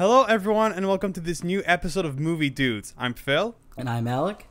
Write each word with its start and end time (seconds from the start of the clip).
Hello, 0.00 0.24
everyone, 0.24 0.72
and 0.72 0.88
welcome 0.88 1.12
to 1.12 1.20
this 1.20 1.44
new 1.44 1.62
episode 1.66 2.06
of 2.06 2.18
Movie 2.18 2.48
Dudes. 2.48 2.94
I'm 2.96 3.12
Phil, 3.12 3.54
And 3.76 3.86
I'm 3.86 4.08
Alec. 4.08 4.46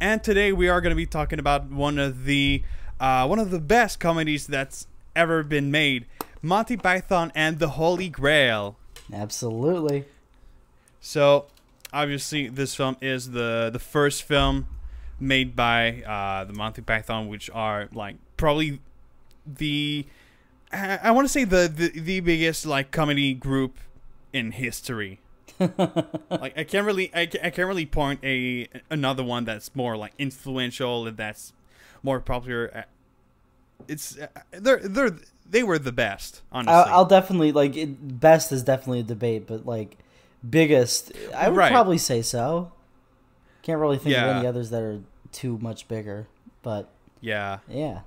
and 0.00 0.22
today 0.22 0.52
we 0.52 0.68
are 0.68 0.80
going 0.80 0.92
to 0.92 0.96
be 0.96 1.06
talking 1.06 1.40
about 1.40 1.72
one 1.72 1.98
of 1.98 2.24
the 2.24 2.62
uh, 3.00 3.26
one 3.26 3.40
of 3.40 3.50
the 3.50 3.58
best 3.58 3.98
comedies 3.98 4.46
that's 4.46 4.86
ever 5.16 5.42
been 5.42 5.72
made, 5.72 6.06
Monty 6.40 6.76
Python 6.76 7.32
and 7.34 7.58
the 7.58 7.70
Holy 7.70 8.08
Grail. 8.08 8.76
Absolutely. 9.12 10.04
So, 11.00 11.46
obviously, 11.92 12.46
this 12.46 12.76
film 12.76 12.96
is 13.00 13.32
the 13.32 13.70
the 13.72 13.80
first 13.80 14.22
film 14.22 14.68
made 15.18 15.56
by 15.56 16.04
uh, 16.04 16.44
the 16.44 16.52
Monty 16.52 16.82
Python, 16.82 17.26
which 17.26 17.50
are 17.50 17.88
like 17.92 18.14
probably 18.36 18.78
the 19.44 20.06
I, 20.72 21.00
I 21.02 21.10
want 21.10 21.26
to 21.26 21.32
say 21.32 21.42
the, 21.42 21.66
the 21.74 21.88
the 21.88 22.20
biggest 22.20 22.66
like 22.66 22.92
comedy 22.92 23.34
group 23.34 23.76
in 24.32 24.52
history. 24.52 25.20
like 25.58 26.56
I 26.56 26.64
can't 26.64 26.86
really 26.86 27.10
I, 27.14 27.22
I 27.22 27.26
can't 27.50 27.66
really 27.68 27.86
point 27.86 28.20
a 28.22 28.68
another 28.90 29.24
one 29.24 29.44
that's 29.44 29.74
more 29.74 29.96
like 29.96 30.12
influential 30.18 31.06
and 31.06 31.16
that's 31.16 31.52
more 32.02 32.20
popular. 32.20 32.70
Uh, 32.74 32.82
It's 33.88 34.18
uh, 34.18 34.26
they're 34.50 34.80
they're 34.80 35.16
they 35.48 35.62
were 35.62 35.78
the 35.78 35.92
best 35.92 36.42
honestly. 36.52 36.74
I'll, 36.74 36.98
I'll 36.98 37.04
definitely 37.06 37.52
like 37.52 37.76
it, 37.76 38.20
best 38.20 38.52
is 38.52 38.62
definitely 38.62 39.00
a 39.00 39.04
debate, 39.04 39.46
but 39.46 39.64
like 39.66 39.96
biggest, 40.48 41.12
I 41.34 41.48
would 41.48 41.56
Right. 41.56 41.72
probably 41.72 41.98
say 41.98 42.22
so. 42.22 42.72
Can't 43.62 43.80
really 43.80 43.98
think 43.98 44.16
of 44.16 44.36
any 44.36 44.46
others 44.46 44.70
that 44.70 44.82
are 44.82 45.00
too 45.32 45.58
much 45.58 45.88
bigger, 45.88 46.26
but 46.62 46.88
yeah. 47.20 47.58
yeah. 47.68 48.00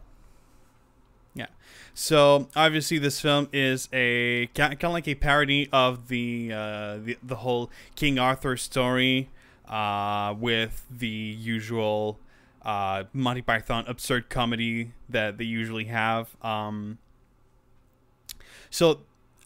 Yeah. 1.33 1.47
So 1.93 2.47
obviously, 2.55 2.97
this 2.97 3.21
film 3.21 3.47
is 3.53 3.89
a 3.93 4.47
kind 4.55 4.73
of 4.73 4.91
like 4.91 5.07
a 5.07 5.15
parody 5.15 5.69
of 5.71 6.07
the 6.07 6.51
uh, 6.53 6.97
the, 6.97 7.17
the 7.23 7.37
whole 7.37 7.69
King 7.95 8.19
Arthur 8.19 8.57
story, 8.57 9.29
uh, 9.71 10.35
with 10.37 10.85
the 10.91 11.07
usual 11.07 12.19
uh, 12.63 13.05
Monty 13.13 13.41
Python 13.41 13.85
absurd 13.87 14.29
comedy 14.29 14.91
that 15.09 15.37
they 15.37 15.45
usually 15.45 15.85
have. 15.85 16.35
Um, 16.43 16.97
so, 18.69 18.99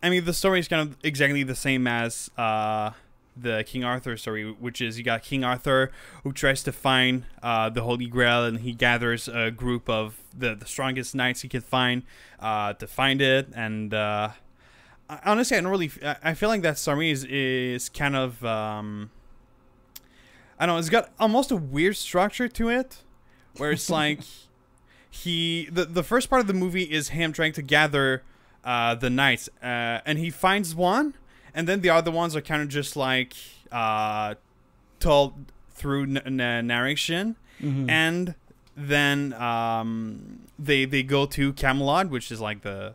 I 0.03 0.09
mean, 0.09 0.25
the 0.25 0.33
story 0.33 0.59
is 0.59 0.67
kind 0.67 0.81
of 0.81 0.97
exactly 1.03 1.43
the 1.43 1.55
same 1.55 1.87
as 1.87 2.29
uh, 2.37 2.91
the 3.35 3.63
King 3.67 3.83
Arthur 3.83 4.17
story, 4.17 4.51
which 4.51 4.81
is 4.81 4.97
you 4.97 5.03
got 5.03 5.23
King 5.23 5.43
Arthur 5.43 5.91
who 6.23 6.31
tries 6.31 6.63
to 6.63 6.71
find 6.71 7.25
uh, 7.43 7.69
the 7.69 7.81
Holy 7.81 8.07
Grail, 8.07 8.45
and 8.45 8.59
he 8.59 8.73
gathers 8.73 9.27
a 9.27 9.51
group 9.51 9.89
of 9.89 10.19
the, 10.37 10.55
the 10.55 10.65
strongest 10.65 11.15
knights 11.15 11.41
he 11.41 11.49
can 11.49 11.61
find 11.61 12.03
uh, 12.39 12.73
to 12.73 12.87
find 12.87 13.21
it. 13.21 13.49
And 13.55 13.93
uh, 13.93 14.29
honestly, 15.23 15.57
I 15.57 15.61
don't 15.61 15.71
really. 15.71 15.91
I 16.03 16.15
I 16.23 16.33
feel 16.33 16.49
like 16.49 16.61
that 16.61 16.77
story 16.77 17.11
is 17.11 17.23
is 17.25 17.89
kind 17.89 18.15
of. 18.15 18.43
Um, 18.43 19.11
I 20.59 20.65
don't 20.65 20.75
know. 20.75 20.79
It's 20.79 20.89
got 20.89 21.11
almost 21.19 21.51
a 21.51 21.57
weird 21.57 21.97
structure 21.97 22.47
to 22.47 22.69
it, 22.69 23.03
where 23.57 23.71
it's 23.71 23.89
like 24.01 24.21
he 25.09 25.67
the 25.71 25.85
the 25.85 26.03
first 26.03 26.29
part 26.29 26.41
of 26.41 26.47
the 26.47 26.53
movie 26.53 26.83
is 26.83 27.09
him 27.09 27.33
trying 27.33 27.53
to 27.53 27.61
gather 27.61 28.23
uh, 28.63 28.95
the 28.95 29.09
knights, 29.09 29.49
uh, 29.61 30.01
and 30.05 30.17
he 30.17 30.29
finds 30.29 30.73
one, 30.73 31.13
and 31.55 31.67
then 31.67 31.81
the 31.81 31.89
other 31.89 32.11
ones 32.11 32.35
are 32.35 32.41
kind 32.41 32.61
of 32.61 32.67
just 32.67 32.95
like 32.95 33.33
uh, 33.71 34.35
told 34.99 35.33
through 35.71 36.05
narration, 36.05 37.35
Mhm. 37.61 37.89
and 37.89 38.35
then 38.77 39.33
um, 39.33 40.41
they 40.59 40.85
they 40.85 41.03
go 41.03 41.25
to 41.25 41.53
Camelot, 41.53 42.09
which 42.09 42.31
is 42.31 42.39
like 42.41 42.61
the 42.61 42.93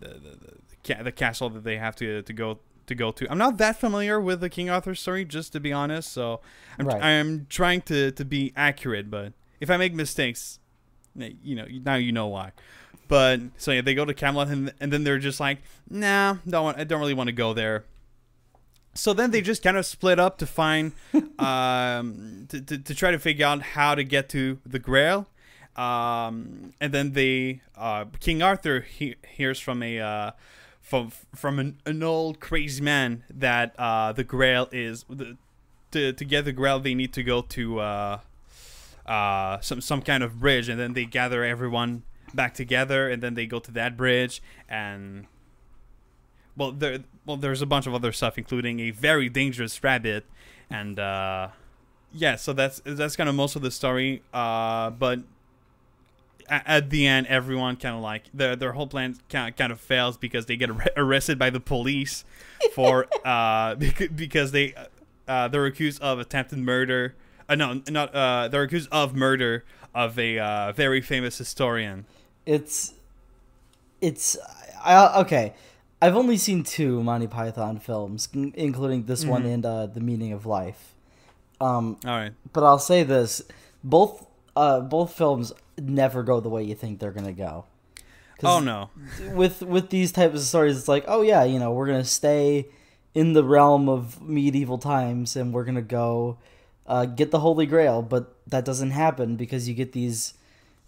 the, 0.00 0.08
the, 0.08 0.94
the, 0.96 1.04
the 1.04 1.12
castle 1.12 1.50
that 1.50 1.64
they 1.64 1.76
have 1.76 1.94
to 1.96 2.22
to 2.22 2.32
go 2.32 2.58
to 2.86 2.94
go 2.94 3.12
to. 3.12 3.30
I'm 3.30 3.38
not 3.38 3.58
that 3.58 3.76
familiar 3.78 4.20
with 4.20 4.40
the 4.40 4.48
King 4.48 4.68
Arthur 4.70 4.94
story, 4.94 5.24
just 5.24 5.52
to 5.52 5.60
be 5.60 5.72
honest. 5.72 6.12
So 6.12 6.40
I'm 6.78 6.86
Right. 6.86 7.02
I'm 7.02 7.46
trying 7.48 7.82
to 7.82 8.10
to 8.12 8.24
be 8.24 8.52
accurate, 8.56 9.10
but 9.10 9.32
if 9.60 9.70
I 9.70 9.76
make 9.76 9.94
mistakes, 9.94 10.58
eh, 11.20 11.30
you 11.42 11.54
know 11.54 11.66
now 11.84 11.94
you 11.96 12.12
know 12.12 12.26
why. 12.26 12.52
But 13.10 13.40
so 13.58 13.72
yeah, 13.72 13.80
they 13.80 13.94
go 13.94 14.04
to 14.04 14.14
Camelot, 14.14 14.46
and, 14.46 14.72
and 14.78 14.92
then 14.92 15.02
they're 15.02 15.18
just 15.18 15.40
like, 15.40 15.58
nah, 15.90 16.36
don't 16.48 16.62
want, 16.62 16.78
I 16.78 16.84
don't 16.84 17.00
really 17.00 17.12
want 17.12 17.26
to 17.26 17.32
go 17.32 17.52
there. 17.52 17.84
So 18.94 19.12
then 19.12 19.32
they 19.32 19.40
just 19.40 19.64
kind 19.64 19.76
of 19.76 19.84
split 19.84 20.20
up 20.20 20.38
to 20.38 20.46
find, 20.46 20.92
um, 21.40 22.46
to, 22.50 22.60
to, 22.60 22.78
to 22.78 22.94
try 22.94 23.10
to 23.10 23.18
figure 23.18 23.46
out 23.46 23.62
how 23.62 23.96
to 23.96 24.04
get 24.04 24.28
to 24.28 24.60
the 24.64 24.78
Grail. 24.78 25.26
Um, 25.74 26.72
and 26.80 26.94
then 26.94 27.12
they, 27.14 27.62
uh, 27.76 28.04
King 28.20 28.42
Arthur 28.42 28.82
he, 28.82 29.16
hears 29.28 29.58
from 29.58 29.82
a, 29.82 29.98
uh, 29.98 30.30
from 30.80 31.10
from 31.34 31.58
an, 31.58 31.78
an 31.86 32.04
old 32.04 32.38
crazy 32.38 32.82
man 32.82 33.24
that 33.28 33.74
uh, 33.76 34.12
the 34.12 34.22
Grail 34.22 34.68
is 34.70 35.04
the, 35.10 35.36
to 35.90 36.12
to 36.12 36.24
get 36.24 36.44
the 36.44 36.52
Grail 36.52 36.78
they 36.78 36.94
need 36.94 37.12
to 37.14 37.22
go 37.22 37.42
to 37.42 37.80
uh, 37.80 38.18
uh, 39.06 39.60
some 39.60 39.80
some 39.80 40.00
kind 40.00 40.22
of 40.22 40.38
bridge, 40.40 40.68
and 40.68 40.78
then 40.80 40.94
they 40.94 41.04
gather 41.04 41.44
everyone 41.44 42.02
back 42.34 42.54
together, 42.54 43.08
and 43.08 43.22
then 43.22 43.34
they 43.34 43.46
go 43.46 43.58
to 43.58 43.70
that 43.72 43.96
bridge, 43.96 44.42
and 44.68 45.26
well, 46.56 46.72
there 46.72 47.00
well 47.26 47.36
there's 47.36 47.62
a 47.62 47.66
bunch 47.66 47.86
of 47.86 47.94
other 47.94 48.12
stuff, 48.12 48.38
including 48.38 48.80
a 48.80 48.90
very 48.90 49.28
dangerous 49.28 49.82
rabbit, 49.82 50.24
and 50.68 50.98
uh, 50.98 51.48
yeah, 52.12 52.36
so 52.36 52.52
that's 52.52 52.80
that's 52.84 53.16
kind 53.16 53.28
of 53.28 53.34
most 53.34 53.56
of 53.56 53.62
the 53.62 53.70
story. 53.70 54.22
Uh, 54.32 54.90
but 54.90 55.20
at 56.48 56.90
the 56.90 57.06
end, 57.06 57.26
everyone 57.28 57.76
kind 57.76 57.94
of 57.94 58.02
like 58.02 58.24
their 58.34 58.56
their 58.56 58.72
whole 58.72 58.86
plan 58.86 59.16
kind 59.28 59.54
of 59.60 59.80
fails 59.80 60.16
because 60.16 60.46
they 60.46 60.56
get 60.56 60.70
ar- 60.70 60.90
arrested 60.96 61.38
by 61.38 61.50
the 61.50 61.60
police 61.60 62.24
for 62.72 63.06
uh 63.24 63.74
because 63.76 64.52
they 64.52 64.74
uh 65.28 65.48
they're 65.48 65.66
accused 65.66 66.02
of 66.02 66.18
attempted 66.18 66.58
murder. 66.58 67.14
Uh, 67.48 67.54
no, 67.54 67.80
not 67.88 68.14
uh 68.14 68.48
they're 68.48 68.64
accused 68.64 68.88
of 68.90 69.14
murder 69.14 69.64
of 69.94 70.18
a 70.18 70.38
uh, 70.38 70.72
very 70.72 71.00
famous 71.00 71.38
historian. 71.38 72.06
It's 72.46 72.94
it's 74.00 74.36
I, 74.82 75.20
okay. 75.20 75.54
I've 76.02 76.16
only 76.16 76.38
seen 76.38 76.62
two 76.64 77.02
Monty 77.02 77.26
Python 77.26 77.78
films, 77.78 78.28
including 78.34 79.04
this 79.04 79.24
one 79.24 79.44
Mhm. 79.44 79.54
and 79.54 79.66
uh, 79.66 79.86
The 79.86 80.00
Meaning 80.00 80.32
of 80.32 80.46
Life. 80.46 80.94
Um, 81.60 81.98
All 82.06 82.16
right. 82.16 82.32
but 82.54 82.64
I'll 82.64 82.78
say 82.78 83.02
this: 83.02 83.42
both 83.84 84.26
uh, 84.56 84.80
both 84.80 85.12
films 85.12 85.52
never 85.78 86.22
go 86.22 86.40
the 86.40 86.48
way 86.48 86.62
you 86.64 86.74
think 86.74 86.98
they're 87.00 87.12
gonna 87.12 87.32
go. 87.32 87.64
Oh 88.42 88.58
no. 88.60 88.88
with 89.34 89.60
with 89.60 89.90
these 89.90 90.12
types 90.12 90.34
of 90.34 90.40
stories, 90.40 90.78
it's 90.78 90.88
like, 90.88 91.04
oh 91.06 91.20
yeah, 91.20 91.44
you 91.44 91.58
know, 91.58 91.72
we're 91.72 91.86
gonna 91.86 92.04
stay 92.04 92.68
in 93.14 93.34
the 93.34 93.44
realm 93.44 93.88
of 93.90 94.22
medieval 94.22 94.78
times, 94.78 95.36
and 95.36 95.52
we're 95.52 95.64
gonna 95.64 95.82
go 95.82 96.38
uh, 96.86 97.04
get 97.04 97.30
the 97.30 97.40
Holy 97.40 97.66
Grail, 97.66 98.00
but 98.00 98.34
that 98.46 98.64
doesn't 98.64 98.92
happen 98.92 99.36
because 99.36 99.68
you 99.68 99.74
get 99.74 99.92
these 99.92 100.32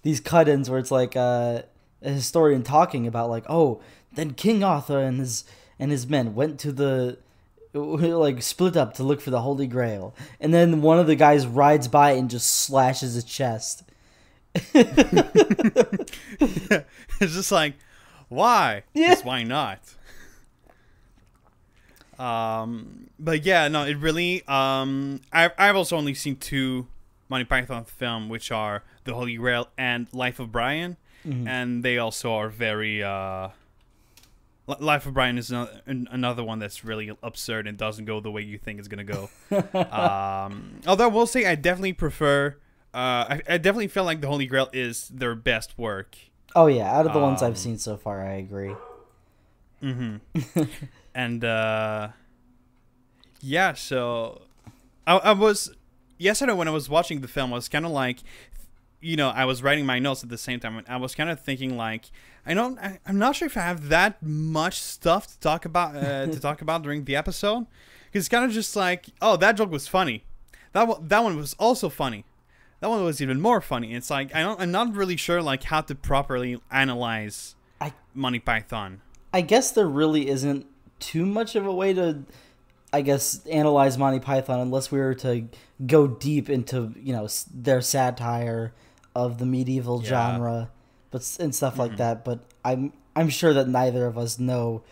these 0.02 0.20
cut-ins 0.20 0.68
where 0.68 0.78
it's 0.78 0.90
like 0.90 1.16
uh, 1.16 1.62
a 2.02 2.10
historian 2.10 2.62
talking 2.62 3.06
about 3.06 3.30
like, 3.30 3.44
oh, 3.48 3.80
then 4.12 4.34
King 4.34 4.62
Arthur 4.62 5.00
and 5.00 5.18
his 5.18 5.44
and 5.78 5.90
his 5.90 6.06
men 6.06 6.34
went 6.34 6.60
to 6.60 6.72
the 6.72 7.18
like 7.74 8.42
split 8.42 8.76
up 8.76 8.94
to 8.94 9.02
look 9.02 9.20
for 9.20 9.30
the 9.30 9.40
Holy 9.40 9.66
Grail, 9.66 10.14
and 10.40 10.52
then 10.52 10.82
one 10.82 10.98
of 10.98 11.06
the 11.06 11.16
guys 11.16 11.46
rides 11.46 11.88
by 11.88 12.12
and 12.12 12.28
just 12.28 12.50
slashes 12.50 13.14
his 13.14 13.24
chest. 13.24 13.84
it's 14.54 15.14
just 17.20 17.50
like, 17.50 17.74
why? 18.28 18.82
Yeah. 18.92 19.10
Just 19.10 19.24
why 19.24 19.44
not? 19.44 19.80
Um, 22.18 23.08
but 23.18 23.46
yeah, 23.46 23.68
no, 23.68 23.84
it 23.84 23.96
really. 23.96 24.42
Um, 24.46 25.22
I've 25.32 25.52
I've 25.56 25.76
also 25.76 25.96
only 25.96 26.14
seen 26.14 26.36
two 26.36 26.86
Monty 27.28 27.44
Python 27.46 27.84
film, 27.84 28.28
which 28.28 28.52
are 28.52 28.82
The 29.04 29.14
Holy 29.14 29.36
Grail 29.36 29.68
and 29.76 30.06
Life 30.12 30.38
of 30.40 30.50
Brian, 30.52 30.96
Mhm. 31.26 31.46
and 31.48 31.82
they 31.84 31.98
also 31.98 32.32
are 32.34 32.48
very. 32.48 33.02
Uh, 33.02 33.48
Life 34.78 35.06
of 35.06 35.14
Brian 35.14 35.38
is 35.38 35.52
another 35.86 36.44
one 36.44 36.60
that's 36.60 36.84
really 36.84 37.10
absurd 37.22 37.66
and 37.66 37.76
doesn't 37.76 38.04
go 38.04 38.20
the 38.20 38.30
way 38.30 38.42
you 38.42 38.58
think 38.58 38.78
it's 38.78 38.86
gonna 38.88 39.02
go. 39.04 39.28
um, 39.90 40.80
although 40.86 41.04
I 41.04 41.08
will 41.08 41.26
say, 41.26 41.44
I 41.46 41.56
definitely 41.56 41.92
prefer. 41.94 42.56
Uh, 42.94 42.96
I, 43.36 43.42
I 43.48 43.58
definitely 43.58 43.88
feel 43.88 44.04
like 44.04 44.20
The 44.20 44.28
Holy 44.28 44.46
Grail 44.46 44.68
is 44.72 45.08
their 45.08 45.34
best 45.34 45.76
work. 45.76 46.16
Oh 46.54 46.66
yeah, 46.68 46.90
out 46.96 47.06
of 47.06 47.12
the 47.12 47.18
ones 47.18 47.42
Um, 47.42 47.48
I've 47.50 47.58
seen 47.58 47.76
so 47.76 47.96
far, 47.96 48.24
I 48.24 48.34
agree. 48.34 48.74
Mm-hmm. 49.82 50.62
and 51.14 51.44
uh, 51.44 52.08
yeah, 53.40 53.72
so 53.74 54.42
I, 55.06 55.16
I 55.16 55.32
was 55.32 55.72
yesterday 56.18 56.52
when 56.52 56.68
I 56.68 56.70
was 56.70 56.88
watching 56.88 57.20
the 57.20 57.28
film, 57.28 57.52
I 57.52 57.56
was 57.56 57.68
kind 57.68 57.84
of 57.84 57.90
like, 57.90 58.18
you 59.02 59.16
know, 59.16 59.28
I 59.30 59.44
was 59.44 59.62
writing 59.62 59.84
my 59.84 59.98
notes 59.98 60.22
at 60.22 60.30
the 60.30 60.38
same 60.38 60.60
time, 60.60 60.78
and 60.78 60.88
I 60.88 60.96
was 60.96 61.14
kind 61.14 61.28
of 61.28 61.40
thinking 61.40 61.76
like, 61.76 62.10
I 62.46 62.54
don't, 62.54 62.78
I, 62.78 63.00
I'm 63.06 63.18
not 63.18 63.36
sure 63.36 63.46
if 63.46 63.56
I 63.56 63.60
have 63.60 63.88
that 63.88 64.22
much 64.22 64.80
stuff 64.80 65.26
to 65.26 65.38
talk 65.40 65.64
about 65.64 65.96
uh, 65.96 66.26
to 66.26 66.40
talk 66.40 66.62
about 66.62 66.82
during 66.82 67.04
the 67.04 67.16
episode, 67.16 67.66
because 68.06 68.22
it's 68.24 68.28
kind 68.28 68.44
of 68.44 68.52
just 68.52 68.74
like, 68.76 69.06
oh, 69.20 69.36
that 69.36 69.56
joke 69.56 69.70
was 69.70 69.88
funny, 69.88 70.24
that 70.72 70.88
one, 70.88 71.08
that 71.08 71.22
one 71.22 71.36
was 71.36 71.54
also 71.58 71.88
funny. 71.88 72.24
That 72.80 72.88
one 72.90 73.04
was 73.04 73.22
even 73.22 73.40
more 73.40 73.60
funny. 73.60 73.94
It's 73.94 74.10
like 74.10 74.34
I 74.34 74.40
don't, 74.40 74.60
I'm 74.60 74.72
not 74.72 74.94
really 74.94 75.16
sure 75.16 75.40
like 75.40 75.64
how 75.64 75.82
to 75.82 75.94
properly 75.94 76.60
analyze 76.70 77.54
I- 77.80 77.92
Monty 78.14 78.40
Python. 78.40 79.02
I 79.32 79.40
guess 79.40 79.70
there 79.70 79.86
really 79.86 80.28
isn't 80.28 80.66
too 80.98 81.24
much 81.24 81.54
of 81.54 81.64
a 81.64 81.72
way 81.72 81.92
to, 81.94 82.24
I 82.92 83.02
guess, 83.02 83.46
analyze 83.46 83.96
Monty 83.98 84.18
Python 84.20 84.58
unless 84.60 84.90
we 84.90 84.98
were 84.98 85.14
to 85.14 85.48
go 85.86 86.06
deep 86.08 86.50
into 86.50 86.92
you 87.00 87.12
know 87.12 87.28
their 87.54 87.80
satire 87.80 88.72
of 89.14 89.38
the 89.38 89.46
medieval 89.46 90.00
Yeah. 90.02 90.08
genre, 90.08 90.70
but 91.10 91.36
and 91.40 91.54
stuff 91.54 91.78
like 91.78 91.92
Mhm. 91.92 91.96
that. 91.98 92.24
But 92.24 92.40
I'm 92.64 92.92
I'm 93.14 93.28
sure 93.28 93.52
that 93.54 93.68
neither 93.68 94.06
of 94.06 94.16
us 94.16 94.38
know 94.38 94.82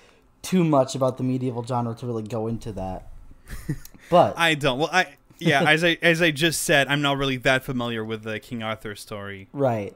too 0.42 0.64
much 0.64 0.94
about 0.94 1.16
the 1.18 1.22
medieval 1.22 1.62
genre 1.64 1.94
to 1.94 2.06
really 2.06 2.22
go 2.22 2.46
into 2.46 2.72
that. 2.72 3.08
But 4.10 4.36
I 4.36 4.54
don't. 4.54 4.78
Well, 4.80 4.90
I 4.92 5.06
yeah, 5.38 5.62
as 5.70 5.84
I 5.84 5.96
as 6.02 6.20
I 6.20 6.30
just 6.32 6.62
said, 6.62 6.88
I'm 6.88 7.00
not 7.00 7.16
really 7.16 7.36
that 7.38 7.62
familiar 7.64 8.04
with 8.04 8.24
the 8.24 8.40
King 8.40 8.62
Arthur 8.62 8.94
story. 8.96 9.46
Right. 9.52 9.94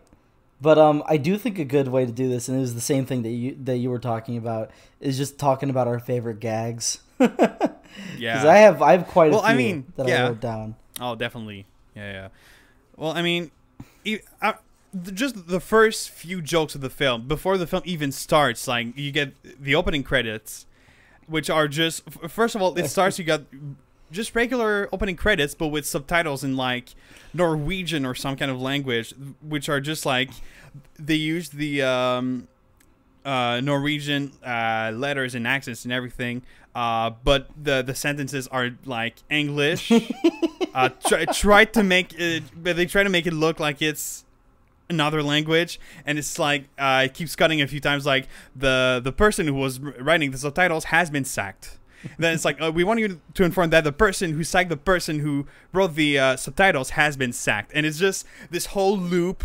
But 0.60 0.78
um, 0.78 1.02
I 1.06 1.16
do 1.16 1.36
think 1.36 1.58
a 1.58 1.64
good 1.64 1.88
way 1.88 2.06
to 2.06 2.12
do 2.12 2.28
this, 2.28 2.48
and 2.48 2.56
it 2.56 2.60
was 2.60 2.74
the 2.74 2.80
same 2.80 3.04
thing 3.06 3.22
that 3.22 3.30
you 3.30 3.56
that 3.64 3.78
you 3.78 3.90
were 3.90 3.98
talking 3.98 4.36
about, 4.36 4.70
is 5.00 5.16
just 5.18 5.36
talking 5.38 5.68
about 5.68 5.88
our 5.88 5.98
favorite 5.98 6.40
gags. 6.40 7.00
Yeah, 8.18 8.34
because 8.34 8.44
I 8.46 8.56
have 8.58 8.82
I 8.82 8.92
have 8.92 9.06
quite 9.06 9.28
a 9.28 9.30
Well, 9.32 9.42
few 9.42 9.50
I 9.50 9.54
mean, 9.56 9.84
that 9.96 10.06
I 10.06 10.08
yeah. 10.08 10.22
wrote 10.28 10.40
down. 10.40 10.74
Oh, 11.00 11.14
definitely. 11.14 11.64
Yeah, 11.94 12.12
yeah. 12.12 12.28
Well, 12.96 13.12
I 13.12 13.22
mean, 13.22 13.50
uh, 14.42 14.54
just 15.12 15.48
the 15.48 15.60
first 15.60 16.10
few 16.10 16.40
jokes 16.40 16.74
of 16.74 16.80
the 16.80 16.90
film 16.90 17.26
before 17.26 17.58
the 17.58 17.66
film 17.66 17.82
even 17.84 18.12
starts, 18.12 18.68
like 18.68 18.96
you 18.96 19.10
get 19.10 19.34
the 19.62 19.74
opening 19.74 20.02
credits, 20.02 20.66
which 21.26 21.50
are 21.50 21.68
just 21.68 22.08
first 22.28 22.54
of 22.54 22.62
all, 22.62 22.76
it 22.78 22.88
starts. 22.88 23.18
You 23.18 23.24
got 23.24 23.42
just 24.10 24.34
regular 24.34 24.88
opening 24.92 25.16
credits, 25.16 25.54
but 25.54 25.68
with 25.68 25.86
subtitles 25.86 26.44
in 26.44 26.56
like 26.56 26.94
Norwegian 27.32 28.06
or 28.06 28.14
some 28.14 28.36
kind 28.36 28.50
of 28.50 28.60
language, 28.60 29.14
which 29.42 29.68
are 29.68 29.80
just 29.80 30.06
like 30.06 30.30
they 30.98 31.14
use 31.14 31.48
the 31.50 31.82
um, 31.82 32.48
uh, 33.24 33.60
Norwegian 33.62 34.32
uh, 34.44 34.92
letters 34.94 35.34
and 35.34 35.46
accents 35.46 35.84
and 35.84 35.92
everything. 35.92 36.42
Uh, 36.74 37.10
but 37.22 37.48
the 37.60 37.82
the 37.82 37.94
sentences 37.94 38.46
are 38.48 38.70
like 38.84 39.16
English. 39.30 39.92
uh, 40.74 40.88
try, 41.06 41.24
try 41.26 41.64
to 41.64 41.82
make 41.82 42.14
it, 42.18 42.42
but 42.56 42.76
they 42.76 42.86
try 42.86 43.02
to 43.02 43.08
make 43.08 43.26
it 43.26 43.32
look 43.32 43.60
like 43.60 43.80
it's 43.80 44.24
another 44.90 45.22
language, 45.22 45.80
and 46.04 46.18
it's 46.18 46.38
like 46.38 46.66
uh, 46.78 47.02
it 47.04 47.14
keeps 47.14 47.36
cutting 47.36 47.62
a 47.62 47.66
few 47.66 47.80
times. 47.80 48.04
Like 48.04 48.28
the 48.54 49.00
the 49.02 49.12
person 49.12 49.46
who 49.46 49.54
was 49.54 49.80
writing 49.80 50.30
the 50.30 50.38
subtitles 50.38 50.84
has 50.84 51.10
been 51.10 51.24
sacked. 51.24 51.78
then 52.18 52.34
it's 52.34 52.44
like 52.44 52.60
uh, 52.60 52.70
we 52.72 52.84
want 52.84 53.00
you 53.00 53.20
to 53.34 53.44
inform 53.44 53.70
that 53.70 53.84
the 53.84 53.92
person 53.92 54.32
who 54.32 54.44
sacked 54.44 54.68
the 54.68 54.76
person 54.76 55.20
who 55.20 55.46
wrote 55.72 55.94
the 55.94 56.18
uh, 56.18 56.36
subtitles 56.36 56.90
has 56.90 57.16
been 57.16 57.32
sacked, 57.32 57.70
and 57.74 57.86
it's 57.86 57.98
just 57.98 58.26
this 58.50 58.66
whole 58.66 58.98
loop 58.98 59.44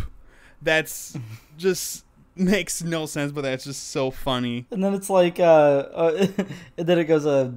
that's 0.62 1.18
just 1.58 2.06
makes 2.36 2.82
no 2.82 3.06
sense, 3.06 3.32
but 3.32 3.42
that's 3.42 3.66
just 3.66 3.90
so 3.90 4.12
funny. 4.12 4.66
And 4.72 4.84
then 4.84 4.94
it's 4.94 5.10
like, 5.10 5.40
uh, 5.40 5.44
uh 5.44 6.28
and 6.78 6.88
then 6.88 7.00
it 7.00 7.06
goes, 7.06 7.26
uh, 7.26 7.52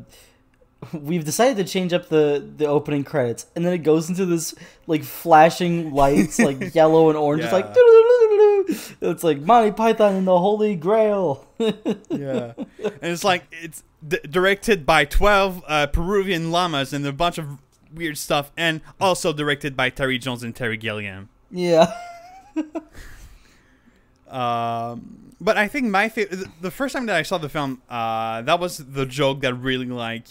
we've 0.92 1.24
decided 1.24 1.56
to 1.58 1.70
change 1.70 1.92
up 1.92 2.08
the 2.08 2.44
the 2.56 2.66
opening 2.66 3.04
credits, 3.04 3.46
and 3.54 3.64
then 3.64 3.72
it 3.72 3.78
goes 3.78 4.08
into 4.08 4.26
this 4.26 4.54
like 4.86 5.04
flashing 5.04 5.92
lights, 5.92 6.38
like 6.38 6.74
yellow 6.74 7.08
and 7.08 7.18
orange. 7.18 7.44
It's 7.44 7.52
like, 7.52 7.66
it's 9.00 9.24
like 9.24 9.40
Monty 9.40 9.70
Python 9.72 10.14
and 10.16 10.26
the 10.26 10.38
Holy 10.38 10.74
Grail. 10.76 11.46
Yeah, 12.10 12.54
and 12.56 13.12
it's 13.12 13.22
like 13.24 13.44
it's 13.62 13.84
d- 14.06 14.18
directed 14.28 14.84
by 14.84 15.04
twelve 15.04 15.62
uh, 15.68 15.86
Peruvian 15.86 16.50
llamas 16.50 16.92
and 16.92 17.06
a 17.06 17.12
bunch 17.12 17.38
of 17.38 17.58
weird 17.94 18.18
stuff, 18.18 18.50
and 18.56 18.80
also 19.00 19.32
directed 19.32 19.76
by 19.76 19.90
Terry 19.90 20.18
Jones 20.18 20.42
and 20.42 20.54
Terry 20.56 20.76
Gilliam. 20.76 21.28
yeah. 21.50 21.92
Um, 24.28 25.34
but 25.40 25.58
I 25.58 25.68
think 25.68 25.88
my 25.88 26.08
favorite, 26.08 26.48
the 26.62 26.70
first 26.70 26.94
time 26.94 27.04
that 27.06 27.16
I 27.16 27.22
saw 27.22 27.36
the 27.36 27.50
film, 27.50 27.82
uh, 27.90 28.40
that 28.42 28.58
was 28.58 28.78
the 28.78 29.04
joke 29.04 29.40
that 29.42 29.52
really 29.54 29.84
like 29.86 30.24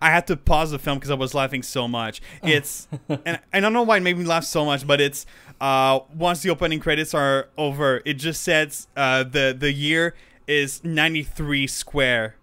I 0.00 0.10
had 0.10 0.26
to 0.28 0.36
pause 0.36 0.70
the 0.70 0.78
film 0.78 0.98
because 0.98 1.10
I 1.10 1.14
was 1.14 1.34
laughing 1.34 1.62
so 1.62 1.88
much. 1.88 2.20
It's 2.42 2.88
and 3.08 3.38
I 3.52 3.60
don't 3.60 3.72
know 3.72 3.82
why 3.82 3.96
it 3.98 4.00
made 4.02 4.18
me 4.18 4.24
laugh 4.24 4.44
so 4.44 4.64
much, 4.64 4.86
but 4.86 5.00
it's 5.00 5.26
uh, 5.60 6.00
once 6.14 6.42
the 6.42 6.50
opening 6.50 6.80
credits 6.80 7.14
are 7.14 7.48
over, 7.56 8.02
it 8.04 8.14
just 8.14 8.42
says 8.42 8.86
uh, 8.96 9.24
the 9.24 9.56
the 9.58 9.72
year 9.72 10.14
is 10.46 10.82
ninety 10.84 11.22
three 11.22 11.66
square. 11.66 12.36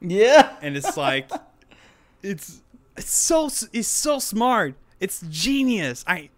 Yeah. 0.00 0.56
and 0.60 0.76
it's 0.76 0.96
like 0.96 1.30
it's 2.22 2.60
it's 2.96 3.10
so 3.10 3.46
it's 3.72 3.86
so 3.88 4.18
smart 4.18 4.74
it's 4.98 5.22
genius 5.30 6.04
i 6.08 6.28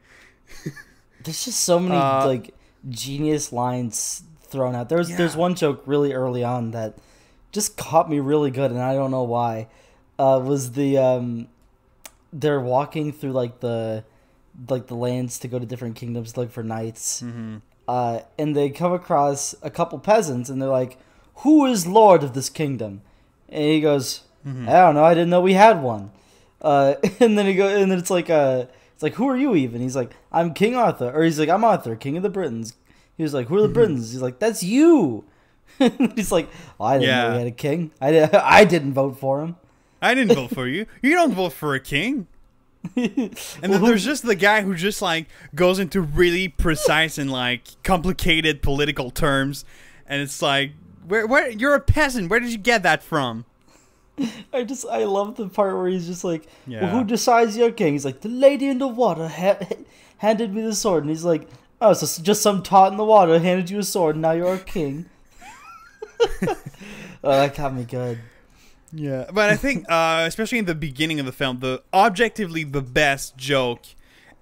There's 1.25 1.45
just 1.47 1.61
so 1.61 1.79
many 1.81 1.97
Uh, 1.97 2.27
like 2.27 2.55
genius 2.91 3.53
lines 3.53 4.23
thrown 4.43 4.75
out. 4.75 4.89
There's 4.91 5.09
there's 5.17 5.35
one 5.37 5.55
joke 5.55 5.83
really 5.87 6.13
early 6.13 6.45
on 6.45 6.73
that 6.73 6.95
just 7.53 7.77
caught 7.77 8.11
me 8.11 8.21
really 8.21 8.51
good, 8.51 8.71
and 8.71 8.81
I 8.81 8.95
don't 8.95 9.11
know 9.11 9.23
why. 9.23 9.69
Uh, 10.19 10.41
was 10.43 10.73
the 10.73 10.99
um, 10.99 11.49
they're 12.33 12.61
walking 12.61 13.13
through 13.13 13.33
like 13.33 13.61
the 13.61 14.05
like 14.69 14.87
the 14.87 14.95
lands 14.95 15.39
to 15.41 15.49
go 15.49 15.59
to 15.59 15.67
different 15.67 15.97
kingdoms 15.97 16.33
to 16.33 16.41
look 16.41 16.53
for 16.53 16.63
knights, 16.63 17.23
mm-hmm. 17.23 17.57
uh, 17.89 18.21
and 18.39 18.55
they 18.55 18.71
come 18.71 18.93
across 18.93 19.55
a 19.63 19.71
couple 19.71 19.99
peasants, 19.99 20.49
and 20.49 20.63
they're 20.63 20.69
like, 20.69 20.99
"Who 21.37 21.67
is 21.67 21.87
lord 21.87 22.23
of 22.23 22.35
this 22.35 22.49
kingdom?" 22.49 23.03
And 23.49 23.63
he 23.63 23.81
goes, 23.81 24.23
Mhm. 24.47 24.69
I 24.69 24.73
don't 24.73 24.95
know. 24.95 25.05
I 25.05 25.15
didn't 25.15 25.31
know 25.31 25.41
we 25.41 25.55
had 25.55 25.83
one. 25.83 26.11
Uh, 26.61 26.95
and 27.21 27.39
then 27.39 27.47
he 27.47 27.55
go, 27.55 27.69
and 27.69 27.91
then 27.91 27.99
it's 27.99 28.11
like, 28.11 28.31
uh, 28.31 28.67
it's 28.93 29.03
like, 29.03 29.15
who 29.15 29.29
are 29.29 29.37
you 29.37 29.55
even? 29.55 29.81
He's 29.81 29.97
like, 29.97 30.13
I'm 30.31 30.55
King 30.55 30.77
Arthur, 30.77 31.11
or 31.13 31.25
he's 31.25 31.39
like, 31.39 31.49
I'm 31.49 31.65
Arthur, 31.65 31.97
King 31.97 32.17
of 32.17 32.23
the 32.23 32.31
Britons. 32.31 32.75
He 33.17 33.23
was 33.23 33.35
like, 33.35 33.49
who 33.49 33.57
are 33.57 33.63
the 33.63 33.69
Britons? 33.69 34.13
He's 34.13 34.23
like, 34.23 34.39
that's 34.39 34.63
you. 34.63 35.25
he's 35.79 36.33
like, 36.33 36.49
oh, 36.79 36.85
I 36.85 36.99
didn't 36.99 37.15
know 37.15 37.33
we 37.33 37.39
had 37.39 37.47
a 37.47 37.53
king. 37.53 37.91
I 38.01 38.11
did, 38.11 38.35
I 38.35 38.65
didn't 38.65 38.93
vote 38.93 39.19
for 39.19 39.41
him. 39.43 39.57
I 40.05 40.15
didn't 40.15 40.35
vote 40.37 40.51
for 40.51 40.67
you 40.69 40.87
you 41.03 41.13
don't 41.15 41.33
vote 41.35 41.53
for 41.53 41.75
a 41.75 41.81
king 41.81 42.27
and 42.95 43.35
then 43.73 43.83
there's 43.83 44.05
just 44.05 44.25
the 44.25 44.35
guy 44.35 44.61
who 44.63 44.75
just 44.75 45.01
like 45.01 45.27
goes 45.55 45.79
into 45.79 46.01
really 46.01 46.49
precise 46.49 47.17
and 47.19 47.31
like 47.33 47.63
complicated 47.83 48.61
political 48.63 49.11
terms 49.11 49.65
and 50.07 50.21
it's 50.21 50.43
like 50.43 50.73
where 51.09 51.27
where 51.27 51.49
you're 51.51 51.75
a 51.75 51.81
peasant 51.81 52.29
where 52.31 52.41
did 52.41 52.51
you 52.53 52.59
get 52.59 52.83
that 52.83 53.03
from 53.03 53.45
I 54.53 54.63
just, 54.63 54.87
I 54.87 55.03
love 55.05 55.35
the 55.35 55.49
part 55.49 55.75
where 55.75 55.89
he's 55.89 56.07
just 56.07 56.23
like, 56.23 56.45
well, 56.69 56.77
Yeah. 56.83 56.89
who 56.91 57.03
decides 57.03 57.57
you're 57.57 57.73
king? 57.73 57.95
He's 57.95 58.05
like, 58.05 58.21
the 58.21 58.29
lady 58.29 58.69
in 58.69 58.79
the 58.79 58.87
water 58.87 59.27
ha- 59.27 59.59
handed 60.19 60.55
me 60.55 60.63
the 60.63 60.73
sword, 60.73 61.03
and 61.03 61.11
he's 61.11 61.25
like, 61.25 61.49
oh, 61.81 61.95
so 61.95 62.23
just 62.23 62.41
some 62.41 62.63
tot 62.63 62.93
in 62.93 62.97
the 62.97 63.05
water 63.05 63.37
handed 63.41 63.71
you 63.71 63.81
a 63.81 63.83
sword, 63.83 64.15
and 64.15 64.23
now 64.23 64.31
you're 64.31 64.55
a 64.55 64.59
king. 64.61 65.07
oh, 66.47 66.57
that 67.25 67.57
got 67.57 67.75
me 67.75 67.83
good. 67.83 68.21
Yeah, 68.95 69.27
but 69.33 69.51
I 69.51 69.57
think, 69.57 69.85
uh, 69.89 70.25
especially 70.27 70.59
in 70.59 70.67
the 70.67 70.75
beginning 70.75 71.19
of 71.21 71.27
the 71.27 71.33
film, 71.33 71.61
the 71.61 71.83
objectively 71.93 72.65
the 72.65 72.83
best 72.83 73.37
joke 73.37 73.83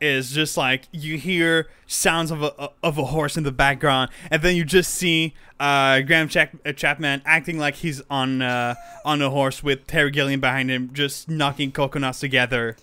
is 0.00 0.32
just 0.32 0.56
like 0.56 0.88
you 0.90 1.16
hear 1.16 1.68
sounds 1.86 2.30
of 2.32 2.42
a 2.42 2.70
of 2.82 2.98
a 2.98 3.04
horse 3.06 3.36
in 3.36 3.44
the 3.44 3.52
background, 3.52 4.10
and 4.30 4.42
then 4.42 4.56
you 4.56 4.64
just 4.64 4.92
see 4.92 5.32
uh, 5.60 6.00
Graham 6.00 6.28
Chap- 6.28 6.56
uh, 6.66 6.72
Chapman 6.72 7.22
acting 7.24 7.58
like 7.58 7.76
he's 7.76 8.02
on 8.10 8.42
uh, 8.42 8.74
on 9.04 9.22
a 9.22 9.30
horse 9.30 9.62
with 9.62 9.86
Terry 9.86 10.10
Gilliam 10.10 10.40
behind 10.40 10.70
him, 10.70 10.90
just 10.92 11.28
knocking 11.28 11.70
coconuts 11.72 12.18
together 12.20 12.76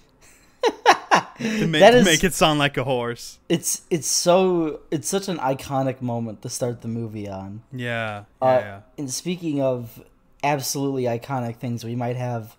to, 0.64 0.72
ma- 1.68 1.80
That 1.80 1.92
to 1.92 2.04
make 2.04 2.24
it 2.24 2.34
sound 2.34 2.60
like 2.60 2.78
a 2.78 2.84
horse. 2.84 3.40
It's 3.50 3.82
it's 3.90 4.08
so 4.08 4.80
it's 4.92 5.08
such 5.08 5.28
an 5.28 5.38
iconic 5.40 6.02
moment 6.02 6.42
to 6.44 6.50
start 6.50 6.82
the 6.82 6.88
movie 6.88 7.28
on. 7.28 7.64
Yeah, 7.74 8.24
yeah, 8.42 8.48
Uh, 8.48 8.60
yeah. 8.60 8.80
And 8.98 9.12
speaking 9.12 9.62
of 9.62 10.02
absolutely 10.43 11.03
iconic 11.03 11.58
things, 11.58 11.84
we 11.84 11.96
might 11.96 12.15
have 12.15 12.55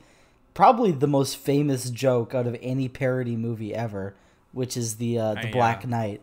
probably 0.55 0.93
the 0.93 1.07
most 1.07 1.37
famous 1.37 1.91
joke 1.91 2.35
out 2.35 2.47
of 2.47 2.57
any 2.61 2.89
parody 2.89 3.37
movie 3.37 3.75
ever, 3.75 4.15
which 4.53 4.77
is 4.77 4.97
the 4.97 5.19
uh, 5.19 5.35
the 5.35 5.49
Uh, 5.49 5.53
Black 5.53 5.83
yeah. 5.85 5.89
Knight. 5.91 6.21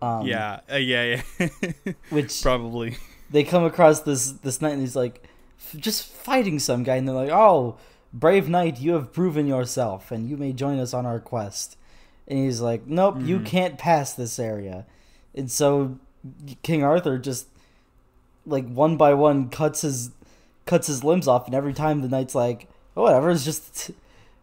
Um, 0.00 0.26
yeah, 0.26 0.60
uh, 0.72 0.76
yeah, 0.76 1.22
yeah. 1.38 1.92
Which 2.10 2.42
Probably. 2.42 2.96
they 3.30 3.44
come 3.44 3.64
across 3.64 4.00
this 4.00 4.32
this 4.32 4.60
knight 4.60 4.72
and 4.72 4.80
he's 4.80 4.96
like 4.96 5.22
f- 5.60 5.80
just 5.80 6.04
fighting 6.08 6.58
some 6.58 6.82
guy 6.82 6.96
and 6.96 7.06
they're 7.06 7.14
like, 7.14 7.30
"Oh, 7.30 7.76
brave 8.12 8.48
knight, 8.48 8.80
you 8.80 8.94
have 8.94 9.12
proven 9.12 9.46
yourself 9.46 10.10
and 10.10 10.28
you 10.28 10.36
may 10.36 10.52
join 10.52 10.80
us 10.80 10.92
on 10.92 11.06
our 11.06 11.20
quest." 11.20 11.76
And 12.26 12.36
he's 12.38 12.60
like, 12.60 12.84
"Nope, 12.86 13.16
you 13.20 13.38
Mhm. 13.38 13.46
can't 13.46 13.78
pass 13.78 14.12
this 14.12 14.40
area." 14.40 14.86
And 15.36 15.48
so 15.48 15.98
King 16.64 16.82
Arthur 16.82 17.16
just 17.16 17.46
like 18.44 18.68
one 18.68 18.96
by 18.96 19.14
one 19.14 19.50
cuts 19.50 19.82
his 19.82 20.10
cuts 20.66 20.86
his 20.86 21.02
limbs 21.04 21.26
off 21.28 21.46
and 21.46 21.54
every 21.54 21.72
time 21.72 22.00
the 22.02 22.08
knight's 22.08 22.34
like, 22.34 22.68
"Oh, 22.96 23.02
whatever, 23.02 23.30
it's 23.30 23.44
just 23.44 23.90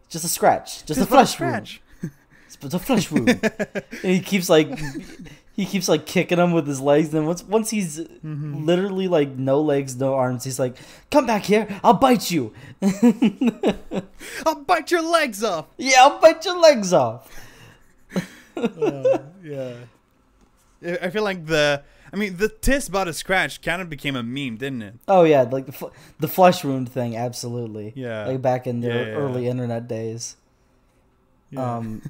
just 0.08 0.24
a 0.24 0.28
scratch, 0.28 0.84
just, 0.84 1.00
a 1.00 1.06
flesh 1.06 1.38
wound." 1.40 1.78
It's 2.62 2.74
a 2.74 2.78
flesh 2.78 3.10
wound. 3.10 3.28
and 3.40 3.84
he 4.02 4.20
keeps 4.20 4.50
like 4.50 4.68
he 5.56 5.64
keeps 5.64 5.88
like 5.88 6.04
kicking 6.04 6.38
him 6.38 6.52
with 6.52 6.66
his 6.66 6.80
legs. 6.80 7.08
Then 7.10 7.24
once 7.24 7.42
once 7.44 7.70
he's 7.70 7.98
Mhm. 8.00 8.66
literally 8.66 9.08
like 9.08 9.30
no 9.30 9.60
legs, 9.62 9.96
no 9.96 10.14
arms, 10.14 10.44
he's 10.44 10.58
like, 10.58 10.76
"Come 11.10 11.24
back 11.26 11.44
here, 11.44 11.66
I'll 11.82 11.94
bite 11.94 12.30
you." 12.30 12.52
I'll 14.46 14.62
bite 14.66 14.90
your 14.90 15.02
legs 15.02 15.42
off. 15.42 15.66
yeah, 15.78 15.98
I'll 16.00 16.18
bite 16.20 16.44
your 16.44 16.58
legs 16.60 16.92
off. 16.92 17.28
Uh, 18.56 19.18
yeah. 19.42 19.72
I 21.00 21.08
feel 21.08 21.22
like 21.22 21.46
the 21.46 21.82
I 22.12 22.16
mean 22.16 22.36
the 22.38 22.48
tis 22.48 22.88
about 22.88 23.08
a 23.08 23.12
scratch 23.12 23.62
kind 23.62 23.80
of 23.80 23.88
became 23.88 24.16
a 24.16 24.22
meme, 24.22 24.56
didn't 24.56 24.82
it? 24.82 24.94
Oh 25.08 25.24
yeah, 25.24 25.42
like 25.42 25.66
the 25.66 25.72
fl- 25.72 25.88
the 26.18 26.28
flesh 26.28 26.64
wound 26.64 26.90
thing, 26.90 27.16
absolutely. 27.16 27.92
Yeah. 27.94 28.26
Like 28.26 28.42
back 28.42 28.66
in 28.66 28.80
the 28.80 28.88
Yeah, 28.88 28.94
yeah, 28.94 29.06
early 29.14 29.44
yeah. 29.44 29.50
internet 29.50 29.86
days. 29.88 30.36
Yeah. 31.50 31.76
Um, 31.76 32.02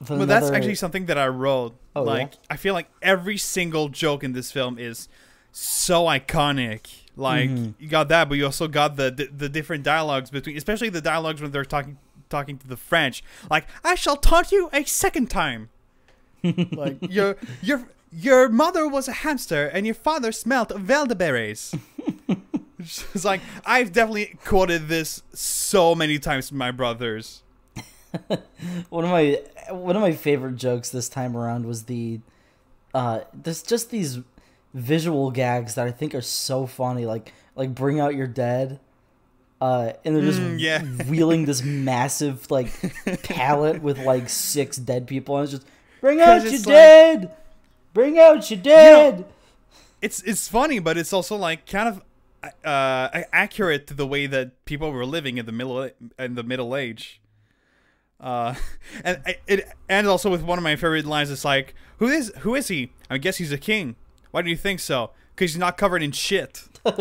but 0.08 0.26
that's 0.26 0.50
actually 0.50 0.74
something 0.74 1.06
that 1.06 1.18
I 1.18 1.28
wrote. 1.28 1.74
Oh, 1.94 2.02
like 2.02 2.32
I 2.50 2.56
feel 2.56 2.74
like 2.74 2.88
every 3.02 3.36
single 3.38 3.88
joke 3.88 4.24
in 4.24 4.32
this 4.32 4.50
film 4.50 4.78
is 4.78 5.08
so 5.52 6.04
iconic. 6.06 6.86
Like 7.16 7.50
Mhm. 7.50 7.74
you 7.78 7.88
got 7.88 8.08
that, 8.08 8.28
but 8.28 8.38
you 8.38 8.46
also 8.46 8.66
got 8.68 8.96
the, 8.96 9.10
the 9.10 9.26
the 9.26 9.48
different 9.48 9.84
dialogues 9.84 10.30
between, 10.30 10.56
especially 10.56 10.88
the 10.88 11.02
dialogues 11.02 11.42
when 11.42 11.50
they're 11.52 11.64
talking 11.64 11.98
talking 12.30 12.56
to 12.58 12.66
the 12.66 12.76
French. 12.78 13.22
Like 13.50 13.66
I 13.84 13.94
shall 13.94 14.16
taunt 14.16 14.50
you 14.50 14.70
a 14.72 14.84
second 14.84 15.30
time. 15.30 15.68
like 16.72 16.96
your 17.02 17.36
your 17.60 17.86
your 18.12 18.48
mother 18.48 18.86
was 18.86 19.08
a 19.08 19.12
hamster 19.12 19.66
and 19.66 19.86
your 19.86 19.94
father 19.94 20.32
smelt 20.32 20.70
of 20.70 20.90
elderberries. 20.90 21.74
it's 22.78 23.24
like 23.24 23.40
I've 23.64 23.92
definitely 23.92 24.36
quoted 24.44 24.88
this 24.88 25.22
so 25.32 25.94
many 25.94 26.18
times 26.18 26.48
to 26.48 26.54
my 26.54 26.70
brothers. 26.70 27.42
one 28.90 29.04
of 29.04 29.10
my 29.10 29.40
one 29.70 29.96
of 29.96 30.02
my 30.02 30.12
favorite 30.12 30.56
jokes 30.56 30.90
this 30.90 31.08
time 31.08 31.34
around 31.36 31.64
was 31.64 31.84
the 31.84 32.20
uh 32.92 33.20
there's 33.32 33.62
just 33.62 33.90
these 33.90 34.18
visual 34.74 35.30
gags 35.30 35.74
that 35.76 35.86
I 35.86 35.90
think 35.92 36.14
are 36.14 36.20
so 36.20 36.66
funny 36.66 37.06
like 37.06 37.32
like 37.56 37.74
bring 37.74 38.00
out 38.00 38.14
your 38.14 38.26
dead 38.26 38.80
uh 39.62 39.92
and 40.04 40.14
they're 40.14 40.22
just 40.24 40.40
Mm, 40.40 40.60
yeah. 40.60 40.82
wheeling 41.08 41.46
this 41.46 41.62
massive 41.64 42.50
like 42.50 42.70
pallet 43.22 43.80
with 43.80 43.98
like 43.98 44.28
six 44.28 44.76
dead 44.76 45.06
people 45.06 45.36
and 45.38 45.44
it's 45.44 45.52
just 45.52 45.66
bring 46.02 46.20
out 46.20 46.42
your 46.42 46.52
like- 46.52 46.62
dead 46.64 47.34
bring 47.92 48.18
out 48.18 48.50
your 48.50 48.60
dead 48.60 49.24
it's 50.02 50.20
it's 50.24 50.48
funny, 50.48 50.80
but 50.80 50.98
it's 50.98 51.12
also 51.12 51.36
like 51.36 51.64
kind 51.64 51.88
of 51.88 52.02
uh, 52.64 53.22
accurate 53.32 53.86
to 53.86 53.94
the 53.94 54.06
way 54.06 54.26
that 54.26 54.64
people 54.64 54.90
were 54.90 55.06
living 55.06 55.38
in 55.38 55.46
the 55.46 55.52
middle 55.52 55.88
in 56.18 56.34
the 56.34 56.42
Middle 56.42 56.74
Age. 56.74 57.20
Uh, 58.20 58.56
and 59.04 59.22
it 59.46 59.68
ends 59.88 60.08
also 60.08 60.28
with 60.28 60.42
one 60.42 60.58
of 60.58 60.64
my 60.64 60.74
favorite 60.74 61.06
lines. 61.06 61.30
It's 61.30 61.44
like, 61.44 61.74
"Who 61.98 62.08
is 62.08 62.32
who 62.40 62.56
is 62.56 62.66
he? 62.66 62.90
I 63.08 63.18
guess 63.18 63.36
he's 63.36 63.52
a 63.52 63.58
king. 63.58 63.94
Why 64.32 64.42
do 64.42 64.50
you 64.50 64.56
think 64.56 64.80
so? 64.80 65.12
Because 65.36 65.52
he's 65.52 65.60
not 65.60 65.76
covered 65.76 66.02
in 66.02 66.10
shit." 66.10 66.64
One 66.84 66.96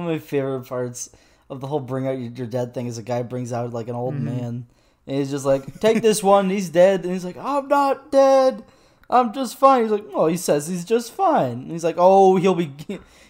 of 0.00 0.06
my 0.06 0.20
favorite 0.20 0.68
parts 0.68 1.10
of 1.50 1.60
the 1.60 1.66
whole 1.66 1.80
bring 1.80 2.06
out 2.06 2.18
your, 2.18 2.30
your 2.30 2.46
dead 2.46 2.72
thing 2.72 2.86
is 2.86 2.98
a 2.98 3.02
guy 3.02 3.24
brings 3.24 3.52
out 3.52 3.72
like 3.72 3.88
an 3.88 3.96
old 3.96 4.14
Mm-hmm. 4.14 4.24
man 4.24 4.66
and 5.08 5.16
he's 5.16 5.30
just 5.30 5.46
like, 5.46 5.80
take 5.80 6.02
this 6.02 6.22
one, 6.22 6.50
he's 6.50 6.68
dead. 6.68 7.02
And 7.02 7.12
he's 7.12 7.24
like, 7.24 7.38
I'm 7.38 7.66
not 7.66 8.12
dead. 8.12 8.62
I'm 9.08 9.32
just 9.32 9.58
fine. 9.58 9.82
He's 9.82 9.90
like, 9.90 10.04
oh, 10.12 10.26
he 10.26 10.36
says 10.36 10.68
he's 10.68 10.84
just 10.84 11.12
fine. 11.12 11.52
And 11.62 11.70
he's 11.70 11.82
like, 11.82 11.96
oh, 11.96 12.36
he'll 12.36 12.54
be 12.54 12.70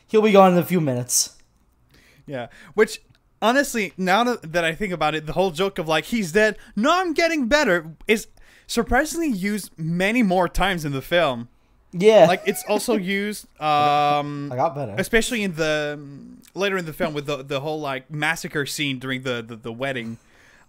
he'll 0.08 0.22
be 0.22 0.32
gone 0.32 0.52
in 0.52 0.58
a 0.58 0.64
few 0.64 0.80
minutes. 0.80 1.36
Yeah, 2.26 2.48
which 2.74 3.00
honestly, 3.40 3.92
now 3.96 4.24
that 4.24 4.52
that 4.52 4.64
I 4.64 4.74
think 4.74 4.92
about 4.92 5.14
it, 5.14 5.26
the 5.26 5.34
whole 5.34 5.52
joke 5.52 5.78
of 5.78 5.86
like 5.86 6.06
he's 6.06 6.32
dead, 6.32 6.56
no, 6.74 6.90
I'm 6.92 7.12
getting 7.14 7.46
better, 7.46 7.94
is 8.08 8.26
surprisingly 8.66 9.28
used 9.28 9.70
many 9.78 10.24
more 10.24 10.48
times 10.48 10.84
in 10.84 10.90
the 10.90 11.00
film. 11.00 11.48
Yeah. 11.92 12.26
Like 12.26 12.42
it's 12.44 12.64
also 12.68 12.96
used. 12.96 13.44
Um, 13.60 14.50
I 14.50 14.56
got 14.56 14.74
better. 14.74 14.96
especially 14.98 15.44
in 15.44 15.54
the 15.54 15.96
later 16.54 16.76
in 16.76 16.86
the 16.86 16.92
film 16.92 17.14
with 17.14 17.26
the 17.26 17.44
the 17.44 17.60
whole 17.60 17.80
like 17.80 18.10
massacre 18.10 18.66
scene 18.66 18.98
during 18.98 19.22
the 19.22 19.44
the, 19.46 19.54
the 19.54 19.72
wedding 19.72 20.18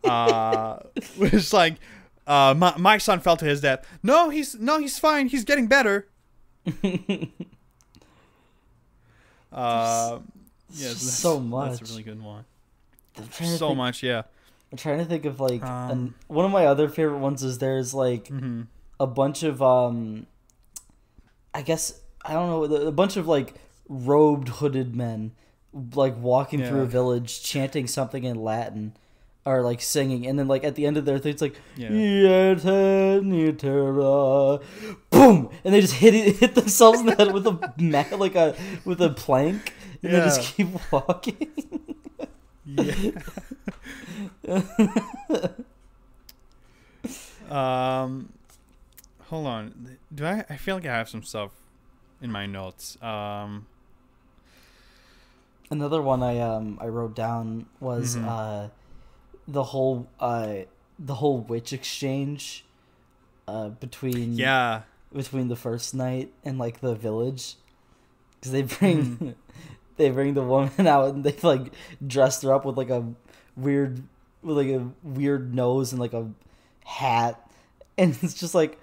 uh 0.03 0.77
was 1.17 1.53
like 1.53 1.75
uh 2.27 2.53
my, 2.57 2.75
my 2.77 2.97
son 2.97 3.19
fell 3.19 3.37
to 3.37 3.45
his 3.45 3.61
death. 3.61 3.85
No 4.03 4.29
he's 4.29 4.55
no 4.55 4.79
he's 4.79 4.97
fine. 4.99 5.27
He's 5.27 5.43
getting 5.43 5.67
better. 5.67 6.07
Uh 9.51 10.19
yeah 10.71 10.89
so 10.93 11.39
much. 11.39 11.79
that's 11.79 11.89
a 11.89 11.93
really 11.93 12.03
good 12.03 12.21
one. 12.21 12.45
I'm 13.17 13.27
trying 13.29 13.49
to 13.51 13.57
so 13.57 13.67
think, 13.69 13.77
much 13.77 14.03
yeah. 14.03 14.23
I'm 14.71 14.77
trying 14.77 14.99
to 14.99 15.05
think 15.05 15.25
of 15.25 15.39
like 15.39 15.63
Um, 15.63 15.89
an, 15.91 16.13
one 16.27 16.45
of 16.45 16.51
my 16.51 16.65
other 16.67 16.87
favorite 16.87 17.17
ones 17.17 17.41
is 17.43 17.57
there's 17.57 17.93
like 17.93 18.27
hmm 18.27 18.63
a 18.99 19.07
bunch 19.07 19.43
of 19.43 19.61
um 19.63 20.27
I 21.53 21.61
guess 21.63 21.99
I 22.23 22.33
don't 22.33 22.49
know 22.69 22.75
a 22.87 22.91
bunch 22.91 23.17
of 23.17 23.27
like 23.27 23.55
robed 23.87 24.49
hooded 24.49 24.95
men 24.95 25.31
like 25.95 26.15
walking 26.17 26.63
through 26.63 26.81
a 26.81 26.85
village 26.85 27.41
chanting 27.41 27.87
something 27.87 28.23
in 28.23 28.41
Latin 28.43 28.93
or 29.46 29.62
like 29.62 29.81
singing 29.81 30.27
and 30.27 30.38
then 30.38 30.48
like 30.48 30.63
at 30.63 30.75
the 30.75 30.86
end 30.86 30.98
of 30.98 31.05
their 31.05 31.17
thing 31.19 31.31
it's 31.31 31.41
like 31.41 31.55
Yeah. 31.75 31.89
Boom! 35.10 35.50
And 35.63 35.74
they 35.74 35.81
just 35.81 35.96
hit 35.96 36.13
it, 36.13 36.36
hit 36.43 36.55
themselves 36.55 37.00
in 37.00 37.05
the 37.08 37.15
head 37.15 37.34
with 37.34 37.48
a 37.48 37.74
mat 37.81 38.17
like 38.19 38.36
a 38.36 38.55
with 38.86 39.01
a 39.01 39.10
plank 39.10 39.74
and 40.03 40.13
they 40.13 40.19
just 40.19 40.41
keep 40.41 40.67
walking. 40.91 41.48
Yeah. 42.65 43.12
Um 47.50 48.34
hold 49.27 49.48
on. 49.48 49.98
Do 50.13 50.25
i 50.25 50.43
i 50.50 50.55
feel 50.58 50.75
like 50.75 50.86
i 50.86 50.96
have 50.96 51.10
some 51.10 51.24
stuff 51.24 51.51
in 52.22 52.31
my 52.31 52.46
notes. 52.46 53.01
Um 53.01 53.65
Another 55.72 56.01
one 56.01 56.24
I 56.24 56.39
um 56.39 56.77
I 56.81 56.88
wrote 56.88 57.15
down 57.15 57.67
was 57.79 58.15
Mhm. 58.15 58.25
uh 58.27 58.69
the 59.49 59.63
whole 59.63 60.07
uh 60.19 60.57
the 60.97 61.15
whole 61.15 61.39
witch 61.39 61.73
exchange 61.73 62.63
uh 63.47 63.69
between 63.69 64.33
yeah. 64.33 64.83
between 65.13 65.47
the 65.47 65.55
first 65.55 65.93
night 65.93 66.31
and 66.45 66.57
like 66.57 66.81
the 66.81 66.95
village. 66.95 67.55
Because 68.35 68.51
they 68.51 68.61
bring 68.61 69.35
they 69.97 70.09
bring 70.11 70.35
the 70.35 70.43
woman 70.43 70.71
out 70.87 71.13
and 71.13 71.23
they 71.23 71.35
like 71.41 71.73
dressed 72.05 72.43
her 72.43 72.53
up 72.53 72.63
with 72.63 72.77
like 72.77 72.89
a 72.89 73.05
weird 73.57 74.03
with 74.41 74.55
like 74.55 74.67
a 74.67 74.87
weird 75.03 75.53
nose 75.53 75.91
and 75.91 75.99
like 75.99 76.13
a 76.13 76.29
hat. 76.85 77.45
And 77.99 78.17
it's 78.21 78.33
just 78.33 78.55
like 78.55 78.79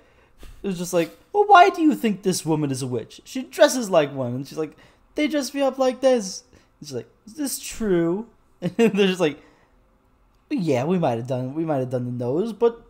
it 0.63 0.67
was 0.67 0.77
just 0.77 0.93
like 0.93 1.17
well 1.33 1.47
why 1.47 1.71
do 1.71 1.81
you 1.81 1.95
think 1.95 2.23
this 2.23 2.45
woman 2.45 2.71
is 2.71 2.83
a 2.83 2.87
witch? 2.87 3.23
She 3.25 3.45
dresses 3.45 3.89
like 3.89 4.13
one. 4.13 4.35
And 4.35 4.47
she's 4.47 4.59
like 4.59 4.77
they 5.15 5.27
dress 5.27 5.55
me 5.55 5.63
up 5.63 5.79
like 5.79 6.03
this. 6.03 6.45
And 6.53 6.87
she's 6.87 6.95
like 6.95 7.09
is 7.25 7.33
this 7.35 7.59
true? 7.59 8.27
And 8.61 8.75
they're 8.77 9.07
just 9.07 9.21
like 9.21 9.39
yeah 10.51 10.85
we 10.85 10.99
might 10.99 11.19
have 11.19 11.27
done 11.27 11.55
we 11.55 11.65
might 11.65 11.79
have 11.79 11.91
done 11.91 12.05
the 12.05 12.25
nose 12.25 12.53
but 12.53 12.83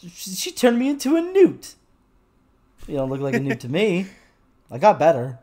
she, 0.00 0.08
she 0.08 0.50
turned 0.52 0.78
me 0.78 0.88
into 0.88 1.16
a 1.16 1.20
newt. 1.20 1.74
You 2.86 2.96
don't 2.96 3.10
look 3.10 3.20
like 3.20 3.34
a 3.34 3.40
newt 3.40 3.60
to 3.60 3.68
me. 3.68 4.06
I 4.70 4.78
got 4.78 4.98
better. 4.98 5.38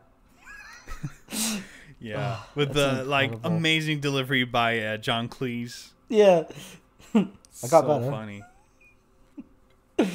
Yeah 2.00 2.16
Ah, 2.18 2.48
with 2.54 2.72
the 2.72 3.04
like 3.04 3.32
amazing 3.44 4.00
delivery 4.00 4.44
by 4.44 4.78
uh, 4.80 4.96
john 4.96 5.28
cleese. 5.28 5.90
Yeah. 6.08 6.44
I 7.14 7.68
got 7.68 7.86
better. 7.86 8.04
so 8.04 8.10
better. 8.10 8.10
funny. 8.10 8.42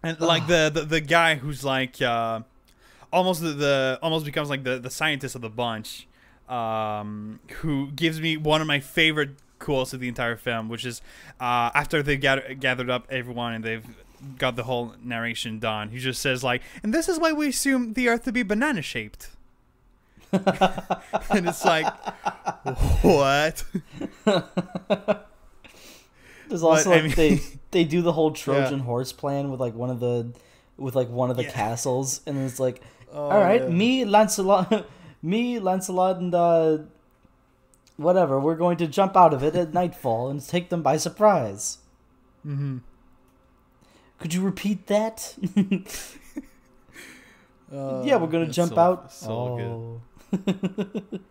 And 0.00 0.20
like 0.20 0.46
the, 0.46 0.70
the 0.72 0.82
the 0.82 1.00
guy 1.00 1.34
who's 1.34 1.64
like 1.64 2.00
uh 2.00 2.40
almost 3.12 3.42
the, 3.42 3.48
the 3.48 3.98
almost 4.00 4.24
becomes 4.24 4.48
like 4.48 4.62
the 4.62 4.78
the 4.78 4.90
scientist 4.90 5.34
of 5.34 5.40
the 5.40 5.50
bunch 5.50 6.06
um 6.48 7.40
who 7.60 7.90
gives 7.90 8.20
me 8.20 8.36
one 8.36 8.60
of 8.60 8.66
my 8.68 8.78
favorite 8.78 9.30
quotes 9.58 9.92
of 9.92 10.00
the 10.00 10.08
entire 10.08 10.36
film 10.36 10.68
which 10.68 10.84
is 10.84 11.00
uh 11.40 11.70
after 11.74 12.02
they 12.02 12.16
gather, 12.16 12.54
gathered 12.54 12.88
up 12.90 13.06
everyone 13.10 13.52
and 13.54 13.64
they've 13.64 13.86
got 14.38 14.56
the 14.56 14.64
whole 14.64 14.94
narration 15.02 15.58
done 15.58 15.90
he 15.90 15.98
just 15.98 16.20
says 16.20 16.42
like 16.42 16.62
and 16.82 16.92
this 16.92 17.08
is 17.08 17.18
why 17.18 17.32
we 17.32 17.48
assume 17.48 17.92
the 17.94 18.08
earth 18.08 18.24
to 18.24 18.32
be 18.32 18.42
banana 18.42 18.82
shaped 18.82 19.30
and 20.32 21.48
it's 21.48 21.64
like 21.64 21.86
what 23.02 23.64
There's 26.48 26.62
also 26.62 26.90
I 26.92 26.94
like 26.94 27.04
mean- 27.04 27.14
they 27.14 27.40
they 27.70 27.84
do 27.84 28.00
the 28.02 28.12
whole 28.12 28.30
Trojan 28.30 28.80
horse 28.80 29.12
plan 29.12 29.50
with 29.50 29.60
like 29.60 29.74
one 29.74 29.90
of 29.90 30.00
the 30.00 30.32
with 30.76 30.94
like 30.96 31.08
one 31.10 31.30
of 31.30 31.36
the 31.36 31.42
Yeah. 31.44 31.50
castles, 31.50 32.20
and 32.26 32.38
it's 32.38 32.60
like, 32.60 32.80
Oh, 33.12 33.30
all 33.30 33.40
right, 33.40 33.62
yeah. 33.62 33.68
me 33.68 34.04
Lancelot, 34.04 34.86
me 35.22 35.58
Lancelot, 35.58 36.18
and 36.18 36.34
uh, 36.34 36.78
whatever, 37.98 38.40
we're 38.40 38.56
going 38.56 38.78
to 38.78 38.86
jump 38.86 39.14
out 39.16 39.34
of 39.34 39.42
it 39.42 39.54
at 39.54 39.74
nightfall 39.74 40.30
and 40.30 40.40
take 40.42 40.70
them 40.70 40.82
by 40.82 40.96
surprise. 40.96 41.78
mm-hmm. 42.46 42.78
Could 44.18 44.34
you 44.34 44.42
repeat 44.42 44.86
that? 44.86 45.36
Uh, 47.70 48.02
yeah, 48.02 48.16
we're 48.16 48.28
gonna 48.28 48.46
jump 48.46 48.72
so- 48.72 48.80
out. 48.80 49.12
so 49.12 50.00
good 50.32 51.12
oh. 51.12 51.18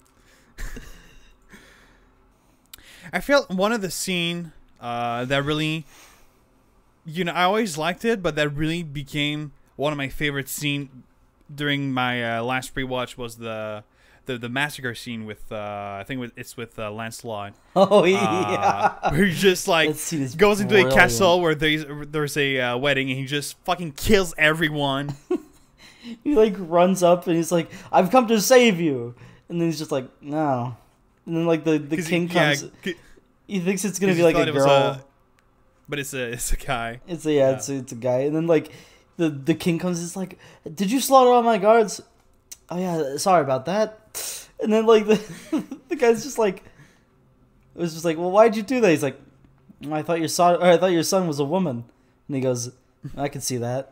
I 3.14 3.22
feel 3.22 3.44
one 3.50 3.72
of 3.72 3.82
the 3.82 3.90
scene 3.90 4.52
uh, 4.82 5.26
that 5.26 5.44
really, 5.44 5.86
you 7.06 7.24
know, 7.24 7.32
I 7.32 7.44
always 7.44 7.78
liked 7.78 8.04
it, 8.06 8.22
but 8.22 8.36
that 8.36 8.50
really 8.50 8.84
became 8.84 9.54
one 9.78 9.94
of 9.94 9.98
my 9.98 10.10
favorite 10.10 10.50
scene 10.50 11.04
during 11.54 11.92
my 11.94 12.38
uh, 12.38 12.44
last 12.44 12.76
rewatch 12.76 13.18
was 13.18 13.38
the 13.38 13.84
the 14.28 14.38
the 14.38 14.50
massacre 14.50 14.94
scene 14.94 15.26
with 15.26 15.52
uh, 15.52 15.98
I 16.00 16.04
think 16.06 16.32
it's 16.36 16.56
with 16.56 16.78
uh, 16.78 16.92
Lancelot. 16.92 17.54
Oh 17.76 18.06
Uh, 18.06 19.10
where 19.10 19.26
he 19.26 19.34
just 19.34 19.68
like 19.76 19.90
goes 20.38 20.60
into 20.60 20.86
a 20.86 20.92
castle 20.92 21.42
where 21.42 21.56
there's 21.56 21.86
there's 22.12 22.38
a 22.38 22.60
uh, 22.60 22.78
wedding 22.78 23.10
and 23.10 23.18
he 23.18 23.26
just 23.26 23.58
fucking 23.66 23.94
kills 23.94 24.34
everyone. 24.38 25.16
He 26.24 26.36
like 26.36 26.56
runs 26.58 27.04
up 27.04 27.28
and 27.28 27.36
he's 27.36 27.52
like, 27.52 27.70
"I've 27.92 28.12
come 28.12 28.28
to 28.28 28.40
save 28.40 28.80
you," 28.80 29.14
and 29.50 29.60
then 29.60 29.68
he's 29.68 29.78
just 29.78 29.92
like, 29.92 30.08
"No." 30.22 30.78
And 31.26 31.36
then 31.36 31.46
like 31.46 31.66
the 31.66 31.78
the 31.78 32.02
king 32.02 32.30
yeah, 32.30 32.56
comes. 32.56 32.72
c- 32.82 32.96
he 33.46 33.60
thinks 33.60 33.84
it's 33.84 34.00
gonna 34.00 34.14
be 34.14 34.24
like 34.24 34.38
a 34.38 34.50
girl. 34.50 35.02
but 35.90 36.00
it's 36.00 36.14
a 36.14 36.32
it's 36.32 36.54
a 36.54 36.56
guy. 36.56 37.02
It's 37.08 37.26
a 37.26 37.34
yeah, 37.34 37.50
Yeah. 37.50 37.56
It's, 37.58 37.68
a, 37.68 37.76
it's 37.76 37.92
a 37.92 37.96
guy, 37.96 38.20
and 38.20 38.34
then 38.34 38.48
like 38.48 38.72
the 39.18 39.28
the 39.30 39.54
king 39.54 39.80
comes. 39.80 40.02
It's 40.02 40.16
like, 40.16 40.40
"Did 40.74 40.92
you 40.92 41.02
slaughter 41.02 41.32
all 41.32 41.44
my 41.44 41.58
guards?" 41.58 42.02
Oh 42.70 42.80
yeah, 42.80 43.18
sorry 43.18 43.42
about 43.42 43.66
that. 43.66 44.07
And 44.62 44.72
then 44.74 44.86
like 44.86 45.06
the 45.08 45.64
the 45.90 45.96
guy's 45.96 46.24
just 46.24 46.38
like, 46.38 46.64
it 47.76 47.80
was 47.80 47.94
just 47.94 48.06
like, 48.06 48.18
"Well, 48.18 48.32
why'd 48.32 48.56
you 48.56 48.64
do 48.64 48.82
that?" 48.82 48.90
He's 48.90 49.04
like, 49.04 49.20
"I 49.92 50.02
thought 50.02 50.20
your 50.20 50.28
son, 50.28 50.62
I 50.62 50.78
thought 50.78 50.92
your 50.92 51.04
son 51.04 51.28
was 51.28 51.40
a 51.40 51.46
woman." 51.46 51.86
And 52.28 52.36
he 52.36 52.42
goes, 52.42 52.72
"I 53.16 53.28
can 53.28 53.42
see 53.42 53.58
that." 53.58 53.92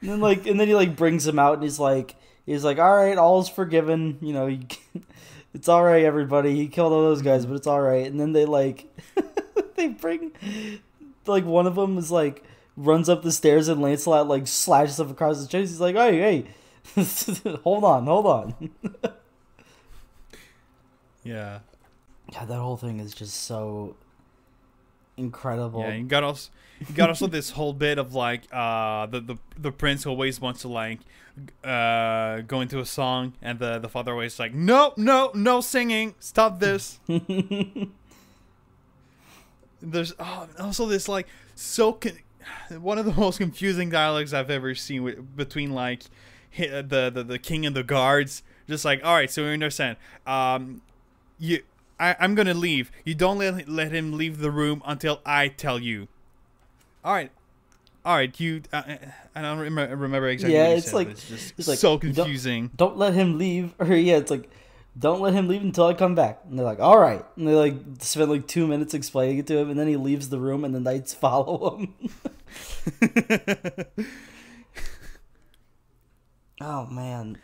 And 0.00 0.10
then 0.10 0.20
like, 0.20 0.46
and 0.46 0.58
then 0.58 0.68
he 0.68 0.74
like 0.74 0.96
brings 0.96 1.26
him 1.26 1.38
out, 1.38 1.54
and 1.54 1.62
he's 1.62 1.78
like, 1.78 2.16
he's 2.46 2.64
like, 2.64 2.78
"All 2.78 2.96
right, 2.96 3.18
all's 3.18 3.48
forgiven." 3.48 4.18
You 4.22 4.32
know, 4.32 4.58
it's 5.54 5.68
all 5.68 5.84
right, 5.84 6.04
everybody. 6.04 6.56
He 6.56 6.68
killed 6.68 6.92
all 6.92 7.02
those 7.02 7.22
guys, 7.22 7.44
but 7.44 7.54
it's 7.56 7.66
all 7.66 7.80
right. 7.80 8.06
And 8.06 8.18
then 8.18 8.32
they 8.32 8.46
like, 8.46 8.86
they 9.76 9.88
bring, 9.88 10.32
like 11.26 11.44
one 11.44 11.66
of 11.66 11.74
them 11.74 11.98
is 11.98 12.10
like 12.10 12.42
runs 12.76 13.10
up 13.10 13.22
the 13.22 13.32
stairs, 13.32 13.68
and 13.68 13.82
Lancelot 13.82 14.26
like 14.26 14.46
slashes 14.46 14.98
him 14.98 15.10
across 15.10 15.38
his 15.38 15.48
chest. 15.48 15.70
He's 15.70 15.80
like, 15.80 15.96
"Hey, 15.96 16.18
hey, 16.18 16.44
hold 17.62 17.84
on, 17.84 18.06
hold 18.06 18.26
on." 18.26 18.70
Yeah. 21.22 21.60
Yeah, 22.32 22.44
that 22.44 22.58
whole 22.58 22.76
thing 22.76 23.00
is 23.00 23.14
just 23.14 23.44
so 23.44 23.96
incredible. 25.16 25.80
Yeah, 25.80 25.94
you 25.94 26.04
got 26.04 26.22
also 26.24 26.50
you 26.80 26.94
got 26.94 27.08
also 27.08 27.26
this 27.26 27.50
whole 27.50 27.72
bit 27.72 27.98
of 27.98 28.14
like 28.14 28.44
uh 28.52 29.06
the 29.06 29.20
the, 29.20 29.36
the 29.58 29.72
prince 29.72 30.06
always 30.06 30.40
wants 30.40 30.62
to 30.62 30.68
like 30.68 31.00
uh 31.64 32.40
go 32.42 32.60
into 32.60 32.80
a 32.80 32.86
song 32.86 33.34
and 33.42 33.58
the 33.58 33.78
the 33.78 33.88
father 33.88 34.12
always 34.12 34.38
like 34.38 34.54
no 34.54 34.92
no 34.96 35.30
no 35.34 35.60
singing 35.60 36.14
stop 36.18 36.60
this 36.60 37.00
there's 39.82 40.12
oh, 40.18 40.48
also 40.58 40.86
this 40.86 41.08
like 41.08 41.26
so 41.54 41.92
con- 41.92 42.18
one 42.78 42.98
of 42.98 43.04
the 43.04 43.12
most 43.12 43.38
confusing 43.38 43.90
dialogues 43.90 44.32
I've 44.32 44.50
ever 44.50 44.74
seen 44.74 45.02
with, 45.02 45.36
between 45.36 45.72
like 45.72 46.04
the, 46.58 47.10
the 47.14 47.22
the 47.24 47.38
king 47.38 47.64
and 47.66 47.74
the 47.76 47.82
guards 47.82 48.42
just 48.68 48.84
like 48.84 49.00
all 49.04 49.14
right 49.14 49.30
so 49.30 49.44
we 49.44 49.52
understand 49.52 49.96
um 50.26 50.82
you 51.38 51.62
I, 51.98 52.16
I'm 52.18 52.34
gonna 52.34 52.54
leave. 52.54 52.90
You 53.04 53.14
don't 53.14 53.36
let 53.38 53.68
let 53.68 53.92
him 53.92 54.12
leave 54.16 54.38
the 54.38 54.50
room 54.50 54.80
until 54.86 55.20
I 55.26 55.48
tell 55.48 55.78
you. 55.78 56.08
All 57.04 57.12
right, 57.12 57.30
all 58.06 58.16
right. 58.16 58.40
You, 58.40 58.62
uh, 58.72 58.76
uh, 58.88 58.96
I 59.34 59.42
don't 59.42 59.58
remember 59.58 59.94
remember 59.94 60.28
exactly. 60.28 60.54
Yeah, 60.56 60.68
what 60.68 60.78
it's 60.78 60.86
said, 60.86 60.94
like- 60.94 61.08
it's 61.10 61.28
just 61.28 61.52
it's 61.58 61.68
like, 61.68 61.76
so 61.78 61.92
you 61.92 61.98
don't- 61.98 62.14
confusing. 62.14 62.70
don't 62.74 62.96
let 62.96 63.12
him 63.12 63.36
leave 63.36 63.74
or 63.78 63.86
yeah 63.94 64.16
it's 64.16 64.30
like 64.30 64.48
don't 64.98 65.20
let 65.20 65.34
him 65.34 65.46
leave 65.46 65.62
until 65.62 65.86
i 65.86 65.94
come 65.94 66.14
back 66.16 66.40
and 66.48 66.58
they're 66.58 66.64
like 66.66 66.80
all 66.80 66.98
right 66.98 67.24
and 67.36 67.46
they 67.46 67.54
like 67.54 67.74
spend 68.00 68.28
like 68.30 68.48
two 68.48 68.66
minutes 68.66 68.92
explaining 68.92 69.38
it 69.38 69.46
to 69.46 69.56
him 69.56 69.70
and 69.70 69.78
then 69.78 69.86
he 69.86 69.96
leaves 69.96 70.30
the 70.30 70.38
room 70.40 70.64
and 70.64 70.74
the 70.74 70.80
knights 70.80 71.12
follow 71.24 71.76
him 71.76 71.94
oh 76.60 76.86
man 76.86 77.38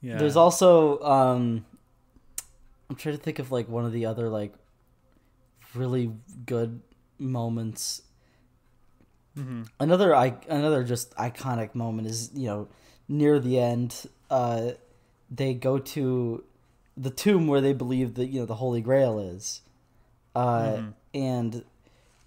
yeah. 0.00 0.16
there's 0.18 0.36
also 0.36 1.00
um 1.02 1.64
i'm 2.90 2.96
trying 2.96 3.16
to 3.16 3.22
think 3.22 3.38
of 3.38 3.50
like 3.50 3.68
one 3.68 3.84
of 3.84 3.92
the 3.92 4.06
other 4.06 4.28
like 4.28 4.54
really 5.74 6.12
good 6.46 6.80
moments 7.18 8.02
Mhm. 9.36 9.68
another 9.80 10.14
i 10.14 10.36
another 10.48 10.84
just 10.84 11.12
iconic 11.16 11.74
moment 11.74 12.06
is 12.06 12.30
you 12.34 12.46
know 12.46 12.68
near 13.08 13.40
the 13.40 13.58
end 13.58 14.06
uh 14.30 14.70
they 15.28 15.54
go 15.54 15.78
to 15.78 16.44
the 16.96 17.10
tomb 17.10 17.48
where 17.48 17.60
they 17.60 17.72
believe 17.72 18.14
that 18.14 18.26
you 18.26 18.38
know 18.40 18.46
the 18.46 18.54
holy 18.56 18.80
grail 18.80 19.18
is 19.18 19.60
uh 20.36 20.76
Mhm. 20.76 20.94
and 21.14 21.64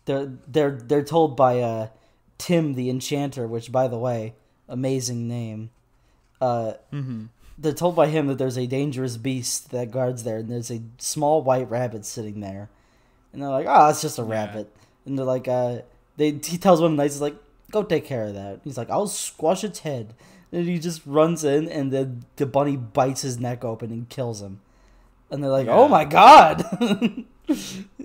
they're 0.03 0.33
they're 0.47 0.71
they're 0.71 1.03
told 1.03 1.37
by 1.37 1.61
uh 1.61 1.87
tim 2.37 2.73
the 2.73 2.89
enchanter 2.89 3.47
which 3.47 3.71
by 3.71 3.87
the 3.87 3.97
way 3.97 4.35
amazing 4.67 5.29
name 5.29 5.69
uh 6.41 6.73
Mhm. 6.93 7.29
they're 7.57 7.73
told 7.73 7.95
by 7.95 8.07
him 8.07 8.27
that 8.27 8.37
there's 8.37 8.57
a 8.57 8.67
dangerous 8.67 9.17
beast 9.17 9.71
that 9.71 9.89
guards 9.91 10.23
there, 10.23 10.37
and 10.37 10.49
there's 10.49 10.69
a 10.71 10.81
small 10.99 11.41
white 11.41 11.69
rabbit 11.69 12.05
sitting 12.05 12.39
there, 12.39 12.69
and 13.33 13.41
they're 13.41 13.49
like, 13.49 13.65
"Oh, 13.67 13.89
it's 13.89 14.01
just 14.01 14.19
a 14.19 14.21
Yeah. 14.23 14.29
rabbit," 14.29 14.71
and 15.05 15.17
they're 15.17 15.25
like, 15.25 15.47
"Uh," 15.47 15.79
they 16.17 16.31
he 16.31 16.57
tells 16.57 16.81
one 16.81 16.91
of 16.91 16.97
the 16.97 17.03
knights, 17.03 17.15
"He's 17.15 17.21
like, 17.21 17.35
go 17.71 17.81
take 17.83 18.05
care 18.05 18.23
of 18.25 18.33
that." 18.35 18.59
He's 18.63 18.77
like, 18.77 18.89
"I'll 18.91 19.07
squash 19.07 19.63
its 19.63 19.79
head," 19.79 20.13
and 20.51 20.67
he 20.67 20.77
just 20.79 21.01
runs 21.05 21.43
in, 21.43 21.67
and 21.67 21.91
then 21.91 22.25
the 22.35 22.45
bunny 22.45 22.77
bites 22.77 23.21
his 23.23 23.39
neck 23.39 23.65
open 23.65 23.91
and 23.91 24.07
kills 24.07 24.41
him, 24.41 24.59
and 25.31 25.43
they're 25.43 25.49
like, 25.51 25.65
Yeah. 25.67 25.75
"Oh 25.77 25.87
my 25.87 26.05
god!" 26.05 26.63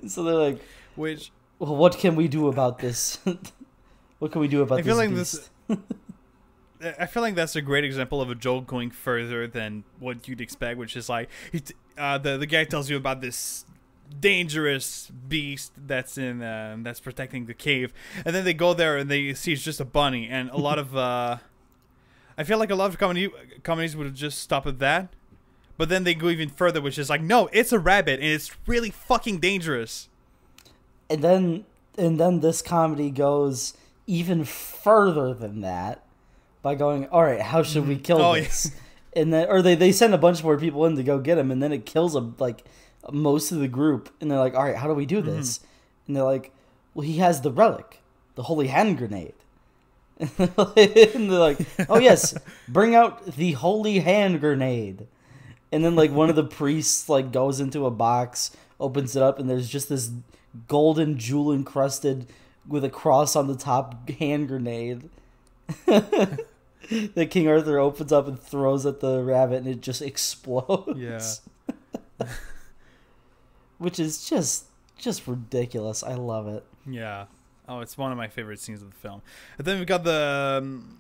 so 0.09 0.23
they're 0.25 0.35
like, 0.35 0.61
Which 0.97 1.31
"Well, 1.59 1.77
what 1.77 1.99
can 1.99 2.17
we 2.17 2.27
do 2.29 2.49
about 2.49 2.79
this? 2.79 3.19
what 4.19 4.33
can 4.33 4.41
we 4.41 4.49
do 4.49 4.63
about 4.63 4.79
I 4.79 4.83
this?" 4.83 4.97
like 4.97 5.11
beast? 5.11 5.51
this. 5.69 5.79
I 6.83 7.07
feel 7.07 7.23
like 7.23 7.35
that's 7.35 7.55
a 7.55 7.63
great 7.63 7.85
example 7.85 8.21
of 8.21 8.31
a 8.31 8.35
joke 8.35 8.67
going 8.67 8.91
further 8.91 9.47
than 9.47 9.85
what 10.01 10.27
you'd 10.27 10.41
expect, 10.41 10.79
which 10.79 10.97
is 10.97 11.09
like 11.09 11.29
uh, 11.97 12.19
the 12.19 12.37
the 12.37 12.47
guy 12.47 12.65
tells 12.65 12.91
you 12.91 12.97
about 12.97 13.21
this 13.21 13.65
dangerous 14.19 15.11
beast 15.29 15.73
that's 15.77 16.19
in 16.19 16.43
uh, 16.43 16.77
that's 16.81 17.01
protecting 17.01 17.47
the 17.47 17.55
cave, 17.55 17.93
and 18.25 18.35
then 18.35 18.45
they 18.45 18.55
go 18.55 18.75
there 18.75 18.97
and 18.97 19.11
they 19.11 19.33
see 19.35 19.53
it's 19.53 19.63
just 19.63 19.81
a 19.81 19.85
bunny, 19.85 20.29
and 20.29 20.51
a 20.51 20.57
lot 20.57 20.79
of 20.79 20.97
uh, 21.09 21.39
I 22.37 22.45
feel 22.45 22.59
like 22.59 22.71
a 22.71 22.75
lot 22.75 22.91
of 22.91 22.99
comedy 22.99 23.31
comedies 23.63 23.97
would 23.97 24.15
just 24.15 24.39
stop 24.39 24.67
at 24.67 24.79
that, 24.81 25.09
but 25.77 25.89
then 25.89 26.05
they 26.05 26.15
go 26.15 26.29
even 26.29 26.49
further, 26.49 26.81
which 26.81 26.99
is 26.99 27.09
like 27.09 27.23
no, 27.23 27.49
it's 27.53 27.73
a 27.73 27.79
rabbit 27.79 28.21
and 28.21 28.29
it's 28.29 28.51
really 28.67 28.91
fucking 28.91 29.39
dangerous. 29.39 30.09
and 31.09 31.23
then 31.23 31.65
and 31.97 32.19
then 32.19 32.41
this 32.41 32.63
comedy 32.63 33.11
goes 33.11 33.75
even 34.07 34.45
further 34.45 35.33
than 35.33 35.61
that 35.61 36.03
by 36.63 36.75
going 36.75 37.07
all 37.09 37.23
right 37.23 37.41
how 37.41 37.63
should 37.63 37.87
we 37.87 37.95
mm-hmm. 37.95 38.03
kill 38.03 38.23
Oh, 38.23 38.35
this? 38.35 38.73
And 39.15 39.33
then 39.33 39.49
or 39.49 39.61
they, 39.61 39.75
they 39.75 39.93
send 39.93 40.15
a 40.15 40.19
bunch 40.19 40.43
more 40.43 40.57
people 40.57 40.87
in 40.87 40.97
to 40.97 41.03
go 41.03 41.19
get 41.19 41.37
him 41.39 41.51
and 41.51 41.63
then 41.63 41.73
it 41.73 41.85
kills 41.85 42.15
them 42.15 42.35
like 42.39 42.65
most 43.11 43.53
of 43.53 43.59
the 43.59 43.69
group 43.69 44.09
and 44.21 44.31
they're 44.31 44.39
like 44.39 44.55
all 44.55 44.65
right 44.65 44.77
how 44.77 44.87
do 44.87 44.95
we 44.95 45.07
do 45.07 45.21
this? 45.21 45.59
Mm-hmm. 45.59 45.67
And 46.07 46.17
they're 46.17 46.25
like 46.25 46.53
well 46.95 47.07
he 47.07 47.19
has 47.19 47.41
the 47.41 47.51
relic 47.51 48.01
the 48.37 48.45
holy 48.45 48.69
hand 48.69 48.99
grenade. 48.99 49.35
And 50.39 51.31
they're 51.31 51.39
like 51.39 51.59
oh 51.89 51.99
yes 51.99 52.35
bring 52.69 52.95
out 52.95 53.27
the 53.27 53.53
holy 53.53 53.99
hand 53.99 54.41
grenade. 54.41 55.07
And 55.71 55.85
then 55.85 55.97
like 55.97 56.13
one 56.13 56.31
of 56.31 56.37
the 56.37 56.45
priests 56.45 57.09
like 57.09 57.33
goes 57.33 57.61
into 57.61 57.87
a 57.87 57.91
box 57.91 58.57
opens 58.79 59.17
it 59.17 59.23
up 59.23 59.39
and 59.39 59.51
there's 59.51 59.69
just 59.69 59.89
this 59.89 60.11
golden 60.69 61.19
jewel 61.19 61.53
encrusted 61.53 62.27
with 62.67 62.85
a 62.85 62.91
cross 62.91 63.35
on 63.35 63.47
the 63.47 63.57
top 63.57 64.09
hand 64.11 64.49
grenade 64.49 65.09
that 67.15 67.31
king 67.31 67.49
arthur 67.49 67.79
opens 67.79 68.13
up 68.13 68.27
and 68.29 68.39
throws 68.39 68.85
at 68.87 69.01
the 69.01 69.23
rabbit 69.23 69.59
and 69.59 69.67
it 69.69 69.81
just 69.81 70.03
explodes 70.03 70.99
Yeah. 70.99 71.21
which 73.79 73.99
is 73.99 74.29
just 74.29 74.67
just 74.99 75.27
ridiculous 75.27 76.03
i 76.03 76.15
love 76.15 76.47
it 76.49 76.65
Yeah. 76.89 77.27
Oh, 77.69 77.81
it's 77.81 77.97
one 77.97 78.11
of 78.11 78.19
my 78.19 78.27
favorite 78.29 78.59
scenes 78.59 78.83
of 78.83 78.91
the 78.91 78.97
film. 78.97 79.23
And 79.57 79.65
then 79.67 79.79
we've 79.79 79.87
got 79.87 80.03
the 80.03 80.59
um, 80.61 80.99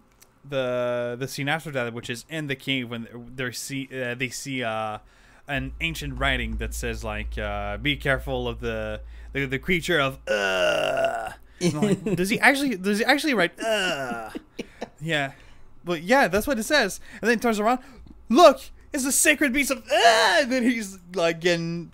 the 0.48 1.16
the 1.18 1.26
scene 1.26 1.48
after 1.48 1.72
that, 1.72 1.92
which 1.92 2.08
is 2.08 2.24
in 2.30 2.46
the 2.46 2.54
cave 2.54 2.88
when 2.88 3.08
they 3.34 3.50
see 3.50 3.88
uh, 3.92 4.14
they 4.14 4.28
see 4.28 4.62
uh, 4.62 4.98
an 5.48 5.72
ancient 5.80 6.18
writing 6.20 6.58
that 6.58 6.72
says 6.72 7.02
like, 7.02 7.36
uh, 7.36 7.78
"Be 7.78 7.96
careful 7.96 8.46
of 8.46 8.60
the 8.60 9.00
the, 9.32 9.44
the 9.46 9.58
creature 9.58 9.98
of." 10.00 10.18
Uh. 10.26 11.32
Like, 11.74 12.02
does 12.16 12.30
he 12.30 12.38
actually? 12.38 12.76
Does 12.76 13.00
he 13.00 13.04
actually 13.04 13.34
write? 13.34 13.58
Uh. 13.60 14.30
Yeah, 15.00 15.32
but 15.84 16.02
yeah, 16.02 16.28
that's 16.28 16.46
what 16.46 16.58
it 16.58 16.64
says. 16.64 17.00
And 17.20 17.28
then 17.28 17.38
he 17.38 17.42
turns 17.42 17.60
around. 17.60 17.80
Look, 18.28 18.60
it's 18.92 19.04
a 19.04 19.12
sacred 19.12 19.52
beast 19.52 19.70
of. 19.70 19.78
Uh. 19.78 20.38
And 20.40 20.52
then 20.52 20.62
he's 20.62 20.98
like 21.14 21.40
getting 21.40 21.92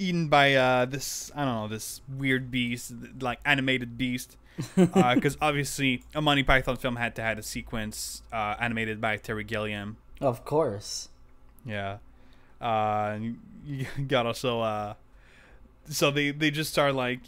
eaten 0.00 0.28
by 0.28 0.54
uh, 0.54 0.86
this 0.86 1.30
I 1.36 1.44
don't 1.44 1.54
know 1.54 1.68
this 1.68 2.00
weird 2.08 2.50
beast 2.50 2.92
like 3.20 3.38
animated 3.44 3.98
beast 3.98 4.36
because 4.76 5.36
obviously 5.40 6.02
a 6.14 6.22
Monty 6.22 6.42
Python 6.42 6.76
film 6.76 6.96
had 6.96 7.14
to 7.16 7.22
have 7.22 7.38
a 7.38 7.42
sequence 7.42 8.22
uh, 8.32 8.56
animated 8.58 9.00
by 9.00 9.18
Terry 9.18 9.44
Gilliam. 9.44 9.98
of 10.20 10.44
course 10.44 11.10
Yeah, 11.64 11.98
uh, 12.60 13.18
you 13.66 13.86
got 14.08 14.26
also 14.26 14.60
uh, 14.60 14.94
so 15.88 16.10
they 16.10 16.30
they 16.30 16.50
just 16.50 16.72
start 16.72 16.94
like 16.94 17.20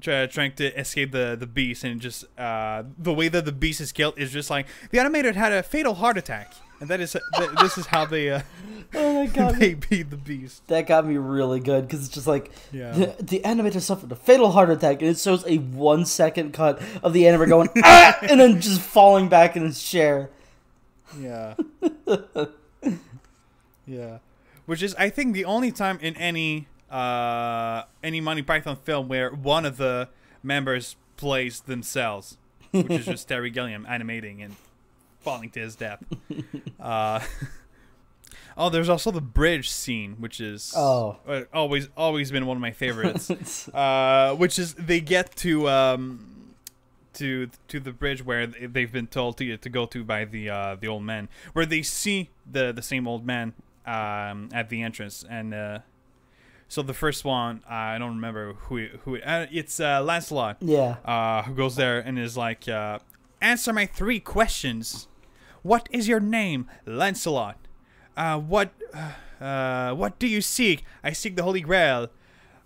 try, 0.00 0.26
trying 0.26 0.52
to 0.56 0.78
escape 0.78 1.12
the 1.12 1.36
the 1.38 1.46
beast, 1.46 1.84
and 1.84 2.00
just 2.00 2.24
uh, 2.38 2.82
the 2.98 3.12
way 3.12 3.28
that 3.28 3.44
the 3.44 3.52
beast 3.52 3.80
is 3.80 3.92
killed 3.92 4.14
is 4.18 4.32
just 4.32 4.50
like 4.50 4.66
the 4.90 4.98
animator 4.98 5.34
had 5.34 5.52
a 5.52 5.62
fatal 5.62 5.94
heart 5.94 6.16
attack, 6.18 6.54
and 6.80 6.88
that 6.88 7.00
is 7.00 7.12
th- 7.36 7.50
this 7.60 7.78
is 7.78 7.86
how 7.86 8.04
they 8.04 8.30
uh, 8.30 8.40
Oh 8.94 9.24
my 9.24 9.26
god. 9.32 9.56
they 9.56 9.74
beat 9.74 10.10
the 10.10 10.16
beast. 10.16 10.66
that 10.68 10.86
got 10.88 11.06
me 11.06 11.16
really 11.16 11.60
good 11.60 11.86
because 11.86 12.04
it's 12.06 12.14
just 12.14 12.26
like 12.26 12.50
Yeah. 12.72 12.90
the, 12.92 13.14
the 13.22 13.40
animator 13.44 13.80
suffered 13.80 14.10
a 14.10 14.16
fatal 14.16 14.50
heart 14.50 14.70
attack, 14.70 15.00
and 15.02 15.10
it 15.10 15.18
shows 15.18 15.44
a 15.46 15.58
one 15.58 16.04
second 16.04 16.52
cut 16.52 16.80
of 17.02 17.12
the 17.12 17.22
animator 17.24 17.48
going 17.48 17.68
ah, 17.84 18.18
and 18.22 18.40
then 18.40 18.60
just 18.60 18.80
falling 18.80 19.28
back 19.28 19.54
in 19.56 19.62
his 19.64 19.82
chair. 19.82 20.30
Yeah. 21.18 21.54
yeah. 23.86 24.18
Which 24.66 24.82
is 24.82 24.94
I 24.96 25.10
think 25.10 25.34
the 25.34 25.44
only 25.44 25.72
time 25.72 25.98
in 26.00 26.16
any 26.16 26.68
uh 26.90 27.84
any 28.02 28.20
Monty 28.20 28.42
Python 28.42 28.76
film 28.76 29.08
where 29.08 29.30
one 29.30 29.64
of 29.64 29.76
the 29.76 30.08
members 30.42 30.96
plays 31.16 31.60
themselves, 31.60 32.36
which 32.72 32.90
is 32.90 33.04
just 33.06 33.28
Terry 33.28 33.50
Gilliam 33.50 33.86
animating 33.88 34.42
and 34.42 34.56
falling 35.20 35.50
to 35.50 35.60
his 35.60 35.76
death. 35.76 36.02
Uh 36.80 37.20
Oh, 38.56 38.68
there's 38.68 38.88
also 38.88 39.10
the 39.10 39.20
bridge 39.22 39.70
scene, 39.70 40.16
which 40.18 40.40
is 40.40 40.74
Oh. 40.76 41.16
uh, 41.26 41.42
always 41.54 41.88
always 41.96 42.30
been 42.30 42.46
one 42.46 42.56
of 42.56 42.60
my 42.60 42.72
favorites. 42.72 43.68
uh, 43.74 44.34
which 44.36 44.58
is 44.58 44.74
they 44.74 45.00
get 45.00 45.34
to 45.36 45.68
um, 45.68 46.54
to 47.14 47.48
to 47.68 47.80
the 47.80 47.92
bridge 47.92 48.24
where 48.24 48.46
they- 48.46 48.66
they've 48.66 48.92
been 48.92 49.06
told 49.06 49.38
to 49.38 49.56
to 49.56 49.68
go 49.68 49.86
to 49.86 50.04
by 50.04 50.24
the 50.24 50.50
uh, 50.50 50.76
the 50.78 50.88
old 50.88 51.04
man, 51.04 51.28
where 51.52 51.64
they 51.64 51.82
see 51.82 52.28
the 52.50 52.72
the 52.72 52.82
same 52.82 53.06
old 53.08 53.24
man 53.24 53.54
um, 53.86 54.48
at 54.52 54.68
the 54.68 54.82
entrance, 54.82 55.24
and 55.28 55.54
uh, 55.54 55.78
so 56.70 56.82
the 56.82 56.94
first 56.94 57.24
one 57.24 57.62
I 57.68 57.98
don't 57.98 58.14
remember 58.14 58.54
who 58.54 58.86
who 59.04 59.18
uh, 59.18 59.46
it's 59.50 59.80
uh, 59.80 60.00
Lancelot 60.02 60.58
yeah. 60.60 60.96
uh, 61.04 61.42
who 61.42 61.52
goes 61.52 61.74
there 61.74 61.98
and 61.98 62.16
is 62.16 62.36
like, 62.36 62.68
uh, 62.68 63.00
answer 63.40 63.72
my 63.72 63.86
three 63.86 64.20
questions. 64.20 65.08
What 65.62 65.88
is 65.90 66.06
your 66.06 66.20
name, 66.20 66.68
Lancelot? 66.86 67.56
Uh, 68.16 68.38
what, 68.38 68.70
uh, 68.94 69.44
uh, 69.44 69.94
what 69.94 70.20
do 70.20 70.28
you 70.28 70.40
seek? 70.40 70.84
I 71.02 71.12
seek 71.12 71.34
the 71.34 71.42
Holy 71.42 71.60
Grail. 71.60 72.08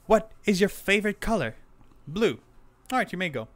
What 0.04 0.30
is 0.44 0.60
your 0.60 0.68
favorite 0.68 1.20
color? 1.20 1.56
Blue. 2.06 2.40
All 2.92 2.98
right, 2.98 3.10
you 3.10 3.16
may 3.16 3.30
go. 3.30 3.48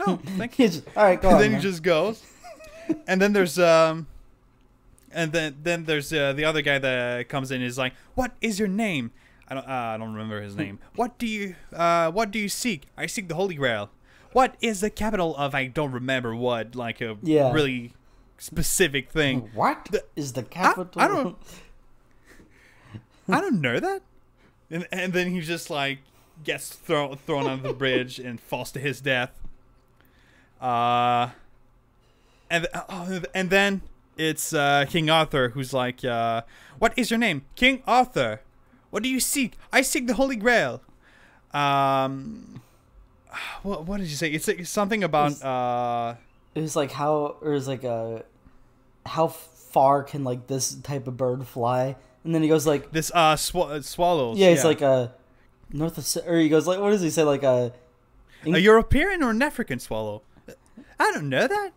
Oh, 0.00 0.18
thank 0.36 0.58
you. 0.58 0.68
Just, 0.68 0.84
all 0.96 1.04
right, 1.04 1.22
go 1.22 1.28
and 1.30 1.36
on. 1.36 1.42
then 1.42 1.54
he 1.54 1.60
just 1.60 1.82
goes. 1.82 2.24
and 3.06 3.22
then 3.22 3.32
there's 3.32 3.56
um, 3.56 4.08
and 5.12 5.30
then 5.30 5.56
then 5.62 5.84
there's 5.84 6.12
uh, 6.12 6.32
the 6.32 6.44
other 6.44 6.60
guy 6.60 6.78
that 6.78 7.28
comes 7.28 7.52
in 7.52 7.60
and 7.60 7.68
is 7.68 7.78
like, 7.78 7.94
"What 8.14 8.32
is 8.40 8.58
your 8.58 8.68
name?" 8.68 9.12
I 9.52 9.54
don't 9.54 9.68
uh, 9.68 9.72
I 9.94 9.96
don't 9.98 10.14
remember 10.14 10.40
his 10.40 10.56
name. 10.56 10.78
what 10.96 11.18
do 11.18 11.26
you 11.26 11.56
uh 11.74 12.10
what 12.10 12.30
do 12.30 12.38
you 12.38 12.48
seek? 12.48 12.86
I 12.96 13.04
seek 13.06 13.28
the 13.28 13.34
Holy 13.34 13.54
Grail. 13.54 13.90
What 14.32 14.54
is 14.62 14.80
the 14.80 14.88
capital 14.88 15.36
of 15.36 15.54
I 15.54 15.66
don't 15.66 15.92
remember 15.92 16.34
what 16.34 16.74
like 16.74 17.02
a 17.02 17.18
Yeah. 17.22 17.52
really 17.52 17.92
specific 18.38 19.10
thing. 19.10 19.50
What 19.54 19.88
The- 19.90 20.04
is 20.16 20.32
the 20.32 20.42
capital? 20.42 21.02
I 21.02 21.06
don't- 21.06 21.36
I 23.28 23.40
don't 23.42 23.60
know 23.60 23.78
that. 23.78 24.00
And 24.70 24.88
and 24.90 25.12
then 25.12 25.30
he 25.32 25.40
just 25.42 25.68
like 25.68 25.98
gets 26.44 26.70
thrown 26.70 27.16
thrown 27.18 27.46
on 27.46 27.62
the 27.62 27.74
bridge 27.74 28.18
and 28.18 28.40
falls 28.40 28.72
to 28.72 28.80
his 28.80 29.02
death. 29.02 29.38
Uh 30.60 31.28
and 32.50 32.66
oh, 32.88 33.20
and 33.34 33.50
then 33.50 33.82
it's 34.16 34.52
uh, 34.52 34.84
King 34.88 35.08
Arthur 35.10 35.50
who's 35.50 35.72
like, 35.72 36.04
uh, 36.04 36.42
"What 36.78 36.92
is 36.98 37.10
your 37.10 37.18
name, 37.18 37.42
King 37.56 37.82
Arthur? 37.86 38.40
What 38.92 39.02
do 39.02 39.08
you 39.08 39.20
seek? 39.20 39.54
I 39.72 39.80
seek 39.82 40.06
the 40.06 40.14
Holy 40.14 40.36
Grail." 40.36 40.82
Um, 41.52 42.60
what 43.62 43.86
what 43.86 43.98
did 43.98 44.08
you 44.08 44.16
say? 44.16 44.30
It's, 44.30 44.46
it's 44.48 44.70
something 44.70 45.02
about 45.02 45.32
It's- 45.32 45.42
uh, 45.44 46.16
It 46.54 46.60
was 46.60 46.76
like 46.76 46.92
how, 46.92 47.36
or 47.40 47.50
it 47.52 47.54
was 47.54 47.66
like 47.68 47.84
a, 47.84 48.24
how 49.06 49.28
far 49.28 50.02
can 50.02 50.24
like 50.24 50.46
this 50.46 50.74
type 50.74 51.06
of 51.08 51.16
bird 51.16 51.46
fly? 51.46 51.96
And 52.24 52.34
then 52.34 52.42
he 52.42 52.48
goes 52.48 52.66
like, 52.66 52.92
this 52.92 53.10
uh 53.14 53.36
sw- 53.36 53.80
swallows. 53.82 54.38
yeah, 54.38 54.48
it's 54.48 54.64
like 54.64 54.82
a 54.82 55.14
north 55.72 55.96
of, 55.98 56.28
or 56.28 56.36
he 56.38 56.48
goes 56.48 56.66
like, 56.66 56.78
what 56.78 56.90
does 56.90 57.00
he 57.00 57.10
say? 57.10 57.22
Like 57.22 57.42
a, 57.42 57.72
a 58.44 58.58
European 58.58 59.22
or 59.22 59.30
an 59.30 59.40
African 59.42 59.78
swallow? 59.78 60.22
I 61.00 61.10
don't 61.12 61.28
know 61.30 61.48
that. 61.48 61.72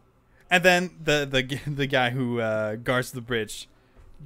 And 0.51 0.63
then 0.63 0.91
the 1.01 1.25
the 1.25 1.59
the 1.71 1.87
guy 1.87 2.09
who 2.11 2.39
uh, 2.41 2.75
guards 2.75 3.11
the 3.11 3.21
bridge 3.21 3.67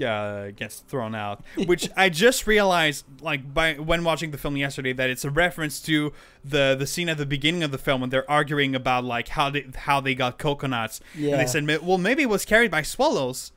uh, 0.04 0.52
gets 0.52 0.80
thrown 0.80 1.15
out, 1.15 1.43
which 1.65 1.89
I 1.95 2.10
just 2.10 2.47
realized, 2.47 3.06
like 3.21 3.54
by 3.54 3.73
when 3.73 4.04
watching 4.04 4.32
the 4.32 4.38
film 4.38 4.58
yesterday, 4.58 4.93
that 4.93 5.10
it's 5.10 5.25
a 5.25 5.30
reference 5.30 5.82
to 5.82 6.13
the 6.43 6.75
the 6.78 6.88
scene 6.88 7.10
at 7.10 7.17
the 7.17 7.25
beginning 7.25 7.63
of 7.63 7.71
the 7.71 7.78
film 7.78 8.02
when 8.02 8.10
they're 8.10 8.30
arguing 8.30 8.75
about 8.75 9.04
like 9.04 9.30
how 9.30 9.49
they 9.49 9.65
how 9.75 9.99
they 9.99 10.15
got 10.15 10.38
coconuts, 10.38 11.02
and 11.32 11.39
they 11.39 11.45
said, 11.45 11.86
well, 11.86 11.97
maybe 11.97 12.23
it 12.23 12.30
was 12.30 12.45
carried 12.45 12.71
by 12.71 12.82
swallows, 12.82 13.52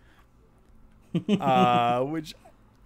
uh, 1.40 2.02
which. 2.02 2.34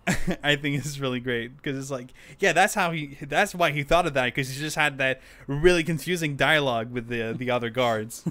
I 0.44 0.54
think 0.54 0.87
is 0.87 1.00
really 1.00 1.18
great 1.18 1.56
because 1.56 1.76
it's 1.76 1.90
like, 1.90 2.12
yeah, 2.38 2.52
that's 2.52 2.74
how 2.74 2.92
he. 2.92 3.18
That's 3.20 3.56
why 3.56 3.72
he 3.72 3.82
thought 3.82 4.06
of 4.06 4.14
that 4.14 4.26
because 4.26 4.48
he 4.48 4.61
just 4.61 4.76
had 4.76 4.98
that 4.98 5.20
really 5.48 5.82
confusing 5.82 6.37
dialogue 6.37 6.92
with 6.92 7.09
the 7.09 7.35
the 7.37 7.50
other 7.50 7.70
guards. 7.70 8.24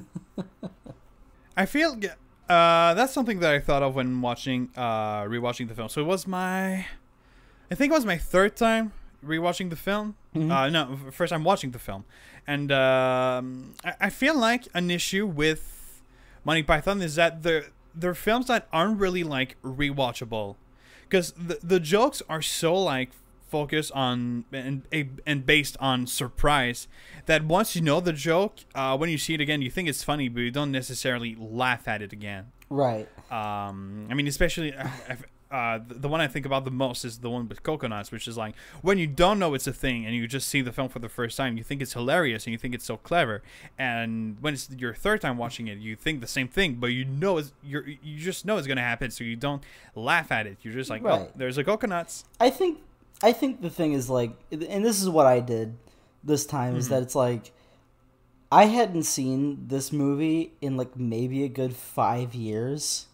I 1.58 1.66
feel 1.66 2.00
uh, 2.50 2.94
that's 2.94 3.14
something 3.14 3.40
that 3.40 3.54
I 3.54 3.60
thought 3.60 3.84
of 3.84 3.96
when 3.96 4.22
watching 4.22 4.70
uh, 4.76 5.24
rewatching 5.24 5.68
the 5.68 5.76
film. 5.76 5.90
So 5.90 6.02
it 6.02 6.06
was 6.06 6.28
my, 6.28 6.86
I 7.72 7.76
think 7.76 7.92
it 7.92 7.96
was 7.96 8.06
my 8.06 8.18
third 8.18 8.56
time 8.56 8.92
rewatching 9.26 9.70
the 9.70 9.76
film. 9.76 10.16
Mhm. 10.36 10.52
Uh, 10.52 10.70
no, 10.70 10.98
first 11.12 11.32
time 11.32 11.44
watching 11.44 11.72
the 11.72 11.80
film, 11.80 12.04
and 12.46 12.72
um, 12.72 13.74
I, 13.84 13.94
I 14.02 14.10
feel 14.10 14.38
like 14.38 14.68
an 14.74 14.92
issue 14.92 15.26
with 15.26 16.02
Monty 16.44 16.62
Python 16.64 17.02
is 17.02 17.16
that 17.16 17.42
they're 17.44 17.66
they're 17.96 18.14
films 18.14 18.48
that 18.48 18.68
aren't 18.74 19.00
really 19.00 19.24
like 19.24 19.56
rewatchable, 19.64 20.56
because 21.08 21.32
the 21.32 21.58
the 21.64 21.80
jokes 21.80 22.22
are 22.28 22.42
so 22.42 22.76
like 22.76 23.12
focused 23.56 23.94
on 23.94 24.44
and 24.52 24.84
and 25.26 25.46
based 25.46 25.78
on 25.80 26.06
surprise 26.08 26.90
that 27.26 27.46
once 27.46 27.74
you 27.74 27.82
know 27.82 28.02
the 28.02 28.12
joke, 28.12 28.56
uh, 28.76 28.98
when 28.98 29.10
you 29.10 29.18
see 29.18 29.34
it 29.34 29.40
again, 29.40 29.62
you 29.62 29.72
think 29.72 29.88
it's 29.88 30.04
funny, 30.04 30.28
but 30.28 30.42
you 30.42 30.52
don't 30.52 30.74
necessarily 30.74 31.38
laugh 31.40 31.88
at 31.88 32.02
it 32.02 32.12
again. 32.12 32.44
right. 32.70 33.08
Um, 33.32 34.08
I 34.12 34.14
mean, 34.14 34.28
especially 34.28 34.74
uh, 34.74 34.88
uh, 35.50 35.80
the, 35.88 35.94
the 35.94 36.10
one 36.10 36.20
I 36.20 36.28
think 36.28 36.46
about 36.46 36.66
the 36.66 36.76
most 36.86 37.06
is 37.06 37.20
the 37.20 37.30
one 37.30 37.48
with 37.48 37.64
coconuts, 37.64 38.12
which 38.12 38.28
is 38.28 38.36
like 38.36 38.56
when 38.82 38.98
you 38.98 39.08
don't 39.08 39.40
know 39.40 39.54
it's 39.54 39.68
a 39.68 39.74
thing 39.86 40.06
and 40.06 40.14
you 40.14 40.28
just 40.28 40.50
see 40.50 40.62
the 40.62 40.74
film 40.74 40.90
for 40.90 41.00
the 41.00 41.08
first 41.08 41.38
time, 41.38 41.56
you 41.58 41.64
think 41.64 41.82
it's 41.82 41.94
hilarious 41.94 42.46
and 42.46 42.52
you 42.52 42.58
think 42.58 42.76
it's 42.76 42.84
so 42.84 42.98
clever, 42.98 43.42
and 43.80 44.36
when 44.42 44.54
it's 44.54 44.70
your 44.78 44.94
third 44.94 45.22
time 45.22 45.38
watching 45.38 45.68
it, 45.68 45.78
you 45.78 45.96
think 45.96 46.20
the 46.20 46.28
same 46.28 46.50
thing, 46.50 46.76
but 46.76 46.88
you 46.88 47.06
know 47.06 47.38
it's 47.38 47.54
you're 47.64 47.88
you 47.88 48.18
just 48.18 48.46
know 48.46 48.58
it's 48.58 48.68
gonna 48.68 48.82
happen, 48.82 49.12
so 49.12 49.24
you 49.24 49.38
don't 49.38 49.64
laugh 49.96 50.30
at 50.30 50.46
it. 50.46 50.58
You're 50.62 50.74
just 50.74 50.90
like, 50.90 51.06
oh, 51.06 51.30
there's 51.38 51.58
a 51.58 51.64
coconuts. 51.64 52.26
I 52.38 52.50
think 52.50 52.82
I 53.24 53.32
think 53.32 53.62
the 53.62 53.70
thing 53.70 53.94
is 53.94 54.10
like 54.10 54.32
and 54.52 54.84
this 54.86 55.02
is 55.02 55.10
what 55.10 55.26
I 55.26 55.40
did 55.40 55.78
this 56.24 56.46
time 56.46 56.76
is 56.76 56.86
Mm-hmm. 56.86 56.94
that 56.96 57.04
it's 57.04 57.16
like 57.16 57.52
I 58.52 58.66
hadn't 58.66 59.04
seen 59.04 59.68
this 59.68 59.92
movie 59.92 60.54
in 60.62 60.78
like 60.78 60.96
maybe 60.98 61.44
a 61.44 61.48
good 61.50 61.76
5 61.76 62.36
years. 62.36 63.08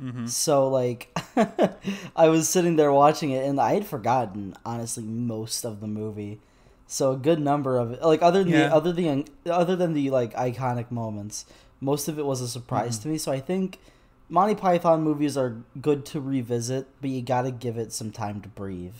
Mm-hmm. 0.00 0.26
So 0.26 0.68
like 0.68 1.16
I 2.16 2.28
was 2.28 2.48
sitting 2.48 2.76
there 2.76 2.92
watching 2.92 3.30
it 3.30 3.44
and 3.44 3.60
I 3.60 3.74
had 3.74 3.86
forgotten 3.86 4.54
honestly 4.64 5.02
most 5.04 5.64
of 5.64 5.80
the 5.80 5.86
movie. 5.86 6.40
So 6.86 7.12
a 7.12 7.16
good 7.16 7.40
number 7.40 7.78
of 7.78 7.92
it 7.92 8.02
like 8.02 8.22
other 8.22 8.42
than 8.44 8.52
Yeah. 8.52 8.68
the 8.68 8.74
other 8.74 8.92
than 8.92 9.24
other 9.46 9.76
than 9.76 9.92
the 9.94 10.10
like 10.10 10.34
iconic 10.34 10.90
moments, 10.90 11.44
most 11.80 12.06
of 12.08 12.18
it 12.18 12.26
was 12.26 12.40
a 12.40 12.48
surprise 12.48 12.96
Mm-hmm. 12.98 13.02
to 13.02 13.08
me. 13.08 13.18
So 13.18 13.32
I 13.32 13.40
think 13.40 13.78
Monty 14.28 14.54
Python 14.54 15.02
movies 15.02 15.36
are 15.36 15.56
good 15.80 16.04
to 16.06 16.20
revisit, 16.20 16.86
but 17.00 17.10
you 17.10 17.20
got 17.22 17.42
to 17.42 17.50
give 17.50 17.76
it 17.76 17.92
some 17.92 18.10
time 18.10 18.40
to 18.42 18.48
breathe. 18.48 18.94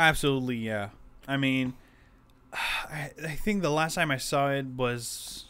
Absolutely, 0.00 0.56
yeah. 0.56 0.88
I 1.28 1.36
mean, 1.36 1.74
I, 2.52 3.10
I 3.22 3.34
think 3.36 3.62
the 3.62 3.70
last 3.70 3.94
time 3.94 4.10
I 4.10 4.16
saw 4.16 4.50
it 4.50 4.66
was 4.66 5.44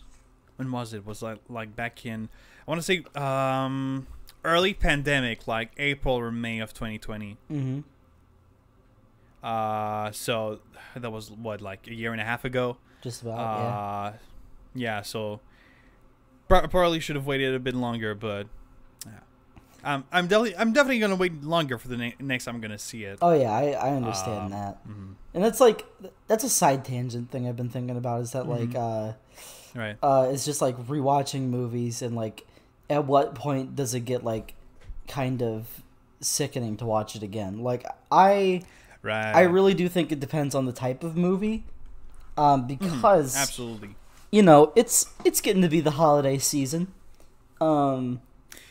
when 0.57 0.71
was 0.73 0.93
it? 0.93 1.07
Was 1.07 1.23
like 1.23 1.39
like 1.49 1.75
back 1.77 2.05
in 2.05 2.29
I 2.67 2.71
want 2.71 2.81
to 2.81 2.85
say 2.85 3.05
um 3.15 4.07
early 4.45 4.75
pandemic, 4.75 5.47
like 5.47 5.73
April 5.79 6.15
or 6.17 6.31
May 6.31 6.59
of 6.59 6.75
2020. 6.75 7.37
Mm-hmm. 7.51 7.81
Uh, 9.43 10.11
so 10.13 10.61
that 10.95 11.11
was 11.11 11.31
what 11.31 11.61
like 11.61 11.87
a 11.87 11.95
year 11.95 12.13
and 12.13 12.21
a 12.21 12.25
half 12.25 12.45
ago. 12.45 12.77
Just 13.03 13.23
about, 13.23 13.39
Uh, 13.39 14.13
yeah. 14.75 15.03
So 15.03 15.41
probably 16.49 17.01
should 17.01 17.17
have 17.17 17.27
waited 17.27 17.55
a 17.55 17.59
bit 17.59 17.75
longer, 17.75 18.15
but 18.15 18.43
yeah. 18.43 18.49
Um, 19.85 20.05
I'm 20.12 20.27
definitely 20.27 20.57
I'm 20.57 20.73
definitely 20.73 20.99
gonna 20.99 21.16
wait 21.16 21.43
longer 21.43 21.79
for 21.79 21.88
the 21.88 21.97
ne- 21.97 22.14
next 22.21 22.45
time 22.45 22.55
I'm 22.57 22.61
gonna 22.61 22.79
see 22.79 23.05
it. 23.05 23.19
Oh 23.23 23.33
yeah, 23.33 23.51
I, 23.53 23.71
I 23.73 23.90
understand 23.95 24.45
Um, 24.47 24.51
that. 24.51 24.88
mhm. 24.88 25.14
And 25.35 25.45
that's 25.45 25.61
like 25.61 25.87
that's 26.27 26.45
a 26.45 26.49
side 26.51 26.85
tangent 26.85 27.31
thing 27.31 27.49
I've 27.49 27.57
been 27.57 27.71
thinking 27.71 27.97
about 27.97 28.21
is 28.23 28.33
that 28.33 28.45
Mm-hmm. 28.45 28.73
like 28.73 28.75
uh 28.77 29.12
Right. 29.75 29.97
uh 30.03 30.29
it's 30.33 30.45
just 30.45 30.61
like 30.61 30.77
rewatching 30.87 31.43
movies 31.49 32.03
and 32.03 32.16
like 32.16 32.47
at 32.90 33.07
what 33.07 33.35
point 33.35 33.77
does 33.77 33.95
it 33.95 34.01
get 34.01 34.25
like 34.25 34.55
kind 35.09 35.43
of 35.43 35.83
sickening 36.21 36.77
to 36.79 36.85
watch 36.85 37.14
it 37.16 37.23
again? 37.23 37.61
Like 37.62 37.85
I 38.11 38.62
Right. 39.03 39.33
I 39.35 39.43
really 39.43 39.73
do 39.75 39.88
think 39.88 40.12
it 40.12 40.21
depends 40.21 40.55
on 40.55 40.66
the 40.66 40.73
type 40.73 41.03
of 41.05 41.16
movie. 41.16 41.64
um, 42.37 42.66
because 42.66 43.35
Absolutely. 43.37 43.95
you 44.31 44.43
know 44.43 44.73
it's 44.77 45.07
it's 45.25 45.40
getting 45.40 45.62
to 45.62 45.69
be 45.69 45.81
the 45.81 45.93
holiday 45.93 46.37
season, 46.38 46.93
um, 47.61 48.21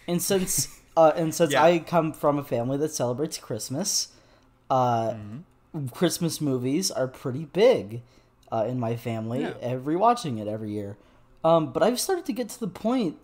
and 0.08 0.22
since 0.22 0.68
uh, 1.00 1.12
and 1.16 1.34
since 1.34 1.52
Yeah. 1.54 1.64
I 1.64 1.80
come 1.80 2.12
from 2.14 2.38
a 2.40 2.44
family 2.44 2.78
that 2.84 2.92
celebrates 2.92 3.38
Christmas, 3.38 4.10
uh, 4.70 5.14
Mm-hmm. 5.14 5.88
Christmas 6.00 6.42
movies 6.42 6.90
are 7.00 7.08
pretty 7.08 7.46
big 7.46 8.02
uh, 8.52 8.66
in 8.68 8.80
my 8.80 8.96
family. 8.96 9.42
Yeah. 9.42 9.54
Every 9.62 9.96
watching 9.96 10.40
it 10.42 10.48
every 10.48 10.72
year, 10.72 10.98
um, 11.44 11.72
but 11.74 11.84
I've 11.84 12.00
started 12.00 12.26
to 12.26 12.34
get 12.34 12.50
to 12.50 12.60
the 12.60 12.68
point 12.88 13.18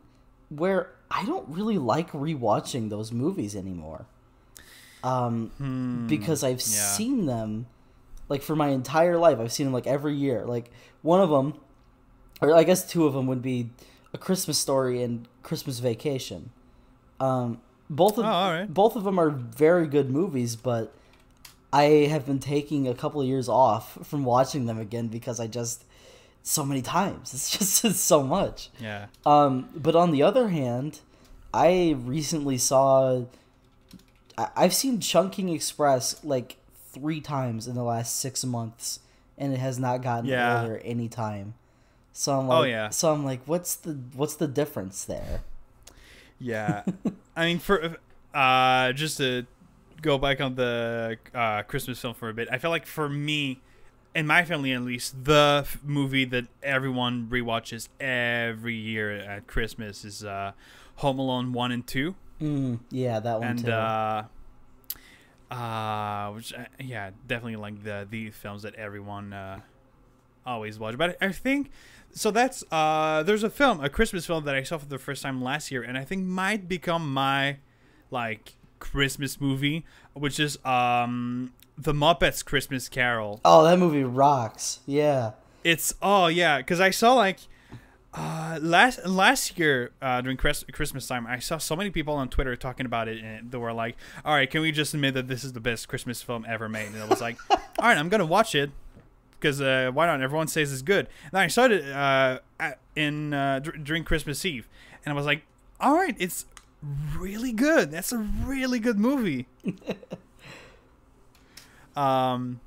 where 0.49 0.81
I 1.09 1.25
don't 1.25 1.47
really 1.57 1.79
like 1.93 2.11
rewatching 2.11 2.89
those 2.89 3.11
movies 3.11 3.55
anymore. 3.55 4.05
Um, 5.03 6.05
because 6.07 6.43
I've 6.43 6.61
Hmm. 6.61 6.71
yeah. 6.73 6.87
seen 6.97 7.25
them 7.25 7.65
like 8.29 8.41
for 8.41 8.55
my 8.55 8.69
entire 8.69 9.17
life. 9.17 9.39
I've 9.39 9.51
seen 9.51 9.65
them 9.67 9.73
like 9.73 9.87
every 9.87 10.15
year. 10.15 10.45
Like 10.45 10.71
one 11.03 11.21
of 11.21 11.29
them, 11.29 11.53
or 12.41 12.53
I 12.55 12.63
guess 12.63 12.87
two 12.89 13.05
of 13.05 13.13
them 13.13 13.27
would 13.27 13.41
be 13.41 13.69
a 14.13 14.17
Christmas 14.17 14.57
Story 14.57 15.01
and 15.03 15.27
Christmas 15.43 15.79
Vacation. 15.79 16.49
Um, 17.19 17.61
both 17.89 18.17
of 18.17 18.25
Oh, 18.25 18.29
right. 18.29 18.73
both 18.73 18.95
of 18.95 19.03
them 19.03 19.19
are 19.19 19.29
very 19.29 19.87
good 19.87 20.09
movies, 20.09 20.55
but 20.55 20.93
I 21.73 21.83
have 22.09 22.25
been 22.25 22.39
taking 22.39 22.87
a 22.87 22.93
couple 22.93 23.21
of 23.21 23.27
years 23.27 23.49
off 23.49 23.97
from 24.05 24.23
watching 24.23 24.65
them 24.65 24.79
again 24.79 25.07
because 25.07 25.39
I 25.39 25.47
just 25.47 25.83
so 26.43 26.63
many 26.65 26.81
times. 26.81 27.31
It's 27.33 27.49
just 27.57 27.83
it's 27.85 27.99
so 27.99 28.23
much. 28.23 28.69
Yeah. 28.79 29.07
Um, 29.25 29.69
but 29.75 29.95
on 29.95 30.11
the 30.11 30.23
other 30.23 30.49
hand, 30.49 30.99
I 31.53 31.95
recently 31.99 32.57
saw. 32.57 33.23
I- 34.37 34.49
I've 34.55 34.73
seen 34.73 34.99
Chungking 34.99 35.49
Express 35.49 36.23
like 36.23 36.57
three 36.91 37.19
times 37.21 37.67
in 37.67 37.75
the 37.75 37.83
last 37.83 38.15
six 38.17 38.45
months, 38.45 38.99
and 39.37 39.53
it 39.53 39.59
has 39.59 39.77
not 39.79 40.01
gotten 40.01 40.25
Yeah. 40.29 40.61
older 40.61 40.77
any 40.83 41.07
time. 41.09 41.55
So 42.13 42.39
I'm 42.39 42.47
like, 42.47 42.57
Oh, 42.59 42.63
yeah. 42.63 42.89
So 42.89 43.11
I'm 43.11 43.25
like, 43.25 43.41
what's 43.45 43.75
the 43.75 43.97
what's 44.13 44.35
the 44.35 44.47
difference 44.47 45.03
there? 45.03 45.41
Yeah. 46.39 46.83
I 47.35 47.45
mean, 47.45 47.59
for 47.59 47.97
uh, 48.33 48.93
just 48.93 49.17
to 49.17 49.45
go 50.01 50.17
back 50.17 50.41
on 50.41 50.55
the 50.55 51.17
uh, 51.33 51.63
Christmas 51.63 51.99
film 51.99 52.13
for 52.13 52.29
a 52.29 52.33
bit, 52.33 52.47
I 52.51 52.57
feel 52.57 52.71
like 52.71 52.85
for 52.85 53.09
me, 53.09 53.61
in 54.13 54.27
my 54.27 54.45
family 54.45 54.71
at 54.71 54.81
least, 54.81 55.25
the 55.25 55.63
f- 55.65 55.79
movie 55.83 56.25
that 56.25 56.45
everyone 56.63 57.27
rewatches 57.29 57.89
every 57.99 58.75
year 58.75 59.11
at 59.11 59.47
Christmas 59.47 60.05
is 60.05 60.23
uh, 60.23 60.51
Home 60.97 61.19
Alone 61.19 61.53
1 61.53 61.71
and 61.71 61.85
2. 61.85 62.15
Mm, 62.41 62.79
yeah, 62.91 63.19
that 63.19 63.39
one 63.39 63.47
and 63.47 63.59
too. 63.59 63.71
uh 63.71 64.23
uh 65.51 66.31
which 66.31 66.53
uh, 66.53 66.65
yeah 66.79 67.11
definitely 67.27 67.55
like 67.55 67.83
the 67.83 68.07
the 68.09 68.31
films 68.31 68.63
that 68.63 68.73
everyone 68.75 69.31
uh 69.31 69.59
always 70.45 70.77
watch 70.79 70.97
but 70.97 71.17
i 71.21 71.31
think 71.31 71.69
so 72.11 72.31
that's 72.31 72.63
uh 72.71 73.23
there's 73.23 73.43
a 73.43 73.49
film 73.49 73.83
a 73.83 73.89
christmas 73.89 74.25
film 74.25 74.45
that 74.45 74.55
i 74.55 74.63
saw 74.63 74.77
for 74.77 74.85
the 74.85 74.97
first 74.97 75.21
time 75.23 75.41
last 75.41 75.71
year 75.71 75.81
and 75.83 75.97
i 75.97 76.03
think 76.03 76.23
might 76.23 76.67
become 76.67 77.13
my 77.13 77.57
like 78.11 78.53
christmas 78.79 79.41
movie 79.41 79.85
which 80.13 80.39
is 80.39 80.57
um 80.65 81.51
the 81.77 81.93
muppets 81.93 82.43
christmas 82.45 82.87
carol 82.87 83.41
oh, 83.43 83.63
that 83.63 83.77
movie 83.79 84.03
rocks. 84.03 84.79
Yeah. 84.85 85.31
it's 85.63 85.93
oh 86.01 86.27
yeah, 86.27 86.59
because 86.59 86.79
I 86.79 86.91
saw 86.91 87.13
like 87.13 87.39
uh, 88.13 88.59
last 88.61 89.05
last 89.05 89.59
year 89.59 89.91
uh, 90.01 90.21
during 90.21 90.37
Chris, 90.37 90.63
Christmas 90.71 91.05
time, 91.07 91.27
I 91.27 91.39
saw 91.39 91.57
so 91.57 91.75
many 91.75 91.89
people 91.89 92.13
on 92.13 92.29
Twitter 92.29 92.55
talking 92.55 92.85
about 92.85 93.09
it, 93.09 93.21
and 93.21 93.51
they 93.51 93.57
were 93.57 93.73
like, 93.73 93.97
"All 94.23 94.33
right, 94.33 94.49
can 94.49 94.61
we 94.61 94.71
just 94.71 94.93
admit 94.93 95.15
that 95.15 95.27
this 95.27 95.43
is 95.43 95.51
the 95.51 95.59
best 95.59 95.89
Christmas 95.89 96.21
film 96.21 96.45
ever 96.47 96.69
made?" 96.69 96.87
And 96.87 97.03
I 97.03 97.05
was 97.07 97.19
like, 97.19 97.37
"All 97.49 97.57
right, 97.79 97.97
I'm 97.97 98.07
gonna 98.07 98.25
watch 98.25 98.55
it." 98.55 98.71
Because 99.39 99.61
uh, 99.61 99.91
why 99.93 100.07
not? 100.07 100.21
Everyone 100.21 100.47
says 100.47 100.73
it's 100.73 100.81
good. 100.81 101.07
And 101.31 101.39
I 101.39 101.47
started 101.47 101.89
uh, 101.91 102.39
at, 102.59 102.79
in 102.95 103.33
uh, 103.33 103.59
dur- 103.59 103.73
during 103.73 104.03
Christmas 104.03 104.43
Eve, 104.45 104.67
and 105.05 105.13
I 105.13 105.15
was 105.15 105.25
like, 105.25 105.43
"All 105.79 105.95
right, 105.95 106.15
it's 106.17 106.45
really 107.17 107.51
good. 107.51 107.91
That's 107.91 108.11
a 108.11 108.17
really 108.17 108.79
good 108.79 108.97
movie." 108.97 109.47
um, 111.95 112.59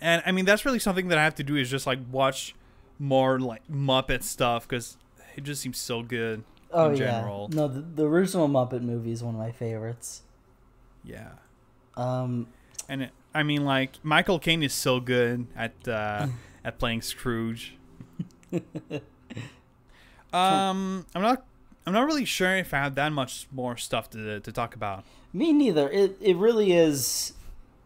and 0.00 0.22
I 0.26 0.32
mean 0.32 0.44
that's 0.44 0.64
really 0.64 0.78
something 0.78 1.08
that 1.08 1.18
I 1.18 1.24
have 1.24 1.34
to 1.36 1.44
do 1.44 1.56
is 1.56 1.70
just 1.70 1.86
like 1.86 1.98
watch 2.10 2.54
more 2.98 3.38
like 3.38 3.62
Muppet 3.70 4.22
stuff 4.22 4.66
because 4.68 4.96
it 5.36 5.44
just 5.44 5.62
seems 5.62 5.78
so 5.78 6.02
good 6.02 6.44
Oh 6.72 6.90
in 6.90 6.96
yeah. 6.96 7.18
general. 7.18 7.48
No, 7.52 7.68
the, 7.68 7.80
the 7.80 8.04
original 8.06 8.48
Muppet 8.48 8.82
movie 8.82 9.12
is 9.12 9.22
one 9.22 9.34
of 9.34 9.40
my 9.40 9.52
favorites. 9.52 10.22
Yeah, 11.04 11.30
Um, 11.96 12.48
and 12.88 13.04
it, 13.04 13.10
I 13.38 13.44
mean 13.44 13.64
like 13.64 13.92
Michael 14.02 14.40
Caine 14.40 14.64
is 14.64 14.72
so 14.72 14.98
good 14.98 15.46
at 15.54 15.86
uh, 15.86 16.26
at 16.64 16.76
playing 16.80 17.02
Scrooge. 17.02 17.76
um, 20.32 21.06
I'm 21.14 21.22
not. 21.22 21.44
I'm 21.86 21.92
not 21.92 22.04
really 22.04 22.24
sure 22.24 22.56
if 22.56 22.74
I 22.74 22.78
have 22.78 22.96
that 22.96 23.12
much 23.12 23.46
more 23.52 23.76
stuff 23.76 24.10
to 24.10 24.40
to 24.40 24.52
talk 24.52 24.74
about. 24.74 25.04
Me 25.32 25.52
neither. 25.52 25.88
It 25.88 26.16
it 26.20 26.36
really 26.36 26.72
is. 26.72 27.34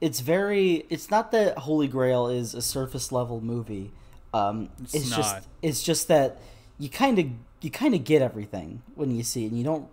It's 0.01 0.21
very. 0.21 0.87
It's 0.89 1.11
not 1.11 1.33
that 1.33 1.59
Holy 1.59 1.87
Grail 1.87 2.29
is 2.29 2.55
a 2.55 2.63
surface 2.63 3.13
level 3.13 3.43
movie. 3.43 3.93
Um, 4.33 4.71
It's 4.85 4.95
it's, 4.95 5.11
just. 5.11 5.49
It's 5.61 5.83
just 5.83 6.09
that 6.09 6.39
you 6.79 6.89
kind 6.89 7.19
of 7.19 7.27
you 7.61 7.71
kind 7.71 7.95
of 7.95 8.05
get 8.05 8.23
everything 8.23 8.81
when 8.95 9.11
you 9.15 9.23
see 9.23 9.45
it, 9.45 9.49
and 9.49 9.59
you 9.59 9.65
don't 9.65 9.87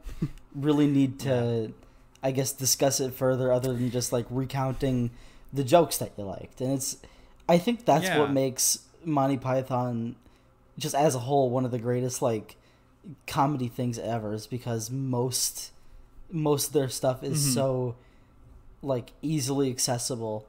really 0.55 0.87
need 0.87 1.19
to, 1.19 1.73
I 2.23 2.31
guess, 2.31 2.53
discuss 2.53 3.01
it 3.01 3.13
further 3.13 3.51
other 3.51 3.73
than 3.73 3.91
just 3.91 4.13
like 4.13 4.25
recounting 4.29 5.11
the 5.53 5.63
jokes 5.63 5.97
that 5.97 6.11
you 6.17 6.23
liked. 6.25 6.61
And 6.61 6.73
it's. 6.73 6.97
I 7.47 7.57
think 7.57 7.85
that's 7.85 8.05
Yeah. 8.05 8.19
what 8.19 8.31
makes 8.31 8.79
Monty 9.03 9.37
Python, 9.37 10.15
just 10.77 10.93
as 10.93 11.15
a 11.15 11.19
whole, 11.19 11.49
one 11.49 11.65
of 11.65 11.71
the 11.71 11.79
greatest 11.79 12.21
like 12.21 12.55
comedy 13.27 13.67
things 13.67 13.97
ever. 13.97 14.33
Is 14.33 14.45
because 14.47 14.91
most 14.91 15.71
most 16.31 16.67
of 16.67 16.73
their 16.73 16.89
stuff 16.89 17.23
is 17.23 17.39
Mhm. 17.43 17.53
so 17.55 17.95
like 18.83 19.13
easily 19.23 19.69
accessible 19.71 20.45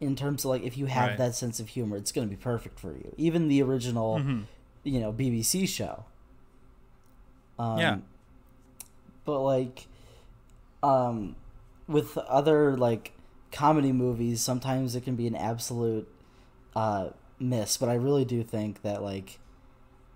in 0.00 0.14
terms 0.14 0.44
of 0.44 0.50
like 0.50 0.62
if 0.62 0.78
you 0.78 0.86
have 0.86 1.08
Right. 1.10 1.18
that 1.18 1.34
sense 1.34 1.58
of 1.58 1.68
humor 1.70 1.96
it's 1.96 2.12
going 2.12 2.28
to 2.28 2.30
be 2.30 2.40
perfect 2.40 2.78
for 2.78 2.92
you 2.92 3.12
even 3.16 3.48
the 3.48 3.60
original 3.62 4.18
Mhm. 4.20 4.44
you 4.84 5.00
know 5.00 5.12
bbc 5.12 5.66
show 5.68 6.04
um, 7.58 7.78
Yeah. 7.78 7.98
but 9.24 9.40
like 9.40 9.86
um 10.84 11.34
with 11.88 12.16
other 12.18 12.76
like 12.76 13.12
comedy 13.54 13.92
movies 13.92 14.40
sometimes 14.42 14.94
it 14.96 15.00
can 15.02 15.14
be 15.16 15.26
an 15.26 15.34
absolute 15.36 16.06
uh 16.76 17.08
miss 17.38 17.76
but 17.78 17.88
i 17.88 17.94
really 17.94 18.24
do 18.24 18.42
think 18.42 18.82
that 18.82 19.00
like 19.02 19.38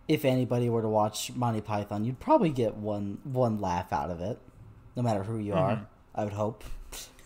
if 0.09 0.25
anybody 0.25 0.69
were 0.69 0.83
to 0.83 0.89
watch 0.89 1.33
monty 1.35 1.61
python 1.61 2.05
you'd 2.05 2.19
probably 2.19 2.51
get 2.51 2.75
one 2.77 3.19
one 3.25 3.61
laugh 3.61 3.93
out 3.93 4.11
of 4.11 4.21
it 4.21 4.39
no 4.97 5.03
matter 5.03 5.23
who 5.23 5.39
you 5.39 5.53
Mhm. 5.53 5.57
are 5.59 5.87
i 6.17 6.25
would 6.25 6.33
hope 6.35 6.65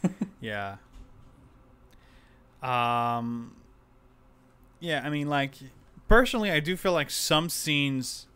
Yeah. 0.41 0.77
Um 2.63 3.57
Yeah, 4.81 5.03
I 5.05 5.11
mean 5.11 5.29
like 5.29 5.55
personally 6.09 6.51
I 6.51 6.61
do 6.61 6.77
feel 6.77 6.93
like 6.93 7.11
some 7.11 7.49
scenes 7.49 8.27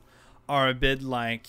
are 0.48 0.68
a 0.68 0.74
bit 0.74 1.02
like 1.02 1.46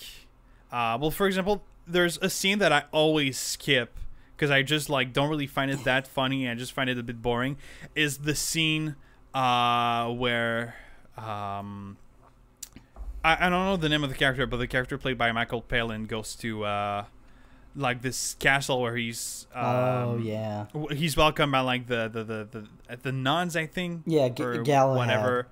uh 0.72 0.98
well 1.00 1.12
for 1.12 1.28
example, 1.28 1.64
there's 1.88 2.18
a 2.22 2.30
scene 2.30 2.60
that 2.60 2.72
I 2.74 2.84
always 2.92 3.38
skip 3.38 3.96
because 4.38 4.52
I 4.52 4.62
just 4.62 4.88
like 4.90 5.12
don't 5.12 5.30
really 5.30 5.48
find 5.48 5.72
it 5.72 5.84
that 5.86 6.08
funny 6.08 6.48
I 6.48 6.54
just 6.54 6.72
find 6.72 6.90
it 6.90 6.98
a 7.00 7.04
bit 7.04 7.22
boring 7.22 7.58
is 7.96 8.20
the 8.20 8.36
scene 8.36 8.96
uh 9.34 10.08
where 10.14 10.76
um 11.18 11.98
I, 13.26 13.48
I 13.48 13.50
don't 13.50 13.66
know 13.66 13.76
the 13.76 13.90
name 13.90 14.04
of 14.04 14.10
the 14.10 14.16
character, 14.16 14.46
but 14.46 14.58
the 14.58 14.68
character 14.68 14.98
played 14.98 15.18
by 15.18 15.32
Michael 15.34 15.62
Palin 15.62 16.06
goes 16.06 16.36
to 16.36 16.64
uh 16.64 17.06
like 17.76 18.02
this 18.02 18.36
castle 18.36 18.82
where 18.82 18.96
he's 18.96 19.46
um, 19.54 19.66
oh 19.66 20.20
yeah 20.22 20.66
he's 20.92 21.16
welcomed 21.18 21.52
by 21.52 21.60
like 21.60 21.88
the 21.88 22.08
the 22.08 22.24
the 22.24 22.68
the, 22.90 22.98
the 23.04 23.12
nuns 23.12 23.56
i 23.56 23.66
think? 23.66 24.02
Yeah, 24.06 24.30
G- 24.30 24.44
or 24.44 24.64
Galahad. 24.64 24.98
whatever. 24.98 25.48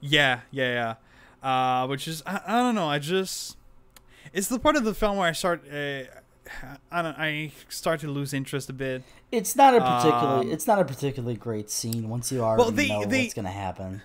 Yeah 0.00 0.40
yeah 0.50 0.94
yeah. 1.42 1.48
Uh 1.82 1.86
which 1.88 2.06
is 2.08 2.22
I, 2.26 2.40
I 2.46 2.56
don't 2.62 2.74
know 2.74 2.88
i 2.88 2.98
just 2.98 3.56
it's 4.32 4.48
the 4.48 4.58
part 4.58 4.76
of 4.76 4.84
the 4.84 4.94
film 4.94 5.16
where 5.18 5.28
i 5.28 5.32
start 5.32 5.62
uh, 5.70 6.04
i 6.90 7.02
don't 7.02 7.18
i 7.18 7.52
start 7.68 8.00
to 8.00 8.08
lose 8.08 8.32
interest 8.34 8.68
a 8.68 8.72
bit 8.72 9.02
It's 9.32 9.54
not 9.56 9.74
a 9.74 9.80
particularly 9.80 10.46
Um, 10.46 10.52
it's 10.52 10.66
not 10.66 10.78
a 10.80 10.84
particularly 10.84 11.36
great 11.36 11.70
scene 11.70 12.08
once 12.08 12.30
you 12.32 12.42
already 12.42 12.70
they- 12.76 12.88
know 12.88 13.04
they- 13.04 13.22
what's 13.22 13.34
gonna 13.34 13.50
happen. 13.50 14.02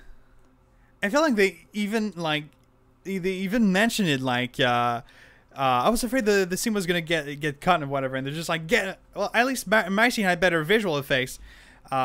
i 1.04 1.10
feel 1.10 1.22
like 1.22 1.36
they 1.36 1.66
even 1.74 2.14
like 2.16 2.46
they 3.04 3.18
they 3.18 3.32
even 3.32 3.72
mention 3.72 4.08
it 4.08 4.22
like 4.22 4.60
uh 4.60 5.02
uh, 5.58 5.88
I 5.88 5.90
was 5.90 6.04
afraid 6.04 6.26
the 6.26 6.46
the 6.50 6.58
scene 6.58 6.74
was 6.74 6.86
gonna 6.86 7.00
get 7.00 7.40
get 7.40 7.62
cut 7.62 7.82
and 7.82 7.90
whatever, 7.90 8.18
and 8.18 8.28
they're 8.28 8.34
just 8.34 8.50
like 8.50 8.68
get 8.68 9.00
well. 9.16 9.32
At 9.34 9.46
least 9.46 9.68
my, 9.68 9.88
my 9.88 10.10
scene 10.10 10.26
had 10.26 10.42
better 10.42 10.62
visual 10.66 10.98
effects. 10.98 11.40
Uh, 11.90 11.96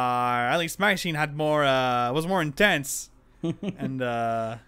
at 0.54 0.56
least 0.58 0.78
my 0.78 0.94
scene 0.94 1.16
had 1.16 1.36
more 1.36 1.64
uh, 1.64 2.12
was 2.12 2.28
more 2.28 2.40
intense, 2.42 3.10
and 3.42 4.00
uh, 4.00 4.58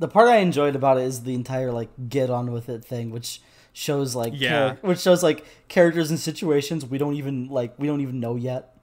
The 0.00 0.08
part 0.08 0.28
I 0.28 0.38
enjoyed 0.38 0.74
about 0.74 0.98
it 0.98 1.04
is 1.04 1.22
the 1.22 1.34
entire 1.34 1.70
like 1.70 1.90
get 2.08 2.30
on 2.30 2.50
with 2.50 2.68
it 2.68 2.84
thing, 2.84 3.12
which 3.12 3.40
shows 3.72 4.14
like 4.14 4.32
Yeah. 4.36 4.50
char- 4.74 4.78
which 4.82 5.00
shows 5.00 5.22
like 5.22 5.44
characters 5.68 6.10
and 6.10 6.18
situations 6.20 6.84
we 6.84 6.98
don't 6.98 7.14
even 7.14 7.48
like 7.48 7.78
we 7.78 7.86
don't 7.86 8.00
even 8.00 8.20
know 8.20 8.36
yet. 8.36 8.76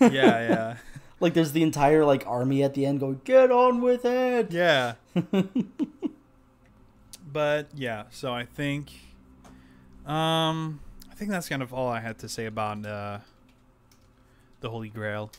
yeah, 0.00 0.10
yeah, 0.10 0.76
Like 1.20 1.34
there's 1.34 1.52
the 1.52 1.62
entire 1.62 2.04
like 2.04 2.24
army 2.26 2.62
at 2.62 2.74
the 2.74 2.84
end 2.86 3.00
going, 3.00 3.20
"Get 3.24 3.50
on 3.50 3.80
with 3.80 4.04
it." 4.04 4.52
Yeah. 4.52 4.94
but 7.32 7.68
yeah, 7.74 8.04
so 8.10 8.32
I 8.32 8.44
think 8.44 8.90
um 10.06 10.80
I 11.10 11.14
think 11.14 11.30
that's 11.30 11.48
kind 11.48 11.62
of 11.62 11.72
all 11.72 11.88
I 11.88 12.00
had 12.00 12.18
to 12.18 12.28
say 12.28 12.46
about 12.46 12.84
uh 12.86 13.18
the 14.60 14.70
Holy 14.70 14.88
Grail. 14.88 15.30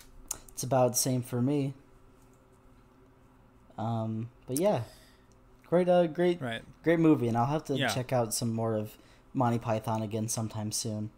It's 0.51 0.63
about 0.63 0.93
the 0.93 0.97
same 0.97 1.21
for 1.21 1.41
me. 1.41 1.73
Um, 3.77 4.29
but 4.47 4.59
yeah, 4.59 4.81
great, 5.69 5.87
uh, 5.89 6.07
great, 6.07 6.41
Right. 6.41 6.61
great 6.83 6.99
movie, 6.99 7.27
and 7.27 7.37
I'll 7.37 7.45
have 7.45 7.63
to 7.65 7.75
Yeah. 7.77 7.87
check 7.87 8.11
out 8.13 8.33
some 8.33 8.53
more 8.53 8.75
of 8.75 8.97
Monty 9.33 9.59
Python 9.59 10.01
again 10.01 10.27
sometime 10.27 10.71
soon. 10.71 11.11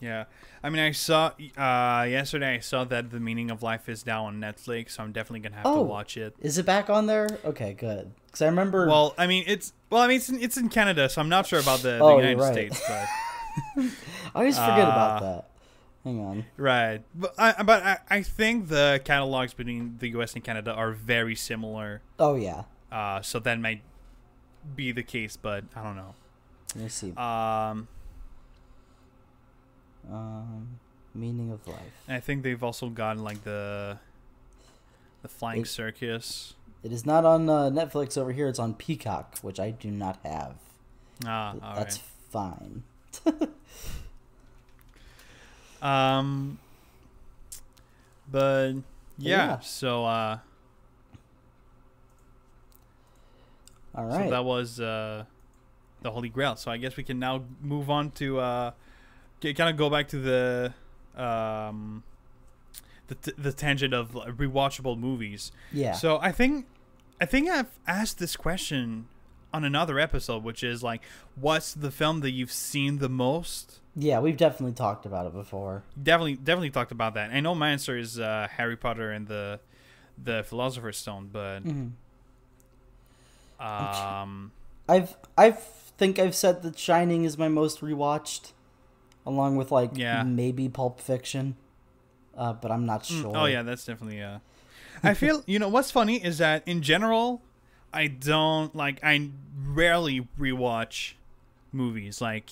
Yeah. 0.00 0.24
I 0.62 0.68
mean 0.68 0.80
I 0.82 0.90
saw 0.90 1.30
uh 1.56 2.04
yesterday 2.06 2.56
I 2.56 2.58
saw 2.58 2.84
that 2.84 3.10
The 3.10 3.18
Meaning 3.20 3.50
of 3.50 3.62
Life 3.62 3.88
is 3.88 4.04
now 4.04 4.26
on 4.26 4.38
Netflix, 4.38 4.90
so 4.90 5.02
I'm 5.02 5.12
definitely 5.12 5.40
going 5.40 5.52
to 5.52 5.56
have 5.58 5.66
Oh. 5.66 5.76
to 5.76 5.82
watch 5.82 6.18
it. 6.18 6.34
Is 6.40 6.58
it 6.58 6.66
back 6.66 6.90
on 6.90 7.06
there? 7.06 7.26
Okay, 7.46 7.72
good. 7.72 8.12
Because 8.26 8.42
I 8.42 8.46
remember. 8.46 8.86
Well, 8.86 9.14
I 9.16 9.26
mean 9.26 9.44
it's 9.46 9.72
well, 9.88 10.02
I 10.02 10.08
mean 10.08 10.18
it's 10.18 10.28
in, 10.28 10.38
it's 10.42 10.56
in 10.58 10.68
Canada, 10.68 11.08
so 11.08 11.22
I'm 11.22 11.30
not 11.30 11.46
sure 11.46 11.60
about 11.60 11.78
the, 11.80 11.96
the 11.96 12.00
Oh, 12.04 12.18
United 12.18 12.38
right. 12.40 12.52
States, 12.52 12.82
but 12.86 13.06
I 14.34 14.38
always 14.38 14.58
forget 14.58 14.80
uh, 14.86 14.92
about 14.92 15.20
that. 15.22 15.50
Hang 16.04 16.20
on. 16.20 16.44
Right, 16.58 17.02
but 17.14 17.34
I 17.38 17.62
but 17.62 17.82
I, 17.82 17.98
I 18.10 18.22
think 18.22 18.68
the 18.68 19.00
catalogs 19.02 19.54
between 19.54 19.96
the 19.98 20.08
U.S. 20.10 20.34
and 20.34 20.44
Canada 20.44 20.72
are 20.74 20.92
very 20.92 21.34
similar. 21.34 22.02
Oh 22.18 22.34
yeah. 22.34 22.64
Uh, 22.90 23.20
so 23.22 23.38
that 23.40 23.58
might 23.60 23.82
be 24.74 24.92
the 24.92 25.02
case, 25.02 25.36
but 25.36 25.64
I 25.74 25.82
don't 25.82 25.96
know. 25.96 26.14
Let 26.74 26.82
me 26.84 26.88
see. 26.88 27.12
Um, 27.16 27.88
Um, 30.10 30.78
meaning 31.14 31.50
of 31.50 31.66
life. 31.66 32.04
I 32.08 32.20
think 32.20 32.42
they've 32.44 32.62
also 32.62 32.88
gotten 32.88 33.24
like 33.24 33.42
the 33.42 33.98
the 35.22 35.28
flying 35.28 35.62
It- 35.62 35.66
circus. 35.68 36.54
It 36.84 36.92
is 36.92 37.04
not 37.04 37.24
on 37.24 37.48
uh, 37.50 37.68
Netflix 37.70 38.16
over 38.16 38.30
here. 38.30 38.46
It's 38.46 38.60
on 38.60 38.74
Peacock, 38.74 39.38
which 39.42 39.58
I 39.58 39.72
do 39.72 39.90
not 39.90 40.20
have. 40.24 40.54
Ah, 41.26 41.54
all 41.60 41.74
That's 41.74 41.98
right. 41.98 42.04
fine. 42.30 42.82
Um, 45.82 46.58
but 48.30 48.72
yeah, 49.18 49.46
yeah. 49.46 49.58
so 49.60 50.04
uh, 50.06 50.38
All 53.96 54.10
so 54.10 54.30
that 54.30 54.44
was 54.44 54.80
uh, 54.80 55.24
the 56.02 56.10
Holy 56.10 56.28
Grail. 56.28 56.56
So 56.56 56.70
I 56.70 56.76
guess 56.76 56.96
we 56.96 57.02
can 57.04 57.18
now 57.18 57.44
move 57.60 57.90
on 57.90 58.10
to 58.12 58.38
uh, 58.40 58.70
kind 59.40 59.60
of 59.70 59.76
go 59.76 59.88
back 59.90 60.08
to 60.08 60.18
the 60.18 60.74
um, 61.20 62.02
the 63.08 63.14
t- 63.14 63.32
the 63.38 63.52
tangent 63.52 63.94
of 63.94 64.12
rewatchable 64.12 64.98
movies. 64.98 65.52
yeah. 65.72 65.92
So 65.92 66.18
I 66.20 66.32
think 66.32 66.66
I 67.20 67.26
think 67.26 67.48
I've 67.48 67.78
asked 67.86 68.18
this 68.18 68.36
question 68.36 69.06
on 69.54 69.64
another 69.64 69.98
episode, 69.98 70.42
which 70.44 70.62
is 70.62 70.82
like, 70.82 71.02
what's 71.34 71.72
the 71.72 71.90
film 71.90 72.20
that 72.20 72.32
you've 72.32 72.52
seen 72.52 72.98
the 72.98 73.08
most? 73.08 73.80
yeah, 73.98 74.20
we've 74.20 74.36
definitely 74.36 74.74
talked 74.74 75.06
about 75.06 75.24
it 75.24 75.32
before. 75.32 75.82
Definitely, 76.00 76.34
definitely 76.36 76.68
talked 76.70 76.92
about 76.92 77.14
that. 77.14 77.30
I 77.30 77.40
know 77.40 77.54
my 77.54 77.70
answer 77.70 77.96
is 77.96 78.20
uh, 78.20 78.46
Harry 78.50 78.76
Potter 78.76 79.10
and 79.10 79.26
the 79.26 79.60
the 80.22 80.44
Philosopher's 80.44 80.98
Stone, 80.98 81.30
but 81.32 81.60
hmm 81.60 81.88
um, 83.60 84.52
I've 84.88 85.16
I 85.36 85.50
think 85.98 86.18
I've 86.18 86.34
said 86.34 86.62
that 86.62 86.78
Shining 86.78 87.24
is 87.24 87.38
my 87.38 87.48
most 87.48 87.80
rewatched, 87.80 88.52
along 89.24 89.56
with 89.56 89.70
like 89.70 89.90
Yeah. 89.94 90.22
maybe 90.22 90.68
Pulp 90.68 91.00
Fiction, 91.00 91.56
uh, 92.36 92.52
but 92.52 92.70
I'm 92.70 92.86
not 92.86 93.04
mm, 93.04 93.22
sure. 93.22 93.36
oh 93.36 93.46
yeah, 93.46 93.62
that's 93.62 93.84
definitely. 93.84 94.22
Uh, 94.22 94.38
I 95.02 95.14
feel 95.14 95.42
you 95.46 95.58
know 95.58 95.68
what's 95.68 95.90
funny 95.90 96.22
is 96.24 96.38
that 96.38 96.62
in 96.66 96.82
general, 96.82 97.42
I 97.92 98.06
don't 98.06 98.74
like 98.74 98.98
I 99.02 99.30
rarely 99.58 100.28
rewatch 100.38 101.14
movies. 101.72 102.20
Like, 102.20 102.50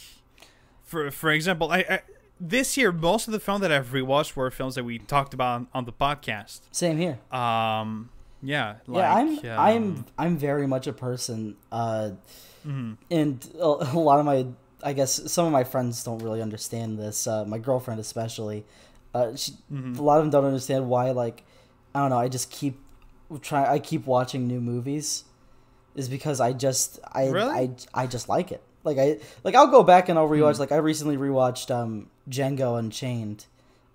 for 0.83 1.11
for 1.11 1.31
example, 1.31 1.71
I, 1.71 1.79
I 1.89 2.01
this 2.41 2.77
year 2.77 2.93
most 2.93 3.27
of 3.29 3.33
the 3.33 3.41
films 3.41 3.63
that 3.63 3.73
I've 3.73 3.89
rewatched 3.93 4.37
were 4.37 4.51
films 4.51 4.75
that 4.75 4.85
we 4.85 4.99
talked 4.99 5.33
about 5.35 5.55
on, 5.55 5.69
on 5.73 5.85
the 5.85 5.93
podcast. 5.93 6.61
Same 6.73 6.99
here. 6.99 7.19
Um, 7.31 8.11
yeah, 8.45 8.77
like, 8.87 9.03
yeah, 9.03 9.15
I'm 9.15 9.29
um, 9.29 9.39
I'm 9.59 10.05
I'm 10.19 10.39
very 10.39 10.67
much 10.67 10.87
a 10.87 10.93
person, 10.93 11.57
uh, 11.73 12.11
mhm. 12.67 12.97
and 13.11 13.51
a, 13.59 13.65
a 13.65 13.99
lot 13.99 14.19
of 14.21 14.25
my 14.27 14.47
I 14.83 14.93
guess 14.93 15.33
some 15.33 15.47
of 15.47 15.53
my 15.53 15.65
friends 15.65 16.05
don't 16.05 16.19
really 16.23 16.43
understand 16.43 16.99
this. 16.99 17.27
Uh, 17.27 17.45
my 17.45 17.59
girlfriend 17.59 18.01
especially, 18.01 18.65
uh, 19.15 19.35
she, 19.35 19.53
Mhm. 19.73 19.99
a 19.99 20.03
lot 20.03 20.19
of 20.19 20.25
them 20.25 20.31
don't 20.31 20.45
understand 20.45 20.89
why. 20.89 21.11
Like, 21.13 21.45
I 21.95 22.01
don't 22.01 22.11
know. 22.11 22.19
I 22.19 22.29
just 22.29 22.51
keep 22.51 22.79
trying. 23.41 23.67
I 23.67 23.79
keep 23.79 24.07
watching 24.07 24.47
new 24.47 24.61
movies, 24.61 25.25
is 25.95 26.09
because 26.09 26.39
I 26.41 26.53
just 26.53 27.01
I 27.13 27.29
Really? 27.31 27.51
I 27.51 27.71
I 28.03 28.07
just 28.07 28.29
like 28.29 28.53
it. 28.53 28.63
Like 28.85 28.99
I 28.99 29.19
like 29.45 29.55
I'll 29.55 29.69
go 29.71 29.83
back 29.83 30.09
and 30.11 30.19
I'll 30.19 30.29
rewatch. 30.29 30.59
Like 30.59 30.73
I 30.73 30.77
recently 30.77 31.17
rewatched 31.17 31.71
um 31.71 32.11
Django 32.29 32.79
Unchained, 32.79 33.47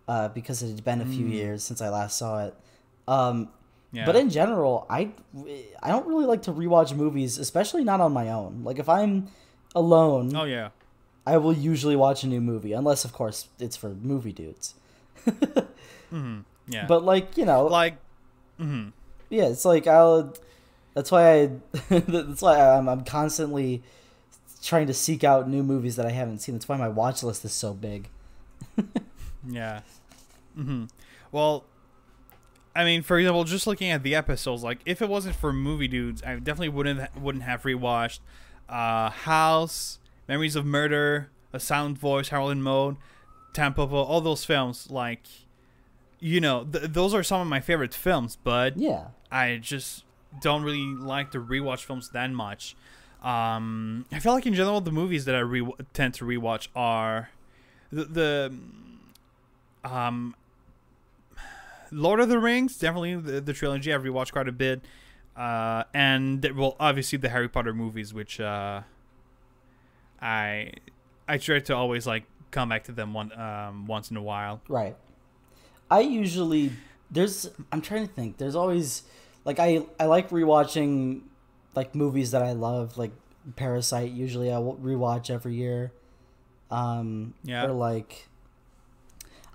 uh, 0.07 0.29
because 0.29 0.63
it 0.63 0.69
had 0.69 0.83
been 0.83 1.01
a 1.01 1.05
few 1.05 1.25
Mm. 1.27 1.31
years 1.33 1.63
since 1.63 1.81
I 1.81 1.89
last 1.89 2.17
saw 2.17 2.45
it. 2.45 2.55
Um, 3.07 3.49
yeah. 3.91 4.06
but 4.06 4.15
in 4.15 4.30
general, 4.30 4.86
I 4.89 5.12
I 5.82 5.89
don't 5.89 6.08
really 6.08 6.25
like 6.25 6.43
to 6.43 6.52
rewatch 6.54 6.95
movies, 6.95 7.38
especially 7.38 7.84
not 7.84 8.02
on 8.02 8.12
my 8.13 8.30
own. 8.30 8.63
Like 8.63 8.80
if 8.80 8.88
I'm 8.89 9.28
alone, 9.75 10.36
oh 10.36 10.45
yeah, 10.45 10.69
I 11.25 11.38
will 11.38 11.54
usually 11.54 11.95
watch 11.95 12.23
a 12.23 12.28
new 12.28 12.41
movie, 12.41 12.73
unless 12.73 13.06
of 13.06 13.13
course 13.13 13.47
it's 13.60 13.75
for 13.78 13.89
movie 13.89 14.34
dudes. 14.34 14.75
hmm 16.10 16.39
yeah, 16.67 16.86
But 16.86 17.04
like 17.04 17.38
you 17.38 17.45
know, 17.45 17.65
like, 17.65 17.97
hmm 18.58 18.89
yeah, 19.30 19.47
it's 19.47 19.65
like 19.65 19.88
I'll. 19.88 20.34
That's 20.93 21.12
why 21.12 21.41
I. 21.41 21.49
that's 21.89 22.41
why 22.41 22.60
I'm 22.60 22.88
I'm 22.89 23.04
constantly 23.04 23.82
trying 24.62 24.88
to 24.88 24.93
seek 24.93 25.23
out 25.23 25.47
new 25.49 25.63
movies 25.63 25.95
that 25.95 26.06
I 26.06 26.12
haven't 26.12 26.39
seen. 26.39 26.56
That's 26.56 26.67
why 26.67 26.78
my 26.78 26.89
watch 26.89 27.23
list 27.23 27.45
is 27.45 27.54
so 27.54 27.73
big. 27.73 28.10
Yeah. 29.47 29.82
hmm 30.54 30.86
Well, 31.32 31.63
I 32.80 32.86
mean, 32.86 33.02
for 33.02 33.20
example, 33.20 33.44
just 33.44 33.68
looking 33.68 33.92
at 33.92 34.04
the 34.04 34.15
episodes, 34.15 34.63
like 34.63 34.80
if 34.86 35.02
it 35.02 35.10
wasn't 35.10 35.36
for 35.36 35.52
movie 35.52 35.89
dudes, 35.89 36.24
I 36.24 36.36
definitely 36.36 36.70
wouldn't 36.70 37.13
wouldn't 37.18 37.44
have 37.44 37.63
rewatched 37.63 38.20
uh, 38.70 39.10
House, 39.10 40.00
Memories 40.30 40.56
of 40.56 40.65
Murder, 40.65 41.30
A 41.52 41.60
Silent 41.60 41.98
Voice, 41.98 42.30
Harold 42.30 42.54
and 42.54 42.63
Maude, 42.63 42.96
Tampopo, 43.54 43.92
all 43.92 44.22
those 44.22 44.46
films. 44.46 44.89
Like, 44.89 45.24
you 46.22 46.39
know, 46.39 46.63
th- 46.63 46.86
those 46.94 47.13
are 47.13 47.22
some 47.22 47.42
of 47.42 47.48
my 47.48 47.60
favorite 47.60 47.94
films, 47.94 48.38
but 48.42 48.78
Yeah. 48.78 49.08
I 49.30 49.58
just 49.58 50.06
don't 50.42 50.63
really 50.63 50.86
like 50.86 51.32
to 51.32 51.39
rewatch 51.42 51.84
films 51.84 52.12
that 52.12 52.32
much. 52.32 52.78
Um, 53.22 54.06
I 54.10 54.20
feel 54.20 54.32
like 54.32 54.46
in 54.46 54.54
general 54.54 54.80
the 54.80 54.92
movies 54.94 55.26
that 55.26 55.36
I 55.36 55.39
re- 55.39 55.74
tend 55.92 56.13
to 56.13 56.24
rewatch 56.24 56.70
are 56.78 57.32
the, 57.92 58.06
the 58.06 58.54
um 59.84 60.36
Lord 61.91 62.19
of 62.19 62.30
the 62.30 62.39
Rings, 62.39 62.78
definitely 62.78 63.15
the, 63.15 63.41
the 63.41 63.54
trilogy 63.54 63.93
I've 63.93 64.04
rewatched 64.04 64.32
quite 64.32 64.47
a 64.47 64.52
bit. 64.52 64.82
Uh, 65.36 65.84
and 65.93 66.45
well, 66.56 66.75
obviously 66.80 67.17
the 67.17 67.30
Harry 67.30 67.47
Potter 67.47 67.73
movies, 67.73 68.13
which 68.13 68.39
uh, 68.39 68.82
I 70.21 70.73
I 71.28 71.38
try 71.38 71.60
to 71.60 71.75
always 71.75 72.06
like 72.08 72.23
come 72.52 72.69
back 72.69 72.84
to 72.86 72.91
them 72.91 73.13
one 73.13 73.32
um, 73.39 73.86
once 73.88 74.12
in 74.12 74.17
a 74.17 74.21
while. 74.21 74.62
Right. 74.67 74.95
I 75.89 76.02
usually 76.02 76.71
there's 77.10 77.49
I'm 77.71 77.82
trying 77.82 78.08
to 78.08 78.13
think. 78.13 78.38
There's 78.38 78.56
always 78.56 79.04
like 79.45 79.60
I 79.60 79.84
I 79.99 80.06
like 80.06 80.30
rewatching 80.30 81.21
like 81.75 81.95
movies 81.95 82.32
that 82.32 82.41
I 82.43 82.52
love 82.54 82.97
like 82.97 83.12
Parasite 83.56 84.12
usually 84.12 84.52
I 84.52 84.58
will 84.58 84.75
rewatch 84.78 85.30
every 85.30 85.56
year. 85.56 85.91
Um 86.69 87.34
Yeah. 87.43 87.65
or 87.65 87.71
like 87.71 88.28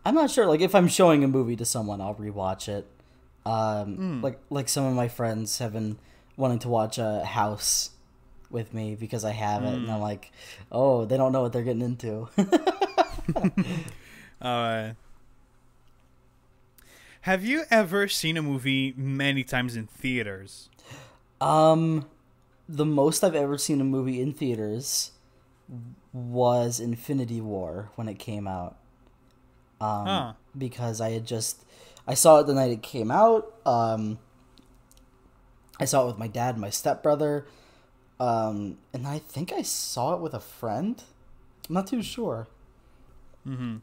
I'm 0.04 0.14
not 0.14 0.30
sure 0.30 0.46
like 0.46 0.60
if 0.60 0.74
I'm 0.74 0.88
showing 0.88 1.24
a 1.24 1.28
movie 1.28 1.56
to 1.56 1.64
someone 1.64 2.00
I'll 2.00 2.14
rewatch 2.14 2.68
it. 2.68 2.86
Um 3.46 3.96
Mm. 3.98 4.22
like 4.22 4.38
like 4.50 4.68
some 4.68 4.84
of 4.84 4.94
my 4.94 5.08
friends 5.08 5.58
have 5.58 5.72
been 5.72 5.98
wanting 6.36 6.58
to 6.60 6.68
watch 6.68 6.98
a 6.98 7.24
House 7.24 7.90
with 8.50 8.72
me 8.74 8.94
because 8.94 9.24
I 9.24 9.30
have 9.32 9.64
it 9.64 9.74
and 9.74 9.86
Mm. 9.88 9.94
I'm 9.94 10.00
like, 10.00 10.30
"Oh, 10.70 11.04
they 11.04 11.16
don't 11.16 11.32
know 11.32 11.42
what 11.42 11.52
they're 11.52 11.62
getting 11.64 11.82
into." 11.82 12.28
Uh, 14.42 14.92
have 17.22 17.44
you 17.44 17.62
ever 17.70 18.06
seen 18.08 18.36
a 18.36 18.42
movie 18.42 18.92
many 18.96 19.42
times 19.42 19.74
in 19.76 19.86
theaters? 19.86 20.68
Um, 21.40 22.06
the 22.68 22.84
most 22.84 23.24
I've 23.24 23.34
ever 23.34 23.56
seen 23.56 23.80
a 23.80 23.84
movie 23.84 24.20
in 24.20 24.34
theaters 24.34 25.12
was 26.12 26.78
Infinity 26.80 27.40
War 27.40 27.90
when 27.94 28.08
it 28.08 28.18
came 28.18 28.46
out. 28.46 28.76
Um, 29.80 30.06
Huh. 30.06 30.32
because 30.56 31.00
I 31.00 31.10
had 31.10 31.26
just 31.26 31.64
I 32.06 32.14
saw 32.14 32.38
it 32.40 32.46
the 32.46 32.54
night 32.54 32.70
it 32.70 32.82
came 32.82 33.10
out. 33.10 33.54
Um, 33.66 34.18
I 35.80 35.84
saw 35.86 36.04
it 36.04 36.06
with 36.06 36.18
my 36.18 36.28
dad 36.28 36.54
and 36.54 36.60
my 36.60 36.70
stepbrother. 36.70 37.46
Um, 38.20 38.78
and 38.92 39.06
I 39.06 39.18
think 39.18 39.52
I 39.52 39.62
saw 39.62 40.14
it 40.14 40.20
with 40.20 40.34
a 40.34 40.40
friend. 40.40 41.02
I'm 41.68 41.74
not 41.74 41.86
too 41.86 42.02
sure. 42.02 42.46
Mm-hmm. 43.46 43.78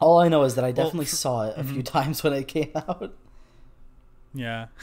All 0.00 0.18
I 0.18 0.28
know 0.28 0.42
is 0.42 0.56
that 0.56 0.64
I 0.64 0.68
Well, 0.68 0.86
definitely 0.86 1.04
for- 1.06 1.16
saw 1.16 1.42
it 1.48 1.54
a 1.56 1.62
few 1.64 1.82
times 1.82 2.22
when 2.24 2.32
it 2.32 2.48
came 2.48 2.72
out. 2.74 3.14
Yeah. 4.34 4.66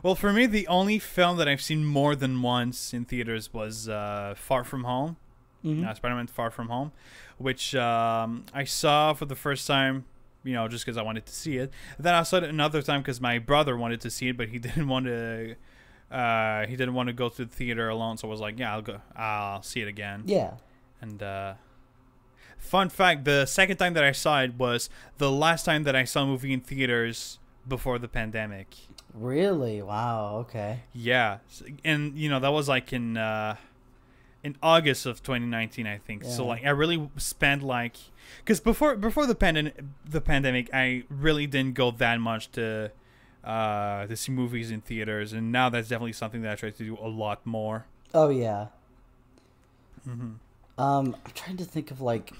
Well, 0.00 0.14
for 0.14 0.32
me, 0.32 0.46
the 0.46 0.68
only 0.68 1.00
film 1.00 1.38
that 1.38 1.48
I've 1.48 1.60
seen 1.60 1.84
more 1.84 2.14
than 2.14 2.40
once 2.40 2.94
in 2.94 3.04
theaters 3.04 3.52
was 3.52 3.88
uh, 3.88 4.34
Far 4.36 4.62
From 4.62 4.84
Home. 4.84 5.16
Mhm. 5.64 5.86
uh, 5.86 5.94
Spider-Man: 5.94 6.26
Far 6.28 6.50
From 6.50 6.68
Home, 6.68 6.92
which 7.38 7.74
um, 7.74 8.44
I 8.54 8.64
saw 8.64 9.12
for 9.12 9.24
the 9.26 9.34
first 9.36 9.66
time, 9.66 10.04
you 10.44 10.52
know, 10.54 10.68
just 10.68 10.84
because 10.84 10.96
I 10.96 11.02
wanted 11.02 11.26
to 11.26 11.32
see 11.32 11.56
it. 11.58 11.72
Then 11.98 12.14
I 12.14 12.22
saw 12.22 12.36
it 12.38 12.44
another 12.44 12.80
time 12.82 13.00
because 13.02 13.20
my 13.20 13.38
brother 13.38 13.76
wanted 13.76 14.00
to 14.02 14.10
see 14.10 14.28
it, 14.28 14.36
but 14.36 14.48
he 14.48 14.58
didn't 14.66 14.88
want 14.88 15.06
to. 15.06 15.56
Uh, 16.10 16.66
he 16.66 16.74
didn't 16.76 16.94
want 16.94 17.08
to 17.08 17.12
go 17.12 17.28
to 17.28 17.44
the 17.44 17.50
theater 17.54 17.88
alone, 17.88 18.16
so 18.16 18.28
I 18.28 18.30
was 18.30 18.40
like, 18.40 18.58
"Yeah, 18.58 18.72
I'll 18.72 18.82
go. 18.82 19.00
I'll 19.14 19.62
see 19.62 19.80
it 19.80 19.88
again." 19.88 20.22
Yeah. 20.26 20.54
And 21.02 21.22
uh, 21.22 21.54
fun 22.58 22.88
fact: 22.88 23.24
the 23.24 23.46
second 23.46 23.76
time 23.76 23.94
that 23.94 24.04
I 24.04 24.12
saw 24.12 24.40
it 24.42 24.54
was 24.54 24.88
the 25.18 25.30
last 25.30 25.64
time 25.64 25.84
that 25.84 25.94
I 25.96 26.04
saw 26.04 26.22
a 26.22 26.26
movie 26.26 26.52
in 26.52 26.60
theaters 26.60 27.38
before 27.66 27.98
the 27.98 28.08
pandemic. 28.08 28.74
Really? 29.14 29.82
Wow. 29.82 30.36
Okay. 30.48 30.80
Yeah, 30.94 31.38
and 31.84 32.16
you 32.18 32.28
know 32.30 32.40
that 32.40 32.52
was 32.52 32.68
like 32.68 32.92
in 32.92 33.16
uh, 33.16 33.56
in 34.44 34.56
August 34.62 35.04
of 35.06 35.22
2019, 35.22 35.86
I 35.86 35.98
think. 35.98 36.24
So 36.24 36.46
like 36.46 36.64
I 36.64 36.70
really 36.70 37.10
spent 37.16 37.62
like 37.62 37.96
because 38.44 38.60
before 38.60 38.96
before 38.96 39.26
the 39.26 39.34
pandemic, 39.34 39.74
the 40.08 40.20
pandemic, 40.20 40.70
I 40.72 41.04
really 41.08 41.46
didn't 41.46 41.74
go 41.74 41.90
that 41.92 42.20
much 42.20 42.50
to 42.52 42.90
uh 43.44 44.06
to 44.06 44.16
see 44.16 44.32
movies 44.32 44.70
in 44.70 44.80
theaters, 44.80 45.32
and 45.32 45.50
now 45.52 45.68
that's 45.68 45.88
definitely 45.88 46.12
something 46.12 46.42
that 46.42 46.52
I 46.52 46.54
try 46.56 46.70
to 46.70 46.84
do 46.84 46.96
a 47.00 47.08
lot 47.08 47.44
more. 47.46 47.86
Oh 48.14 48.28
yeah. 48.28 48.66
Mm-hmm. 50.08 50.32
Um, 50.82 51.16
I'm 51.24 51.32
trying 51.34 51.56
to 51.56 51.64
think 51.64 51.90
of 51.90 52.00
like 52.00 52.32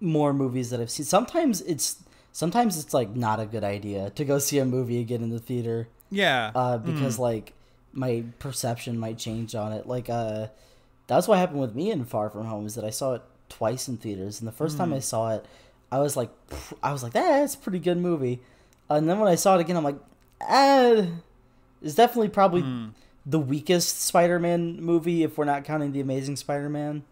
more 0.00 0.32
movies 0.32 0.70
that 0.70 0.80
I've 0.80 0.90
seen. 0.90 1.06
Sometimes 1.06 1.60
it's 1.62 2.02
sometimes 2.32 2.78
it's 2.78 2.94
like 2.94 3.14
not 3.14 3.40
a 3.40 3.46
good 3.46 3.64
idea 3.64 4.10
to 4.10 4.24
go 4.24 4.38
see 4.38 4.58
a 4.58 4.64
movie 4.64 5.00
again 5.00 5.22
in 5.22 5.30
the 5.30 5.38
theater. 5.38 5.88
Yeah, 6.10 6.52
uh, 6.54 6.78
because 6.78 7.16
Mm. 7.16 7.20
like 7.20 7.52
my 7.94 8.24
perception 8.38 8.98
might 8.98 9.16
change 9.18 9.54
on 9.54 9.72
it. 9.72 9.86
Like 9.86 10.10
uh, 10.10 10.48
that's 11.06 11.26
what 11.28 11.38
happened 11.38 11.60
with 11.60 11.74
me 11.74 11.90
in 11.90 12.04
Far 12.04 12.28
From 12.28 12.46
Home 12.46 12.66
is 12.66 12.74
that 12.74 12.84
I 12.84 12.90
saw 12.90 13.14
it 13.14 13.22
twice 13.48 13.88
in 13.88 13.96
theaters, 13.96 14.40
and 14.40 14.48
the 14.48 14.52
first 14.52 14.76
time 14.76 14.92
I 14.92 14.98
saw 14.98 15.34
it, 15.34 15.46
I 15.92 15.98
was 16.00 16.16
like, 16.16 16.30
I 16.82 16.92
was 16.92 17.02
like, 17.02 17.12
that's 17.12 17.54
a 17.54 17.58
pretty 17.58 17.78
good 17.78 17.98
movie, 17.98 18.40
and 18.90 19.08
then 19.08 19.18
when 19.20 19.28
I 19.28 19.36
saw 19.36 19.56
it 19.56 19.60
again, 19.60 19.76
I'm 19.76 19.84
like, 19.84 19.98
ah, 20.42 21.06
it's 21.82 21.94
definitely 21.94 22.30
probably 22.30 22.62
Mm. 22.62 22.90
the 23.26 23.38
weakest 23.38 24.00
Spider-Man 24.02 24.80
movie 24.82 25.22
if 25.22 25.38
we're 25.38 25.44
not 25.44 25.64
counting 25.64 25.92
the 25.92 26.00
Amazing 26.00 26.36
Spider-Man. 26.36 27.04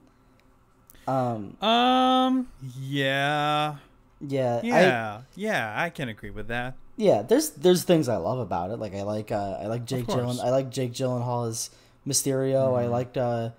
Um, 1.06 1.56
um, 1.62 2.48
yeah, 2.80 3.76
yeah, 4.20 4.60
I, 4.62 4.66
yeah, 4.66 5.20
yeah, 5.34 5.74
I 5.76 5.90
can 5.90 6.08
agree 6.08 6.30
with 6.30 6.48
that. 6.48 6.76
Yeah 7.02 7.22
there's 7.22 7.50
there's 7.50 7.82
things 7.84 8.08
i 8.08 8.16
love 8.16 8.38
about 8.38 8.70
it 8.70 8.78
like 8.78 8.94
i 8.94 9.02
like 9.02 9.30
uh 9.32 9.58
i 9.62 9.66
like 9.66 9.84
jake. 9.84 10.06
Gyllen, 10.06 10.38
i 10.44 10.50
like 10.50 10.70
jake 10.70 10.92
gyllenhaal 10.92 11.48
as 11.48 11.70
mysterio 12.06 12.78
i 12.78 12.86
liked 12.86 13.16
uh 13.16 13.50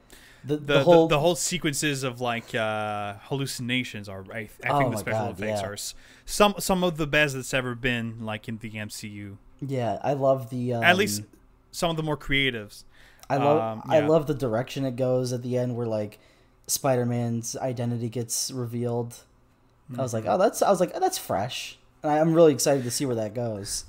the, 0.46 0.58
the, 0.58 0.58
The, 0.58 0.74
the, 0.80 0.84
whole 0.84 1.08
the 1.08 1.20
whole 1.20 1.36
sequences 1.36 2.04
of 2.04 2.20
like 2.20 2.54
uh, 2.54 3.14
hallucinations 3.30 4.10
are 4.10 4.26
I, 4.34 4.50
I 4.64 4.70
Oh 4.72 4.80
think 4.80 4.92
the 4.92 4.98
special 4.98 5.28
God, 5.28 5.40
effects 5.40 5.62
yeah. 5.62 5.68
are 5.68 5.78
some 6.26 6.54
some 6.60 6.84
of 6.84 6.98
the 6.98 7.08
best 7.08 7.34
that's 7.36 7.54
ever 7.54 7.76
been 7.76 8.26
like 8.26 8.50
in 8.50 8.58
the 8.58 8.72
MCU. 8.72 9.38
yeah 9.62 10.00
i 10.04 10.14
love 10.14 10.50
the 10.50 10.74
um, 10.76 10.84
At 10.84 10.98
least 10.98 11.24
some 11.72 11.90
of 11.92 11.96
the 11.98 12.04
more 12.04 12.18
creatives. 12.18 12.84
i 13.30 13.38
love 13.38 13.60
um, 13.62 13.84
i 13.88 14.00
love 14.02 14.28
the 14.28 14.34
direction 14.46 14.84
it 14.86 14.98
goes 14.98 15.32
at 15.32 15.42
the 15.44 15.58
end 15.58 15.78
where 15.78 15.88
like 15.88 16.20
spider-man's 16.68 17.56
identity 17.58 18.10
gets 18.10 18.52
revealed 18.52 19.12
i 19.98 20.02
was 20.02 20.14
Mm-hmm. 20.14 20.28
like 20.28 20.34
oh 20.34 20.38
that's 20.38 20.62
i 20.62 20.70
was 20.70 20.80
like 20.80 20.92
oh, 20.96 21.00
that's 21.00 21.18
fresh 21.18 21.78
and 22.04 22.12
i'm 22.12 22.34
really 22.34 22.54
excited 22.54 22.84
to 22.84 22.92
see 22.92 23.06
where 23.06 23.16
that 23.16 23.34
goes 23.34 23.86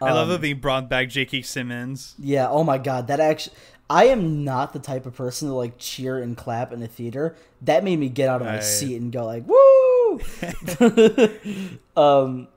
I 0.00 0.10
love 0.10 0.24
Um, 0.26 0.30
that 0.30 0.40
they 0.40 0.52
brought 0.52 0.88
back 0.88 1.10
J.K. 1.10 1.42
Simmons. 1.42 2.16
Yeah, 2.18 2.48
oh 2.50 2.64
my 2.64 2.76
god, 2.76 3.06
that 3.06 3.20
actually 3.20 3.54
I 3.88 4.06
am 4.06 4.42
not 4.42 4.72
the 4.72 4.80
type 4.80 5.06
of 5.06 5.14
person 5.14 5.46
to 5.46 5.54
like 5.54 5.78
cheer 5.78 6.18
and 6.18 6.36
clap 6.36 6.72
in 6.72 6.82
a 6.82 6.88
theater. 6.88 7.36
That 7.60 7.84
made 7.84 8.00
me 8.00 8.08
get 8.08 8.28
out 8.28 8.40
of 8.40 8.48
my 8.48 8.58
seat 8.58 9.00
and 9.00 9.12
go 9.12 9.24
like, 9.24 9.44
"Woo!" 9.46 10.20
um, 11.96 12.48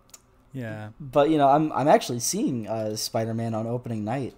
Yeah, 0.54 0.90
but 1.00 1.30
you 1.30 1.38
know, 1.38 1.48
I'm 1.48 1.72
I'm 1.74 1.88
actually 1.88 2.20
seeing 2.20 2.68
uh, 2.68 2.96
Spider-Man 2.96 3.54
on 3.54 3.68
opening 3.68 4.04
night. 4.04 4.34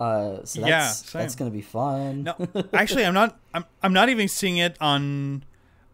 Uh, 0.00 0.44
so 0.44 0.60
that's 0.62 1.14
Yeah, 1.14 1.20
that's 1.20 1.36
going 1.36 1.50
to 1.50 1.54
be 1.54 1.62
fun. 1.62 2.24
no, 2.24 2.34
actually, 2.72 3.04
I'm 3.04 3.14
not. 3.14 3.38
I'm 3.52 3.64
I'm 3.80 3.92
not 3.92 4.08
even 4.08 4.26
seeing 4.26 4.56
it 4.56 4.76
on 4.80 5.44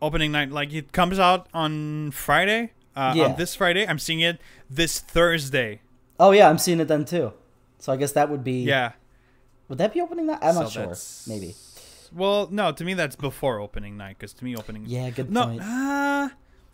opening 0.01 0.33
night. 0.33 0.51
Like 0.53 0.73
it 0.73 0.93
comes 0.93 1.19
out 1.19 1.49
on 1.53 2.13
Friday. 2.13 2.73
Uh, 2.97 3.13
Yeah. 3.17 3.25
On 3.27 3.37
this 3.37 3.55
Friday, 3.55 3.87
I'm 3.87 3.99
seeing 3.99 4.21
it 4.21 4.41
this 4.69 4.99
Thursday. 5.01 5.81
oh 6.19 6.33
yeah, 6.33 6.49
I'm 6.51 6.59
seeing 6.59 6.81
it 6.81 6.89
then 6.89 7.05
too. 7.05 7.33
So 7.79 7.93
I 7.93 7.97
guess 7.97 8.13
that 8.13 8.29
would 8.31 8.45
be 8.45 8.63
Yeah, 8.63 8.93
Would 9.69 9.79
that 9.79 9.93
be 9.95 10.01
opening 10.01 10.27
night? 10.27 10.39
I'm 10.43 10.55
So 10.55 10.61
not 10.63 10.73
sure. 10.73 10.95
Maybe. 11.27 11.55
Well, 12.13 12.49
no, 12.51 12.73
to 12.73 12.85
me 12.85 12.95
that's 12.95 13.17
before 13.17 13.61
opening 13.61 13.97
night 13.97 14.17
because 14.19 14.33
to 14.35 14.45
me 14.45 14.57
opening. 14.57 14.85
Yeah, 14.87 15.11
good 15.11 15.31
No, 15.31 15.45
point. 15.47 15.63
uh, 15.63 16.29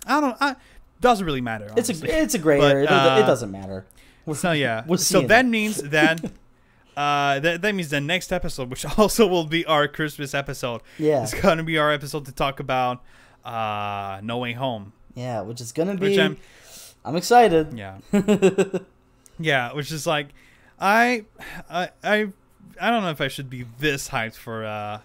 I 0.07 0.21
don't. 0.21 0.37
I, 0.41 0.57
doesn't 1.01 1.27
really 1.27 1.43
matter. 1.43 1.67
It's 1.77 1.91
honestly. 1.91 2.11
a 2.11 2.23
it's 2.23 2.35
a 2.35 2.39
gray 2.39 2.59
But, 2.59 2.71
area. 2.73 2.85
It 2.85 2.89
doesn't- 2.89 3.19
it 3.19 3.23
uh, 3.23 3.27
doesn't 3.27 3.51
matter. 3.51 3.87
So 4.33 4.53
yeah, 4.53 4.83
We're 4.87 4.97
so 4.97 5.21
that 5.23 5.45
it. 5.45 5.49
means 5.49 5.77
that 5.77 6.25
uh 6.97 7.39
that, 7.41 7.61
that 7.63 7.75
means 7.75 7.91
the 7.91 8.01
next 8.01 8.33
episode, 8.33 8.71
which 8.71 8.85
also 8.99 9.27
will 9.27 9.45
be 9.45 9.65
our 9.67 9.87
Christmas 9.89 10.35
episode, 10.35 10.81
Yeah. 10.99 11.23
it's 11.23 11.35
gonna 11.35 11.63
be 11.63 11.77
our 11.79 11.93
episode 11.93 12.25
to 12.25 12.33
talk 12.33 12.59
about 12.59 13.05
uh 13.45 14.21
No 14.25 14.39
Way 14.39 14.55
Home. 14.55 14.93
Yeah, 15.17 15.41
which 15.41 15.61
is 15.61 15.73
gonna 15.73 15.95
Which 15.97 16.15
be. 16.15 16.21
I'm 16.21 16.37
I'm 17.05 17.17
excited. 17.17 17.73
yeah 17.77 17.99
yeah, 19.39 19.73
which 19.73 19.91
is 19.93 20.07
like 20.07 20.29
I 20.81 21.25
I 21.71 21.91
I 22.05 22.29
I 22.81 22.91
don't 22.91 23.03
know 23.03 23.11
if 23.11 23.21
I 23.21 23.29
should 23.29 23.49
be 23.51 23.67
this 23.79 24.09
hyped 24.11 24.37
for 24.37 24.65
uh 24.65 25.01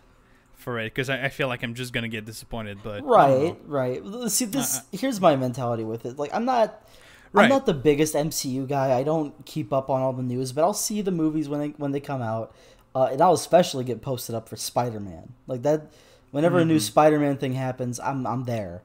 for 0.56 0.78
it 0.80 0.86
because 0.94 1.10
I, 1.10 1.26
I 1.26 1.30
feel 1.30 1.48
like 1.48 1.64
I'm 1.64 1.74
just 1.74 1.94
gonna 1.94 2.08
get 2.08 2.26
disappointed, 2.26 2.80
but 2.84 3.04
Right, 3.06 3.56
right. 3.66 4.02
See, 4.28 4.46
this 4.46 4.80
Uh, 4.80 4.82
here's 4.92 5.20
my 5.20 5.36
mentality 5.36 5.84
with 5.84 6.06
it. 6.06 6.20
Like, 6.20 6.32
I'm 6.34 6.46
not, 6.46 6.86
Right. 7.34 7.44
I'm 7.46 7.50
not 7.50 7.66
the 7.66 7.74
biggest 7.74 8.14
MCU 8.14 8.68
guy. 8.68 8.96
I 8.96 9.02
don't 9.04 9.34
keep 9.46 9.72
up 9.74 9.90
on 9.90 10.02
all 10.02 10.14
the 10.14 10.22
news, 10.22 10.52
but 10.52 10.64
I'll 10.64 10.74
see 10.76 11.02
the 11.02 11.12
movies 11.12 11.48
when 11.50 11.60
they 11.62 11.70
when 11.78 11.94
they 11.94 12.00
come 12.02 12.22
out, 12.22 12.54
uh, 12.94 13.06
and 13.12 13.22
I'll 13.22 13.34
especially 13.34 13.84
get 13.86 14.02
posted 14.02 14.36
up 14.36 14.48
for 14.50 14.56
Spider 14.58 15.00
Man. 15.00 15.34
Like 15.48 15.62
that, 15.64 15.90
whenever 16.32 16.60
a 16.60 16.66
new 16.66 16.76
Mm-hmm. 16.76 16.80
Spider 16.82 17.20
Man 17.20 17.38
thing 17.38 17.54
happens, 17.54 18.00
I'm 18.00 18.28
I'm 18.28 18.44
there. 18.44 18.84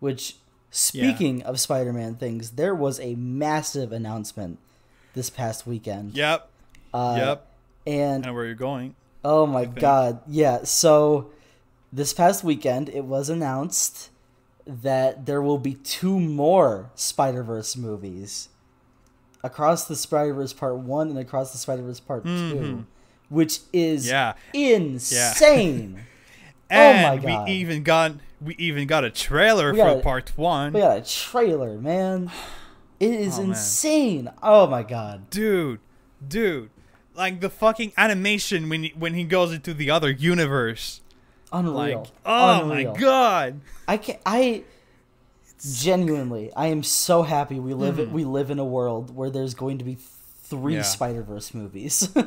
Which, 0.00 0.36
speaking 0.70 1.42
of 1.42 1.58
Spider 1.60 1.92
Man 1.92 2.14
things, 2.14 2.52
there 2.52 2.74
was 2.74 3.00
a 3.00 3.14
massive 3.14 3.92
announcement 3.92 4.58
this 5.14 5.30
past 5.30 5.66
weekend. 5.66 6.14
Yep. 6.14 6.48
Uh, 6.92 7.16
yep. 7.18 7.46
And 7.86 8.24
I 8.24 8.28
know 8.28 8.34
where 8.34 8.44
you're 8.46 8.54
going. 8.54 8.94
Oh 9.24 9.46
my 9.46 9.64
god. 9.64 10.20
Yeah, 10.26 10.64
so 10.64 11.30
this 11.92 12.12
past 12.12 12.44
weekend 12.44 12.88
it 12.88 13.04
was 13.04 13.28
announced 13.28 14.10
that 14.66 15.24
there 15.26 15.40
will 15.40 15.58
be 15.58 15.74
two 15.74 16.20
more 16.20 16.90
Spider-Verse 16.94 17.76
movies. 17.76 18.48
Across 19.42 19.84
the 19.86 19.96
Spider-Verse 19.96 20.52
Part 20.52 20.76
1 20.78 21.08
and 21.10 21.18
Across 21.18 21.52
the 21.52 21.58
Spider-Verse 21.58 22.00
Part 22.00 22.24
2, 22.24 22.28
Mhm. 22.30 22.84
which 23.30 23.60
is 23.72 24.06
Yeah. 24.08 24.34
insane. 24.52 26.00
Oh 26.00 26.02
And 26.70 27.22
my 27.22 27.26
God. 27.30 27.46
we 27.48 27.52
even 27.54 27.82
got 27.82 28.12
we 28.40 28.54
even 28.58 28.86
got 28.86 29.04
a 29.04 29.10
trailer 29.10 29.72
We 29.72 29.78
for 29.80 29.88
a- 29.88 30.00
part 30.00 30.32
one. 30.36 30.72
we 30.72 30.80
got 30.80 30.98
a 30.98 31.02
trailer, 31.02 31.78
man. 31.78 32.30
It 33.00 33.12
is 33.12 33.38
Oh, 33.38 33.42
man. 33.42 33.50
insane. 33.50 34.28
Oh 34.42 34.66
my 34.66 34.82
god. 34.82 35.30
dude, 35.30 35.78
dude, 36.26 36.70
like 37.14 37.40
the 37.40 37.48
fucking 37.48 37.92
animation 37.96 38.68
when 38.68 38.82
he, 38.82 38.92
when 38.98 39.14
he 39.14 39.22
goes 39.22 39.52
into 39.52 39.72
the 39.72 39.88
other 39.90 40.10
universe. 40.10 41.00
Unreal. 41.52 41.74
Like, 41.74 42.06
oh 42.26 42.70
Unreal. 42.70 42.92
my 42.94 42.98
god. 43.00 43.60
I 43.86 43.96
can 43.98 44.16
I 44.26 44.64
genuinely 45.62 46.52
I 46.54 46.66
am 46.68 46.82
so 46.82 47.22
happy 47.22 47.58
we 47.60 47.72
live 47.72 47.96
Mhm. 47.96 48.10
we 48.12 48.24
live 48.24 48.50
in 48.50 48.58
a 48.58 48.64
world 48.64 49.14
where 49.14 49.30
there's 49.30 49.54
going 49.54 49.78
to 49.78 49.84
be 49.84 49.96
three 50.42 50.74
Yeah. 50.76 50.82
Spider-Verse 50.82 51.54
movies. 51.54 52.08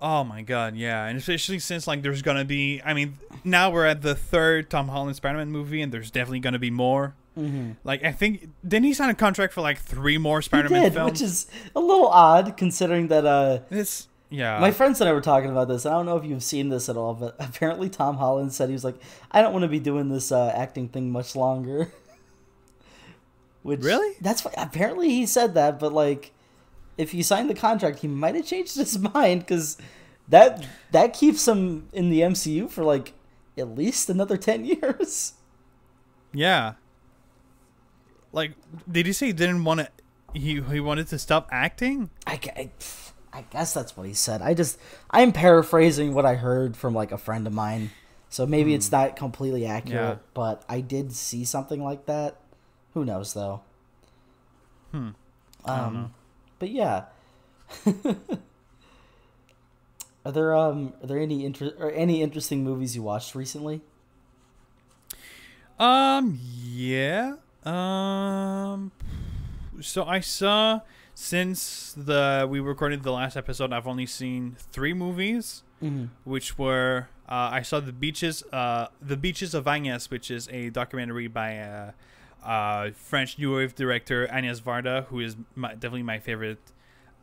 Oh 0.00 0.24
my 0.24 0.42
god, 0.42 0.76
yeah, 0.76 1.06
and 1.06 1.16
especially 1.16 1.58
since 1.58 1.86
like 1.86 2.02
there's 2.02 2.20
gonna 2.22 2.44
be, 2.44 2.82
I 2.84 2.92
mean, 2.92 3.18
now 3.44 3.70
we're 3.70 3.86
at 3.86 4.02
the 4.02 4.14
third 4.14 4.68
Tom 4.68 4.88
Holland 4.88 5.16
Spider-Man 5.16 5.50
movie, 5.50 5.80
and 5.80 5.92
there's 5.92 6.10
definitely 6.10 6.40
gonna 6.40 6.58
be 6.58 6.70
more. 6.70 7.14
mm-hmm. 7.36 7.72
Like 7.82 8.04
I 8.04 8.12
think 8.12 8.50
didn't 8.66 8.84
he 8.84 8.94
sign 8.94 9.08
a 9.08 9.14
contract 9.14 9.54
for 9.54 9.62
like 9.62 9.78
three 9.78 10.18
more 10.18 10.42
Spider-Man 10.42 10.82
did, 10.82 10.92
films? 10.94 11.12
which 11.12 11.22
is 11.22 11.46
a 11.74 11.80
little 11.80 12.08
odd 12.08 12.56
considering 12.56 13.08
that 13.08 13.24
uh 13.24 13.60
It's 13.70 14.08
yeah. 14.28 14.58
my 14.58 14.70
friends 14.70 15.00
and 15.00 15.08
I 15.08 15.12
were 15.12 15.20
talking 15.22 15.50
about 15.50 15.68
this. 15.68 15.86
I 15.86 15.90
don't 15.90 16.04
know 16.04 16.16
if 16.16 16.24
you've 16.24 16.42
seen 16.42 16.68
this 16.68 16.88
at 16.88 16.96
all, 16.96 17.14
but 17.14 17.34
apparently 17.38 17.88
Tom 17.88 18.16
Holland 18.18 18.52
said 18.52 18.68
he 18.68 18.74
was 18.74 18.84
like, 18.84 18.96
I 19.30 19.40
don't 19.40 19.52
want 19.52 19.62
to 19.62 19.68
be 19.68 19.80
doing 19.80 20.08
this 20.08 20.30
uh, 20.30 20.52
acting 20.54 20.88
thing 20.88 21.10
much 21.10 21.34
longer. 21.34 21.92
Which 23.62 23.80
Really? 23.80 24.16
That's 24.20 24.44
what 24.44 24.54
apparently 24.56 25.08
he 25.08 25.26
said 25.26 25.54
that, 25.54 25.80
but 25.80 25.92
like, 25.92 26.32
if 26.98 27.12
he 27.12 27.22
signed 27.22 27.50
the 27.50 27.54
contract, 27.54 28.00
he 28.00 28.08
might 28.08 28.34
have 28.34 28.46
changed 28.46 28.76
his 28.76 28.98
mind 28.98 29.40
because 29.40 29.76
that 30.28 30.64
that 30.92 31.12
keeps 31.12 31.46
him 31.46 31.88
in 31.92 32.10
the 32.10 32.20
MCU 32.20 32.70
for 32.70 32.84
like 32.84 33.12
at 33.58 33.76
least 33.76 34.10
another 34.10 34.36
ten 34.36 34.64
years. 34.72 35.34
yeah. 36.32 36.74
Like, 38.32 38.52
did 38.90 39.06
he 39.06 39.12
say 39.14 39.28
he 39.28 39.32
didn't 39.32 39.64
want 39.64 39.80
to? 39.80 39.88
He 40.34 40.60
he 40.60 40.80
wanted 40.80 41.06
to 41.08 41.18
stop 41.18 41.48
acting. 41.50 42.10
I, 42.26 42.38
I, 42.54 42.70
I 43.32 43.44
guess 43.50 43.72
that's 43.72 43.96
what 43.96 44.06
he 44.06 44.12
said. 44.12 44.42
I 44.42 44.52
just 44.52 44.78
I'm 45.10 45.32
paraphrasing 45.32 46.12
what 46.12 46.26
I 46.26 46.34
heard 46.34 46.76
from 46.76 46.92
like 46.92 47.12
a 47.12 47.18
friend 47.18 47.46
of 47.46 47.54
mine, 47.54 47.92
so 48.28 48.44
maybe 48.44 48.74
it's 48.74 48.92
not 48.92 49.16
completely 49.16 49.64
accurate. 49.64 50.18
Yeah. 50.18 50.28
But 50.34 50.64
I 50.68 50.80
did 50.82 51.12
see 51.12 51.44
something 51.44 51.82
like 51.82 52.04
that. 52.06 52.36
Who 52.92 53.06
knows 53.06 53.32
though? 53.32 53.62
Hmm. 54.92 55.10
Um, 55.64 56.14
but 56.58 56.70
yeah. 56.70 57.04
are 60.24 60.32
there 60.32 60.54
um 60.54 60.92
are 61.02 61.06
there 61.06 61.18
any 61.18 61.44
inter- 61.44 61.74
or 61.78 61.90
any 61.92 62.22
interesting 62.22 62.64
movies 62.64 62.94
you 62.96 63.02
watched 63.02 63.34
recently? 63.34 63.80
Um. 65.78 66.38
Yeah. 66.64 67.36
Um. 67.64 68.92
So 69.80 70.04
I 70.04 70.20
saw 70.20 70.80
since 71.14 71.94
the 71.96 72.46
we 72.48 72.60
recorded 72.60 73.02
the 73.02 73.12
last 73.12 73.36
episode, 73.36 73.72
I've 73.72 73.86
only 73.86 74.06
seen 74.06 74.56
three 74.72 74.94
movies, 74.94 75.62
Mm-hmm. 75.82 76.06
which 76.24 76.56
were 76.56 77.08
uh, 77.28 77.50
I 77.52 77.60
saw 77.62 77.80
the 77.80 77.92
beaches, 77.92 78.42
uh, 78.52 78.86
the 79.02 79.16
beaches 79.16 79.52
of 79.52 79.66
Agnes, 79.68 80.10
which 80.10 80.30
is 80.30 80.48
a 80.50 80.70
documentary 80.70 81.26
by 81.26 81.58
uh, 81.58 81.90
uh, 82.46 82.90
French 82.94 83.38
New 83.38 83.56
Wave 83.56 83.74
director 83.74 84.26
Agnès 84.28 84.62
Varda, 84.62 85.04
who 85.06 85.20
is 85.20 85.36
my, 85.54 85.72
definitely 85.74 86.04
my 86.04 86.18
favorite 86.18 86.60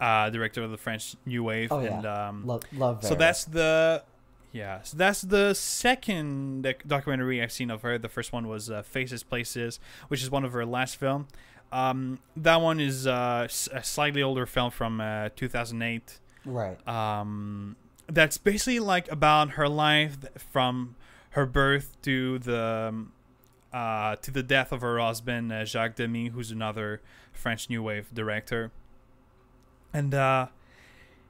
uh, 0.01 0.29
director 0.29 0.63
of 0.63 0.71
the 0.71 0.77
French 0.77 1.15
New 1.25 1.43
Wave. 1.43 1.71
Oh, 1.71 1.79
yeah. 1.79 1.97
And 1.97 2.05
um, 2.05 2.45
Love 2.47 2.63
love. 2.73 3.03
so 3.03 3.15
that's 3.15 3.45
the 3.45 4.03
yeah. 4.51 4.81
So 4.83 4.97
that's 4.97 5.21
the 5.21 5.53
second 5.53 6.75
documentary 6.85 7.41
I've 7.41 7.51
seen 7.51 7.71
of 7.71 7.81
her. 7.81 7.97
The 7.97 8.09
first 8.09 8.33
one 8.33 8.47
was 8.47 8.69
uh, 8.69 8.81
Faces 8.83 9.23
Places, 9.23 9.79
which 10.09 10.21
is 10.21 10.29
one 10.29 10.43
of 10.43 10.51
her 10.53 10.65
last 10.65 10.97
film. 10.97 11.27
Um, 11.71 12.19
that 12.37 12.61
one 12.61 12.79
is 12.79 13.07
uh, 13.07 13.47
a 13.71 13.83
slightly 13.83 14.21
older 14.21 14.45
film 14.45 14.69
from 14.69 15.01
uh, 15.01 15.29
2008. 15.35 16.19
right. 16.45 16.87
Um, 16.87 17.75
that's 18.07 18.37
basically 18.37 18.79
like 18.79 19.09
about 19.11 19.51
her 19.51 19.67
life 19.67 20.17
from 20.51 20.95
her 21.31 21.45
birth 21.47 21.95
to 22.03 22.37
the 22.39 22.89
um, 22.89 23.11
uh, 23.73 24.15
to 24.17 24.31
the 24.31 24.43
death 24.43 24.71
of 24.71 24.81
her 24.81 24.99
husband 24.99 25.51
uh, 25.51 25.65
Jacques 25.65 25.95
Demy, 25.95 26.29
who's 26.29 26.51
another 26.51 27.01
French 27.31 27.69
New 27.69 27.81
Wave 27.81 28.13
director. 28.13 28.71
And 29.91 30.13
uh, 30.13 30.47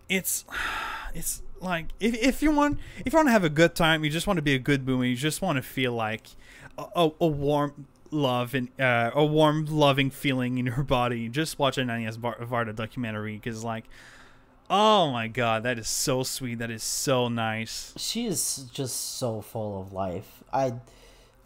it's 0.09 0.45
it's 1.13 1.41
like 1.61 1.87
if, 1.99 2.13
if 2.15 2.43
you 2.43 2.51
want 2.51 2.79
if 3.05 3.13
you 3.13 3.17
want 3.17 3.27
to 3.27 3.31
have 3.31 3.43
a 3.43 3.49
good 3.49 3.75
time, 3.75 4.03
you 4.03 4.09
just 4.09 4.27
want 4.27 4.37
to 4.37 4.43
be 4.43 4.53
a 4.53 4.59
good 4.59 4.85
movie, 4.85 5.09
you 5.09 5.15
just 5.15 5.41
want 5.41 5.55
to 5.55 5.61
feel 5.61 5.93
like 5.93 6.27
a, 6.77 6.85
a, 6.95 7.11
a 7.21 7.27
warm 7.27 7.87
love 8.11 8.53
and 8.53 8.69
uh, 8.79 9.11
a 9.13 9.25
warm 9.25 9.65
loving 9.65 10.09
feeling 10.09 10.57
in 10.57 10.65
your 10.67 10.83
body. 10.83 11.29
Just 11.29 11.57
watch 11.57 11.77
an 11.77 11.89
Agnes 11.89 12.17
Var- 12.17 12.37
Varda 12.41 12.75
documentary 12.75 13.35
because 13.35 13.63
like. 13.63 13.85
Oh 14.69 15.11
my 15.11 15.27
god, 15.27 15.63
that 15.63 15.77
is 15.77 15.89
so 15.89 16.23
sweet. 16.23 16.57
That 16.57 16.71
is 16.71 16.83
so 16.83 17.27
nice. 17.27 17.93
She 17.97 18.25
is 18.25 18.65
just 18.71 19.17
so 19.19 19.41
full 19.41 19.79
of 19.79 19.91
life. 19.91 20.41
I 20.51 20.67
like 20.67 20.81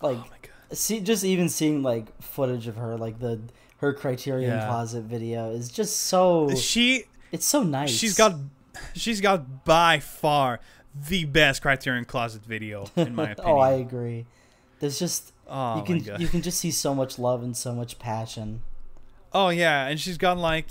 oh 0.01 0.27
my 0.29 0.37
god. 0.41 0.56
See 0.71 0.99
just 0.99 1.23
even 1.23 1.49
seeing 1.49 1.83
like 1.83 2.19
footage 2.21 2.67
of 2.67 2.75
her 2.77 2.97
like 2.97 3.19
the 3.19 3.39
her 3.77 3.93
Criterion 3.93 4.51
Yeah. 4.51 4.67
Closet 4.67 5.03
video 5.03 5.51
is 5.51 5.69
just 5.69 5.97
so 6.01 6.53
She 6.55 7.05
it's 7.31 7.45
so 7.45 7.63
nice. 7.63 7.89
she's 7.89 8.17
got 8.17 8.35
she's 8.93 9.21
got 9.21 9.65
by 9.65 9.99
far 9.99 10.59
the 11.09 11.25
best 11.25 11.61
Criterion 11.61 12.05
Closet 12.05 12.43
video 12.43 12.89
in 12.95 13.15
my 13.15 13.31
opinion. 13.31 13.45
oh, 13.45 13.59
I 13.59 13.71
agree. 13.71 14.25
There's 14.79 14.99
just 14.99 15.33
Oh 15.49 15.77
you 15.77 15.83
can 15.83 16.21
you 16.21 16.27
can 16.27 16.41
just 16.41 16.59
see 16.59 16.71
so 16.71 16.93
much 16.93 17.17
love 17.17 17.43
and 17.43 17.55
so 17.55 17.73
much 17.73 17.99
passion. 17.99 18.61
Oh 19.33 19.49
yeah, 19.49 19.87
and 19.87 19.99
she's 19.99 20.17
got 20.17 20.37
like 20.37 20.67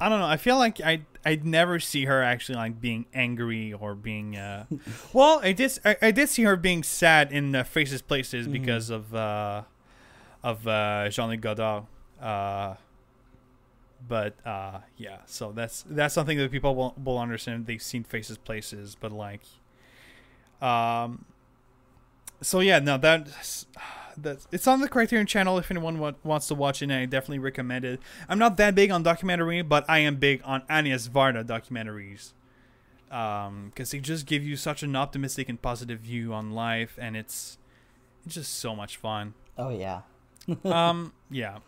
I 0.00 0.08
don't 0.08 0.18
know. 0.18 0.26
I 0.26 0.36
feel 0.36 0.58
like 0.58 0.80
I 0.80 1.02
I'd 1.24 1.44
never 1.44 1.78
see 1.78 2.04
her 2.06 2.22
actually 2.22 2.56
like 2.56 2.80
being 2.80 3.06
angry 3.14 3.72
or 3.72 3.94
being 3.94 4.36
uh 4.36 4.66
well, 5.12 5.40
I 5.42 5.52
did 5.52 5.78
I, 5.84 5.96
I 6.02 6.10
did 6.10 6.28
see 6.28 6.42
her 6.44 6.56
being 6.56 6.82
sad 6.82 7.32
in 7.32 7.54
uh, 7.54 7.64
Faces 7.64 8.02
Places 8.02 8.46
Mm-hmm. 8.46 8.52
because 8.52 8.90
of 8.90 9.14
uh 9.14 9.62
of 10.42 10.66
uh 10.66 11.08
Jean-Luc 11.10 11.40
Godard. 11.40 11.84
Uh 12.20 12.74
but 14.08 14.34
uh 14.44 14.80
yeah, 14.96 15.18
so 15.26 15.52
that's 15.52 15.84
that's 15.88 16.12
something 16.14 16.36
that 16.38 16.50
people 16.50 16.74
will, 16.74 16.94
will 17.02 17.18
understand. 17.18 17.66
They've 17.66 17.80
seen 17.82 18.02
Faces 18.02 18.36
Places, 18.38 18.96
but 19.00 19.12
like 19.12 19.42
um 20.60 21.24
so 22.40 22.60
yeah, 22.60 22.78
no 22.80 22.98
that's 22.98 23.66
that's 24.16 24.46
it's 24.52 24.66
on 24.66 24.80
the 24.80 24.88
Criterion 24.88 25.26
channel 25.26 25.58
if 25.58 25.70
anyone 25.70 25.98
wa- 25.98 26.12
wants 26.24 26.48
to 26.48 26.54
watch 26.54 26.82
it. 26.82 26.86
And 26.86 26.92
I 26.92 27.04
definitely 27.06 27.38
recommend 27.38 27.84
it. 27.84 28.00
I'm 28.28 28.38
not 28.38 28.56
that 28.56 28.74
big 28.74 28.90
on 28.90 29.02
documentary, 29.02 29.62
but 29.62 29.84
I 29.88 29.98
am 29.98 30.16
big 30.16 30.42
on 30.44 30.62
Agnes 30.68 31.08
Varda 31.08 31.44
documentaries. 31.44 32.32
Um, 33.10 33.66
because 33.74 33.90
they 33.90 33.98
just 33.98 34.24
give 34.24 34.42
you 34.42 34.56
such 34.56 34.82
an 34.82 34.96
optimistic 34.96 35.48
and 35.50 35.60
positive 35.60 36.00
view 36.00 36.32
on 36.32 36.52
life, 36.52 36.98
and 37.00 37.16
it's 37.16 37.58
it's 38.24 38.34
just 38.36 38.54
so 38.58 38.74
much 38.74 38.96
fun. 38.96 39.34
Oh 39.58 39.68
yeah. 39.70 40.02
um, 40.64 41.12
yeah. 41.30 41.58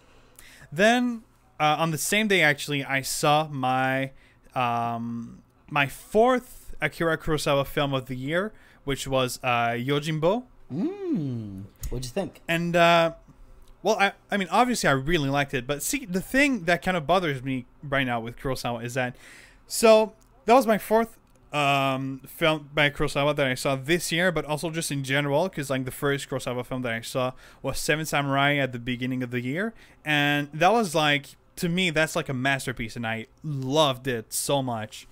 Then 0.73 1.23
uh, 1.61 1.77
on 1.79 1.91
the 1.91 1.99
same 1.99 2.29
day, 2.29 2.41
actually, 2.43 2.85
I 2.85 3.03
saw 3.03 3.47
my 3.49 4.13
um 4.55 5.43
my 5.71 5.87
fourth 5.87 6.75
Akira 6.81 7.19
Kurosawa 7.19 7.67
film 7.67 7.93
of 7.95 8.07
the 8.07 8.17
year, 8.17 8.53
which 8.85 9.07
was 9.07 9.39
uh, 9.43 9.71
Yojimbo. 9.71 10.45
Mmm. 10.73 11.65
What'd 11.91 12.05
you 12.05 12.11
think? 12.11 12.41
And 12.49 12.77
uh 12.77 13.13
well, 13.83 13.97
I 13.99 14.13
I 14.31 14.37
mean 14.37 14.49
obviously 14.51 14.89
I 14.89 14.93
really 14.93 15.29
liked 15.29 15.55
it, 15.55 15.67
but 15.67 15.83
see 15.83 16.07
the 16.07 16.21
thing 16.21 16.65
that 16.65 16.83
kind 16.83 16.97
of 16.97 17.07
bothers 17.07 17.43
me 17.43 17.67
right 17.83 18.05
now 18.05 18.21
with 18.21 18.37
Kurosawa 18.37 18.85
is 18.85 18.95
that 18.95 19.15
so 19.67 20.13
that 20.47 20.55
was 20.55 20.67
my 20.67 20.79
fourth 20.79 21.19
um 21.53 22.21
film 22.27 22.71
by 22.75 22.91
Kurosawa 22.91 23.37
that 23.37 23.47
I 23.47 23.55
saw 23.55 23.77
this 23.77 24.11
year, 24.11 24.33
but 24.33 24.45
also 24.45 24.71
just 24.71 24.91
in 24.91 25.05
general 25.05 25.49
cuz 25.49 25.71
like 25.71 25.85
the 25.85 25.91
first 25.91 26.29
Kurosawa 26.29 26.65
film 26.67 26.83
that 26.83 26.93
I 26.93 27.01
saw 27.01 27.33
was 27.63 27.79
Seven 27.79 28.07
Samurai 28.07 28.57
at 28.57 28.73
the 28.73 28.79
beginning 28.79 29.23
of 29.23 29.31
the 29.31 29.41
year, 29.41 29.75
and 30.05 30.49
that 30.53 30.73
was 30.73 30.95
like 30.95 31.37
to 31.57 31.69
me 31.69 31.91
that's 31.91 32.17
like 32.17 32.29
a 32.29 32.35
masterpiece 32.35 32.97
and 32.97 33.07
I 33.07 33.27
loved 33.43 34.09
it 34.09 34.33
so 34.33 34.63
much. 34.63 35.07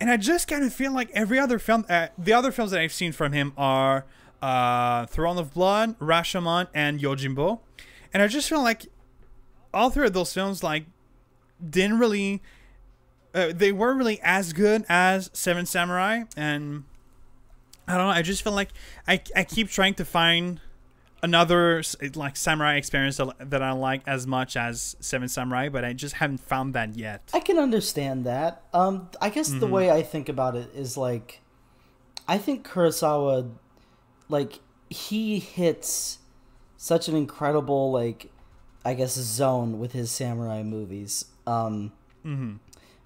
And 0.00 0.10
I 0.10 0.16
just 0.16 0.46
kind 0.46 0.62
of 0.62 0.72
feel 0.72 0.92
like 0.92 1.10
every 1.12 1.40
other 1.40 1.58
film, 1.58 1.84
uh, 1.88 2.08
the 2.16 2.32
other 2.32 2.52
films 2.52 2.70
that 2.70 2.80
I've 2.80 2.92
seen 2.92 3.10
from 3.10 3.32
him 3.32 3.52
are 3.56 4.04
uh, 4.42 5.06
Throne 5.06 5.38
of 5.38 5.52
Blood, 5.54 5.98
Rashomon, 5.98 6.68
and 6.74 7.00
Yojimbo. 7.00 7.60
And 8.12 8.22
I 8.22 8.26
just 8.26 8.48
feel 8.48 8.62
like 8.62 8.86
all 9.74 9.90
three 9.90 10.06
of 10.06 10.12
those 10.12 10.32
films, 10.32 10.62
like, 10.62 10.84
didn't 11.68 11.98
really, 11.98 12.40
uh, 13.34 13.52
they 13.54 13.72
weren't 13.72 13.98
really 13.98 14.20
as 14.22 14.52
good 14.52 14.84
as 14.88 15.30
Seven 15.32 15.66
Samurai. 15.66 16.22
And 16.36 16.84
I 17.86 17.96
don't 17.96 18.06
know, 18.06 18.12
I 18.12 18.22
just 18.22 18.42
feel 18.42 18.52
like 18.52 18.70
I, 19.06 19.20
I 19.34 19.44
keep 19.44 19.68
trying 19.68 19.94
to 19.94 20.04
find 20.04 20.60
another 21.20 21.82
like 22.14 22.36
samurai 22.36 22.76
experience 22.76 23.16
that, 23.16 23.50
that 23.50 23.60
I 23.60 23.72
like 23.72 24.02
as 24.06 24.24
much 24.26 24.56
as 24.56 24.94
Seven 25.00 25.26
Samurai, 25.28 25.68
but 25.68 25.84
I 25.84 25.92
just 25.92 26.14
haven't 26.16 26.38
found 26.38 26.74
that 26.74 26.94
yet. 26.96 27.28
I 27.34 27.40
can 27.40 27.58
understand 27.58 28.24
that. 28.24 28.62
Um, 28.72 29.08
I 29.20 29.28
guess 29.30 29.50
Mm-hmm. 29.50 29.58
the 29.60 29.66
way 29.66 29.90
I 29.90 30.02
think 30.02 30.28
about 30.28 30.54
it 30.54 30.70
is 30.74 30.96
like, 30.96 31.40
I 32.28 32.38
think 32.38 32.64
Kurosawa, 32.66 33.50
like 34.28 34.60
he 34.90 35.38
hits 35.38 36.18
such 36.76 37.08
an 37.08 37.16
incredible 37.16 37.90
like, 37.90 38.30
I 38.84 38.94
guess 38.94 39.14
zone 39.14 39.78
with 39.78 39.92
his 39.92 40.10
samurai 40.10 40.62
movies. 40.62 41.26
Um, 41.46 41.92
hmm 42.22 42.54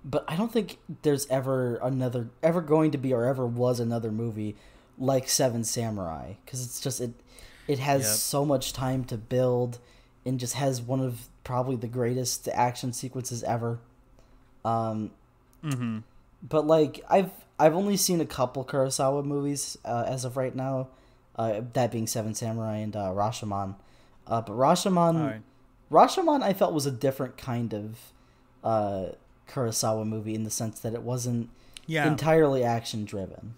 but 0.04 0.24
I 0.26 0.34
don't 0.36 0.52
think 0.52 0.78
there's 1.02 1.26
ever 1.28 1.76
another 1.76 2.30
ever 2.42 2.60
going 2.60 2.90
to 2.90 2.98
be 2.98 3.12
or 3.12 3.24
ever 3.24 3.46
was 3.46 3.78
another 3.78 4.10
movie 4.10 4.56
like 4.98 5.28
Seven 5.28 5.64
Samurai 5.64 6.34
because 6.44 6.64
it's 6.64 6.80
just 6.80 7.00
it 7.00 7.12
it 7.68 7.78
has 7.78 8.02
Yep. 8.02 8.06
so 8.08 8.44
much 8.44 8.72
time 8.72 9.04
to 9.04 9.16
build 9.16 9.78
and 10.26 10.40
just 10.40 10.54
has 10.54 10.82
one 10.82 11.00
of 11.00 11.28
probably 11.44 11.76
the 11.76 11.86
greatest 11.88 12.48
action 12.48 12.92
sequences 12.92 13.44
ever. 13.44 13.78
Um, 14.64 15.10
hmm 15.62 15.98
but 16.42 16.66
like 16.66 17.04
I've 17.08 17.30
I've 17.58 17.74
only 17.74 17.96
seen 17.96 18.20
a 18.20 18.26
couple 18.26 18.64
Kurosawa 18.64 19.24
movies 19.24 19.78
uh, 19.84 20.04
as 20.06 20.24
of 20.24 20.36
right 20.36 20.54
now, 20.54 20.88
uh, 21.36 21.62
that 21.72 21.90
being 21.90 22.06
Seven 22.06 22.34
Samurai 22.34 22.78
and 22.78 22.94
uh, 22.96 23.08
Rashomon. 23.10 23.76
Uh, 24.26 24.40
but 24.40 24.52
Rashomon, 24.52 25.20
right. 25.20 25.40
Rashomon, 25.90 26.42
I 26.42 26.52
felt 26.52 26.72
was 26.72 26.86
a 26.86 26.90
different 26.90 27.36
kind 27.36 27.72
of 27.74 27.98
uh, 28.64 29.06
Kurosawa 29.48 30.06
movie 30.06 30.34
in 30.34 30.44
the 30.44 30.50
sense 30.50 30.78
that 30.80 30.94
it 30.94 31.02
wasn't 31.02 31.50
Yeah. 31.86 32.06
entirely 32.06 32.62
action 32.64 33.04
driven. 33.04 33.54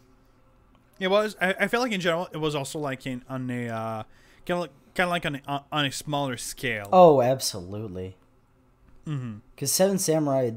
It 1.00 1.08
was. 1.08 1.36
I, 1.40 1.54
I 1.60 1.68
feel 1.68 1.80
like 1.80 1.92
in 1.92 2.00
general, 2.00 2.28
it 2.32 2.38
was 2.38 2.54
also 2.54 2.78
like 2.78 3.06
in 3.06 3.22
on 3.28 3.50
a 3.50 3.68
uh, 3.68 4.02
kind 4.46 4.50
of 4.56 4.58
like, 4.60 4.70
kind 4.94 5.06
of 5.08 5.10
like 5.10 5.26
on 5.26 5.40
a, 5.46 5.64
on 5.72 5.84
a 5.86 5.92
smaller 5.92 6.36
scale. 6.36 6.88
Oh, 6.92 7.20
absolutely. 7.20 8.16
Mm-hmm. 9.06 9.38
Because 9.54 9.72
Seven 9.72 9.98
Samurai, 9.98 10.52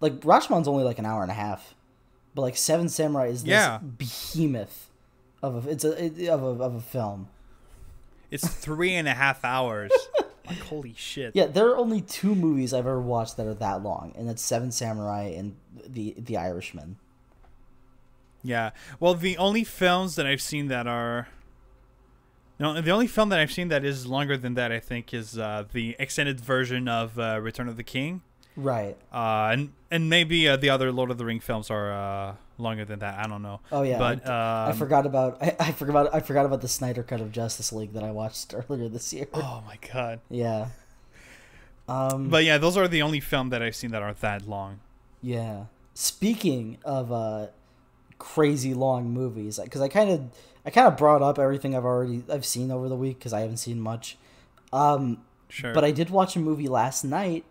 like 0.00 0.20
Rashomon's 0.20 0.66
only 0.66 0.84
like 0.84 0.98
an 0.98 1.06
hour 1.06 1.22
and 1.22 1.30
a 1.30 1.34
half, 1.34 1.74
but 2.34 2.42
like 2.42 2.56
Seven 2.56 2.88
Samurai 2.88 3.26
is 3.26 3.42
this 3.44 3.50
Yeah. 3.50 3.78
behemoth 3.78 4.88
of 5.44 5.66
a 5.66 5.70
it's 5.70 5.84
a 5.84 6.04
it- 6.04 6.28
of 6.28 6.42
a 6.42 6.62
of 6.62 6.74
a 6.74 6.80
film. 6.80 7.28
It's 8.30 8.48
three 8.48 8.94
and 8.94 9.06
a 9.08 9.14
half 9.14 9.44
hours. 9.44 9.90
Like 10.46 10.58
holy 10.58 10.92
shit. 10.94 11.34
Yeah, 11.34 11.46
there 11.46 11.70
are 11.70 11.76
only 11.78 12.02
two 12.02 12.34
movies 12.34 12.74
I've 12.74 12.80
ever 12.80 13.00
watched 13.00 13.38
that 13.38 13.46
are 13.46 13.54
that 13.54 13.82
long, 13.82 14.12
and 14.14 14.28
that's 14.28 14.42
Seven 14.42 14.70
Samurai 14.72 15.32
and 15.34 15.56
the 15.88 16.14
the 16.18 16.36
Irishman. 16.36 16.96
Yeah. 18.42 18.72
Well, 19.00 19.14
the 19.14 19.38
only 19.38 19.64
films 19.64 20.16
that 20.16 20.26
I've 20.26 20.42
seen 20.42 20.68
that 20.68 20.86
are 20.86 21.28
no, 22.58 22.78
the 22.78 22.90
only 22.90 23.06
film 23.06 23.30
that 23.30 23.40
I've 23.40 23.50
seen 23.52 23.68
that 23.68 23.86
is 23.86 24.06
longer 24.06 24.36
than 24.36 24.52
that, 24.52 24.70
I 24.70 24.80
think, 24.80 25.14
is 25.14 25.38
uh, 25.38 25.64
the 25.72 25.96
extended 25.98 26.40
version 26.40 26.88
of 26.88 27.18
uh, 27.18 27.40
Return 27.40 27.66
of 27.66 27.78
the 27.78 27.82
King. 27.82 28.20
Right. 28.54 28.98
Uh, 29.10 29.48
and 29.50 29.72
and 29.90 30.10
maybe 30.10 30.46
uh, 30.46 30.56
the 30.56 30.68
other 30.68 30.92
Lord 30.92 31.10
of 31.10 31.16
the 31.16 31.24
Ring 31.24 31.40
films 31.40 31.70
are 31.70 31.90
uh, 31.90 32.34
longer 32.58 32.84
than 32.84 33.00
that. 33.00 33.18
I 33.18 33.28
don't 33.28 33.42
know. 33.42 33.60
Oh 33.72 33.82
yeah, 33.82 33.98
But 33.98 34.28
I, 34.28 34.66
I 34.66 34.70
um, 34.70 34.76
forgot 34.76 35.06
about 35.06 35.42
I, 35.42 35.56
I 35.58 35.72
forgot 35.72 36.14
I 36.14 36.20
forgot 36.20 36.46
about 36.46 36.60
the 36.60 36.68
Snyder 36.68 37.02
cut 37.02 37.20
of 37.20 37.32
Justice 37.32 37.72
League 37.72 37.92
that 37.94 38.02
I 38.04 38.10
watched 38.10 38.54
earlier 38.68 38.88
this 38.88 39.12
year. 39.12 39.26
Oh 39.34 39.62
my 39.66 39.78
god. 39.92 40.20
Yeah. 40.30 40.68
Um. 41.88 42.28
But 42.30 42.44
yeah, 42.44 42.58
those 42.58 42.76
are 42.76 42.88
the 42.88 43.02
only 43.02 43.20
film 43.20 43.50
that 43.50 43.62
I've 43.62 43.76
seen 43.76 43.90
that 43.90 44.02
are 44.02 44.14
that 44.14 44.48
long. 44.48 44.80
Yeah. 45.22 45.64
Speaking 45.94 46.78
of 46.84 47.12
uh, 47.12 47.48
crazy 48.18 48.74
long 48.74 49.10
movies, 49.10 49.60
because 49.62 49.80
I 49.80 49.88
kind 49.88 50.10
of 50.10 50.24
I 50.64 50.70
kind 50.70 50.88
of 50.88 50.96
brought 50.96 51.22
up 51.22 51.38
everything 51.38 51.76
I've 51.76 51.84
already 51.84 52.22
I've 52.32 52.46
seen 52.46 52.70
over 52.70 52.88
the 52.88 52.96
week 52.96 53.18
because 53.18 53.32
I 53.32 53.40
haven't 53.40 53.58
seen 53.58 53.80
much. 53.80 54.16
Um, 54.72 55.18
Sure. 55.50 55.72
but 55.72 55.84
I 55.84 55.92
did 55.92 56.10
watch 56.10 56.34
a 56.34 56.40
movie 56.40 56.66
last 56.66 57.04
night. 57.04 57.44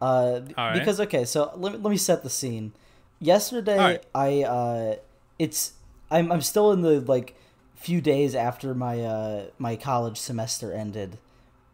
Uh, 0.00 0.40
All 0.56 0.68
right. 0.68 0.78
because 0.78 1.00
okay, 1.00 1.24
so 1.26 1.52
let 1.56 1.72
me, 1.72 1.78
let 1.78 1.90
me 1.90 1.96
set 1.98 2.22
the 2.22 2.30
scene. 2.30 2.72
Yesterday, 3.20 3.78
right. 3.78 4.04
I 4.14 4.42
uh, 4.42 4.96
it's 5.38 5.72
I'm 6.10 6.30
I'm 6.30 6.42
still 6.42 6.72
in 6.72 6.82
the 6.82 7.00
like 7.00 7.34
few 7.74 8.00
days 8.00 8.34
after 8.34 8.74
my 8.74 9.00
uh 9.02 9.44
my 9.58 9.76
college 9.76 10.18
semester 10.18 10.72
ended, 10.72 11.18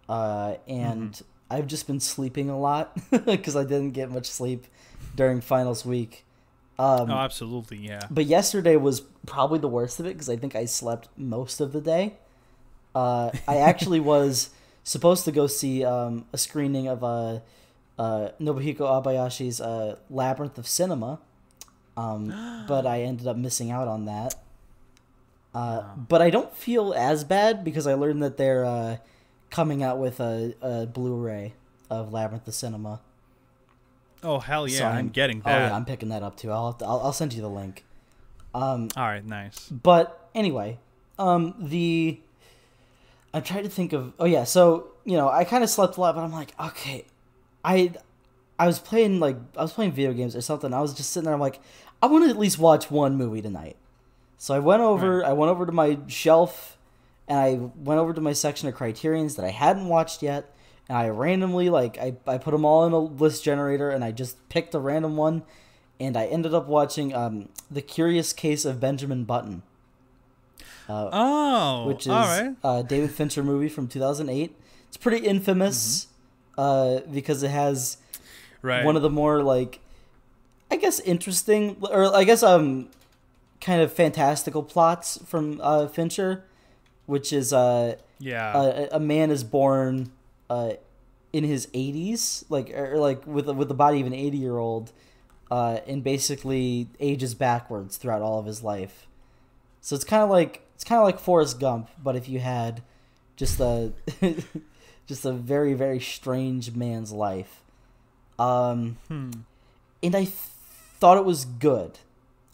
uh, 0.09 0.55
and 0.69 1.13
Mm-hmm. 1.13 1.25
I've 1.53 1.67
just 1.67 1.87
been 1.87 2.01
sleeping 2.01 2.49
a 2.49 2.59
lot 2.59 2.97
because 3.27 3.57
I 3.57 3.65
didn't 3.65 3.91
get 3.91 4.11
much 4.11 4.25
sleep 4.25 4.67
during 5.15 5.43
finals 5.43 5.85
week. 5.85 6.25
Um, 6.79 7.11
oh, 7.11 7.19
absolutely. 7.19 7.77
Yeah. 7.77 8.01
but 8.11 8.25
yesterday 8.25 8.77
was 8.77 9.03
probably 9.27 9.59
the 9.59 9.69
worst 9.69 10.01
of 10.01 10.07
it 10.07 10.15
because 10.15 10.31
I 10.31 10.37
think 10.37 10.57
I 10.57 10.65
slept 10.65 11.11
most 11.15 11.61
of 11.61 11.73
the 11.73 11.83
day. 11.83 12.15
Uh, 12.95 13.31
I 13.47 13.59
actually 13.59 14.01
was 14.15 14.49
supposed 14.83 15.27
to 15.27 15.33
go 15.33 15.47
see 15.47 15.85
um, 15.85 16.25
a 16.33 16.39
screening 16.39 16.89
of 16.89 17.05
uh, 17.05 17.41
uh, 17.99 18.31
Nobuhiko 18.41 18.81
Obayashi's 18.81 19.61
uh, 19.61 19.97
Labyrinth 20.09 20.57
of 20.57 20.67
Cinema, 20.67 21.21
um, 21.97 22.65
but 22.69 22.87
I 22.87 23.03
ended 23.03 23.27
up 23.27 23.37
missing 23.37 23.71
out 23.71 23.89
on 23.89 24.07
that. 24.07 24.35
Uh, 25.55 25.83
But 25.97 26.23
I 26.23 26.31
don't 26.31 26.55
feel 26.57 26.95
as 26.95 27.25
bad 27.25 27.63
because 27.63 27.87
I 27.87 27.95
learned 27.95 28.23
that 28.23 28.37
they're 28.39 28.65
uh, 28.65 28.97
coming 29.51 29.83
out 29.83 29.99
with 29.99 30.19
a, 30.19 30.55
a 30.63 30.87
Blu-ray 30.87 31.53
of 31.91 32.13
Labyrinth 32.13 32.49
of 32.49 32.55
Cinema. 32.55 33.01
Oh 34.25 34.39
hell 34.39 34.69
yeah! 34.69 34.79
So 34.79 34.87
I'm, 34.87 35.09
getting 35.09 35.41
that. 35.41 35.55
Oh 35.55 35.67
yeah, 35.67 35.75
I'm 35.77 35.85
picking 35.85 36.09
that 36.11 36.23
up 36.23 36.37
too. 36.37 36.53
I'll 36.53 36.73
to, 36.75 36.85
I'll, 36.87 37.01
I'll 37.01 37.13
send 37.13 37.35
you 37.35 37.43
the 37.43 37.51
link. 37.51 37.85
Um, 38.55 38.89
All 38.97 39.05
right. 39.05 39.25
Nice. 39.25 39.69
but 39.69 40.31
anyway, 40.35 40.79
um, 41.19 41.55
the 41.59 42.21
I'm 43.35 43.43
trying 43.43 43.65
to 43.65 43.69
think 43.69 43.93
of. 43.93 44.13
Oh 44.21 44.25
yeah, 44.25 44.45
so 44.45 44.89
you 45.05 45.17
know, 45.17 45.29
I 45.29 45.45
kind 45.45 45.65
of 45.65 45.71
slept 45.71 45.97
a 45.97 46.01
lot, 46.01 46.15
but 46.15 46.23
I'm 46.23 46.33
like, 46.33 46.55
okay, 46.61 47.05
I 47.65 47.95
I 48.63 48.67
was 48.67 48.79
playing 48.79 49.19
like 49.19 49.37
I 49.57 49.63
was 49.63 49.73
playing 49.73 49.93
video 49.93 50.13
games 50.13 50.37
or 50.37 50.41
something. 50.41 50.73
I 50.73 50.81
was 50.81 50.95
just 50.95 51.11
sitting 51.11 51.25
there. 51.25 51.35
I'm 51.35 51.41
like, 51.41 51.61
I 52.01 52.07
want 52.07 52.25
to 52.25 52.31
at 52.31 52.39
least 52.39 52.59
watch 52.59 52.91
one 52.91 53.17
movie 53.17 53.43
tonight. 53.43 53.77
So 54.39 54.55
I 54.55 54.61
went 54.61 54.83
over. 54.83 55.25
I 55.25 55.33
went 55.33 55.51
over 55.51 55.67
to 55.67 55.73
my 55.73 55.99
shelf, 56.07 56.79
and 57.27 57.39
I 57.39 57.55
went 57.55 57.99
over 57.99 58.13
to 58.13 58.21
my 58.21 58.33
section 58.33 58.69
of 58.69 58.75
Criterion's 58.75 59.35
that 59.37 59.45
I 59.45 59.51
hadn't 59.51 59.89
watched 59.89 60.23
yet. 60.23 60.55
And 60.89 60.97
I 60.97 61.09
randomly 61.09 61.71
like 61.71 61.99
I, 61.99 62.15
I 62.27 62.39
put 62.39 62.53
them 62.53 62.65
all 62.65 62.87
in 62.87 62.93
a 62.93 62.99
list 62.99 63.43
generator, 63.43 63.91
and 63.91 64.05
I 64.05 64.13
just 64.13 64.49
picked 64.49 64.75
a 64.75 64.79
random 64.79 65.17
one, 65.17 65.43
and 65.99 66.17
I 66.17 66.27
ended 66.27 66.55
up 66.55 66.67
watching 66.69 67.15
um, 67.15 67.49
the 67.71 67.83
Curious 67.83 68.33
Case 68.33 68.65
of 68.65 68.79
Benjamin 68.79 69.25
Button 69.25 69.63
Oh, 71.13 71.87
which 71.87 72.07
is 72.07 72.13
right. 72.13 72.55
a 72.63 72.83
David 72.83 73.11
Fincher 73.11 73.43
movie 73.43 73.69
from 73.69 73.89
2008. 73.89 74.55
It's 74.89 74.97
pretty 74.97 75.27
infamous 75.27 76.09
uh, 76.59 77.01
because 77.11 77.43
it 77.43 77.51
has 77.51 77.97
Right. 78.63 78.85
one 78.85 78.97
of 78.97 79.03
the 79.03 79.11
more 79.11 79.43
like, 79.43 79.81
I 80.71 80.77
guess 80.77 81.01
interesting 81.01 81.77
or 81.81 82.15
I 82.15 82.25
guess 82.25 82.43
um, 82.43 82.89
kind 83.61 83.83
of 83.83 83.93
fantastical 83.93 84.63
plots 84.63 85.19
from 85.27 85.61
uh, 85.63 85.87
Fincher, 85.89 86.45
which 87.07 87.33
is 87.33 87.53
uh, 87.53 87.97
yeah. 88.19 88.57
a, 88.57 88.89
a 88.93 89.01
man 89.01 89.31
is 89.31 89.45
born 89.45 90.13
uh, 90.51 90.73
in 91.33 91.45
his 91.45 91.67
80s, 91.69 92.45
like 92.49 92.71
or 92.71 92.99
like 92.99 93.27
with 93.27 93.49
with 93.49 93.69
the 93.69 93.75
body 93.75 94.01
of 94.01 94.07
an 94.07 94.13
80 94.13 94.37
year 94.37 94.59
old, 94.59 94.93
uh, 95.51 95.79
and 95.87 96.05
basically 96.05 96.89
ages 97.01 97.35
backwards 97.35 97.97
throughout 97.97 98.23
all 98.23 98.39
of 98.39 98.47
his 98.47 98.63
life. 98.63 99.07
So 99.81 99.97
it's 99.97 100.05
kind 100.05 100.23
of 100.23 100.31
like 100.31 100.63
it's 100.75 100.85
kind 100.85 100.99
of 100.99 101.05
like 101.05 101.19
Forrest 101.19 101.59
Gump, 101.59 101.89
but 102.03 102.17
if 102.17 102.29
you 102.29 102.41
had 102.41 102.83
just 103.37 103.61
a 103.61 103.93
just 105.07 105.25
a 105.25 105.33
very 105.33 105.75
very 105.75 106.01
strange 106.01 106.75
man's 106.75 107.13
life. 107.13 107.62
Um, 108.39 108.97
hmm. 109.09 109.31
and 110.03 110.15
I 110.15 110.25
th- 110.25 110.35
thought 110.99 111.17
it 111.17 111.25
was 111.25 111.45
good. 111.45 111.99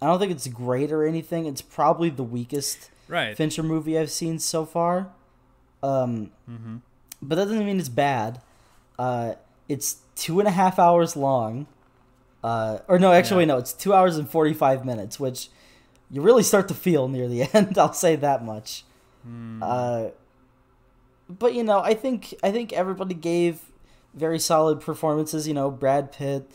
I 0.02 0.06
don't 0.06 0.18
think 0.18 0.32
it's 0.32 0.46
great 0.48 0.92
or 0.92 1.06
anything. 1.06 1.46
It's 1.46 1.62
probably 1.62 2.10
the 2.10 2.22
weakest 2.24 2.90
Right. 3.08 3.34
Fincher 3.36 3.62
movie 3.62 3.98
I've 3.98 4.10
seen 4.10 4.38
so 4.38 4.66
far. 4.66 5.08
Um, 5.82 6.30
mm-hmm. 6.50 6.76
but 7.22 7.36
that 7.36 7.44
doesn't 7.46 7.64
mean 7.64 7.78
it's 7.80 7.88
bad. 7.88 8.40
Uh, 8.98 9.34
it's 9.68 9.98
two 10.14 10.40
and 10.40 10.48
a 10.48 10.50
half 10.50 10.78
hours 10.78 11.16
long. 11.16 11.66
Uh, 12.44 12.78
or 12.86 12.98
no, 12.98 13.12
actually, 13.12 13.44
Yeah. 13.44 13.54
no, 13.54 13.58
it's 13.58 13.72
two 13.72 13.94
hours 13.94 14.16
and 14.18 14.28
forty 14.28 14.52
five 14.52 14.84
minutes, 14.84 15.18
which 15.18 15.48
you 16.10 16.20
really 16.20 16.42
start 16.42 16.68
to 16.68 16.74
feel 16.74 17.08
near 17.08 17.28
the 17.28 17.42
end. 17.54 17.78
I'll 17.78 17.92
say 17.92 18.14
that 18.16 18.44
much. 18.44 18.84
Hmm. 19.24 19.62
Uh, 19.62 20.04
but 21.28 21.54
you 21.54 21.62
know, 21.64 21.80
I 21.80 21.94
think 21.94 22.34
I 22.42 22.50
think 22.50 22.72
everybody 22.72 23.14
gave 23.14 23.60
very 24.14 24.38
solid 24.38 24.80
performances. 24.80 25.46
You 25.46 25.54
know, 25.54 25.70
Brad 25.70 26.12
Pitt, 26.12 26.50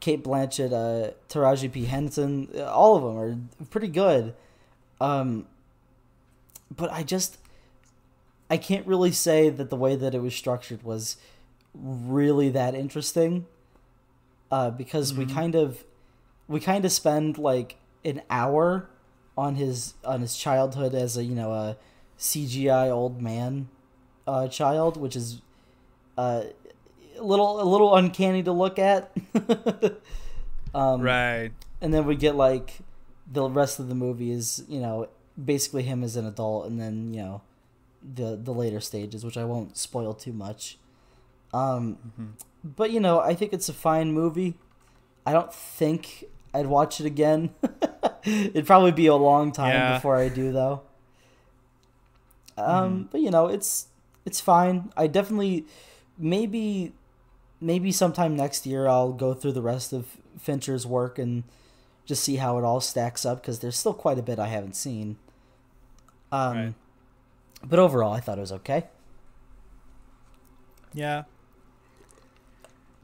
Cate 0.00 0.22
Blanchett, 0.22 0.72
uh, 0.72 1.12
Taraji 1.28 1.70
P 1.72 1.84
Henson, 1.84 2.48
uh, 2.54 2.64
all 2.64 2.96
of 2.96 3.02
them 3.02 3.18
are 3.18 3.66
pretty 3.66 3.88
good. 3.88 4.34
Um, 5.00 5.46
but 6.74 6.92
I 6.92 7.02
just 7.02 7.38
I 8.50 8.56
can't 8.56 8.86
really 8.86 9.12
say 9.12 9.50
that 9.50 9.70
the 9.70 9.76
way 9.76 9.96
that 9.96 10.14
it 10.14 10.20
was 10.20 10.34
structured 10.34 10.82
was 10.82 11.16
really 11.74 12.48
that 12.50 12.74
interesting. 12.74 13.46
Uh, 14.50 14.70
because 14.70 15.12
we 15.12 15.26
kind 15.26 15.56
of 15.56 15.84
we 16.46 16.60
kind 16.60 16.84
of 16.84 16.92
spend 16.92 17.36
like 17.36 17.76
an 18.04 18.22
hour 18.30 18.88
on 19.36 19.56
his 19.56 19.94
on 20.04 20.20
his 20.20 20.36
childhood 20.36 20.94
as 20.94 21.16
a 21.16 21.24
you 21.24 21.34
know 21.34 21.52
a 21.52 21.76
CGI 22.18 22.88
old 22.90 23.20
man 23.20 23.68
uh, 24.26 24.48
child, 24.48 24.96
which 24.96 25.16
is 25.16 25.42
uh, 26.16 26.44
a 27.18 27.22
little 27.22 27.60
a 27.60 27.64
little 27.64 27.94
uncanny 27.96 28.42
to 28.42 28.52
look 28.52 28.78
at. 28.78 29.10
um, 30.74 31.00
right. 31.00 31.50
and 31.80 31.92
then 31.92 32.06
we 32.06 32.16
get 32.16 32.34
like 32.36 32.78
the 33.30 33.48
rest 33.48 33.78
of 33.80 33.88
the 33.88 33.94
movie 33.94 34.30
is 34.30 34.64
you 34.68 34.80
know 34.80 35.08
basically 35.42 35.82
him 35.82 36.02
as 36.04 36.16
an 36.16 36.26
adult, 36.26 36.66
and 36.66 36.80
then 36.80 37.12
you 37.14 37.22
know 37.22 37.42
the 38.02 38.36
the 38.36 38.52
later 38.52 38.80
stages, 38.80 39.24
which 39.24 39.36
I 39.36 39.44
won't 39.44 39.76
spoil 39.76 40.14
too 40.14 40.32
much. 40.32 40.78
Um, 41.54 42.36
but 42.64 42.90
you 42.90 43.00
know, 43.00 43.20
I 43.20 43.34
think 43.34 43.52
it's 43.52 43.68
a 43.68 43.72
fine 43.72 44.12
movie. 44.12 44.54
I 45.24 45.32
don't 45.32 45.52
think 45.52 46.24
I'd 46.54 46.66
watch 46.66 47.00
it 47.00 47.06
again. 47.06 47.50
It'd 48.24 48.66
probably 48.66 48.92
be 48.92 49.06
a 49.06 49.14
long 49.14 49.52
time 49.52 49.72
Yeah. 49.72 49.94
before 49.94 50.16
I 50.16 50.28
do, 50.28 50.52
though. 50.52 50.82
Um, 52.58 53.08
but 53.12 53.20
you 53.20 53.30
know, 53.30 53.46
it's 53.46 53.88
it's 54.24 54.40
fine. 54.40 54.90
I 54.96 55.06
definitely 55.06 55.66
maybe 56.18 56.92
maybe 57.60 57.90
sometime 57.92 58.36
next 58.36 58.66
year 58.66 58.86
I'll 58.88 59.12
go 59.12 59.34
through 59.34 59.52
the 59.52 59.62
rest 59.62 59.92
of 59.92 60.06
Fincher's 60.38 60.86
work 60.86 61.18
and 61.18 61.44
just 62.04 62.22
see 62.22 62.36
how 62.36 62.58
it 62.58 62.64
all 62.64 62.80
stacks 62.80 63.24
up 63.26 63.40
because 63.40 63.58
there's 63.60 63.76
still 63.76 63.94
quite 63.94 64.18
a 64.18 64.22
bit 64.22 64.38
I 64.38 64.48
haven't 64.48 64.76
seen. 64.76 65.16
Um, 66.30 66.56
Right. 66.56 66.74
but 67.64 67.78
overall, 67.78 68.12
I 68.12 68.20
thought 68.20 68.38
it 68.38 68.42
was 68.42 68.52
okay. 68.52 68.84
Yeah. 70.92 71.24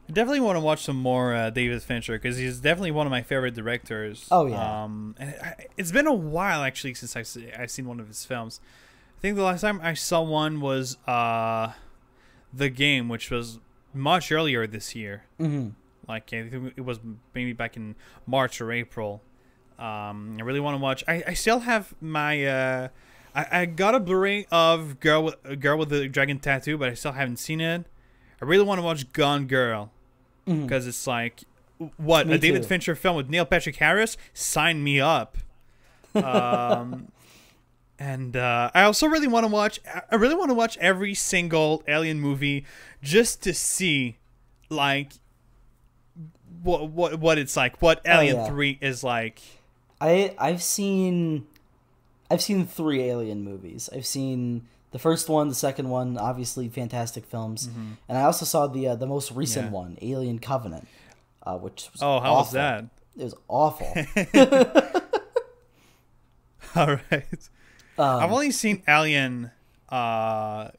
I 0.09 0.13
definitely 0.13 0.41
want 0.41 0.57
to 0.57 0.61
watch 0.61 0.83
some 0.85 0.97
more 0.97 1.35
uh, 1.35 1.51
David 1.51 1.83
Fincher 1.83 2.15
because 2.15 2.37
he's 2.37 2.59
definitely 2.61 2.91
one 2.91 3.07
of 3.07 3.11
my 3.11 3.23
favorite 3.23 3.55
directors. 3.55 4.27
Oh, 4.31 4.47
yeah. 4.47 4.85
Um, 4.85 5.15
and 5.19 5.35
I, 5.43 5.67
it's 5.77 5.93
been 5.93 6.07
a 6.07 6.13
while 6.13 6.63
actually 6.63 6.95
since 6.95 7.17
I've 7.17 7.29
I've 7.59 7.71
seen 7.71 7.87
one 7.87 8.01
of 8.01 8.09
his 8.09 8.25
films. 8.25 8.61
I 9.19 9.21
think 9.23 9.37
the 9.37 9.43
last 9.45 9.61
time 9.61 9.81
I 9.83 9.95
saw 9.95 10.21
one 10.23 10.61
was 10.61 10.97
uh, 11.07 11.73
The 12.53 12.69
Game, 12.69 13.09
which 13.09 13.31
was 13.31 13.59
much 13.95 14.31
earlier 14.33 14.67
this 14.67 14.95
year. 14.95 15.25
hmm 15.39 15.69
Like 16.09 16.33
it 16.33 16.85
was 16.85 17.01
maybe 17.35 17.53
back 17.53 17.77
in 17.77 17.95
March 18.27 18.61
or 18.61 18.73
April. 18.73 19.23
Um, 19.79 20.37
I 20.39 20.43
really 20.43 20.61
want 20.61 20.75
to 20.77 20.83
watch. 20.83 21.03
I, 21.09 21.23
I 21.29 21.35
still 21.35 21.61
have 21.61 21.95
my 22.01 22.45
uh, 22.45 22.89
I, 23.35 23.61
I 23.63 23.67
got 23.67 23.95
a 23.95 24.01
Blu-ray 24.01 24.47
of 24.53 25.01
Girl 25.01 25.25
with 25.25 25.61
Girl 25.61 25.79
with 25.79 25.89
the 25.89 26.09
Dragon 26.09 26.39
Tattoo, 26.39 26.77
but 26.79 26.89
I 26.89 26.95
still 26.95 27.13
haven't 27.13 27.39
seen 27.39 27.61
it. 27.61 27.85
I 28.41 28.45
really 28.45 28.65
want 28.65 28.79
to 28.79 28.83
watch 28.83 29.13
Gone 29.13 29.47
Girl 29.47 29.91
because 30.45 30.87
it's 30.87 31.07
like 31.07 31.43
what 31.97 32.27
Me 32.27 32.35
a 32.35 32.39
David 32.39 32.63
too. 32.63 32.69
Fincher 32.69 32.95
film 32.95 33.17
with 33.17 33.29
Neil 33.29 33.45
Patrick 33.45 33.77
Harris. 33.77 34.17
Sign 34.35 34.83
me 34.85 35.01
up. 35.01 35.39
Um, 36.15 37.09
and 38.03 38.37
uh, 38.37 38.69
I 38.75 38.83
also 38.83 39.07
really 39.07 39.29
want 39.29 39.45
to 39.45 39.53
watch. 39.53 39.79
I 40.11 40.17
really 40.17 40.35
want 40.35 40.51
to 40.51 40.55
watch 40.55 40.77
every 40.79 41.15
single 41.15 41.85
Alien 41.87 42.19
movie 42.19 42.67
just 43.01 43.43
to 43.45 43.55
see, 43.55 44.17
like, 44.69 45.13
what 46.65 46.91
what 46.91 47.21
what 47.21 47.39
it's 47.39 47.57
like. 47.57 47.81
What 47.81 48.01
Alien 48.05 48.37
yeah. 48.39 48.47
Three 48.49 48.77
is 48.81 49.05
like. 49.05 49.41
I 50.01 50.35
I've 50.37 50.65
seen 50.65 51.47
I've 52.29 52.43
seen 52.43 52.67
three 52.67 53.03
Alien 53.03 53.45
movies. 53.45 53.89
I've 53.95 54.07
seen 54.07 54.67
the 54.91 54.99
first 54.99 55.29
one, 55.29 55.49
the 55.49 55.55
second 55.55 55.89
one, 55.89 56.19
obviously 56.19 56.69
fantastic 56.69 57.25
films, 57.25 57.69
and 58.09 58.19
I 58.19 58.23
also 58.23 58.45
saw 58.45 58.67
the 58.67 58.89
uh, 58.89 58.97
the 58.97 59.07
most 59.07 59.31
recent 59.31 59.67
Mm-hmm. 59.67 59.75
Yeah. 59.75 59.81
one, 59.81 59.99
Alien 60.03 60.39
Covenant, 60.41 60.89
uh, 61.45 61.57
which 61.57 61.89
was 61.93 62.03
Oh, 62.03 62.19
how 62.19 62.35
was 62.35 62.51
that? 62.51 62.85
It 63.17 63.23
was 63.23 63.35
awful. 63.47 63.95
All 66.75 66.99
right. 67.11 67.49
Um, 67.99 68.23
I've 68.23 68.33
only 68.33 68.51
seen 68.51 68.83
Alien. 68.89 69.51
Uh, 69.91 70.71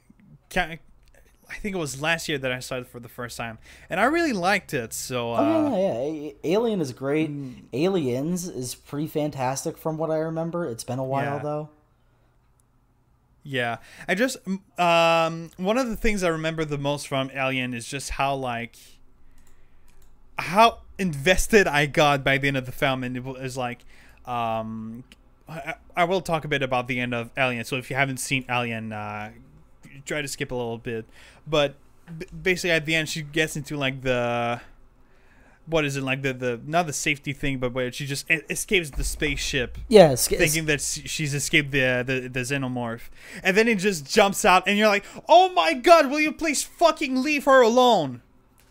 I 0.56 1.56
think 1.62 1.76
it 1.76 1.80
was 1.80 2.02
last 2.02 2.28
year 2.28 2.38
that 2.40 2.52
I 2.52 2.60
saw 2.60 2.78
it 2.78 2.88
for 2.88 3.00
the 3.00 3.10
first 3.10 3.38
time, 3.38 3.60
and 3.90 4.00
I 4.00 4.06
really 4.06 4.34
liked 4.34 4.74
it. 4.74 4.92
So, 4.94 5.34
uh, 5.34 5.38
Oh 5.40 5.76
yeah, 5.78 6.04
yeah, 6.06 6.08
yeah. 6.26 6.32
Alien 6.44 6.82
is 6.82 6.92
great. 6.94 7.30
Mm. 7.30 7.66
Aliens 7.74 8.48
is 8.48 8.74
pretty 8.76 9.08
fantastic 9.08 9.78
from 9.78 9.98
what 9.98 10.10
I 10.10 10.18
remember. 10.18 10.66
It's 10.66 10.84
been 10.84 11.00
a 11.00 11.04
while 11.04 11.36
Yeah. 11.36 11.44
though. 11.44 11.70
yeah, 13.44 13.78
I 14.08 14.16
just 14.16 14.38
um 14.80 15.52
one 15.58 15.78
of 15.78 15.88
the 15.90 15.96
things 15.98 16.24
I 16.24 16.30
remember 16.30 16.66
the 16.66 16.78
most 16.78 17.08
from 17.08 17.30
Alien 17.36 17.74
is 17.74 17.86
just 17.88 18.12
how 18.12 18.34
like 18.36 18.78
how 20.40 20.80
invested 20.98 21.68
I 21.68 21.86
got 21.86 22.24
by 22.24 22.38
the 22.38 22.48
end 22.48 22.58
of 22.58 22.66
the 22.66 22.72
film, 22.72 23.04
and 23.04 23.16
it 23.18 23.24
was 23.24 23.58
like 23.58 23.86
um. 24.26 25.04
I, 25.48 25.76
I 25.96 26.04
will 26.06 26.22
talk 26.22 26.46
a 26.46 26.48
bit 26.48 26.62
about 26.64 26.88
the 26.88 27.00
end 27.00 27.14
of 27.14 27.30
Alien. 27.38 27.66
So 27.66 27.78
if 27.78 27.90
you 27.90 27.96
haven't 27.96 28.18
seen 28.18 28.46
Alien, 28.50 28.92
uh, 28.94 29.32
try 30.06 30.22
to 30.22 30.28
skip 30.28 30.52
a 30.52 30.56
little 30.56 30.78
bit. 30.78 31.06
But 31.48 31.76
b- 32.18 32.26
basically, 32.42 32.72
at 32.72 32.86
the 32.86 32.96
end, 32.96 33.10
she 33.10 33.22
gets 33.22 33.56
into 33.58 33.76
like 33.78 34.02
the 34.02 34.62
what 35.66 35.86
is 35.86 35.96
it 35.96 36.04
like 36.04 36.22
the 36.22 36.34
the 36.34 36.60
not 36.66 36.88
the 36.88 36.94
safety 36.94 37.34
thing, 37.34 37.58
but 37.58 37.74
where 37.74 37.92
she 37.92 38.06
just 38.06 38.26
escapes 38.30 38.90
the 38.92 39.04
spaceship, 39.04 39.78
Yeah, 39.88 40.16
thinking 40.16 40.66
that 40.66 40.82
she's 40.82 41.34
escaped 41.34 41.72
the, 41.72 42.04
the 42.06 42.28
the 42.28 42.40
xenomorph, 42.42 43.10
and 43.44 43.56
then 43.56 43.68
it 43.68 43.78
just 43.80 44.10
jumps 44.10 44.44
out, 44.46 44.64
and 44.68 44.78
you're 44.78 44.90
like, 44.90 45.06
"Oh 45.30 45.50
my 45.54 45.74
god, 45.74 46.10
will 46.10 46.20
you 46.20 46.32
please 46.34 46.64
fucking 46.64 47.22
leave 47.22 47.46
her 47.46 47.62
alone?" 47.62 48.22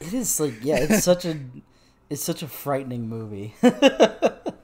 it 0.00 0.12
is 0.12 0.38
like 0.40 0.54
yeah, 0.62 0.76
it's 0.80 1.04
such 1.12 1.24
a 1.24 1.38
it's 2.10 2.22
such 2.22 2.42
a 2.42 2.48
frightening 2.48 3.08
movie. 3.08 3.54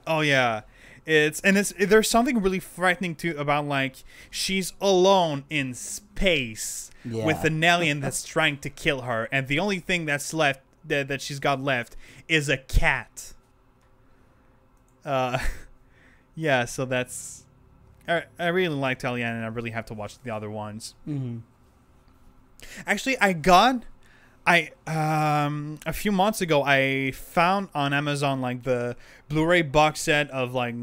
Oh 0.07 0.21
yeah. 0.21 0.61
It's 1.09 1.39
and 1.41 1.57
it's 1.57 1.73
there's 1.79 2.07
something 2.09 2.39
really 2.41 2.59
frightening 2.59 3.15
too 3.15 3.33
about 3.37 3.65
like 3.65 3.95
she's 4.29 4.73
alone 4.79 5.43
in 5.49 5.73
space 5.73 6.91
Yeah. 7.03 7.25
with 7.25 7.43
an 7.45 7.63
alien 7.63 7.99
that's 7.99 8.23
trying 8.25 8.57
to 8.59 8.69
kill 8.69 9.01
her 9.01 9.27
and 9.31 9.47
the 9.47 9.57
only 9.59 9.79
thing 9.79 10.05
that's 10.05 10.33
left 10.33 10.61
that, 10.85 11.07
that 11.07 11.21
she's 11.21 11.39
got 11.39 11.59
left 11.61 11.95
is 12.27 12.47
a 12.49 12.57
cat. 12.57 13.33
Uh 15.03 15.39
yeah, 16.35 16.65
so 16.65 16.85
that's 16.85 17.45
I, 18.07 18.23
I 18.37 18.47
really 18.47 18.75
liked 18.75 19.03
Alien 19.03 19.35
and 19.35 19.45
I 19.45 19.47
really 19.47 19.71
have 19.71 19.85
to 19.87 19.93
watch 19.93 20.19
the 20.23 20.31
other 20.31 20.49
ones. 20.49 20.93
hmm 21.05 21.39
Actually, 22.85 23.17
I 23.19 23.33
got 23.33 23.83
I 24.45 24.71
um 24.87 25.79
a 25.85 25.93
few 25.93 26.11
months 26.11 26.41
ago 26.41 26.63
I 26.63 27.11
found 27.11 27.69
on 27.75 27.93
Amazon 27.93 28.41
like 28.41 28.63
the 28.63 28.95
Blu-ray 29.27 29.63
box 29.63 30.01
set 30.01 30.29
of 30.31 30.53
like 30.53 30.75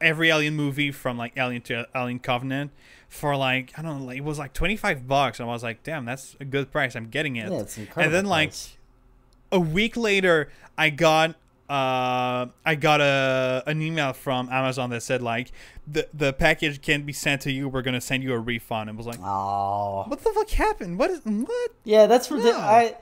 every 0.00 0.30
Alien 0.30 0.54
movie 0.54 0.90
from 0.90 1.16
like 1.16 1.32
Alien 1.36 1.62
to 1.62 1.86
Alien 1.94 2.18
Covenant 2.18 2.72
for 3.08 3.36
like 3.36 3.72
I 3.78 3.82
don't 3.82 4.04
know 4.04 4.10
it 4.10 4.22
was 4.22 4.38
like 4.38 4.52
25 4.52 5.08
bucks 5.08 5.40
and 5.40 5.48
I 5.48 5.52
was 5.52 5.62
like 5.62 5.82
damn 5.82 6.04
that's 6.04 6.36
a 6.40 6.44
good 6.44 6.70
price 6.70 6.94
I'm 6.94 7.08
getting 7.08 7.36
it. 7.36 7.50
Yeah, 7.50 7.60
it's 7.60 7.78
incredible. 7.78 8.02
and 8.02 8.14
then 8.14 8.26
like 8.26 8.50
price. 8.50 8.76
a 9.52 9.60
week 9.60 9.96
later 9.96 10.50
I 10.76 10.90
got 10.90 11.36
uh 11.68 12.46
I 12.64 12.74
got 12.74 13.00
a 13.00 13.62
an 13.66 13.80
email 13.80 14.12
from 14.12 14.50
Amazon 14.50 14.90
that 14.90 15.02
said 15.02 15.22
like 15.22 15.50
the 15.86 16.06
the 16.12 16.32
package 16.32 16.82
can't 16.82 17.06
be 17.06 17.12
sent 17.14 17.40
to 17.42 17.52
you 17.52 17.68
we're 17.68 17.80
going 17.82 17.94
to 17.94 18.02
send 18.02 18.22
you 18.22 18.34
a 18.34 18.38
refund 18.38 18.90
and 18.90 18.98
was 18.98 19.06
like 19.06 19.18
oh 19.22 20.04
what 20.06 20.22
the 20.22 20.30
fuck 20.30 20.50
happened? 20.50 20.98
What 20.98 21.10
is 21.10 21.20
what? 21.24 21.70
yeah, 21.84 22.06
that's 22.06 22.26
for 22.26 22.38
the 22.38 22.52
I. 22.52 22.96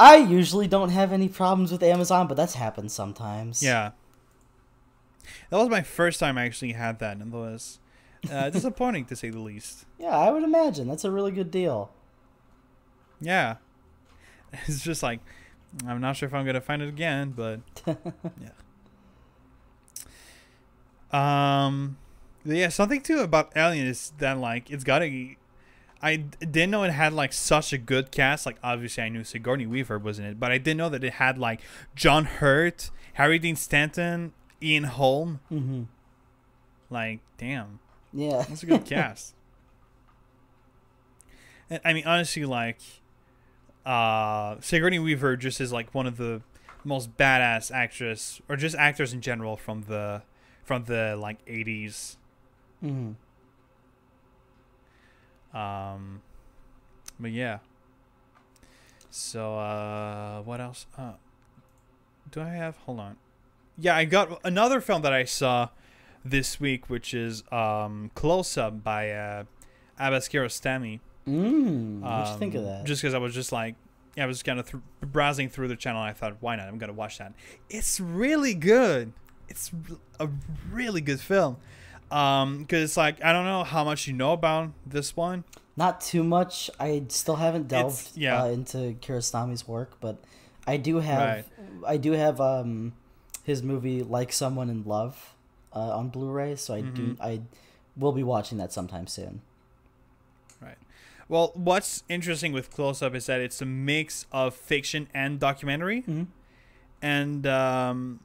I 0.00 0.16
usually 0.16 0.68
don't 0.68 0.90
have 0.90 1.12
any 1.12 1.28
problems 1.28 1.72
with 1.72 1.82
Amazon, 1.82 2.28
but 2.28 2.36
that's 2.36 2.54
happened 2.54 2.92
sometimes. 2.92 3.62
Yeah. 3.64 3.90
That 5.50 5.56
was 5.56 5.68
my 5.68 5.82
first 5.82 6.20
time 6.20 6.38
I 6.38 6.44
actually 6.44 6.72
had 6.72 7.00
that, 7.00 7.16
and 7.16 7.34
it 7.34 7.36
was 7.36 7.80
uh, 8.30 8.50
disappointing 8.56 9.06
to 9.06 9.16
say 9.16 9.30
the 9.30 9.40
least. 9.40 9.86
Yeah, 9.98 10.16
I 10.16 10.30
would 10.30 10.44
imagine 10.44 10.86
that's 10.86 11.04
a 11.04 11.10
really 11.10 11.32
good 11.32 11.50
deal. 11.50 11.90
Yeah. 13.20 13.56
It's 14.66 14.82
just 14.82 15.02
like 15.02 15.20
I'm 15.86 16.00
not 16.00 16.16
sure 16.16 16.26
if 16.26 16.34
I'm 16.34 16.46
gonna 16.46 16.60
find 16.60 16.82
it 16.82 16.88
again, 16.88 17.32
but 17.36 17.60
yeah. 18.40 18.50
Um, 21.10 21.96
yeah, 22.44 22.68
something 22.68 23.00
too 23.00 23.20
about 23.20 23.52
Alien 23.56 23.86
is 23.86 24.12
that 24.18 24.38
like 24.38 24.70
it's 24.70 24.84
got 24.84 25.02
a. 25.02 25.36
I 26.00 26.16
didn't 26.16 26.70
know 26.70 26.84
it 26.84 26.92
had 26.92 27.12
like 27.12 27.32
such 27.32 27.72
a 27.72 27.78
good 27.78 28.10
cast. 28.12 28.46
Like 28.46 28.56
obviously 28.62 29.02
I 29.02 29.08
knew 29.08 29.24
Sigourney 29.24 29.66
Weaver 29.66 29.98
was 29.98 30.18
in 30.18 30.24
it, 30.24 30.38
but 30.40 30.52
I 30.52 30.58
didn't 30.58 30.78
know 30.78 30.88
that 30.90 31.02
it 31.02 31.14
had 31.14 31.38
like 31.38 31.60
John 31.96 32.24
Hurt, 32.24 32.90
Harry 33.14 33.38
Dean 33.38 33.56
Stanton, 33.56 34.32
Ian 34.62 34.84
Holm. 34.84 35.40
hmm 35.48 35.82
Like 36.88 37.20
damn. 37.36 37.80
Yeah. 38.12 38.44
That's 38.48 38.62
a 38.62 38.66
good 38.66 38.84
cast. 38.86 39.34
And, 41.70 41.80
I 41.84 41.92
mean, 41.92 42.06
honestly, 42.06 42.44
like, 42.46 42.78
uh, 43.86 44.56
Sigourney 44.60 44.98
Weaver 44.98 45.36
just 45.36 45.60
is 45.60 45.72
like 45.72 45.94
one 45.94 46.06
of 46.06 46.16
the 46.16 46.42
most 46.84 47.16
badass 47.16 47.70
actress, 47.72 48.40
or 48.48 48.56
just 48.56 48.76
actors 48.76 49.12
in 49.12 49.20
general 49.20 49.56
from 49.56 49.82
the 49.82 50.22
from 50.64 50.84
the 50.84 51.16
like 51.18 51.44
'80s. 51.46 52.16
hmm 52.80 53.12
Um, 55.54 56.22
but 57.18 57.30
yeah. 57.30 57.58
So 59.10 59.58
uh, 59.58 60.42
what 60.42 60.60
else? 60.60 60.86
Uh, 60.96 61.12
do 62.30 62.40
I 62.42 62.48
have? 62.50 62.76
Hold 62.78 63.00
on. 63.00 63.16
Yeah, 63.78 63.96
I 63.96 64.04
got 64.04 64.40
another 64.44 64.80
film 64.80 65.02
that 65.02 65.12
I 65.12 65.24
saw 65.24 65.68
this 66.24 66.60
week, 66.60 66.90
which 66.90 67.14
is 67.14 67.42
um, 67.50 68.10
Close 68.14 68.58
Up 68.58 68.82
by 68.82 69.10
uh, 69.10 69.44
Abbas 69.98 70.28
Kiarostami. 70.28 71.00
Mm, 71.28 72.00
what'd 72.00 72.28
you 72.28 72.38
think 72.38 72.54
of 72.54 72.62
Um, 72.62 72.66
that? 72.66 72.84
Just 72.84 73.02
because 73.02 73.14
I 73.14 73.18
was 73.18 73.34
just 73.34 73.52
like, 73.52 73.74
yeah, 74.16 74.24
I 74.24 74.26
was 74.26 74.42
kind 74.42 74.58
of 74.58 74.70
th- 74.70 74.82
browsing 75.00 75.48
through 75.48 75.68
the 75.68 75.76
channel. 75.76 76.00
And 76.02 76.10
I 76.10 76.12
thought, 76.12 76.36
why 76.40 76.56
not? 76.56 76.68
I'm 76.68 76.78
gonna 76.78 76.92
watch 76.92 77.18
that. 77.18 77.32
It's 77.70 78.00
really 78.00 78.54
good. 78.54 79.12
It's 79.48 79.70
a 80.18 80.28
really 80.70 81.00
good 81.00 81.20
film. 81.20 81.56
Um, 82.10 82.60
because 82.62 82.82
it's 82.82 82.96
like 82.96 83.22
I 83.22 83.32
don't 83.32 83.44
know 83.44 83.64
how 83.64 83.84
much 83.84 84.06
you 84.06 84.14
know 84.14 84.32
about 84.32 84.70
this 84.86 85.14
one. 85.16 85.44
Not 85.76 86.00
too 86.00 86.24
much. 86.24 86.70
I 86.80 87.04
still 87.08 87.36
haven't 87.36 87.68
delved 87.68 88.10
yeah. 88.16 88.42
uh, 88.42 88.46
into 88.46 88.78
Kiarostami's 89.00 89.68
work, 89.68 89.98
but 90.00 90.16
I 90.66 90.76
do 90.78 90.98
have 91.00 91.20
Right. 91.20 91.44
I 91.86 91.96
do 91.98 92.12
have 92.12 92.40
um 92.40 92.94
his 93.44 93.62
movie 93.62 94.02
Like 94.02 94.32
Someone 94.32 94.68
in 94.70 94.84
Love 94.84 95.34
uh, 95.74 95.96
on 95.96 96.08
Blu-ray, 96.08 96.56
so 96.56 96.74
I 96.74 96.80
do 96.80 97.12
Mm-hmm. 97.12 97.22
I 97.22 97.42
will 97.96 98.12
be 98.12 98.22
watching 98.22 98.58
that 98.58 98.72
sometime 98.72 99.06
soon. 99.06 99.42
Well, 101.28 101.52
what's 101.54 102.04
interesting 102.08 102.52
with 102.52 102.70
Close 102.70 103.02
Up 103.02 103.14
is 103.14 103.26
that 103.26 103.40
it's 103.40 103.60
a 103.60 103.66
mix 103.66 104.24
of 104.32 104.54
fiction 104.54 105.08
and 105.12 105.38
documentary, 105.38 106.02
Mhm. 106.02 106.28
and 107.02 107.46
um, 107.46 108.20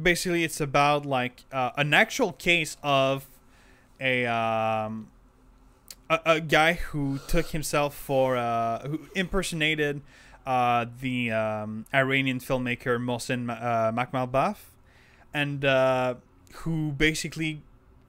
basically 0.00 0.42
it's 0.42 0.60
about 0.60 1.04
like 1.04 1.44
uh, 1.52 1.70
an 1.76 1.92
actual 1.92 2.32
case 2.32 2.76
of 2.82 3.26
a 4.00 4.24
um, 4.26 5.08
a, 6.08 6.20
a 6.24 6.40
guy 6.40 6.72
who 6.74 7.18
took 7.28 7.48
himself 7.48 7.94
for 7.94 8.36
uh, 8.38 8.80
who 8.88 9.00
impersonated 9.14 10.00
uh, 10.46 10.86
the 11.00 11.30
um, 11.30 11.84
Iranian 11.92 12.38
filmmaker 12.38 12.98
Mohsen 12.98 13.50
uh, 13.50 13.92
Makhmalbaf, 13.92 14.56
and 15.34 15.62
uh, 15.64 16.14
who 16.64 16.92
basically 16.92 17.60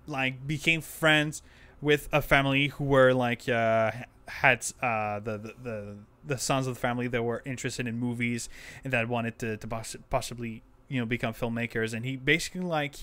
like 0.08 0.48
became 0.48 0.80
friends 0.82 1.42
with 1.82 2.10
a 2.12 2.22
family 2.22 2.68
who 2.68 2.84
were 2.84 3.14
like 3.14 3.48
uh, 3.50 3.92
had 4.28 4.66
uh, 4.82 5.20
the, 5.20 5.38
the 5.38 5.54
the 5.64 5.96
the 6.26 6.38
sons 6.38 6.68
of 6.68 6.76
the 6.76 6.80
family 6.80 7.08
that 7.08 7.24
were 7.24 7.42
interested 7.46 7.88
in 7.88 8.00
movies 8.00 8.50
and 8.84 8.92
that 8.92 9.08
wanted 9.08 9.38
to, 9.38 9.58
to 9.58 9.68
poss- 9.68 9.96
possibly 10.10 10.64
you 10.88 11.00
know 11.00 11.06
become 11.06 11.34
filmmakers. 11.34 11.94
And 11.94 12.06
he 12.06 12.16
basically 12.16 12.62
like 12.62 12.96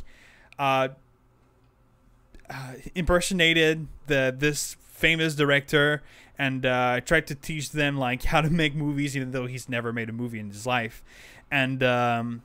uh, 0.59 0.89
uh, 2.51 2.75
impersonated 2.95 3.87
the 4.07 4.35
this 4.37 4.77
famous 4.81 5.35
director 5.35 6.03
and 6.39 6.67
uh, 6.67 7.01
tried 7.01 7.27
to 7.29 7.35
teach 7.35 7.71
them 7.71 7.97
like 7.97 8.25
how 8.25 8.41
to 8.41 8.51
make 8.51 8.75
movies, 8.75 9.17
even 9.17 9.31
though 9.33 9.47
he's 9.47 9.69
never 9.69 9.93
made 9.93 10.09
a 10.09 10.13
movie 10.13 10.41
in 10.41 10.49
his 10.49 10.67
life, 10.67 11.03
and 11.51 11.83
um, 11.83 12.43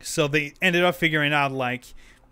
so 0.00 0.28
they 0.28 0.54
ended 0.62 0.84
up 0.84 0.94
figuring 0.94 1.32
out 1.32 1.52
like 1.52 1.84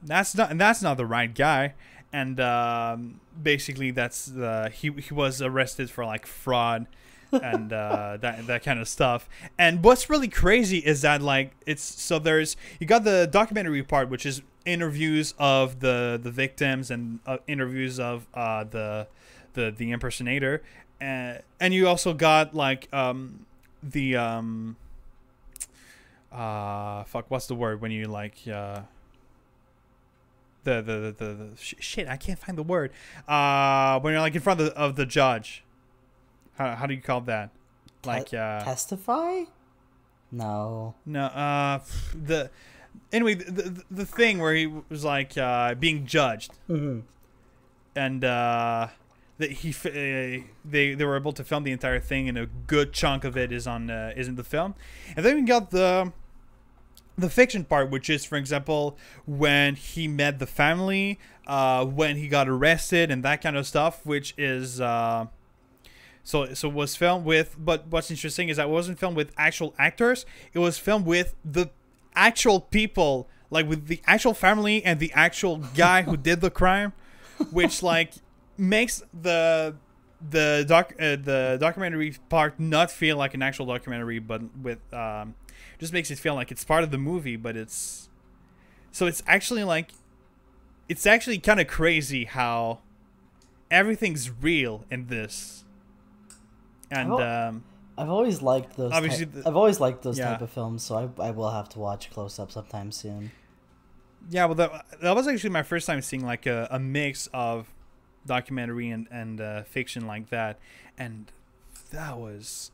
that's 0.03 0.34
not 0.34 0.57
that's 0.57 0.82
not 0.82 0.97
the 0.97 1.07
right 1.07 1.34
guy, 1.34 1.74
and 2.12 2.40
um, 2.40 3.20
basically 3.40 3.90
that's 3.90 4.30
uh, 4.32 4.70
he 4.72 4.90
he 4.90 5.12
was 5.12 5.42
arrested 5.42 5.90
for 5.90 6.04
like 6.04 6.26
fraud 6.26 6.86
and 7.32 7.72
uh, 7.72 8.16
that 8.20 8.46
that 8.46 8.62
kind 8.62 8.80
of 8.80 8.88
stuff. 8.88 9.28
And 9.59 9.82
what's 9.82 10.09
really 10.09 10.28
crazy 10.28 10.78
is 10.78 11.02
that 11.02 11.22
like 11.22 11.52
it's 11.66 11.82
so 11.82 12.18
there's 12.18 12.57
you 12.80 12.86
got 12.86 13.04
the 13.04 13.28
documentary 13.30 13.82
part, 13.82 14.09
which 14.09 14.26
is 14.26 14.42
interviews 14.64 15.34
of 15.38 15.80
the 15.80 16.18
the 16.22 16.30
victims 16.30 16.90
and 16.90 17.20
uh, 17.26 17.38
interviews 17.46 17.98
of 18.00 18.26
uh, 18.34 18.64
the 18.64 19.07
the 19.54 19.74
the 19.76 19.90
impersonator, 19.90 20.62
and 21.00 21.42
and 21.61 21.74
you 21.74 21.88
also 21.88 22.14
got 22.14 22.54
like 22.54 22.92
um, 22.92 23.46
the 23.82 24.16
um, 24.16 24.76
uh 26.32 27.04
fuck 27.04 27.24
what's 27.28 27.46
the 27.46 27.54
word 27.54 27.80
when 27.80 27.90
you 27.90 28.04
like 28.07 28.36
uh 28.52 28.80
the 30.66 30.82
the 30.82 30.92
the, 30.92 31.24
the, 31.24 31.34
the 31.34 31.56
sh- 31.56 31.74
shit 31.80 32.06
I 32.08 32.16
can't 32.18 32.38
find 32.38 32.58
the 32.58 32.62
word 32.62 32.90
uh 33.26 33.98
when 34.00 34.12
you're 34.12 34.20
like 34.20 34.34
in 34.34 34.42
front 34.42 34.60
of 34.60 34.66
the, 34.66 34.76
of 34.76 34.96
the 34.96 35.06
judge 35.06 35.64
how, 36.58 36.74
how 36.76 36.86
do 36.86 36.92
you 36.94 37.00
call 37.00 37.22
that 37.22 37.50
like 38.04 38.34
uh 38.34 38.60
Testify? 38.62 39.44
No. 40.30 40.94
no 41.06 41.24
uh 41.24 41.78
the 42.14 42.50
anyway 43.12 43.34
the, 43.34 43.50
the 43.50 43.82
the 43.90 44.06
thing 44.06 44.38
where 44.38 44.54
he 44.54 44.66
was 44.66 45.04
like 45.04 45.36
uh 45.38 45.74
being 45.74 46.04
judged 46.06 46.52
Mm-hmm. 46.68 47.00
and 47.94 48.24
uh 48.24 48.88
that 49.38 49.50
he 49.52 49.68
f- 49.70 49.86
uh, 49.86 49.90
they 50.64 50.94
they 50.94 51.04
were 51.04 51.16
able 51.16 51.32
to 51.32 51.44
film 51.44 51.62
the 51.64 51.72
entire 51.72 52.00
thing 52.00 52.28
and 52.28 52.38
a 52.38 52.46
good 52.66 52.92
chunk 52.94 53.22
of 53.24 53.36
it 53.36 53.52
is 53.52 53.66
on 53.66 53.90
uh, 53.90 54.12
is 54.16 54.28
in 54.28 54.36
the 54.36 54.44
film 54.44 54.74
and 55.14 55.24
then 55.26 55.36
we 55.36 55.42
got 55.42 55.70
the 55.70 56.10
the 57.18 57.30
fiction 57.30 57.64
part 57.64 57.90
which 57.90 58.10
is 58.10 58.24
for 58.24 58.36
example 58.36 58.96
when 59.26 59.74
he 59.74 60.06
met 60.06 60.38
the 60.38 60.46
family 60.46 61.18
uh 61.46 61.84
when 61.84 62.16
he 62.16 62.28
got 62.28 62.48
arrested 62.48 63.10
and 63.10 63.22
that 63.22 63.40
kind 63.40 63.56
of 63.56 63.66
stuff 63.66 64.04
which 64.04 64.34
is 64.36 64.80
uh 64.80 65.26
so 66.26 66.52
so 66.54 66.68
was 66.68 66.96
filmed 66.96 67.24
with 67.24 67.54
but 67.56 67.86
what's 67.86 68.10
interesting 68.10 68.48
is 68.48 68.56
that 68.56 68.66
it 68.66 68.70
wasn't 68.70 68.98
filmed 68.98 69.16
with 69.16 69.32
actual 69.38 69.74
actors. 69.78 70.26
It 70.52 70.58
was 70.58 70.76
filmed 70.76 71.06
with 71.06 71.36
the 71.44 71.70
actual 72.16 72.60
people 72.60 73.28
like 73.48 73.68
with 73.68 73.86
the 73.86 74.00
actual 74.06 74.34
family 74.34 74.84
and 74.84 74.98
the 74.98 75.12
actual 75.12 75.58
guy 75.76 76.02
who 76.02 76.16
did 76.16 76.40
the 76.40 76.50
crime 76.50 76.92
which 77.52 77.80
like 77.80 78.14
makes 78.58 79.04
the 79.22 79.76
the 80.30 80.64
doc 80.66 80.94
uh, 80.98 81.14
the 81.14 81.58
documentary 81.60 82.16
part 82.28 82.58
not 82.58 82.90
feel 82.90 83.16
like 83.16 83.34
an 83.34 83.42
actual 83.42 83.66
documentary 83.66 84.18
but 84.18 84.42
with 84.60 84.80
um 84.92 85.34
just 85.78 85.92
makes 85.92 86.10
it 86.10 86.18
feel 86.18 86.34
like 86.34 86.50
it's 86.50 86.64
part 86.64 86.82
of 86.84 86.90
the 86.90 86.98
movie 86.98 87.36
but 87.36 87.56
it's 87.56 88.08
so 88.92 89.06
it's 89.06 89.22
actually 89.26 89.64
like 89.64 89.90
it's 90.88 91.06
actually 91.06 91.38
kind 91.38 91.60
of 91.60 91.66
crazy 91.66 92.24
how 92.24 92.78
everything's 93.70 94.30
real 94.30 94.84
in 94.90 95.06
this 95.06 95.64
and 96.90 97.12
Oh. 97.12 97.20
um 97.48 97.64
I've 97.98 98.10
always 98.10 98.42
liked 98.42 98.76
those. 98.76 98.92
Obviously 98.92 99.24
the- 99.24 99.48
I've 99.48 99.56
always 99.56 99.80
liked 99.80 100.02
those 100.02 100.18
Yeah. 100.18 100.32
type 100.32 100.42
of 100.42 100.50
films, 100.50 100.82
so 100.82 100.96
I, 101.18 101.28
I 101.28 101.30
will 101.30 101.50
have 101.50 101.66
to 101.70 101.78
watch 101.78 102.10
Close 102.10 102.38
Up 102.38 102.52
sometime 102.52 102.92
soon. 102.92 103.30
Yeah, 104.28 104.44
well, 104.44 104.54
that, 104.56 105.00
that 105.00 105.16
was 105.16 105.26
actually 105.26 105.48
my 105.50 105.62
first 105.62 105.86
time 105.86 106.02
seeing 106.02 106.22
like 106.22 106.44
a, 106.44 106.68
a 106.70 106.78
mix 106.78 107.26
of 107.32 107.72
documentary 108.26 108.90
and 108.90 109.08
and 109.10 109.40
uh, 109.40 109.62
fiction 109.62 110.06
like 110.06 110.28
that, 110.28 110.58
and 110.98 111.32
that 111.90 112.18
was 112.18 112.70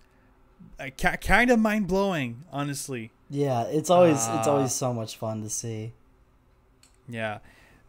kind 1.20 1.50
of 1.50 1.58
mind 1.58 1.86
blowing, 1.88 2.44
honestly. 2.52 3.10
Yeah, 3.30 3.62
it's 3.64 3.90
always 3.90 4.16
it's 4.16 4.46
Ah. 4.46 4.50
always 4.50 4.72
so 4.72 4.92
much 4.92 5.16
fun 5.16 5.42
to 5.42 5.48
see. 5.50 5.92
Yeah, 7.08 7.38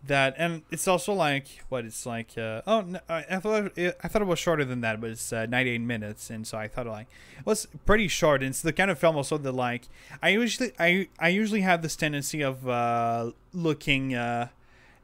that 0.07 0.35
and 0.37 0.63
it's 0.71 0.87
also 0.87 1.13
like 1.13 1.47
what 1.69 1.85
it's 1.85 2.05
like. 2.05 2.37
Uh, 2.37 2.61
oh, 2.67 2.81
no, 2.81 2.99
I, 3.09 3.25
I 3.29 3.37
thought 3.39 3.77
it, 3.77 3.97
I 4.03 4.07
thought 4.07 4.21
it 4.21 4.25
was 4.27 4.39
shorter 4.39 4.65
than 4.65 4.81
that, 4.81 4.99
but 5.01 5.09
it's 5.11 5.31
uh, 5.33 5.45
98 5.45 5.79
minutes, 5.81 6.29
and 6.29 6.45
so 6.47 6.57
I 6.57 6.67
thought 6.67 6.87
like 6.87 7.07
it 7.39 7.45
was 7.45 7.67
pretty 7.85 8.07
short. 8.07 8.41
And 8.41 8.49
it's 8.49 8.61
the 8.61 8.73
kind 8.73 8.89
of 8.89 8.97
film 8.99 9.15
also 9.17 9.37
that 9.37 9.51
like 9.51 9.87
I 10.21 10.29
usually 10.29 10.71
I 10.79 11.07
I 11.19 11.29
usually 11.29 11.61
have 11.61 11.81
this 11.81 11.95
tendency 11.95 12.41
of 12.41 12.67
uh, 12.67 13.31
looking 13.53 14.15
uh, 14.15 14.47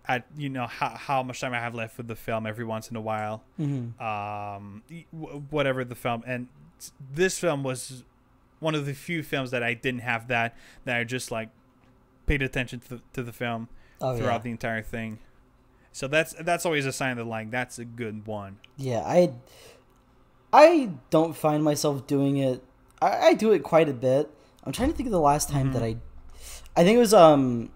at 0.07 0.25
you 0.37 0.49
know 0.49 0.67
how 0.67 0.89
how 0.89 1.23
much 1.23 1.39
time 1.41 1.53
I 1.53 1.59
have 1.59 1.75
left 1.75 1.97
with 1.97 2.07
the 2.07 2.15
film 2.15 2.45
every 2.47 2.65
once 2.65 2.89
in 2.89 2.95
a 2.95 3.01
while. 3.01 3.43
Mm-hmm. 3.59 4.01
um, 4.03 4.83
w- 5.13 5.43
whatever 5.49 5.83
the 5.83 5.95
film. 5.95 6.23
And 6.25 6.47
this 7.13 7.39
film 7.39 7.63
was 7.63 8.03
one 8.59 8.75
of 8.75 8.85
the 8.85 8.93
few 8.93 9.23
films 9.23 9.51
that 9.51 9.63
I 9.63 9.73
didn't 9.73 10.01
have 10.01 10.27
that 10.27 10.55
that 10.85 10.97
I 10.97 11.03
just 11.03 11.31
like 11.31 11.49
paid 12.25 12.41
attention 12.41 12.79
to 12.81 12.89
the, 12.89 13.01
to 13.13 13.23
the 13.23 13.33
film 13.33 13.69
Oh 14.01 14.15
throughout 14.15 14.33
yeah, 14.33 14.39
the 14.39 14.51
entire 14.51 14.81
thing. 14.81 15.19
So 15.91 16.07
that's 16.07 16.33
that's 16.33 16.65
always 16.65 16.85
a 16.85 16.91
sign 16.91 17.17
that 17.17 17.25
like 17.25 17.51
that's 17.51 17.79
a 17.79 17.85
good 17.85 18.25
one. 18.27 18.57
yeah. 18.77 19.01
I 19.05 19.33
I 20.51 20.91
don't 21.09 21.35
find 21.35 21.63
myself 21.63 22.07
doing 22.07 22.37
it. 22.37 22.63
I, 23.01 23.27
I 23.27 23.33
do 23.33 23.51
it 23.51 23.63
quite 23.63 23.87
a 23.89 23.93
bit. 23.93 24.29
I'm 24.63 24.71
trying 24.71 24.89
to 24.89 24.95
think 24.95 25.07
of 25.07 25.11
the 25.11 25.19
last 25.19 25.49
time 25.49 25.73
that 25.73 25.83
I. 25.83 25.97
I 26.75 26.83
think 26.83 26.95
it 26.95 26.99
was 26.99 27.13
um. 27.13 27.71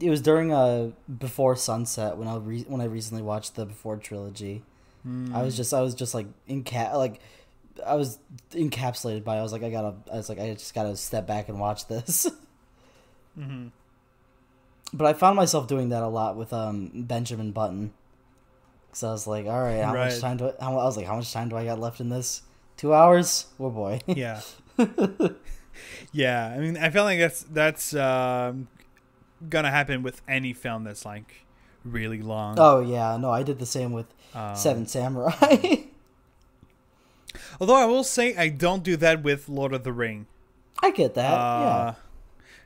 It 0.00 0.08
was 0.08 0.20
during 0.20 0.52
uh 0.52 0.90
before 1.18 1.56
sunset 1.56 2.16
when 2.16 2.28
I 2.28 2.36
re- 2.36 2.64
when 2.68 2.80
I 2.80 2.84
recently 2.84 3.22
watched 3.22 3.56
the 3.56 3.66
before 3.66 3.96
trilogy. 3.96 4.62
I 5.32 5.42
was 5.42 5.56
just 5.56 5.72
I 5.72 5.80
was 5.80 5.94
just 5.94 6.14
like 6.14 6.26
in 6.46 6.62
cat 6.62 6.94
like 6.94 7.20
I 7.86 7.94
was 7.94 8.18
encapsulated 8.52 9.24
by. 9.24 9.36
it. 9.36 9.40
I 9.40 9.42
was 9.42 9.52
like 9.52 9.62
I 9.62 9.70
gotta. 9.70 9.94
I 10.12 10.16
was 10.16 10.28
like 10.28 10.38
I 10.38 10.52
just 10.54 10.74
gotta 10.74 10.96
step 10.96 11.26
back 11.26 11.48
and 11.48 11.58
watch 11.60 11.86
this. 11.88 12.26
hmm 13.34 13.68
But 14.92 15.06
I 15.06 15.12
found 15.12 15.36
myself 15.36 15.66
doing 15.68 15.90
that 15.90 16.02
a 16.02 16.08
lot 16.08 16.36
with 16.36 16.52
um 16.52 16.90
Benjamin 16.94 17.52
Button. 17.52 17.92
Cause 18.92 19.04
I 19.04 19.12
was 19.12 19.26
like, 19.26 19.46
all 19.46 19.62
right, 19.62 19.82
how 19.84 19.94
Right. 19.94 20.06
much 20.10 20.18
time 20.20 20.36
do 20.36 20.48
I? 20.48 20.64
How, 20.64 20.72
I 20.78 20.84
was 20.84 20.96
like, 20.96 21.06
how 21.06 21.14
much 21.16 21.32
time 21.32 21.48
do 21.48 21.56
I 21.56 21.64
got 21.64 21.78
left 21.78 22.00
in 22.00 22.08
this? 22.08 22.42
Two 22.76 22.92
hours? 22.92 23.46
Oh 23.60 23.70
boy. 23.70 24.00
Yeah. 24.06 24.40
yeah, 26.12 26.52
I 26.54 26.58
mean, 26.58 26.76
I 26.76 26.90
feel 26.90 27.04
like 27.04 27.18
that's 27.18 27.42
that's 27.44 27.94
um, 27.94 28.68
gonna 29.48 29.70
happen 29.70 30.02
with 30.02 30.22
any 30.26 30.52
film 30.52 30.84
that's 30.84 31.04
like 31.04 31.46
really 31.84 32.20
long. 32.20 32.56
oh 32.58 32.80
yeah, 32.80 33.16
no, 33.16 33.30
I 33.30 33.42
did 33.42 33.58
the 33.58 33.66
same 33.66 33.92
with 33.92 34.06
Um, 34.34 34.56
Seven 34.56 34.86
Samurai. 34.86 35.56
Although 37.60 37.76
I 37.76 37.86
will 37.86 38.04
say 38.04 38.36
I 38.36 38.48
don't 38.48 38.82
do 38.82 38.96
that 38.96 39.22
with 39.22 39.48
Lord 39.48 39.72
of 39.72 39.84
the 39.84 39.92
Ring. 39.92 40.26
I 40.82 40.90
get 40.90 41.14
that. 41.14 41.30
yeah. 41.30 41.94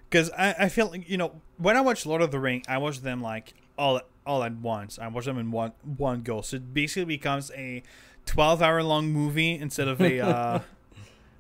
Because 0.08 0.30
I, 0.30 0.54
I 0.60 0.68
feel 0.68 0.90
like, 0.90 1.08
you 1.08 1.16
know, 1.16 1.40
when 1.58 1.76
I 1.76 1.80
watch 1.80 2.06
Lord 2.06 2.22
of 2.22 2.30
the 2.30 2.38
Ring, 2.38 2.62
I 2.68 2.78
watch 2.78 3.00
them 3.00 3.20
like 3.20 3.54
all 3.78 4.00
all 4.26 4.42
at 4.42 4.56
once. 4.56 4.98
I 4.98 5.08
watch 5.08 5.24
them 5.24 5.38
in 5.38 5.50
one 5.50 5.72
one 5.82 6.22
go. 6.22 6.40
So 6.40 6.56
it 6.56 6.72
basically 6.74 7.04
becomes 7.16 7.50
a 7.52 7.82
twelve 8.26 8.62
hour 8.62 8.82
long 8.82 9.12
movie 9.12 9.54
instead 9.54 9.88
of 9.88 10.00
a 10.00 10.20
uh, 10.20 10.60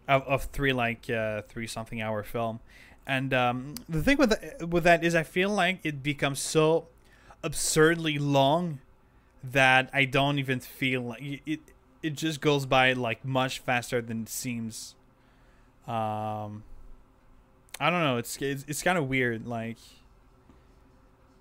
of, 0.08 0.22
of 0.22 0.44
three 0.44 0.72
like 0.72 1.08
uh, 1.08 1.42
three 1.42 1.66
something 1.66 2.00
hour 2.00 2.22
film. 2.22 2.60
And 3.06 3.34
um, 3.34 3.74
the 3.88 4.02
thing 4.02 4.16
with 4.16 4.30
the, 4.30 4.66
with 4.66 4.84
that 4.84 5.04
is, 5.04 5.14
I 5.14 5.24
feel 5.24 5.50
like 5.50 5.80
it 5.84 6.02
becomes 6.02 6.40
so 6.40 6.88
absurdly 7.42 8.18
long 8.18 8.80
that 9.42 9.90
I 9.92 10.06
don't 10.06 10.38
even 10.38 10.58
feel 10.60 11.02
like 11.02 11.22
it. 11.22 11.40
It 11.46 11.60
just 12.10 12.40
goes 12.40 12.66
by 12.66 12.92
like 12.92 13.24
much 13.24 13.58
faster 13.60 14.00
than 14.02 14.22
it 14.22 14.28
seems. 14.28 14.94
Um, 15.88 16.62
I 17.80 17.90
don't 17.90 18.02
know. 18.02 18.16
It's 18.18 18.36
it's, 18.40 18.64
it's 18.68 18.82
kind 18.82 18.96
of 18.98 19.08
weird. 19.08 19.46
Like, 19.46 19.78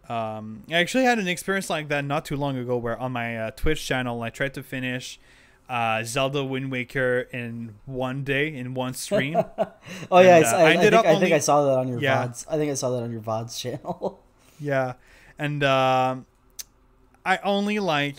um, 0.09 0.63
I 0.69 0.75
actually 0.75 1.05
had 1.05 1.19
an 1.19 1.27
experience 1.27 1.69
like 1.69 1.87
that 1.89 2.03
not 2.05 2.25
too 2.25 2.35
long 2.35 2.57
ago, 2.57 2.75
where 2.77 2.97
on 2.99 3.11
my 3.13 3.37
uh, 3.37 3.51
Twitch 3.51 3.85
channel, 3.85 4.21
I 4.21 4.29
tried 4.29 4.53
to 4.55 4.63
finish 4.63 5.19
uh, 5.69 6.03
Zelda 6.03 6.43
Wind 6.43 6.71
Waker 6.71 7.21
in 7.31 7.75
one 7.85 8.23
day 8.23 8.53
in 8.53 8.73
one 8.73 8.93
stream. 8.93 9.37
Oh 10.11 10.19
yeah, 10.19 10.35
I, 10.35 10.37
and, 10.37 10.45
s- 10.45 10.53
uh, 10.53 10.57
I- 10.57 10.61
I 10.61 10.69
I 10.73 10.77
think, 10.77 10.93
up 10.93 11.05
I 11.05 11.19
think 11.19 11.33
I 11.33 11.39
saw 11.39 11.63
that 11.65 11.77
on 11.77 11.87
your 11.87 11.99
Yeah. 11.99 12.27
vods. 12.27 12.45
I 12.49 12.57
think 12.57 12.71
I 12.71 12.73
saw 12.73 12.89
that 12.91 13.03
on 13.03 13.11
your 13.11 13.21
vods 13.21 13.59
channel. 13.59 14.19
yeah, 14.59 14.93
and 15.39 15.63
um, 15.63 16.25
I 17.25 17.37
only 17.43 17.79
like. 17.79 18.17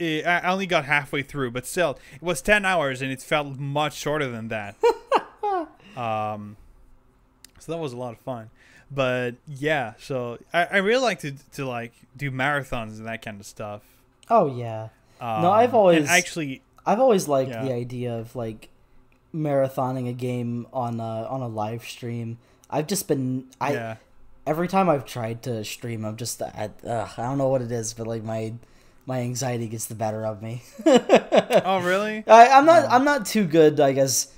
Eh, 0.00 0.22
I 0.22 0.50
only 0.50 0.66
got 0.66 0.84
halfway 0.84 1.22
through, 1.22 1.50
but 1.52 1.66
still, 1.66 1.98
it 2.14 2.22
was 2.22 2.40
ten 2.42 2.64
hours, 2.64 3.02
and 3.02 3.10
it 3.12 3.20
felt 3.22 3.58
much 3.58 3.94
shorter 3.94 4.28
than 4.30 4.48
that. 4.48 4.76
um, 5.96 6.56
so 7.58 7.72
that 7.72 7.78
was 7.78 7.92
a 7.92 7.96
lot 7.96 8.12
of 8.12 8.18
fun. 8.20 8.50
But 8.90 9.34
yeah, 9.48 9.94
so 9.98 10.38
I, 10.52 10.64
I 10.64 10.76
really 10.78 11.02
like 11.02 11.20
to 11.20 11.32
to 11.54 11.66
like 11.66 11.92
do 12.16 12.30
marathons 12.30 12.98
and 12.98 13.06
that 13.06 13.22
kind 13.22 13.40
of 13.40 13.46
stuff. 13.46 13.82
oh 14.30 14.46
yeah, 14.46 14.88
Um, 15.20 15.42
No, 15.42 15.50
I've 15.50 15.74
always- 15.74 16.08
actually 16.08 16.62
I've 16.84 17.00
always 17.00 17.26
liked 17.26 17.50
Yeah. 17.50 17.64
the 17.64 17.72
idea 17.72 18.16
of 18.16 18.36
like 18.36 18.68
marathoning 19.34 20.08
a 20.08 20.12
game 20.12 20.66
on 20.72 21.00
a, 21.00 21.24
on 21.26 21.40
a 21.42 21.48
live 21.48 21.82
stream. 21.84 22.38
I've 22.70 22.86
just 22.86 23.08
been 23.08 23.46
I 23.60 23.72
yeah 23.72 23.96
every 24.46 24.68
time 24.68 24.88
I've 24.88 25.04
tried 25.04 25.42
to 25.42 25.64
stream, 25.64 26.04
I'm 26.04 26.16
just 26.16 26.40
I, 26.40 26.70
ugh, 26.86 27.10
I 27.18 27.22
don't 27.22 27.38
know 27.38 27.48
what 27.48 27.62
it 27.62 27.72
is, 27.72 27.92
but 27.92 28.06
like 28.06 28.22
my 28.22 28.52
my 29.06 29.20
anxiety 29.20 29.68
gets 29.68 29.86
the 29.86 29.94
better 29.94 30.26
of 30.26 30.42
me. 30.42 30.62
oh, 30.86 31.80
really? 31.84 32.24
I, 32.26 32.48
I'm 32.48 32.66
not 32.66 32.90
I'm 32.90 33.04
not 33.04 33.26
too 33.26 33.44
good, 33.46 33.78
I 33.80 33.92
guess, 33.92 34.32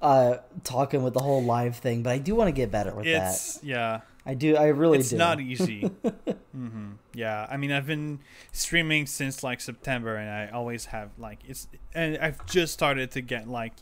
uh, 0.00 0.36
talking 0.64 1.02
with 1.02 1.14
the 1.14 1.20
whole 1.20 1.42
live 1.42 1.76
thing, 1.76 2.02
but 2.02 2.10
I 2.10 2.18
do 2.18 2.34
want 2.34 2.48
to 2.48 2.52
get 2.52 2.70
better 2.70 2.94
with 2.94 3.06
It's 3.06 3.56
that. 3.58 3.64
yeah. 3.66 4.00
I 4.24 4.34
do. 4.34 4.56
I 4.56 4.68
really 4.68 4.98
It's 4.98 5.10
do. 5.10 5.16
It's 5.16 5.18
not 5.18 5.40
easy. 5.40 5.80
hmm 6.52 6.92
Yeah, 7.12 7.44
I 7.50 7.56
mean, 7.56 7.72
I've 7.72 7.88
been 7.88 8.20
streaming 8.52 9.06
since 9.06 9.42
like 9.42 9.60
September, 9.60 10.14
and 10.14 10.30
I 10.30 10.48
always 10.56 10.86
have 10.86 11.10
like 11.18 11.40
it's, 11.48 11.66
and 11.92 12.16
I've 12.18 12.46
just 12.46 12.72
started 12.72 13.10
to 13.12 13.20
get 13.20 13.48
like 13.48 13.72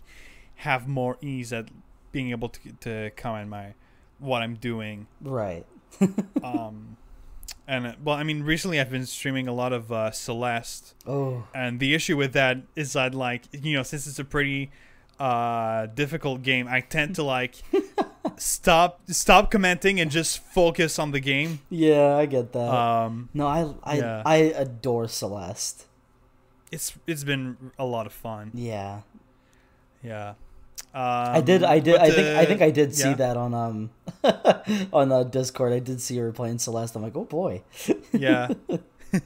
have 0.57 0.89
more 0.89 1.19
ease 1.21 1.53
at 1.53 1.69
being 2.11 2.31
able 2.31 2.49
to 2.49 2.73
to 2.81 3.11
comment 3.17 3.51
my 3.51 3.75
what 4.19 4.41
I'm 4.41 4.55
doing. 4.55 5.07
right. 5.21 5.67
Um, 6.43 6.97
and 7.71 7.87
uh, 7.87 7.95
well, 8.05 8.17
I 8.17 8.25
mean, 8.25 8.43
recently 8.43 8.81
I've 8.81 8.91
been 8.91 9.07
streaming 9.07 9.47
a 9.49 9.53
lot 9.55 9.73
of 9.73 9.91
uh, 9.93 10.11
Celeste, 10.11 10.95
Oh, 11.07 11.45
and 11.55 11.79
the 11.81 11.95
issue 11.95 12.17
with 12.17 12.33
that 12.35 12.59
is 12.75 12.93
that 12.99 13.15
like 13.15 13.43
you 13.53 13.75
know 13.77 13.85
since 13.85 14.07
it's 14.07 14.19
a 14.19 14.25
pretty 14.37 14.71
uh 15.21 15.85
difficult 16.03 16.41
game 16.43 16.67
i 16.67 16.81
tend 16.81 17.15
to 17.15 17.23
like 17.23 17.55
stop 18.39 19.01
stop 19.09 19.51
commenting 19.51 20.01
and 20.01 20.11
just 20.11 20.39
focus 20.41 20.99
on 20.99 21.11
the 21.13 21.21
game 21.21 21.61
yeah, 21.69 22.17
I 22.17 22.25
get 22.27 22.53
that. 22.53 22.71
um 22.73 23.29
no, 23.35 23.47
I 23.47 23.61
I 23.85 23.95
yeah. 23.99 24.23
I 24.25 24.37
adore 24.57 25.09
Celeste. 25.09 25.85
it's 26.73 26.97
it's 27.07 27.23
been 27.25 27.71
a 27.79 27.85
lot 27.85 28.07
of 28.07 28.13
fun 28.15 28.51
Yeah. 28.55 29.03
yeah 30.03 30.35
um, 30.93 31.37
I 31.37 31.41
did. 31.41 31.63
I 31.63 31.79
did. 31.79 31.97
I 31.97 32.11
think. 32.11 32.27
I 32.39 32.45
think 32.47 32.63
I 32.63 32.71
did 32.71 32.95
see 32.95 33.09
yeah, 33.09 33.15
that 33.15 33.37
on 33.37 33.55
um 33.55 33.91
on 34.93 35.13
uh, 35.13 35.23
Discord. 35.23 35.73
I 35.73 35.79
did 35.79 36.01
see 36.01 36.19
her 36.19 36.33
playing 36.33 36.59
Celeste. 36.59 36.97
I'm 36.97 37.03
like, 37.03 37.15
oh 37.17 37.25
boy. 37.25 37.63
yeah 38.13 38.49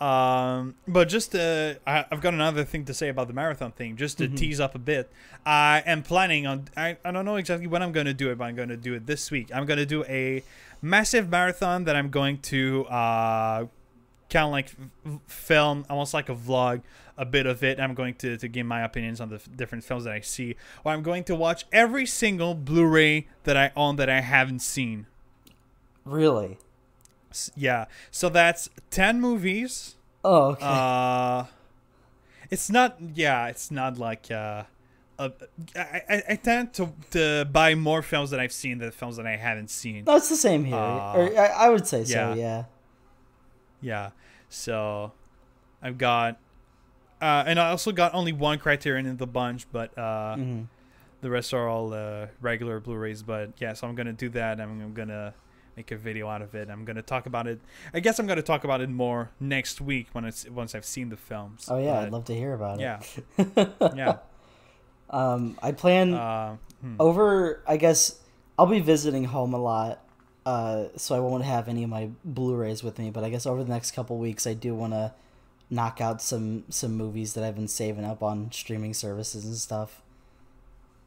um 0.00 0.76
but 0.86 1.08
just 1.08 1.34
uh 1.34 1.74
I, 1.84 2.04
i've 2.12 2.20
got 2.20 2.32
another 2.32 2.62
thing 2.64 2.84
to 2.84 2.94
say 2.94 3.08
about 3.08 3.26
the 3.26 3.32
marathon 3.34 3.72
thing 3.72 3.96
just 3.96 4.18
to 4.18 4.28
Mhm. 4.28 4.36
tease 4.36 4.60
up 4.60 4.76
a 4.76 4.78
bit 4.78 5.10
i 5.44 5.82
am 5.86 6.04
planning 6.04 6.46
on 6.46 6.68
I, 6.76 6.96
I 7.04 7.10
don't 7.10 7.24
know 7.24 7.34
exactly 7.34 7.66
when 7.66 7.82
i'm 7.82 7.90
going 7.90 8.06
to 8.06 8.14
do 8.14 8.30
it 8.30 8.38
but 8.38 8.44
i'm 8.44 8.54
going 8.54 8.68
to 8.68 8.76
do 8.76 8.94
it 8.94 9.06
this 9.06 9.30
week 9.32 9.50
i'm 9.52 9.66
going 9.66 9.78
to 9.78 9.86
do 9.86 10.04
a 10.04 10.44
massive 10.80 11.28
marathon 11.28 11.82
that 11.84 11.96
i'm 11.96 12.10
going 12.10 12.38
to 12.42 12.86
uh 12.86 13.66
kind 14.30 14.44
of 14.46 14.52
like 14.52 14.70
film 15.26 15.84
almost 15.88 16.12
like 16.14 16.28
a 16.28 16.34
vlog 16.34 16.82
a 17.16 17.24
bit 17.24 17.46
of 17.46 17.62
it 17.64 17.80
i'm 17.80 17.94
going 17.94 18.14
to, 18.14 18.36
to 18.36 18.46
give 18.48 18.66
my 18.66 18.82
opinions 18.82 19.20
on 19.20 19.28
the 19.30 19.38
different 19.56 19.82
films 19.82 20.04
that 20.04 20.12
i 20.12 20.20
see 20.20 20.54
or 20.84 20.92
i'm 20.92 21.02
going 21.02 21.24
to 21.24 21.34
watch 21.34 21.64
every 21.72 22.04
single 22.06 22.54
blu-ray 22.54 23.26
that 23.44 23.56
i 23.56 23.72
own 23.76 23.96
that 23.96 24.08
i 24.10 24.20
haven't 24.20 24.60
seen 24.60 25.06
Really? 26.04 26.58
S- 27.30 27.50
yeah 27.56 27.86
so 28.10 28.28
that's 28.28 28.68
10 28.90 29.20
movies 29.20 29.94
Oh, 30.24 30.50
okay. 30.52 30.64
uh 30.64 31.44
it's 32.50 32.70
not 32.70 32.96
yeah 33.14 33.48
it's 33.48 33.70
not 33.70 33.98
like 33.98 34.30
uh 34.30 34.64
uh, 35.18 35.30
I, 35.74 36.22
I, 36.28 36.36
tend 36.36 36.72
to, 36.74 36.92
to 37.10 37.44
buy 37.50 37.74
more 37.74 38.02
films 38.02 38.30
that 38.30 38.38
I've 38.38 38.52
seen 38.52 38.78
than 38.78 38.92
films 38.92 39.16
that 39.16 39.26
I 39.26 39.34
haven't 39.34 39.68
seen. 39.68 40.04
it's 40.06 40.28
the 40.28 40.36
same 40.36 40.64
here. 40.64 40.76
uh, 40.76 41.12
or 41.16 41.36
I, 41.36 41.46
I 41.46 41.68
would 41.70 41.88
say 41.88 42.02
yeah. 42.02 42.34
so. 42.34 42.38
Yeah. 42.38 42.64
Yeah, 43.80 44.10
so 44.48 45.12
I've 45.82 45.98
got, 45.98 46.38
uh, 47.22 47.44
and 47.46 47.58
I 47.60 47.70
also 47.70 47.92
got 47.92 48.14
only 48.14 48.32
one 48.32 48.58
Criterion 48.58 49.06
in 49.06 49.16
the 49.16 49.26
bunch, 49.26 49.66
but 49.72 49.96
uh, 49.98 50.36
hmm 50.36 50.62
the 51.20 51.28
rest 51.28 51.52
are 51.52 51.68
all 51.68 51.92
uh, 51.92 52.28
regular 52.40 52.78
Blu-rays. 52.78 53.24
But 53.24 53.50
yeah, 53.58 53.72
so 53.72 53.88
I'm 53.88 53.96
gonna 53.96 54.12
do 54.12 54.28
that. 54.30 54.60
I'm, 54.60 54.80
I'm 54.80 54.94
gonna 54.94 55.34
make 55.76 55.90
a 55.90 55.96
video 55.96 56.28
out 56.28 56.42
of 56.42 56.54
it. 56.54 56.68
I'm 56.70 56.84
gonna 56.84 57.02
talk 57.02 57.26
about 57.26 57.48
it. 57.48 57.60
I 57.92 57.98
guess 57.98 58.20
I'm 58.20 58.26
gonna 58.28 58.40
talk 58.40 58.62
about 58.62 58.80
it 58.80 58.88
more 58.88 59.30
next 59.40 59.80
week 59.80 60.06
when 60.12 60.24
it's 60.24 60.48
once 60.48 60.76
I've 60.76 60.84
seen 60.84 61.08
the 61.08 61.16
films. 61.16 61.66
Oh 61.68 61.76
yeah, 61.78 62.00
I'd 62.02 62.12
love 62.12 62.24
to 62.26 62.34
hear 62.36 62.52
about 62.54 62.78
it. 62.80 62.82
yeah, 62.82 63.66
yeah. 63.96 64.16
Um, 65.10 65.58
I 65.60 65.72
plan 65.72 66.14
Uh, 66.14 66.56
hmm. 66.82 66.94
over. 67.00 67.64
I 67.66 67.78
guess 67.78 68.20
I'll 68.56 68.66
be 68.66 68.78
visiting 68.80 69.24
home 69.24 69.54
a 69.54 69.58
lot, 69.58 69.98
uh, 70.48 70.88
so 70.96 71.14
I 71.14 71.20
won't 71.20 71.44
have 71.44 71.68
any 71.68 71.82
of 71.84 71.90
my 71.90 72.08
Blu-rays 72.24 72.82
with 72.82 72.98
me. 72.98 73.10
But 73.10 73.22
I 73.24 73.30
guess 73.30 73.44
over 73.46 73.62
the 73.62 73.70
next 73.70 73.90
couple 73.92 74.16
weeks, 74.18 74.46
I 74.46 74.54
do 74.54 74.74
want 74.74 74.92
to 74.94 75.12
knock 75.70 76.00
out 76.00 76.22
some 76.22 76.64
some 76.70 76.92
movies 76.96 77.34
that 77.34 77.44
I've 77.44 77.54
been 77.54 77.68
saving 77.68 78.04
up 78.04 78.22
on 78.22 78.50
streaming 78.52 78.94
services 78.94 79.44
and 79.44 79.56
stuff. 79.56 80.02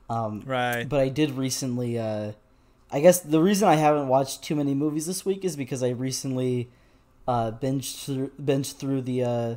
Um, 0.10 0.44
Right. 0.46 0.88
but 0.88 1.00
I 1.00 1.10
did 1.10 1.32
recently. 1.32 1.98
Uh, 1.98 2.34
I 2.92 3.00
guess 3.00 3.20
the 3.22 3.42
reason 3.42 3.68
I 3.70 3.76
haven't 3.76 4.08
watched 4.10 4.44
too 4.44 4.56
many 4.56 4.74
movies 4.76 5.06
this 5.06 5.26
week 5.26 5.46
is 5.46 5.56
because 5.56 5.82
I 5.82 5.89
recently 5.89 6.70
uh, 7.28 7.52
binged 7.52 8.04
through, 8.06 8.32
binged 8.42 8.76
through 8.76 9.02
the 9.04 9.24
uh, 9.24 9.56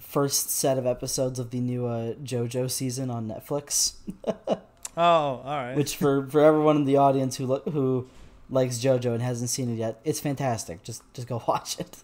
first 0.00 0.50
set 0.50 0.76
of 0.78 0.84
episodes 0.86 1.38
of 1.38 1.50
the 1.50 1.60
new 1.60 1.86
uh, 1.86 2.14
JoJo 2.14 2.68
season 2.70 3.10
on 3.10 3.28
Netflix. 3.28 3.94
Oh, 4.94 5.02
all 5.02 5.42
right. 5.44 5.74
Which 5.74 5.96
for 5.96 6.26
for 6.26 6.40
everyone 6.40 6.76
in 6.76 6.84
the 6.84 6.98
audience 6.98 7.36
who 7.36 7.46
lo- 7.46 7.62
who 7.72 8.08
likes 8.52 8.78
JoJo 8.78 9.14
and 9.14 9.22
hasn't 9.22 9.50
seen 9.50 9.72
it 9.72 9.76
yet, 9.76 10.00
it's 10.04 10.20
fantastic. 10.20 10.82
Just 10.84 11.02
just 11.14 11.26
go 11.26 11.42
watch 11.48 11.78
it. 11.80 12.02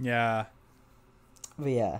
yeah. 0.00 0.46
but 1.58 1.70
yeah, 1.70 1.98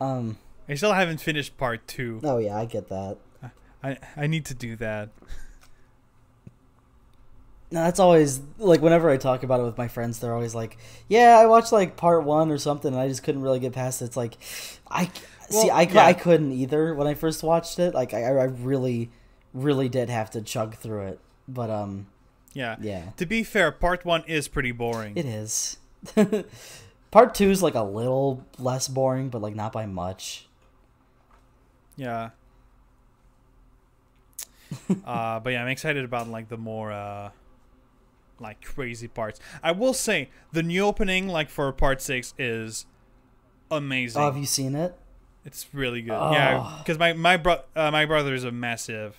um, 0.00 0.38
I 0.68 0.74
still 0.74 0.92
haven't 0.92 1.18
finished 1.18 1.56
part 1.56 1.86
two. 1.88 2.20
oh 2.22 2.38
yeah, 2.38 2.56
I 2.56 2.66
get 2.66 2.88
that. 2.88 3.16
I 3.82 3.98
I 4.16 4.26
need 4.26 4.44
to 4.46 4.54
do 4.54 4.76
that. 4.76 5.08
No, 7.72 7.84
that's 7.84 7.98
always 7.98 8.40
like 8.58 8.82
whenever 8.82 9.08
I 9.08 9.16
talk 9.16 9.42
about 9.44 9.60
it 9.60 9.64
with 9.64 9.78
my 9.78 9.88
friends, 9.88 10.18
they're 10.18 10.34
always 10.34 10.54
like, 10.54 10.76
"Yeah, 11.08 11.38
I 11.38 11.46
watched 11.46 11.72
like 11.72 11.96
part 11.96 12.22
one 12.22 12.50
or 12.50 12.58
something, 12.58 12.92
and 12.92 13.00
I 13.00 13.08
just 13.08 13.22
couldn't 13.22 13.40
really 13.40 13.60
get 13.60 13.72
past 13.72 14.02
it." 14.02 14.06
It's 14.06 14.16
like, 14.16 14.36
I 14.90 15.10
see, 15.48 15.70
I, 15.70 15.82
yeah. 15.82 16.04
I 16.04 16.12
couldn't 16.12 16.52
either 16.52 16.94
when 16.94 17.06
I 17.06 17.14
first 17.14 17.42
watched 17.42 17.78
it. 17.78 17.94
Like, 17.94 18.12
I, 18.12 18.24
I 18.24 18.44
really, 18.44 19.10
really 19.54 19.88
did 19.88 20.10
have 20.10 20.30
to 20.32 20.42
chug 20.42 20.76
through 20.76 21.06
it. 21.06 21.20
But 21.48 21.70
um, 21.70 22.08
Yeah. 22.54 22.76
yeah, 22.80 23.10
To 23.16 23.26
be 23.26 23.42
fair, 23.44 23.72
part 23.72 24.04
one 24.04 24.24
is 24.26 24.46
pretty 24.48 24.72
boring. 24.72 25.16
it 25.16 25.24
is. 25.24 25.78
part 27.10 27.34
two 27.34 27.50
is 27.50 27.62
like 27.62 27.74
a 27.74 27.82
little 27.82 28.44
less 28.58 28.88
boring, 28.88 29.28
but 29.30 29.40
like 29.40 29.54
not 29.54 29.72
by 29.72 29.86
much. 29.86 30.46
Yeah. 31.96 32.30
uh, 35.04 35.40
but 35.40 35.50
yeah, 35.50 35.62
I'm 35.62 35.68
excited 35.68 36.04
about 36.04 36.28
like 36.28 36.48
the 36.48 36.56
more 36.56 36.92
uh, 36.92 37.30
like 38.40 38.62
crazy 38.64 39.08
parts. 39.08 39.40
I 39.62 39.72
will 39.72 39.94
say 39.94 40.30
the 40.52 40.62
new 40.62 40.84
opening 40.84 41.28
like 41.28 41.50
for 41.50 41.70
part 41.72 42.00
six 42.00 42.34
is 42.38 42.86
amazing. 43.70 44.20
Oh, 44.20 44.26
have 44.26 44.36
you 44.36 44.46
seen 44.46 44.74
it? 44.74 44.94
It's 45.44 45.66
really 45.74 46.02
good. 46.02 46.12
Yeah, 46.12 46.62
Oh. 46.64 46.78
because 46.78 46.98
my 46.98 47.12
my 47.12 47.36
bro- 47.36 47.62
uh, 47.76 47.90
my 47.90 48.06
brother 48.06 48.32
is 48.34 48.44
a 48.44 48.52
massive, 48.52 49.16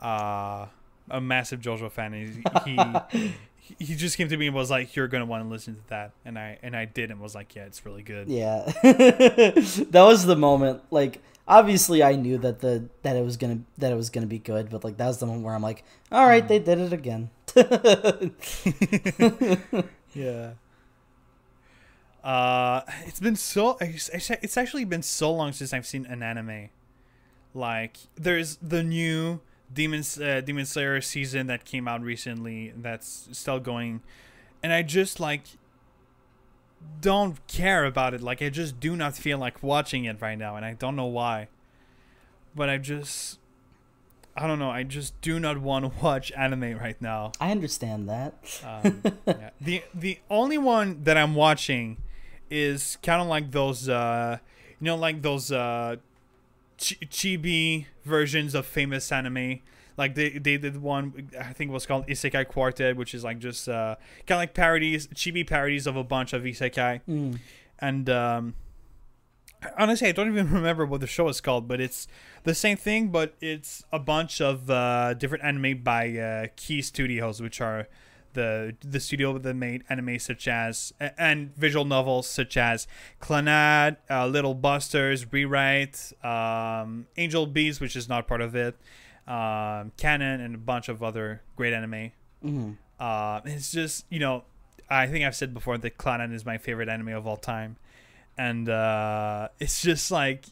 uh, 0.00 0.66
a 1.10 1.20
massive 1.20 1.60
JoJo 1.60 1.90
fan. 1.90 2.12
He 2.12 2.42
he 3.18 3.34
he 3.78 3.96
just 3.96 4.16
came 4.16 4.28
to 4.28 4.36
me 4.36 4.46
and 4.46 4.56
was 4.56 4.70
like, 4.70 4.94
"You're 4.94 5.08
gonna 5.08 5.26
want 5.26 5.44
to 5.44 5.48
listen 5.48 5.74
to 5.74 5.88
that," 5.88 6.12
and 6.24 6.38
I 6.38 6.58
and 6.62 6.76
I 6.76 6.84
did 6.84 7.10
and 7.10 7.20
was 7.20 7.34
like, 7.34 7.54
"Yeah, 7.54 7.64
it's 7.64 7.84
really 7.84 8.02
good." 8.02 8.28
Yeah, 8.28 8.64
that 8.82 10.04
was 10.06 10.24
the 10.24 10.36
moment. 10.36 10.82
Like, 10.90 11.22
obviously, 11.48 12.02
I 12.02 12.14
knew 12.14 12.38
that 12.38 12.60
the 12.60 12.84
that 13.02 13.16
it 13.16 13.24
was 13.24 13.36
gonna 13.36 13.60
that 13.78 13.92
it 13.92 13.96
was 13.96 14.10
gonna 14.10 14.26
be 14.26 14.38
good, 14.38 14.70
but 14.70 14.84
like 14.84 14.96
that 14.98 15.06
was 15.06 15.18
the 15.18 15.26
moment 15.26 15.44
where 15.44 15.54
I'm 15.54 15.62
like, 15.62 15.84
all 16.12 16.26
right, 16.26 16.46
they 16.46 16.58
did 16.58 16.78
it 16.78 16.92
again. 16.92 17.30
Yeah. 20.16 20.52
Uh, 22.24 22.80
it's 23.04 23.20
been 23.20 23.36
so. 23.36 23.76
It's 23.80 24.56
actually 24.56 24.84
been 24.84 25.02
so 25.02 25.32
long 25.32 25.52
since 25.52 25.72
I've 25.72 25.86
seen 25.86 26.06
an 26.06 26.22
anime. 26.22 26.70
Like, 27.54 27.98
there's 28.16 28.56
the 28.56 28.82
new 28.82 29.40
Demon 29.72 30.02
uh, 30.22 30.40
Demon 30.40 30.66
Slayer 30.66 31.00
season 31.00 31.46
that 31.48 31.64
came 31.64 31.88
out 31.88 32.02
recently. 32.02 32.72
That's 32.76 33.28
still 33.32 33.60
going, 33.60 34.02
and 34.62 34.72
I 34.72 34.82
just 34.82 35.20
like 35.20 35.42
don't 37.00 37.44
care 37.46 37.84
about 37.84 38.14
it. 38.14 38.22
Like, 38.22 38.42
I 38.42 38.48
just 38.48 38.80
do 38.80 38.96
not 38.96 39.16
feel 39.16 39.38
like 39.38 39.62
watching 39.62 40.04
it 40.04 40.20
right 40.20 40.38
now, 40.38 40.56
and 40.56 40.64
I 40.64 40.74
don't 40.74 40.96
know 40.96 41.06
why. 41.06 41.48
But 42.54 42.70
I 42.70 42.78
just, 42.78 43.38
I 44.36 44.46
don't 44.46 44.58
know. 44.58 44.70
I 44.70 44.82
just 44.82 45.20
do 45.20 45.38
not 45.38 45.58
want 45.58 45.84
to 45.84 45.92
watch 46.04 46.32
anime 46.32 46.78
right 46.78 47.00
now. 47.00 47.32
I 47.40 47.50
understand 47.50 48.08
that. 48.08 48.34
Um, 48.64 49.02
yeah. 49.26 49.50
The 49.60 49.82
the 49.94 50.18
only 50.30 50.58
one 50.58 51.02
that 51.04 51.16
I'm 51.16 51.34
watching 51.34 51.98
is 52.50 52.98
kind 53.02 53.20
of 53.20 53.28
like 53.28 53.50
those, 53.50 53.88
uh, 53.88 54.38
you 54.80 54.84
know, 54.84 54.96
like 54.96 55.22
those 55.22 55.50
uh, 55.50 55.96
chi- 56.78 57.06
chibi 57.06 57.86
versions 58.04 58.54
of 58.54 58.66
famous 58.66 59.10
anime. 59.12 59.60
Like 59.96 60.14
they 60.14 60.30
they 60.30 60.58
did 60.58 60.80
one 60.82 61.30
I 61.38 61.52
think 61.52 61.70
it 61.70 61.72
was 61.72 61.86
called 61.86 62.06
Isekai 62.06 62.48
Quartet, 62.48 62.96
which 62.96 63.14
is 63.14 63.24
like 63.24 63.38
just 63.38 63.68
uh, 63.68 63.96
kind 64.26 64.36
of 64.36 64.42
like 64.42 64.54
parodies, 64.54 65.06
chibi 65.08 65.46
parodies 65.46 65.86
of 65.86 65.96
a 65.96 66.04
bunch 66.04 66.32
of 66.32 66.42
isekai. 66.42 67.00
Mm. 67.08 67.38
And 67.78 68.10
um, 68.10 68.54
honestly, 69.78 70.08
I 70.08 70.12
don't 70.12 70.28
even 70.28 70.50
remember 70.52 70.84
what 70.84 71.00
the 71.00 71.06
show 71.06 71.28
is 71.28 71.40
called, 71.40 71.66
but 71.66 71.80
it's 71.80 72.06
the 72.44 72.54
same 72.54 72.76
thing, 72.76 73.08
but 73.08 73.34
it's 73.40 73.84
a 73.92 73.98
bunch 73.98 74.40
of 74.40 74.70
uh, 74.70 75.14
different 75.14 75.44
anime 75.44 75.82
by 75.82 76.16
uh, 76.16 76.46
Key 76.56 76.82
Studios, 76.82 77.40
which 77.40 77.60
are 77.60 77.88
the 78.36 78.76
the 78.80 79.00
studio 79.00 79.36
that 79.38 79.54
made 79.54 79.82
anime 79.88 80.18
such 80.20 80.46
as 80.46 80.92
and 81.18 81.56
visual 81.56 81.84
novels 81.84 82.28
such 82.28 82.56
as 82.56 82.86
Clannad, 83.20 83.96
uh, 84.08 84.26
Little 84.28 84.54
Busters, 84.54 85.26
Rewrite, 85.32 86.12
um, 86.24 87.06
Angel 87.16 87.46
Beats, 87.46 87.80
which 87.80 87.96
is 87.96 88.08
not 88.08 88.28
part 88.28 88.40
of 88.40 88.54
it, 88.54 88.76
um, 89.26 89.90
Kanon, 89.98 90.38
and 90.44 90.54
a 90.54 90.58
bunch 90.58 90.88
of 90.88 91.02
other 91.02 91.42
great 91.56 91.72
anime. 91.72 92.12
hmm 92.42 92.72
Uh, 93.00 93.40
it's 93.44 93.72
just 93.72 94.06
you 94.08 94.20
know, 94.20 94.44
I 94.88 95.06
think 95.08 95.24
I've 95.24 95.36
said 95.36 95.52
before 95.52 95.76
that 95.78 95.98
Clannad 95.98 96.32
is 96.32 96.44
my 96.46 96.58
favorite 96.58 96.88
anime 96.88 97.08
of 97.20 97.26
all 97.26 97.36
time, 97.36 97.76
and 98.38 98.68
uh, 98.68 99.48
it's 99.58 99.82
just 99.82 100.10
like. 100.10 100.44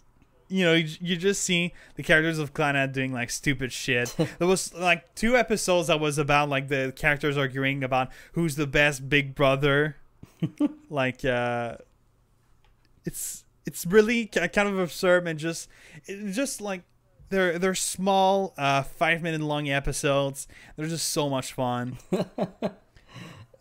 You 0.49 0.65
know, 0.65 0.75
you, 0.75 0.89
you 1.01 1.17
just 1.17 1.43
see 1.43 1.73
the 1.97 2.03
characters 2.03 2.39
of 2.39 2.53
Clannad 2.55 2.93
doing 2.93 3.13
like 3.13 3.31
stupid 3.31 3.73
shit. 3.73 4.15
there 4.39 4.49
was 4.49 4.75
like 4.75 5.15
two 5.15 5.37
episodes 5.37 5.89
that 5.89 6.01
was 6.01 6.19
about 6.19 6.49
like 6.49 6.69
the 6.69 6.93
characters 6.95 7.37
arguing 7.37 7.83
about 7.83 8.09
who's 8.33 8.57
the 8.57 8.67
best 8.67 9.09
big 9.09 9.35
brother. 9.35 9.97
like, 10.91 11.25
uh, 11.25 11.77
it's 13.05 13.45
it's 13.67 13.87
really 13.87 14.27
kind 14.27 14.69
of 14.69 14.79
absurd 14.79 15.27
and 15.27 15.39
just 15.39 15.69
just 16.07 16.61
like 16.61 16.83
they're 17.31 17.59
they're 17.59 17.75
small, 17.75 18.55
uh, 18.59 18.83
five 18.83 19.23
minute 19.23 19.41
long 19.41 19.69
episodes. 19.69 20.47
They're 20.77 20.87
just 20.87 21.09
so 21.09 21.29
much 21.29 21.53
fun. 21.53 21.99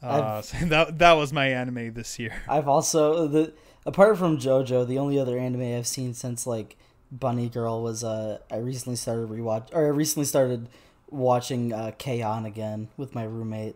Uh, 0.03 0.41
so 0.41 0.57
that 0.65 0.99
that 0.99 1.13
was 1.13 1.31
my 1.31 1.47
anime 1.47 1.93
this 1.93 2.19
year. 2.19 2.33
I've 2.49 2.67
also 2.67 3.25
the 3.25 3.53
apart 3.85 4.17
from 4.17 4.37
JoJo, 4.37 4.87
the 4.87 4.97
only 4.97 5.19
other 5.19 5.37
anime 5.37 5.75
I've 5.77 5.87
seen 5.87 6.13
since 6.13 6.45
like 6.47 6.75
Bunny 7.11 7.49
Girl 7.49 7.81
was 7.83 8.03
uh 8.03 8.39
I 8.51 8.57
recently 8.57 8.95
started 8.95 9.29
rewatch 9.29 9.69
or 9.73 9.85
I 9.85 9.89
recently 9.89 10.25
started 10.25 10.69
watching 11.09 11.71
uh 11.73 11.91
K-On! 11.97 12.45
again 12.45 12.89
with 12.97 13.13
my 13.15 13.23
roommate. 13.23 13.75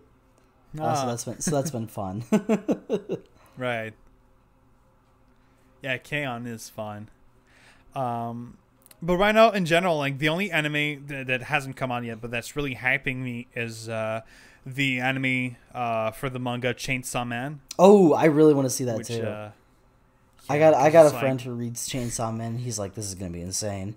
Uh, 0.80 0.96
so 0.96 1.02
Ah, 1.04 1.06
that's 1.08 1.24
been 1.26 1.40
so 1.42 1.52
that's 1.52 1.72
been 1.72 1.88
fun. 1.88 2.24
right. 3.58 3.94
Yeah, 5.82 5.98
K-On! 5.98 6.46
is 6.48 6.70
fun. 6.70 7.10
Um, 7.96 8.58
but 9.02 9.18
right 9.18 9.34
now, 9.34 9.52
in 9.52 9.66
general, 9.66 9.98
like 9.98 10.18
the 10.18 10.30
only 10.30 10.52
anime 10.52 11.06
that, 11.08 11.28
that 11.28 11.42
hasn't 11.44 11.76
come 11.76 11.92
on 11.92 12.04
yet, 12.04 12.20
but 12.22 12.32
that's 12.32 12.56
really 12.56 12.76
hyping 12.76 13.18
me 13.18 13.48
is 13.56 13.88
uh, 13.90 14.22
the 14.66 15.00
anime 15.00 15.56
uh, 15.74 16.12
for 16.12 16.30
the 16.30 16.40
manga 16.40 16.74
Chainsaw 16.74 17.28
Man. 17.28 17.62
oh, 17.80 18.14
I 18.14 18.26
really 18.26 18.54
want 18.54 18.66
to 18.66 18.70
see 18.72 18.84
that 18.86 18.98
which 18.98 19.08
too. 19.08 19.24
uh, 19.24 19.52
I 20.50 20.60
got 20.60 20.74
I 20.74 20.90
got 20.90 21.04
a 21.04 21.06
it's 21.06 21.14
like- 21.14 21.22
friend 21.22 21.42
who 21.42 21.52
reads 21.52 21.88
Chainsaw 21.90 22.36
Man. 22.36 22.58
He's 22.58 22.80
like, 22.80 22.94
this 22.94 23.06
is 23.06 23.16
gonna 23.16 23.32
be 23.32 23.42
insane. 23.42 23.96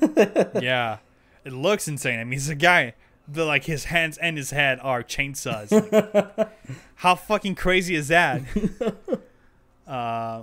yeah, 0.60 0.98
it 1.44 1.52
looks 1.52 1.88
insane. 1.88 2.18
I 2.18 2.24
mean, 2.24 2.32
he's 2.32 2.48
a 2.48 2.54
guy. 2.54 2.94
The 3.28 3.44
like 3.44 3.64
his 3.64 3.84
hands 3.84 4.18
and 4.18 4.36
his 4.36 4.50
head 4.50 4.78
are 4.82 5.02
chainsaws. 5.02 5.70
Like, 5.70 6.48
how 6.96 7.14
fucking 7.14 7.54
crazy 7.54 7.94
is 7.94 8.08
that? 8.08 8.42
uh, 9.86 10.42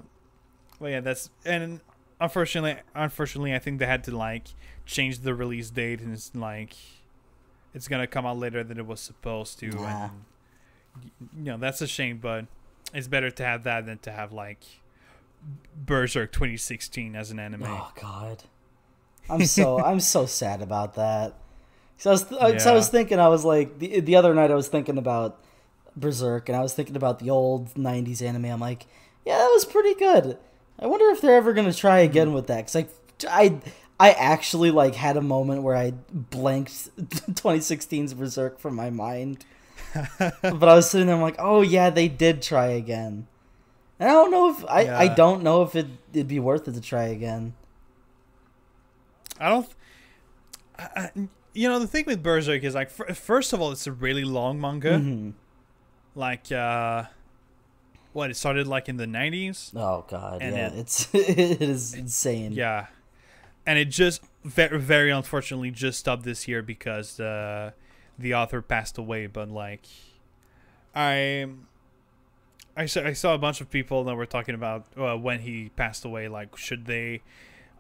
well, 0.79 0.89
yeah, 0.89 1.01
that's 1.01 1.29
and 1.45 1.81
unfortunately, 2.21 2.77
unfortunately, 2.95 3.53
I 3.53 3.59
think 3.59 3.79
they 3.79 3.85
had 3.85 4.03
to 4.05 4.15
like 4.15 4.47
change 4.85 5.19
the 5.19 5.33
release 5.33 5.69
date, 5.69 5.99
and 6.01 6.13
it's 6.13 6.33
like 6.33 6.75
it's 7.73 7.87
gonna 7.87 8.07
come 8.07 8.25
out 8.25 8.37
later 8.37 8.63
than 8.63 8.77
it 8.77 8.85
was 8.87 8.99
supposed 8.99 9.59
to. 9.59 9.67
Yeah. 9.67 10.09
And 10.95 11.11
you 11.37 11.51
know 11.51 11.57
that's 11.57 11.81
a 11.81 11.87
shame, 11.87 12.17
but 12.17 12.45
it's 12.93 13.07
better 13.07 13.29
to 13.29 13.43
have 13.45 13.63
that 13.63 13.85
than 13.85 13.97
to 13.99 14.11
have 14.11 14.31
like 14.31 14.63
Berserk 15.75 16.31
2016 16.31 17.15
as 17.15 17.31
an 17.31 17.39
anime. 17.39 17.63
Oh 17.65 17.91
God, 17.99 18.43
I'm 19.29 19.45
so 19.45 19.79
I'm 19.79 19.99
so 19.99 20.25
sad 20.25 20.61
about 20.61 20.95
that. 20.95 21.35
So 21.97 22.11
I 22.11 22.13
was 22.13 22.23
th- 22.23 22.41
uh, 22.41 22.59
so 22.59 22.71
I 22.71 22.73
was 22.73 22.89
thinking 22.89 23.19
I 23.19 23.27
was 23.27 23.43
like 23.43 23.79
the 23.79 23.99
the 23.99 24.15
other 24.15 24.33
night 24.33 24.51
I 24.51 24.55
was 24.55 24.67
thinking 24.67 24.97
about 24.97 25.43
Berserk 25.95 26.47
and 26.49 26.55
I 26.55 26.61
was 26.61 26.73
thinking 26.73 26.95
about 26.95 27.19
the 27.19 27.29
old 27.29 27.73
'90s 27.73 28.21
anime. 28.21 28.45
I'm 28.45 28.59
like, 28.59 28.87
yeah, 29.25 29.37
that 29.37 29.51
was 29.53 29.65
pretty 29.65 29.95
good. 29.95 30.37
I 30.79 30.87
wonder 30.87 31.09
if 31.09 31.21
they're 31.21 31.35
ever 31.35 31.53
gonna 31.53 31.73
try 31.73 32.03
hmm. 32.03 32.09
again 32.09 32.33
with 32.33 32.47
that. 32.47 32.67
Cause 32.67 32.75
like 32.75 32.89
I 33.29 33.59
I 33.99 34.11
actually 34.11 34.71
like 34.71 34.95
had 34.95 35.17
a 35.17 35.21
moment 35.21 35.63
where 35.63 35.75
I 35.75 35.91
blanked 36.11 36.95
2016's 36.97 38.13
Berserk 38.13 38.59
from 38.59 38.75
my 38.75 38.89
mind. 38.89 39.45
but 40.19 40.63
I 40.69 40.75
was 40.75 40.89
sitting 40.89 41.07
there, 41.07 41.15
I'm 41.15 41.21
like, 41.21 41.35
oh 41.39 41.61
yeah, 41.61 41.89
they 41.89 42.07
did 42.07 42.41
try 42.41 42.67
again. 42.67 43.27
And 43.99 44.09
I 44.09 44.13
don't 44.13 44.31
know 44.31 44.49
if 44.51 44.63
I, 44.65 44.87
I 44.95 45.07
don't 45.09 45.43
know 45.43 45.61
if 45.63 45.75
it, 45.75 45.87
it'd 46.13 46.27
be 46.27 46.39
worth 46.39 46.67
it 46.67 46.73
to 46.73 46.81
try 46.81 47.03
again. 47.05 47.53
I 49.39 49.49
don't. 49.49 49.67
I, 50.77 51.09
you 51.53 51.67
know, 51.67 51.79
the 51.79 51.87
thing 51.87 52.05
with 52.05 52.23
Berserk 52.23 52.63
is 52.63 52.75
like, 52.75 52.89
fir- 52.89 53.13
first 53.13 53.51
of 53.53 53.59
all, 53.61 53.71
it's 53.71 53.87
a 53.87 53.91
really 53.91 54.23
long 54.23 54.59
manga. 54.61 54.91
Mhm. 54.99 55.33
Like, 56.15 56.51
uh, 56.51 57.03
what 58.13 58.29
it 58.29 58.37
started 58.37 58.67
like 58.67 58.87
in 58.89 58.97
the 58.97 59.07
nineties. 59.07 59.71
Oh 59.75 60.05
god, 60.07 60.41
yeah, 60.41 60.67
it- 60.67 60.73
it's 60.79 61.09
it 61.13 61.61
is 61.61 61.93
insane. 61.93 62.53
Yeah, 62.53 62.87
and 63.65 63.77
it 63.77 63.85
just 63.85 64.21
very, 64.45 64.79
very 64.79 65.11
unfortunately 65.11 65.71
just 65.71 65.99
stopped 65.99 66.23
this 66.23 66.47
year 66.47 66.61
because 66.61 67.19
uh, 67.19 67.71
the 68.17 68.33
author 68.33 68.61
passed 68.61 68.97
away. 68.97 69.27
But 69.27 69.49
like, 69.49 69.85
I. 70.95 71.47
I 72.77 72.85
saw, 72.85 73.01
I 73.01 73.13
saw 73.13 73.33
a 73.33 73.37
bunch 73.37 73.61
of 73.61 73.69
people 73.69 74.03
that 74.05 74.15
were 74.15 74.25
talking 74.25 74.55
about 74.55 74.85
uh, 74.97 75.15
when 75.17 75.39
he 75.39 75.69
passed 75.75 76.05
away. 76.05 76.27
Like, 76.27 76.55
should 76.57 76.85
they, 76.85 77.21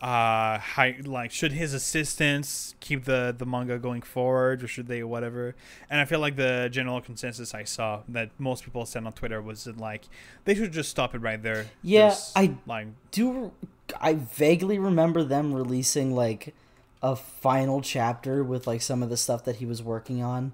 uh, 0.01 0.57
hi, 0.59 0.97
like, 1.03 1.31
should 1.31 1.51
his 1.53 1.73
assistants 1.73 2.75
keep 2.79 3.05
the 3.05 3.33
the 3.37 3.45
manga 3.45 3.77
going 3.79 4.01
forward, 4.01 4.63
or 4.63 4.67
should 4.67 4.87
they 4.87 5.03
whatever? 5.03 5.55
And 5.89 6.01
I 6.01 6.05
feel 6.05 6.19
like 6.19 6.35
the 6.35 6.69
general 6.71 7.01
consensus 7.01 7.53
I 7.53 7.63
saw 7.63 8.01
that 8.09 8.31
most 8.37 8.63
people 8.65 8.85
said 8.85 9.05
on 9.05 9.13
Twitter 9.13 9.41
was 9.41 9.63
that 9.65 9.77
like 9.77 10.05
they 10.45 10.55
should 10.55 10.71
just 10.73 10.89
stop 10.89 11.15
it 11.15 11.19
right 11.19 11.41
there. 11.41 11.67
Yeah, 11.81 12.09
Just, 12.09 12.37
I- 12.37 12.55
like 12.65 12.87
Do 13.11 13.51
I 13.99 14.13
vaguely 14.15 14.77
remember 14.79 15.23
them 15.23 15.53
releasing 15.53 16.13
like 16.15 16.53
a 17.01 17.15
final 17.15 17.81
chapter 17.81 18.43
with 18.43 18.67
like 18.67 18.81
some 18.81 19.01
of 19.01 19.09
the 19.09 19.17
stuff 19.17 19.45
that 19.45 19.57
he 19.57 19.65
was 19.65 19.81
working 19.81 20.21
on? 20.21 20.53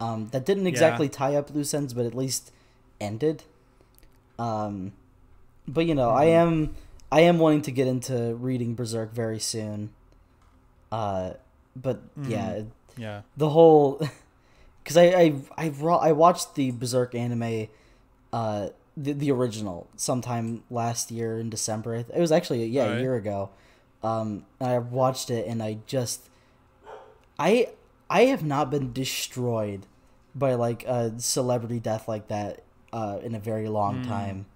Um, 0.00 0.28
that 0.30 0.46
didn't 0.46 0.66
exactly 0.66 1.08
tie 1.08 1.34
up 1.34 1.52
loose 1.54 1.74
ends, 1.74 1.92
but 1.92 2.06
at 2.06 2.14
least 2.14 2.52
ended. 3.00 3.44
Um, 4.38 4.92
but 5.66 5.86
you 5.86 5.94
know, 5.94 6.10
I 6.10 6.26
Mhm. 6.26 6.30
am 6.42 6.74
I 7.10 7.20
am 7.22 7.38
wanting 7.38 7.62
to 7.62 7.70
get 7.72 7.86
into 7.86 8.34
reading 8.34 8.74
Berserk 8.74 9.12
very 9.14 9.38
soon. 9.38 9.90
Uh, 10.92 11.34
but 11.76 12.00
yeah, 12.26 12.54
Mhm. 12.60 12.70
yeah. 12.96 13.22
the 13.36 13.50
whole 13.50 14.00
because 14.84 14.96
I 14.96 15.04
I 15.06 15.34
I, 15.56 15.68
ro- 15.70 15.98
I 15.98 16.12
watched 16.12 16.54
the 16.54 16.70
Berserk 16.70 17.14
anime, 17.14 17.68
uh, 18.32 18.68
the 18.96 19.12
the 19.12 19.30
original 19.30 19.86
sometime 19.96 20.64
last 20.70 21.10
year 21.10 21.38
in 21.38 21.50
December. 21.50 21.94
It 21.96 22.18
was 22.20 22.32
actually 22.32 22.64
yeah 22.66 22.84
a 22.84 23.00
year 23.00 23.14
ago. 23.16 23.50
Um, 24.02 24.46
and 24.60 24.70
I 24.70 24.78
watched 24.78 25.28
it 25.30 25.46
and 25.48 25.60
I 25.62 25.78
just 25.86 26.28
I 27.38 27.68
I 28.10 28.22
have 28.26 28.44
not 28.44 28.70
been 28.70 28.92
destroyed 28.92 29.86
by 30.34 30.54
like 30.54 30.84
a 30.86 31.18
celebrity 31.20 31.80
death 31.80 32.06
like 32.08 32.28
that 32.28 32.62
uh 32.92 33.18
in 33.22 33.34
a 33.34 33.38
very 33.38 33.68
long 33.68 34.04
Mm. 34.04 34.08
time. 34.08 34.46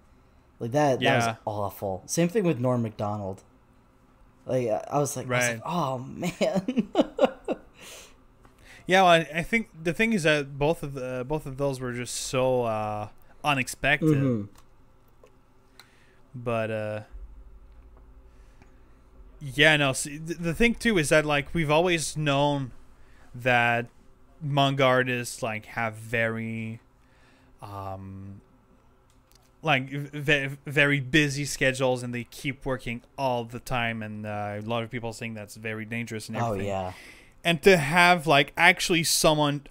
Like 0.59 0.71
that 0.71 0.99
that 1.01 1.27
was 1.27 1.35
awful. 1.45 2.03
Same 2.05 2.27
thing 2.29 2.43
with 2.43 2.59
Norm 2.59 2.81
Macdonald. 2.81 3.43
Like 4.45 4.67
I 4.69 4.97
was 4.99 5.15
like, 5.17 5.27
I 5.27 5.29
was 5.29 5.49
like 5.49 5.61
oh 5.65 5.97
man. 5.99 6.89
Yeah, 8.85 9.03
well, 9.03 9.11
I, 9.11 9.17
I 9.35 9.43
think 9.43 9.69
the 9.81 9.93
thing 9.93 10.11
is 10.11 10.23
that 10.23 10.57
both 10.59 10.83
of 10.83 10.93
the 10.93 11.23
both 11.25 11.45
of 11.45 11.55
those 11.55 11.79
were 11.79 11.93
just 11.93 12.13
so 12.15 12.63
uh, 12.63 13.07
unexpected. 13.41 14.09
Mhm. 14.17 14.49
But 16.35 16.69
uh, 16.69 16.99
yeah, 19.39 19.77
no. 19.77 19.93
See, 19.93 20.19
th- 20.19 20.37
the 20.37 20.53
thing 20.53 20.75
too 20.75 20.97
is 20.97 21.09
that 21.09 21.25
like 21.25 21.53
we've 21.53 21.71
always 21.71 22.17
known 22.17 22.71
that 23.33 23.87
manga 24.41 24.83
artists 24.83 25.41
like 25.41 25.65
have 25.67 25.93
very 25.95 26.79
um 27.63 28.41
like 29.61 29.89
v- 29.89 30.49
very 30.65 30.99
busy 30.99 31.45
schedules 31.45 32.03
and 32.03 32.13
they 32.13 32.25
keep 32.25 32.65
working 32.65 33.01
all 33.17 33.45
the 33.45 33.59
time 33.59 34.03
and 34.03 34.25
uh, 34.25 34.55
a 34.57 34.61
lot 34.61 34.83
of 34.83 34.91
people 34.91 35.13
saying 35.13 35.33
that's 35.33 35.55
very 35.55 35.85
dangerous 35.85 36.27
and 36.27 36.37
Oh 36.37 36.53
yeah. 36.53 36.91
and 37.45 37.61
to 37.63 37.77
have 37.77 38.27
like 38.27 38.51
actually 38.57 39.03
someone 39.05 39.61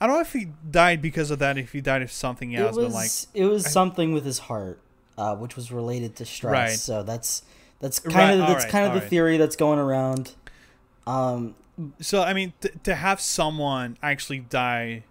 i 0.00 0.06
don't 0.06 0.14
know 0.14 0.20
if 0.20 0.32
he 0.32 0.46
died 0.70 1.02
because 1.02 1.32
of 1.32 1.40
that 1.40 1.58
if 1.58 1.72
he 1.72 1.80
died 1.80 2.02
of 2.02 2.12
something 2.12 2.54
else 2.54 2.76
it 2.76 2.80
was 2.80 2.92
but 2.92 2.94
like 2.94 3.10
it 3.34 3.46
was 3.50 3.66
I- 3.66 3.70
something 3.70 4.12
with 4.12 4.24
his 4.24 4.38
heart, 4.40 4.78
uh, 5.18 5.34
which 5.34 5.56
was 5.56 5.72
related 5.72 6.14
to 6.16 6.24
stress. 6.24 6.52
Right. 6.70 6.78
So 6.78 7.02
that's 7.02 7.42
that's 7.80 7.98
kind 7.98 8.14
Right, 8.14 8.30
of 8.32 8.38
that's 8.40 8.50
alright, 8.64 8.68
kind 8.70 8.86
of 8.86 8.94
the 9.02 9.08
theory 9.08 9.36
that's 9.38 9.56
going 9.56 9.78
around. 9.80 10.32
Um, 11.06 11.54
so 12.00 12.22
i 12.22 12.32
mean 12.32 12.52
t- 12.60 12.70
to 12.84 12.94
have 12.94 13.20
someone 13.20 13.98
actually 14.02 14.38
die 14.38 15.02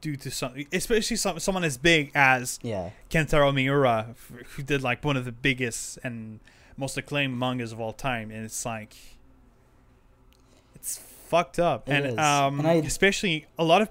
due 0.00 0.16
to 0.16 0.30
something 0.30 0.66
especially 0.72 1.16
some, 1.16 1.38
someone 1.40 1.64
as 1.64 1.76
big 1.78 2.10
as 2.14 2.58
yeah, 2.62 2.90
kentaro 3.10 3.52
miura 3.54 4.14
who 4.54 4.62
did 4.62 4.82
like 4.82 5.02
one 5.04 5.16
of 5.16 5.24
the 5.24 5.32
biggest 5.32 5.98
and 6.04 6.38
most 6.76 6.96
acclaimed 6.98 7.36
mangas 7.38 7.72
of 7.72 7.80
all 7.80 7.92
time 7.92 8.30
and 8.30 8.44
it's 8.44 8.64
like 8.66 8.94
it's 10.74 10.98
fucked 10.98 11.58
up 11.58 11.88
It 11.88 12.04
and 12.04 12.20
um 12.20 12.58
And 12.60 12.68
I- 12.68 12.74
especially 12.74 13.46
a 13.58 13.64
lot 13.64 13.82
of 13.82 13.88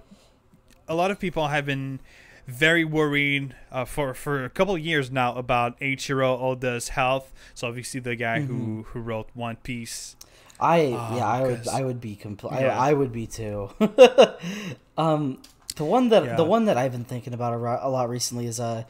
a 0.87 0.93
lot 0.95 1.09
of 1.11 1.19
people 1.19 1.47
have 1.47 1.65
been 1.65 1.99
very 2.47 2.85
worried 2.85 3.55
uh, 3.71 3.85
for 3.85 4.13
for 4.13 4.45
a 4.45 4.49
couple 4.51 4.75
of 4.75 4.81
years 4.81 5.09
now 5.09 5.35
about 5.35 5.79
Eiichiro 5.79 6.39
Oda's 6.39 6.89
health. 6.89 7.33
So 7.55 7.67
obviously 7.67 7.99
the 7.99 8.15
guy 8.15 8.41
who 8.41 8.53
Mm-hmm. 8.53 8.81
who 8.89 8.99
wrote 8.99 9.29
One 9.33 9.55
Piece. 9.55 10.15
I 10.59 10.81
Oh, 10.81 11.15
yeah, 11.17 11.25
I 11.27 11.41
would 11.41 11.67
I 11.67 11.81
would 11.83 11.99
be 11.99 12.15
compl- 12.15 12.51
Yeah. 12.51 12.79
I, 12.79 12.91
I 12.91 12.93
would 12.93 13.11
be 13.11 13.25
too. 13.25 13.69
um, 14.97 15.41
the 15.75 15.85
one 15.85 16.09
that 16.09 16.23
Yeah. 16.25 16.35
the 16.35 16.43
one 16.43 16.65
that 16.65 16.77
I've 16.77 16.91
been 16.91 17.03
thinking 17.05 17.33
about 17.33 17.53
a, 17.53 17.57
ro- 17.57 17.79
a 17.81 17.89
lot 17.89 18.09
recently 18.09 18.45
is 18.45 18.59
uh 18.59 18.83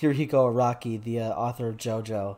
Hirohiko 0.00 0.52
Araki, 0.52 1.02
the 1.02 1.20
uh, 1.20 1.28
author 1.30 1.68
of 1.68 1.76
JoJo, 1.76 2.36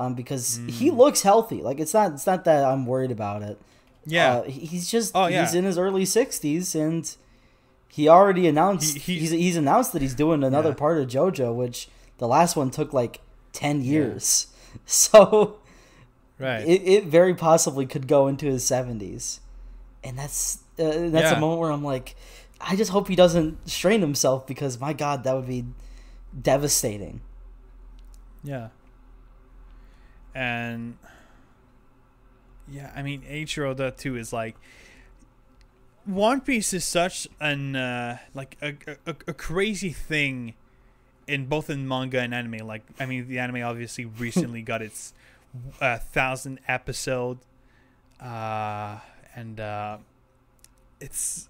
um, 0.00 0.14
because 0.14 0.58
he 0.68 0.90
Mm. 0.90 0.96
looks 0.96 1.22
healthy. 1.22 1.60
Like 1.62 1.78
it's 1.80 1.92
not 1.94 2.12
it's 2.12 2.26
not 2.26 2.44
that 2.44 2.64
I'm 2.64 2.86
worried 2.86 3.10
about 3.10 3.42
it. 3.42 3.58
Yeah, 4.06 4.36
Uh, 4.36 4.42
he's 4.44 4.88
just 4.90 5.12
Oh, 5.14 5.26
yeah. 5.26 5.42
he's 5.44 5.54
in 5.54 5.64
his 5.64 5.76
early 5.78 6.04
sixties 6.04 6.74
and 6.74 7.14
he 7.88 8.08
already 8.08 8.46
announced 8.46 8.94
He- 8.98 9.14
he- 9.14 9.18
he's 9.20 9.30
he's 9.30 9.56
announced 9.56 9.92
that 9.92 10.02
he's 10.02 10.14
doing 10.14 10.42
another 10.44 10.70
Yeah. 10.70 10.74
part 10.76 10.98
of 10.98 11.08
JoJo, 11.08 11.54
which 11.54 11.88
the 12.18 12.28
last 12.28 12.56
one 12.56 12.70
took 12.70 12.92
like 12.92 13.20
ten 13.52 13.82
years. 13.82 14.46
So 14.84 15.56
right. 16.38 16.60
it, 16.66 16.82
it 16.86 17.04
very 17.06 17.34
possibly 17.34 17.86
could 17.86 18.06
go 18.06 18.26
into 18.26 18.44
his 18.46 18.62
70s 18.62 19.40
and 20.04 20.18
that's 20.18 20.58
uh, 20.78 20.84
that's 21.08 21.30
Yeah. 21.30 21.36
a 21.38 21.40
moment 21.40 21.60
where 21.62 21.70
i'm 21.70 21.82
like 21.82 22.14
i 22.60 22.74
just 22.76 22.90
hope 22.90 23.08
he 23.08 23.16
doesn't 23.16 23.68
strain 23.68 24.00
himself 24.00 24.46
because 24.46 24.80
my 24.80 24.92
god 24.92 25.24
that 25.24 25.34
would 25.34 25.46
be 25.46 25.64
devastating 26.40 27.20
Yeah. 28.44 28.68
And 30.34 30.98
yeah, 32.68 32.92
I 32.94 33.02
mean 33.02 33.22
Eiichiro 33.22 33.70
Oda 33.70 33.90
too 33.90 34.16
is 34.16 34.32
like 34.32 34.54
One 36.04 36.40
Piece 36.40 36.72
is 36.74 36.84
such 36.84 37.26
an 37.40 37.74
uh, 37.74 38.18
like 38.34 38.56
a, 38.62 38.74
a 39.06 39.16
a 39.28 39.32
crazy 39.34 39.90
thing 39.90 40.54
in 41.26 41.46
both 41.46 41.70
in 41.70 41.88
manga 41.88 42.20
and 42.20 42.34
anime. 42.34 42.66
Like 42.66 42.82
I 43.00 43.06
mean 43.06 43.26
the 43.28 43.38
anime 43.38 43.62
obviously 43.64 44.04
recently 44.26 44.62
got 44.62 44.82
its 44.82 45.14
uh, 45.80 45.96
thousand 45.98 46.60
episode 46.68 47.38
uh 48.20 48.98
and 49.34 49.58
uh 49.60 49.96
it's 51.00 51.48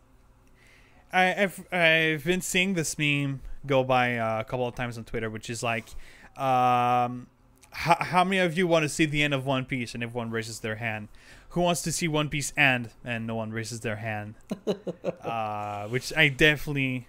I, 1.13 1.43
I've 1.43 1.73
I've 1.73 2.25
been 2.25 2.41
seeing 2.41 2.75
this 2.75 2.99
meme 2.99 3.41
go 3.67 3.85
by 3.85 4.17
uh, 4.17 4.41
a 4.41 4.45
couple 4.45 4.67
of 4.67 4.75
times 4.75 4.99
on 4.99 5.05
Twitter, 5.05 5.31
which 5.31 5.51
is 5.51 5.63
like, 5.63 5.89
um, 6.37 7.27
how, 7.71 7.97
how 8.01 8.25
many 8.25 8.39
of 8.39 8.57
you 8.57 8.67
want 8.67 8.85
to 8.85 8.89
see 8.89 9.07
the 9.07 9.23
end 9.23 9.35
of 9.35 9.47
One 9.47 9.65
Piece? 9.65 9.95
And 9.95 10.03
everyone 10.03 10.31
raises 10.31 10.61
their 10.61 10.77
hand. 10.77 11.09
Who 11.51 11.61
wants 11.61 11.83
to 11.83 11.93
see 11.93 12.09
One 12.09 12.29
Piece 12.29 12.53
end? 12.57 12.91
And 13.05 13.27
no 13.27 13.35
one 13.35 13.51
raises 13.51 13.81
their 13.81 13.97
hand. 13.97 14.35
uh, 15.23 15.89
which 15.89 16.13
I 16.17 16.29
definitely, 16.29 17.09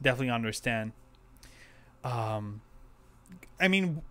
definitely 0.00 0.30
understand. 0.30 0.92
Um, 2.04 2.60
I 3.60 3.68
mean, 3.68 4.02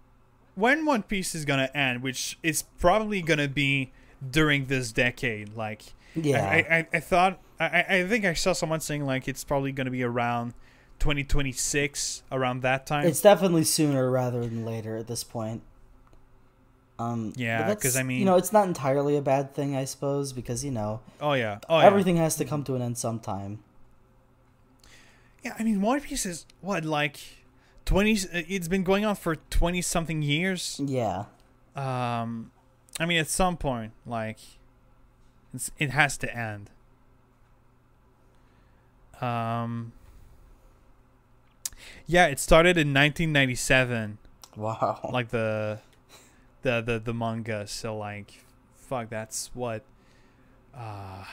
when 0.56 0.86
One 0.86 1.04
Piece 1.04 1.36
is 1.36 1.46
gonna 1.46 1.70
end, 1.74 2.02
which 2.02 2.38
is 2.44 2.64
probably 2.80 3.22
gonna 3.22 3.48
be 3.48 3.92
during 4.28 4.66
this 4.66 4.92
decade, 4.92 5.56
like. 5.56 5.84
yeah 6.16 6.48
I, 6.48 6.78
I, 6.78 6.88
I 6.94 7.00
thought 7.02 7.40
I, 7.60 7.86
I 7.90 8.04
think 8.08 8.26
I 8.26 8.34
saw 8.34 8.54
someone 8.54 8.80
saying 8.82 9.06
like 9.06 9.28
it's 9.28 9.44
probably 9.44 9.72
going 9.72 9.86
to 9.86 9.92
be 9.92 10.04
around 10.04 10.54
2026 11.00 12.24
around 12.32 12.62
that 12.64 12.86
time. 12.86 13.06
it's 13.08 13.22
definitely 13.22 13.64
sooner 13.64 14.10
rather 14.12 14.42
than 14.42 14.66
later 14.66 14.96
at 14.98 15.08
this 15.08 15.24
point 15.24 15.62
um 16.98 17.34
Yeah, 17.36 17.60
'cause 17.60 17.68
that's- 17.68 17.96
I 17.98 18.04
mean- 18.04 18.20
you 18.20 18.26
know 18.26 18.36
it's 18.38 18.54
not 18.54 18.68
entirely 18.68 19.18
a 19.18 19.22
bad 19.22 19.54
thing 19.54 19.76
i 19.76 19.84
suppose 19.84 20.32
because 20.32 20.64
you 20.64 20.72
know 20.72 21.02
oh 21.20 21.34
yeah, 21.34 21.60
oh 21.68 21.80
yeah. 21.80 21.86
everything 21.86 22.16
has 22.18 22.36
to 22.38 22.46
come 22.46 22.64
to 22.64 22.76
an 22.76 22.82
end 22.82 22.98
sometime 22.98 23.60
Yeah, 25.44 25.54
I 25.60 25.64
mean 25.64 25.82
One 25.82 26.00
Piece 26.02 26.26
is 26.26 26.46
what 26.62 26.86
like 26.86 27.20
20. 27.86 28.14
It's 28.34 28.68
been 28.68 28.84
going 28.84 29.06
on 29.06 29.16
for 29.16 29.36
20 29.36 29.80
something 29.82 30.22
years. 30.24 30.80
yeah 30.84 31.26
Um, 31.76 32.52
I 33.00 33.06
mean 33.06 33.20
at 33.20 33.28
some 33.28 33.58
point 33.58 33.92
like 34.06 34.40
it's, 35.54 35.70
it 35.78 35.92
has 35.92 36.18
to 36.20 36.36
end. 36.36 36.72
Um. 39.22 39.94
Yeah, 42.08 42.28
it 42.28 42.40
started 42.40 42.78
in 42.78 42.94
1997. 42.94 44.18
wow 44.56 45.00
like 45.12 45.30
the 45.30 45.80
the 46.62 46.82
the 46.82 47.00
the 47.00 47.14
manga 47.14 47.68
so 47.68 47.98
like 47.98 48.42
fuck 48.76 49.10
that's 49.10 49.52
what 49.54 49.84
uh 50.76 51.24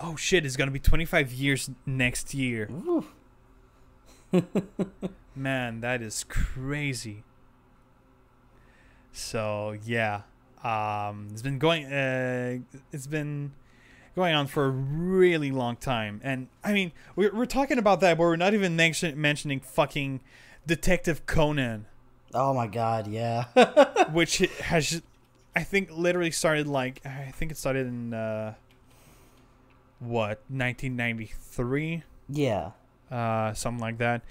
oh 0.00 0.16
shit 0.16 0.44
it's 0.44 0.56
gonna 0.56 0.70
be 0.70 0.78
25 0.78 1.32
years 1.32 1.70
next 1.86 2.34
year 2.34 2.68
man 5.36 5.80
that 5.80 6.02
is 6.02 6.24
crazy 6.24 7.22
so 9.12 9.76
yeah 9.84 10.22
um 10.64 11.28
it's 11.30 11.42
been 11.42 11.58
going 11.58 11.84
uh 11.86 12.58
it's 12.92 13.06
been 13.06 13.52
going 14.14 14.34
on 14.34 14.46
for 14.46 14.66
a 14.66 14.70
really 14.70 15.50
long 15.50 15.76
time. 15.76 16.20
And 16.22 16.48
i 16.62 16.72
mean 16.72 16.92
we're, 17.16 17.34
we're 17.34 17.46
talking 17.46 17.78
about 17.78 18.00
that 18.00 18.16
but 18.16 18.24
we're 18.24 18.36
not 18.36 18.54
even 18.54 18.76
mention, 18.76 19.20
mentioning 19.20 19.60
fucking 19.60 20.20
detective 20.66 21.26
conan. 21.26 21.86
Oh 22.32 22.54
my 22.54 22.66
god 22.66 23.06
yeah. 23.06 23.44
Which 24.12 24.38
has 24.38 25.02
I 25.56 25.62
think 25.62 25.90
literally 25.90 26.30
started 26.30 26.66
like 26.66 27.04
I 27.04 27.32
think 27.34 27.52
it 27.52 27.56
started 27.56 27.86
in 27.86 28.14
uh 28.14 28.54
what 29.98 30.42
1993 30.48 32.02
yeah. 32.28 32.70
Uh 33.10 33.52
something 33.54 33.80
like 33.80 33.98
that. 33.98 34.22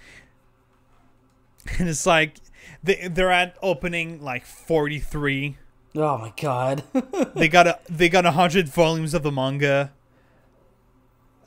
And 1.79 1.87
it's 1.87 2.05
like 2.05 2.35
they 2.83 3.07
they're 3.07 3.31
at 3.31 3.55
opening 3.61 4.21
like 4.21 4.45
43 4.45 5.57
oh 5.95 6.17
my 6.17 6.33
god 6.41 6.83
they 7.35 7.47
got 7.47 7.67
a 7.67 7.79
they 7.89 8.09
got 8.09 8.23
100 8.25 8.67
volumes 8.69 9.13
of 9.13 9.21
the 9.23 9.31
manga 9.31 9.91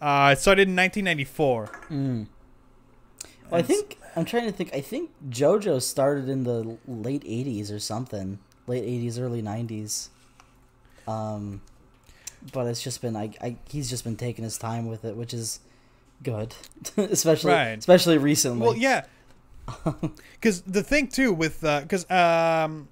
uh 0.01 0.31
it 0.33 0.39
started 0.39 0.69
in 0.69 0.77
1994 0.77 1.67
Mm. 1.91 2.27
Well, 3.51 3.61
I 3.61 3.63
think 3.63 3.97
I'm 4.17 4.25
trying 4.25 4.47
to 4.47 4.53
think. 4.53 4.75
I 4.75 4.81
think 4.81 5.11
JoJo 5.31 5.81
started 5.81 6.29
in 6.29 6.43
the 6.43 6.79
late 6.89 7.23
'80s 7.23 7.71
or 7.73 7.79
something, 7.79 8.41
late 8.67 8.83
'80s, 8.83 9.21
early 9.21 9.41
'90s. 9.41 10.09
Um, 11.07 11.61
but 12.53 12.67
it's 12.67 12.83
just 12.83 13.01
been 13.03 13.15
I, 13.15 13.31
I 13.41 13.55
he's 13.71 13.89
just 13.89 14.03
been 14.03 14.17
taking 14.17 14.43
his 14.43 14.59
time 14.59 14.89
with 14.89 15.05
it, 15.05 15.15
which 15.17 15.33
is 15.33 15.61
good, 16.25 16.57
especially 16.97 17.53
Right. 17.53 17.79
especially 17.79 18.19
recently. 18.19 18.67
Well, 18.67 18.77
yeah, 18.77 19.05
because 20.33 20.63
the 20.63 20.83
thing 20.83 21.07
too 21.07 21.33
with 21.33 21.61
because 21.61 22.11
um, 22.11 22.89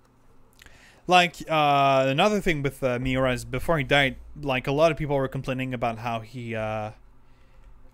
like 1.07 1.37
uh, 1.51 2.05
another 2.09 2.41
thing 2.41 2.63
with 2.63 2.83
uh, 2.83 2.99
Miura 2.99 3.33
is 3.33 3.45
before 3.45 3.79
he 3.79 3.85
died, 3.85 4.17
like 4.41 4.67
a 4.67 4.73
lot 4.73 4.91
of 4.91 4.97
people 4.97 5.17
were 5.17 5.29
complaining 5.29 5.75
about 5.75 5.99
how 5.99 6.21
he, 6.21 6.55
uh, 6.55 6.91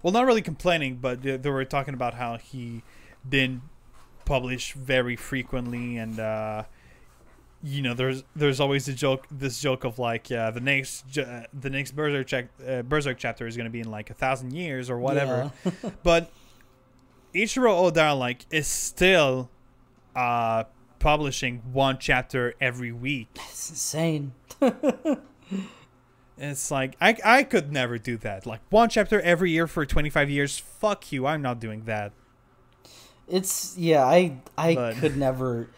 well, 0.02 0.12
not 0.12 0.26
really 0.26 0.42
complaining, 0.42 0.96
but 0.96 1.22
they, 1.22 1.36
they 1.36 1.50
were 1.50 1.64
talking 1.64 1.94
about 1.94 2.14
how 2.14 2.38
he 2.38 2.82
didn't 3.28 3.62
publish 4.24 4.72
very 4.74 5.16
frequently 5.16 5.96
and. 5.96 6.18
Uh, 6.18 6.64
you 7.62 7.82
know, 7.82 7.92
there's 7.92 8.24
there's 8.34 8.58
always 8.58 8.88
a 8.88 8.94
joke, 8.94 9.26
this 9.30 9.60
joke 9.60 9.84
of 9.84 9.98
like, 9.98 10.32
uh, 10.32 10.50
the 10.50 10.60
next 10.60 11.18
uh, 11.18 11.42
the 11.52 11.68
next 11.68 11.90
Berserk, 11.94 12.48
uh, 12.66 12.80
Berserk 12.80 13.18
chapter 13.18 13.46
is 13.46 13.54
going 13.54 13.66
to 13.66 13.70
be 13.70 13.80
in 13.80 13.90
like 13.90 14.08
a 14.08 14.14
thousand 14.14 14.54
years 14.54 14.88
or 14.88 14.98
whatever 14.98 15.52
Yeah. 15.66 15.90
but 16.02 16.30
Ichiro 17.34 17.70
Oda 17.70 18.14
like 18.14 18.46
is 18.50 18.66
still 18.66 19.50
uh 20.16 20.64
publishing 21.00 21.62
one 21.72 21.98
chapter 21.98 22.54
every 22.60 22.92
week. 22.92 23.28
it's 23.34 23.70
insane. 23.70 24.32
It's 26.40 26.70
like 26.70 26.96
I 27.02 27.16
I 27.22 27.42
could 27.42 27.70
never 27.70 27.98
do 27.98 28.16
that. 28.18 28.46
Like 28.46 28.60
one 28.70 28.88
chapter 28.88 29.20
every 29.20 29.50
year 29.50 29.66
for 29.66 29.84
25 29.84 30.30
years. 30.30 30.58
Fuck 30.58 31.12
you. 31.12 31.26
I'm 31.26 31.42
not 31.42 31.60
doing 31.60 31.84
that. 31.84 32.12
It's 33.28 33.76
yeah, 33.76 34.04
I 34.04 34.38
I 34.56 34.74
But- 34.74 34.96
could 34.96 35.16
never. 35.16 35.68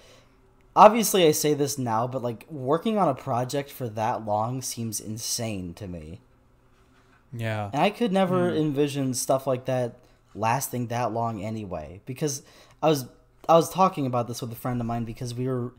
Obviously, 0.75 1.27
I 1.27 1.33
say 1.33 1.53
this 1.53 1.77
now, 1.77 2.07
but 2.07 2.23
like 2.23 2.47
working 2.49 2.97
on 2.97 3.09
a 3.09 3.15
project 3.15 3.71
for 3.71 3.91
that 3.91 4.25
long 4.25 4.63
seems 4.63 5.01
insane 5.01 5.75
to 5.75 5.87
me. 5.87 6.23
Yeah. 7.31 7.69
And 7.73 7.83
I 7.83 7.91
could 7.91 8.13
never 8.13 8.51
hmm. 8.51 8.57
envision 8.57 9.13
stuff 9.13 9.47
like 9.47 9.67
that 9.67 9.97
lasting 10.35 10.87
that 10.87 11.13
long 11.13 11.43
anyway. 11.43 12.01
Because 12.07 12.43
I 12.83 12.89
was 12.89 13.07
I 13.49 13.55
was 13.55 13.71
talking 13.71 14.07
about 14.07 14.29
this 14.29 14.41
with 14.41 14.53
a 14.53 14.57
friend 14.57 14.81
of 14.81 14.87
mine 14.87 15.05
because 15.05 15.35
we 15.35 15.49
were 15.49 15.73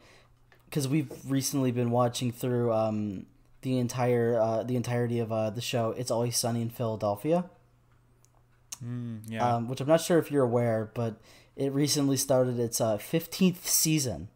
because 0.65 0.87
we've 0.87 1.11
recently 1.27 1.71
been 1.71 1.91
watching 1.91 2.31
through 2.31 2.73
um 2.73 3.25
the 3.61 3.77
entire 3.79 4.37
uh, 4.39 4.63
the 4.63 4.75
entirety 4.75 5.19
of 5.19 5.31
uh, 5.31 5.49
the 5.49 5.61
show. 5.61 5.91
It's 5.97 6.11
always 6.11 6.35
sunny 6.37 6.61
in 6.61 6.69
Philadelphia, 6.69 7.45
Mm, 8.83 9.19
yeah. 9.29 9.55
um, 9.55 9.67
which 9.69 9.79
I'm 9.79 9.87
not 9.87 10.01
sure 10.01 10.17
if 10.17 10.29
you're 10.31 10.43
aware, 10.43 10.91
but 10.93 11.15
it 11.55 11.71
recently 11.71 12.17
started 12.17 12.59
its 12.59 12.81
uh, 12.81 12.97
15th 12.97 13.65
season. 13.65 14.27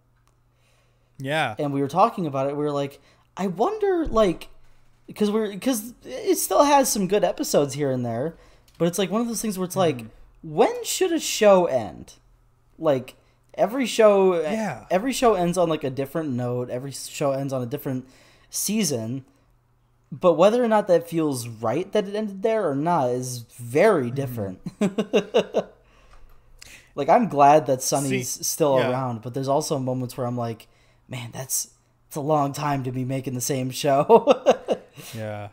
yeah. 1.17 1.55
and 1.59 1.73
we 1.73 1.81
were 1.81 1.87
talking 1.87 2.25
about 2.25 2.47
it. 2.47 2.55
We 2.55 2.63
were 2.63 2.71
like, 2.71 3.01
I 3.35 3.47
wonder, 3.47 4.05
like, 4.05 4.47
because 5.07 5.29
we're 5.31 5.49
because 5.49 5.93
it 6.05 6.37
still 6.37 6.63
has 6.63 6.89
some 6.89 7.07
good 7.07 7.23
episodes 7.25 7.73
here 7.73 7.91
and 7.91 8.05
there, 8.05 8.37
but 8.77 8.87
it's 8.87 8.97
like 8.99 9.11
one 9.11 9.19
of 9.21 9.27
those 9.27 9.41
things 9.41 9.57
where 9.57 9.65
it's 9.65 9.75
like, 9.75 10.05
when 10.43 10.83
should 10.85 11.11
a 11.11 11.19
show 11.19 11.65
end? 11.65 12.13
Like 12.77 13.15
every 13.53 13.85
show, 13.85 14.39
Yeah. 14.41 14.85
every 14.89 15.13
show 15.13 15.33
ends 15.33 15.57
on 15.57 15.69
like 15.69 15.83
a 15.83 15.89
different 15.89 16.29
note. 16.29 16.69
Every 16.69 16.91
show 16.91 17.31
ends 17.31 17.53
on 17.53 17.61
a 17.61 17.65
different 17.65 18.07
season. 18.49 19.25
But 20.11 20.33
whether 20.33 20.63
or 20.63 20.67
not 20.67 20.87
that 20.87 21.09
feels 21.09 21.47
right 21.47 21.91
that 21.91 22.07
it 22.07 22.15
ended 22.15 22.41
there 22.41 22.69
or 22.69 22.75
not 22.75 23.09
is 23.09 23.39
very 23.57 24.09
mm-hmm. 24.11 24.15
different. 24.15 24.61
like 26.95 27.09
I'm 27.09 27.27
glad 27.27 27.65
that 27.65 27.81
Sunny's 27.81 28.29
See, 28.29 28.43
still 28.43 28.79
yeah. 28.79 28.89
around, 28.91 29.21
but 29.21 29.33
there's 29.33 29.49
also 29.49 29.77
moments 29.79 30.17
where 30.17 30.25
I'm 30.25 30.37
like, 30.37 30.67
man, 31.09 31.31
that's 31.33 31.71
it's 32.07 32.15
a 32.15 32.21
long 32.21 32.53
time 32.53 32.83
to 32.83 32.91
be 32.91 33.03
making 33.03 33.33
the 33.33 33.41
same 33.41 33.69
show. 33.69 34.43
Yeah. 35.13 35.49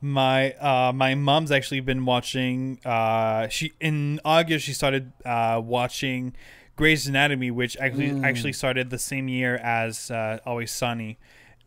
My 0.00 0.52
uh 0.52 0.92
my 0.92 1.14
mom's 1.14 1.50
actually 1.50 1.80
been 1.80 2.04
watching 2.04 2.78
uh 2.84 3.48
she 3.48 3.72
in 3.80 4.20
August 4.24 4.66
she 4.66 4.72
started 4.72 5.12
uh 5.24 5.60
watching 5.64 6.34
Grey's 6.76 7.06
Anatomy 7.06 7.50
which 7.50 7.76
actually 7.78 8.10
actually 8.22 8.52
started 8.52 8.90
the 8.90 8.98
same 8.98 9.28
year 9.28 9.56
as 9.56 10.10
uh, 10.10 10.38
Always 10.44 10.70
Sunny. 10.70 11.18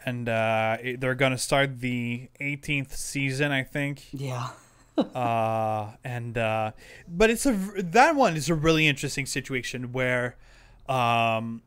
And 0.05 0.29
uh 0.29 0.77
it- 0.81 1.01
they're 1.01 1.15
going 1.15 1.31
to 1.31 1.37
start 1.37 1.79
the 1.81 2.29
18th 2.39 2.91
season 2.93 3.51
I 3.51 3.63
think. 3.63 4.03
Yeah. 4.13 4.49
uh 4.97 5.91
and 6.03 6.37
uh 6.37 6.71
but 7.07 7.29
it's 7.29 7.45
a 7.45 7.53
that 7.77 8.15
one 8.15 8.35
is 8.37 8.47
a 8.49 8.55
really 8.55 8.87
interesting 8.87 9.25
situation 9.25 9.91
where 9.91 10.35
um 10.87 11.61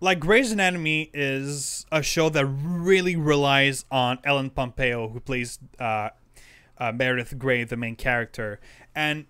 like 0.00 0.20
Grey's 0.20 0.52
Anatomy 0.52 1.10
is 1.12 1.86
a 1.90 2.02
show 2.02 2.28
that 2.28 2.46
really 2.46 3.16
relies 3.16 3.84
on 3.90 4.18
Ellen 4.24 4.50
Pompeo 4.50 5.08
who 5.08 5.20
plays 5.20 5.58
uh, 5.80 6.10
uh 6.78 6.92
Meredith 6.92 7.38
Grey 7.38 7.64
the 7.64 7.76
main 7.76 7.96
character. 7.96 8.60
And 8.94 9.26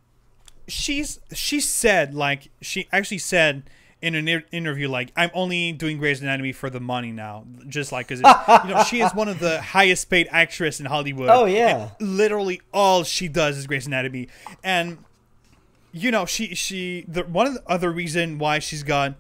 she's 0.67 1.19
she 1.33 1.61
said 1.61 2.15
like 2.15 2.51
she 2.61 2.87
actually 2.93 3.19
said 3.19 3.71
in 4.01 4.15
an 4.15 4.29
inter- 4.29 4.47
interview 4.53 4.89
like 4.89 5.11
I'm 5.17 5.31
only 5.33 5.73
doing 5.73 5.99
Grey's 5.99 6.21
Anatomy 6.21 6.53
for 6.53 6.71
the 6.71 6.81
money 6.81 7.11
now 7.11 7.45
just 7.67 7.91
like 7.91 8.09
cuz 8.09 8.19
you 8.21 8.25
know 8.25 8.85
she 8.89 9.01
is 9.01 9.15
one 9.15 9.29
of 9.29 9.39
the 9.41 9.61
highest 9.75 10.11
paid 10.11 10.29
actress 10.31 10.79
in 10.79 10.87
Hollywood. 10.87 11.31
Oh, 11.31 11.47
yeah. 11.47 11.91
literally 11.99 12.61
all 12.73 13.03
she 13.03 13.29
does 13.29 13.57
is 13.57 13.67
Grey's 13.67 13.87
Anatomy, 13.87 14.29
and 14.63 14.99
you 15.93 16.11
know 16.11 16.27
she 16.27 16.55
she 16.55 17.05
the 17.09 17.23
one 17.25 17.47
of 17.47 17.55
the 17.55 17.63
other 17.67 17.91
reason 17.91 18.39
why 18.39 18.59
she's 18.59 18.83
got 18.83 19.15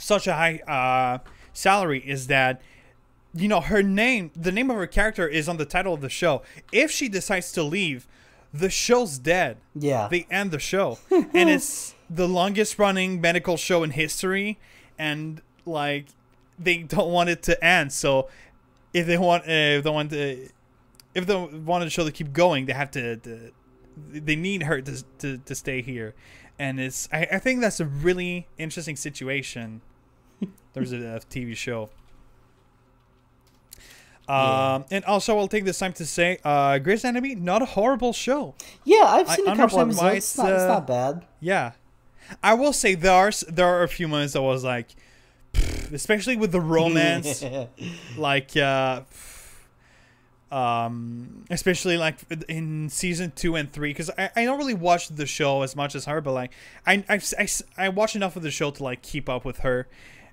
such 0.00 0.26
a 0.26 0.34
high 0.34 0.58
uh, 0.66 1.18
salary 1.52 2.00
is 2.00 2.26
that 2.26 2.60
you 3.34 3.46
know 3.46 3.60
her 3.60 3.82
name 3.82 4.30
the 4.34 4.50
name 4.50 4.70
of 4.70 4.76
her 4.76 4.86
character 4.86 5.28
is 5.28 5.48
on 5.48 5.56
the 5.56 5.64
title 5.64 5.94
of 5.94 6.00
the 6.00 6.08
show. 6.08 6.42
If 6.72 6.90
she 6.90 7.08
decides 7.08 7.52
to 7.52 7.62
leave, 7.62 8.08
the 8.52 8.70
show's 8.70 9.18
dead. 9.18 9.58
Yeah. 9.74 10.08
They 10.10 10.26
end 10.30 10.50
the 10.50 10.58
show, 10.58 10.98
and 11.10 11.48
it's 11.48 11.94
the 12.08 12.28
longest 12.28 12.78
running 12.78 13.20
medical 13.20 13.56
show 13.56 13.82
in 13.82 13.90
history, 13.90 14.58
and 14.98 15.40
like 15.64 16.06
they 16.58 16.78
don't 16.78 17.12
want 17.12 17.30
it 17.30 17.42
to 17.44 17.64
end. 17.64 17.92
So 17.92 18.28
if 18.92 19.06
they 19.06 19.18
want, 19.18 19.44
uh, 19.44 19.78
if 19.78 19.84
they 19.84 19.90
want 19.90 20.10
to, 20.10 20.48
if 21.14 21.26
they 21.26 21.36
want 21.36 21.84
the 21.84 21.90
show 21.90 22.04
to 22.04 22.12
keep 22.12 22.32
going, 22.32 22.66
they 22.66 22.72
have 22.72 22.90
to. 22.92 23.16
to 23.16 23.52
they 24.12 24.36
need 24.36 24.62
her 24.62 24.80
to, 24.80 25.04
to, 25.18 25.38
to 25.38 25.54
stay 25.54 25.82
here, 25.82 26.14
and 26.58 26.80
it's. 26.80 27.08
I, 27.12 27.28
I 27.32 27.38
think 27.38 27.60
that's 27.60 27.80
a 27.80 27.84
really 27.84 28.48
interesting 28.56 28.96
situation. 28.96 29.82
There's 30.72 30.92
a, 30.92 30.96
a 30.96 31.20
TV 31.20 31.56
show. 31.56 31.90
Um, 34.30 34.84
and 34.92 35.04
also 35.06 35.36
I'll 35.38 35.48
take 35.48 35.64
this 35.64 35.80
time 35.80 35.92
to 35.94 36.06
say, 36.06 36.38
uh, 36.44 36.78
Grey's 36.78 37.02
Anatomy, 37.02 37.34
not 37.34 37.62
a 37.62 37.64
horrible 37.64 38.12
show. 38.12 38.54
Yeah, 38.84 39.04
I've 39.04 39.28
seen 39.28 39.48
a 39.48 39.56
couple 39.56 39.80
episodes. 39.80 40.16
It's 40.16 40.16
it's, 40.16 40.38
not, 40.38 40.52
it's 40.52 40.62
uh, 40.62 40.68
not 40.68 40.86
bad. 40.86 41.26
Yeah, 41.40 41.72
I 42.42 42.54
will 42.54 42.72
say 42.72 42.94
there 42.94 43.12
are 43.12 43.32
there 43.48 43.66
are 43.66 43.82
a 43.82 43.88
few 43.88 44.06
moments 44.06 44.36
I 44.36 44.38
was 44.38 44.62
like, 44.62 44.94
especially 45.92 46.36
with 46.36 46.52
the 46.52 46.60
romance, 46.60 47.44
like 48.16 48.56
uh, 48.56 49.02
um, 50.52 51.44
especially 51.50 51.96
like 51.96 52.18
in 52.48 52.88
season 52.88 53.32
two 53.34 53.56
and 53.56 53.72
three, 53.72 53.90
because 53.90 54.10
I, 54.16 54.30
I 54.36 54.44
don't 54.44 54.58
really 54.58 54.74
watch 54.74 55.08
the 55.08 55.26
show 55.26 55.62
as 55.62 55.74
much 55.74 55.96
as 55.96 56.04
her, 56.04 56.20
but 56.20 56.34
like 56.34 56.52
I 56.86 57.04
I, 57.08 57.20
I, 57.36 57.48
I 57.76 57.88
watch 57.88 58.14
enough 58.14 58.36
of 58.36 58.44
the 58.44 58.52
show 58.52 58.70
to 58.70 58.84
like 58.84 59.02
keep 59.02 59.28
up 59.28 59.44
with 59.44 59.58
her. 59.58 59.88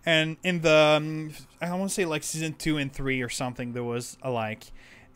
And 0.07 0.37
in 0.41 0.61
the 0.61 0.73
um, 0.73 1.33
I 1.59 1.69
want 1.75 1.89
to 1.89 1.93
say 1.93 2.05
like 2.05 2.23
season 2.23 2.53
two 2.53 2.77
and 2.77 2.91
three 2.91 3.21
or 3.21 3.27
something, 3.27 3.73
there 3.73 3.83
was 3.83 4.17
a 4.21 4.31
like 4.31 4.63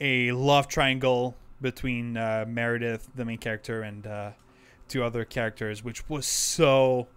a 0.01 0.33
love 0.33 0.67
triangle 0.67 1.37
between 1.61 2.17
uh, 2.17 2.43
Meredith, 2.45 3.07
the 3.15 3.23
main 3.23 3.37
character, 3.37 3.83
and 3.83 4.05
uh, 4.05 4.31
two 4.89 5.01
other 5.01 5.23
characters, 5.23 5.81
which 5.81 6.09
was 6.09 6.25
so 6.25 7.07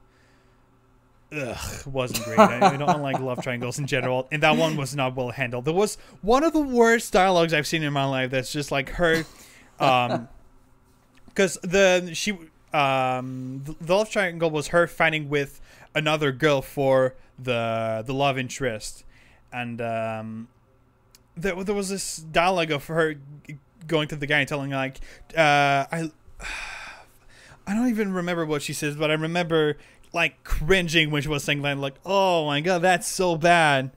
ugh, 1.32 1.58
wasn't 1.84 2.22
great. 2.22 2.38
I, 2.38 2.74
I 2.74 2.76
don't 2.76 3.02
like 3.02 3.18
love 3.18 3.42
triangles 3.42 3.80
in 3.80 3.88
general, 3.88 4.28
and 4.30 4.40
that 4.44 4.56
one 4.56 4.76
was 4.76 4.94
not 4.94 5.16
well 5.16 5.30
handled. 5.30 5.64
There 5.64 5.74
was 5.74 5.98
one 6.22 6.44
of 6.44 6.52
the 6.52 6.60
worst 6.60 7.12
dialogues 7.12 7.52
I've 7.52 7.66
seen 7.66 7.82
in 7.82 7.92
my 7.92 8.04
life. 8.04 8.30
That's 8.30 8.52
just 8.52 8.70
like 8.70 8.90
her, 8.90 9.24
um, 9.80 10.28
because 11.26 11.58
the 11.64 12.12
she 12.14 12.38
um 12.72 13.62
the, 13.64 13.74
the 13.80 13.96
love 13.96 14.10
triangle 14.10 14.52
was 14.52 14.68
her 14.68 14.86
fighting 14.86 15.28
with 15.28 15.60
another 15.92 16.30
girl 16.30 16.62
for 16.62 17.16
the 17.38 18.02
the 18.06 18.14
love 18.14 18.38
interest, 18.38 19.04
and 19.52 19.80
um, 19.80 20.48
there 21.36 21.62
there 21.62 21.74
was 21.74 21.88
this 21.88 22.16
dialogue 22.16 22.70
of 22.70 22.86
her 22.86 23.16
going 23.86 24.08
to 24.08 24.16
the 24.16 24.26
guy 24.26 24.40
and 24.40 24.48
telling 24.48 24.70
like, 24.70 25.00
uh, 25.36 25.86
I. 25.90 26.10
I 27.66 27.72
don't 27.72 27.88
even 27.88 28.12
remember 28.12 28.44
what 28.44 28.60
she 28.60 28.74
says, 28.74 28.94
but 28.94 29.10
I 29.10 29.14
remember 29.14 29.78
like 30.12 30.44
cringing 30.44 31.10
when 31.10 31.22
she 31.22 31.28
was 31.28 31.44
saying 31.44 31.62
that, 31.62 31.78
like, 31.78 31.94
"Oh 32.04 32.44
my 32.44 32.60
god, 32.60 32.82
that's 32.82 33.08
so 33.08 33.36
bad." 33.36 33.90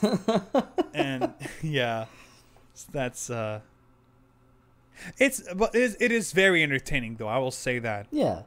and 0.94 1.34
yeah, 1.62 2.06
that's 2.90 3.30
uh, 3.30 3.60
it's 5.18 5.42
but 5.54 5.74
it 5.74 5.82
is, 5.82 5.96
it 6.00 6.12
is 6.12 6.32
very 6.32 6.62
entertaining 6.62 7.16
though. 7.16 7.28
I 7.28 7.38
will 7.38 7.50
say 7.50 7.78
that, 7.78 8.06
Yeah, 8.10 8.42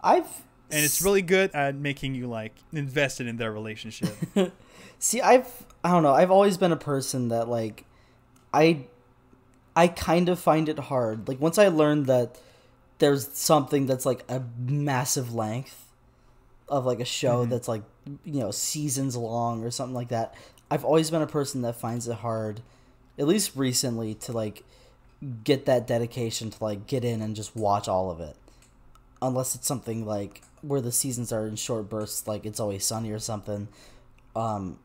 I've 0.00 0.42
and 0.70 0.84
it's 0.84 1.02
really 1.02 1.22
good 1.22 1.50
at 1.52 1.74
making 1.74 2.14
you 2.14 2.26
like 2.26 2.54
invested 2.72 3.26
in 3.26 3.36
their 3.36 3.52
relationship. 3.52 4.14
See, 4.98 5.20
I've 5.20 5.66
I 5.82 5.90
don't 5.90 6.02
know. 6.02 6.14
I've 6.14 6.30
always 6.30 6.56
been 6.56 6.72
a 6.72 6.76
person 6.76 7.28
that 7.28 7.48
like 7.48 7.84
I 8.52 8.86
I 9.76 9.88
kind 9.88 10.28
of 10.28 10.38
find 10.38 10.68
it 10.68 10.78
hard. 10.78 11.28
Like 11.28 11.40
once 11.40 11.58
I 11.58 11.68
learned 11.68 12.06
that 12.06 12.38
there's 12.98 13.28
something 13.36 13.86
that's 13.86 14.06
like 14.06 14.24
a 14.28 14.42
massive 14.58 15.34
length 15.34 15.86
of 16.68 16.86
like 16.86 17.00
a 17.00 17.04
show 17.04 17.42
mm-hmm. 17.42 17.50
that's 17.50 17.68
like 17.68 17.82
you 18.24 18.40
know 18.40 18.50
seasons 18.50 19.16
long 19.16 19.64
or 19.64 19.70
something 19.70 19.94
like 19.94 20.08
that. 20.08 20.34
I've 20.70 20.84
always 20.84 21.10
been 21.10 21.22
a 21.22 21.26
person 21.26 21.62
that 21.62 21.76
finds 21.76 22.08
it 22.08 22.16
hard 22.16 22.62
at 23.18 23.26
least 23.26 23.52
recently 23.54 24.14
to 24.14 24.32
like 24.32 24.64
get 25.44 25.66
that 25.66 25.86
dedication 25.86 26.50
to 26.50 26.64
like 26.64 26.86
get 26.86 27.04
in 27.04 27.22
and 27.22 27.36
just 27.36 27.54
watch 27.54 27.88
all 27.88 28.10
of 28.10 28.20
it. 28.20 28.36
Unless 29.22 29.54
it's 29.54 29.66
something 29.66 30.04
like 30.04 30.42
where 30.66 30.80
the 30.80 30.92
seasons 30.92 31.32
are 31.32 31.46
in 31.46 31.56
short 31.56 31.88
bursts 31.88 32.26
like 32.26 32.46
it's 32.46 32.60
always 32.60 32.84
sunny 32.84 33.10
or 33.10 33.18
something. 33.18 33.68
Um 34.34 34.78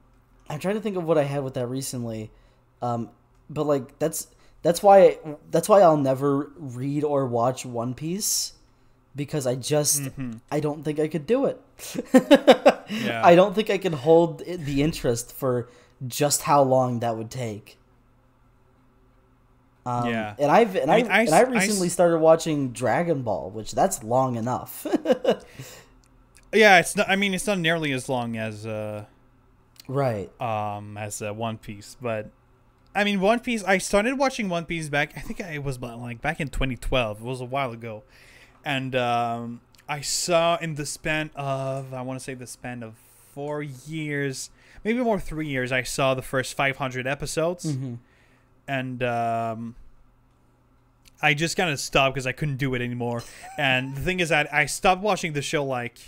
I'm 0.49 0.59
trying 0.59 0.75
to 0.75 0.81
think 0.81 0.97
of 0.97 1.03
what 1.03 1.17
I 1.17 1.23
had 1.23 1.43
with 1.43 1.53
that 1.53 1.67
recently, 1.67 2.31
um, 2.81 3.09
but 3.49 3.65
like 3.65 3.99
that's 3.99 4.27
that's 4.63 4.81
why 4.81 5.19
that's 5.51 5.69
why 5.69 5.81
I'll 5.81 5.95
never 5.97 6.51
read 6.57 7.03
or 7.03 7.25
watch 7.27 7.65
One 7.65 7.93
Piece 7.93 8.53
because 9.15 9.45
I 9.45 9.55
just 9.55 10.09
I 10.51 10.59
don't 10.59 10.83
think 10.83 10.99
I 10.99 11.07
could 11.07 11.27
do 11.27 11.45
it. 11.45 11.61
Yeah. 12.89 13.21
I 13.25 13.35
don't 13.35 13.53
think 13.53 13.69
I 13.69 13.77
could 13.77 13.93
hold 13.93 14.39
the 14.39 14.81
interest 14.81 15.31
for 15.33 15.69
just 16.07 16.43
how 16.43 16.63
long 16.63 16.99
that 17.01 17.15
would 17.15 17.29
take. 17.29 17.77
Um, 19.85 20.07
Yeah. 20.09 20.35
and 20.37 20.51
I've 20.51 20.75
and 20.75 20.91
I 20.91 20.95
I, 20.97 21.01
mean, 21.03 21.11
I 21.11 21.21
and 21.21 21.33
I 21.33 21.39
I 21.39 21.41
recently 21.43 21.87
s- 21.87 21.93
started 21.93 22.19
watching 22.19 22.71
Dragon 22.71 23.21
Ball, 23.23 23.49
which 23.49 23.71
that's 23.73 24.03
long 24.03 24.35
enough. 24.35 24.85
yeah, 26.53 26.79
it's 26.79 26.95
not. 26.95 27.09
I 27.09 27.15
mean, 27.15 27.33
it's 27.33 27.47
not 27.47 27.59
nearly 27.59 27.91
as 27.91 28.09
long 28.09 28.37
as 28.37 28.65
uh, 28.65 29.05
right. 29.87 30.29
um 30.41 30.97
as 30.97 31.21
uh, 31.21 31.33
One 31.33 31.57
Piece, 31.57 31.95
but 32.01 32.29
I 32.95 33.03
mean 33.03 33.19
One 33.21 33.39
Piece. 33.39 33.63
I 33.63 33.77
started 33.77 34.17
watching 34.17 34.49
One 34.49 34.65
Piece 34.65 34.89
back. 34.89 35.13
I 35.17 35.21
think 35.21 35.39
it 35.39 35.63
was 35.63 35.79
like 35.79 36.21
back 36.21 36.39
in 36.39 36.49
2012. 36.49 37.19
It 37.19 37.23
was 37.23 37.41
a 37.41 37.45
while 37.45 37.71
ago, 37.71 38.03
and 38.65 38.95
um, 38.95 39.61
I 39.87 40.01
saw 40.01 40.57
in 40.57 40.75
the 40.75 40.85
span 40.85 41.31
of 41.35 41.93
I 41.93 42.01
want 42.01 42.19
to 42.19 42.23
say 42.23 42.33
the 42.33 42.47
span 42.47 42.83
of 42.83 42.95
four 43.33 43.61
years, 43.61 44.49
maybe 44.83 44.99
more 44.99 45.19
three 45.19 45.47
years. 45.47 45.71
I 45.71 45.83
saw 45.83 46.13
the 46.15 46.21
first 46.23 46.55
500 46.55 47.05
episodes, 47.07 47.65
Mm-hmm. 47.65 47.93
and 48.67 49.03
um, 49.03 49.75
I 51.21 51.33
just 51.33 51.57
kind 51.57 51.69
of 51.69 51.79
stopped 51.79 52.15
because 52.15 52.27
I 52.27 52.31
couldn't 52.31 52.57
do 52.57 52.73
it 52.75 52.81
anymore. 52.81 53.23
And 53.57 53.95
the 53.95 54.01
thing 54.01 54.19
is 54.19 54.29
that 54.29 54.53
I 54.53 54.65
stopped 54.65 55.01
watching 55.01 55.33
the 55.33 55.41
show 55.41 55.63
like 55.63 55.99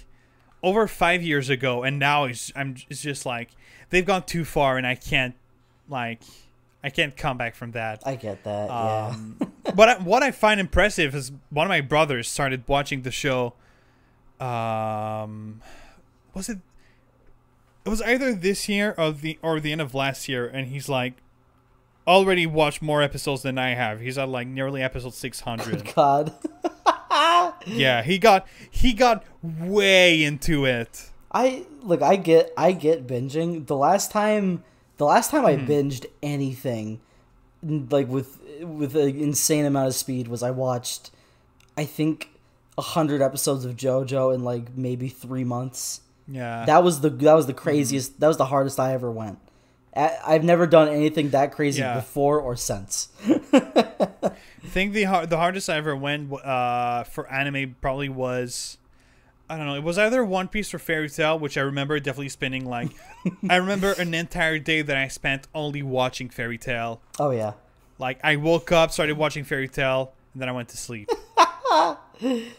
over 0.64 0.88
five 0.88 1.22
years 1.22 1.50
ago, 1.50 1.84
and 1.84 2.00
now 2.00 2.26
it's 2.26 2.52
I'm 2.56 2.76
it's 2.90 3.02
just 3.02 3.26
like 3.26 3.50
they've 3.90 4.06
gone 4.06 4.24
too 4.24 4.46
far, 4.46 4.78
and 4.78 4.88
I 4.88 4.96
can't 4.96 5.36
like 5.90 6.22
I 6.84 6.90
can't 6.90 7.16
come 7.16 7.38
back 7.38 7.56
from 7.56 7.72
that. 7.72 8.02
I 8.06 8.16
get 8.16 8.44
that. 8.44 8.70
Um, 8.70 9.38
what 9.76 9.90
I, 9.90 9.96
what 9.98 10.24
I 10.24 10.32
find 10.32 10.60
impressive 10.60 11.14
is 11.14 11.32
one 11.50 11.66
of 11.66 11.70
my 11.70 11.82
brothers 11.82 12.28
started 12.28 12.64
watching 12.68 13.04
the 13.04 13.12
show. 13.12 13.54
Um, 14.40 15.62
was 16.34 16.50
it? 16.50 16.60
It 17.86 17.90
was 17.90 18.02
either 18.02 18.34
this 18.34 18.70
year 18.70 18.96
or 18.98 19.12
the 19.12 19.38
or 19.42 19.60
the 19.60 19.72
end 19.72 19.82
of 19.82 19.94
last 19.94 20.28
year, 20.28 20.48
and 20.48 20.68
he's 20.68 20.90
like 20.90 21.14
already 22.08 22.46
watched 22.46 22.82
more 22.82 23.02
episodes 23.02 23.42
than 23.44 23.58
I 23.58 23.70
have. 23.76 24.00
He's 24.00 24.18
at 24.18 24.30
like 24.30 24.48
nearly 24.48 24.82
episode 24.82 25.14
600. 25.14 25.86
yeah. 25.86 25.94
God. 25.94 26.34
yeah, 27.68 28.02
he 28.04 28.18
got 28.20 28.48
he 28.70 28.94
got 28.94 29.24
way 29.44 30.24
into 30.24 30.66
it. 30.66 31.10
I 31.32 31.66
look. 31.82 32.02
I 32.02 32.16
get. 32.16 32.52
I 32.58 32.72
get 32.72 33.08
binging. 33.08 33.68
The 33.68 33.76
last 33.76 34.12
time, 34.12 34.64
the 34.98 35.06
last 35.06 35.32
time 35.32 35.46
I 35.46 35.56
Mhm. 35.56 35.68
binged 35.68 36.06
anything, 36.22 37.00
like 37.64 38.08
with 38.08 38.40
with 38.62 38.96
an 38.96 39.18
insane 39.20 39.66
amount 39.66 39.88
of 39.88 39.96
speed, 39.96 40.28
was 40.28 40.44
I 40.44 40.52
watched, 40.52 41.10
I 41.78 41.86
think, 41.86 42.30
a 42.78 42.82
hundred 42.82 43.22
episodes 43.22 43.66
of 43.66 43.76
JoJo 43.76 44.34
in 44.36 44.44
like 44.44 44.76
maybe 44.76 45.08
three 45.08 45.44
months. 45.44 46.02
Yeah, 46.28 46.66
That 46.66 46.84
was 46.84 47.02
the 47.02 47.10
that 47.10 47.34
was 47.34 47.48
the 47.48 47.54
craziest. 47.54 48.20
That 48.20 48.28
was 48.28 48.38
the 48.38 48.46
hardest 48.46 48.80
I 48.80 48.94
ever 48.94 49.12
went. 49.12 49.40
I, 49.96 50.18
I've 50.26 50.44
never 50.44 50.66
done 50.68 50.88
anything 50.88 51.30
that 51.32 51.52
crazy 51.52 51.82
Yeah. 51.82 51.96
before 51.96 52.40
or 52.40 52.56
since. 52.56 53.10
I 53.28 54.32
think 54.64 54.94
the 54.94 55.04
har- 55.04 55.26
the 55.26 55.38
hardest 55.38 55.70
I 55.70 55.76
ever 55.78 55.96
went 55.96 56.32
uh, 56.34 57.04
for 57.04 57.30
anime 57.32 57.76
probably 57.82 58.10
was 58.10 58.78
I 59.50 59.58
don't 59.58 59.66
know. 59.66 59.76
It 59.76 59.84
was 59.84 59.98
either 59.98 60.24
One 60.24 60.48
Piece 60.48 60.74
or 60.74 60.80
Fairy 60.80 61.10
Tail, 61.10 61.38
which 61.38 61.58
I 61.58 61.62
remember 61.62 62.00
definitely 62.00 62.30
spending 62.30 62.66
like 62.66 62.92
I 63.50 63.58
remember 63.58 63.92
an 64.00 64.14
entire 64.14 64.60
day 64.60 64.82
that 64.82 64.96
I 64.96 65.10
spent 65.10 65.48
only 65.54 65.84
watching 65.84 66.30
Fairy 66.30 66.58
Tail. 66.58 67.02
Oh 67.20 67.32
yeah. 67.32 67.54
Like 68.00 68.20
I 68.24 68.38
woke 68.38 68.72
up, 68.72 68.92
started 68.92 69.18
watching 69.18 69.44
Fairy 69.44 69.68
Tail, 69.68 70.14
and 70.34 70.42
then 70.42 70.48
I 70.48 70.54
went 70.54 70.70
to 70.70 70.78
sleep. 70.78 71.10
that, 71.38 71.98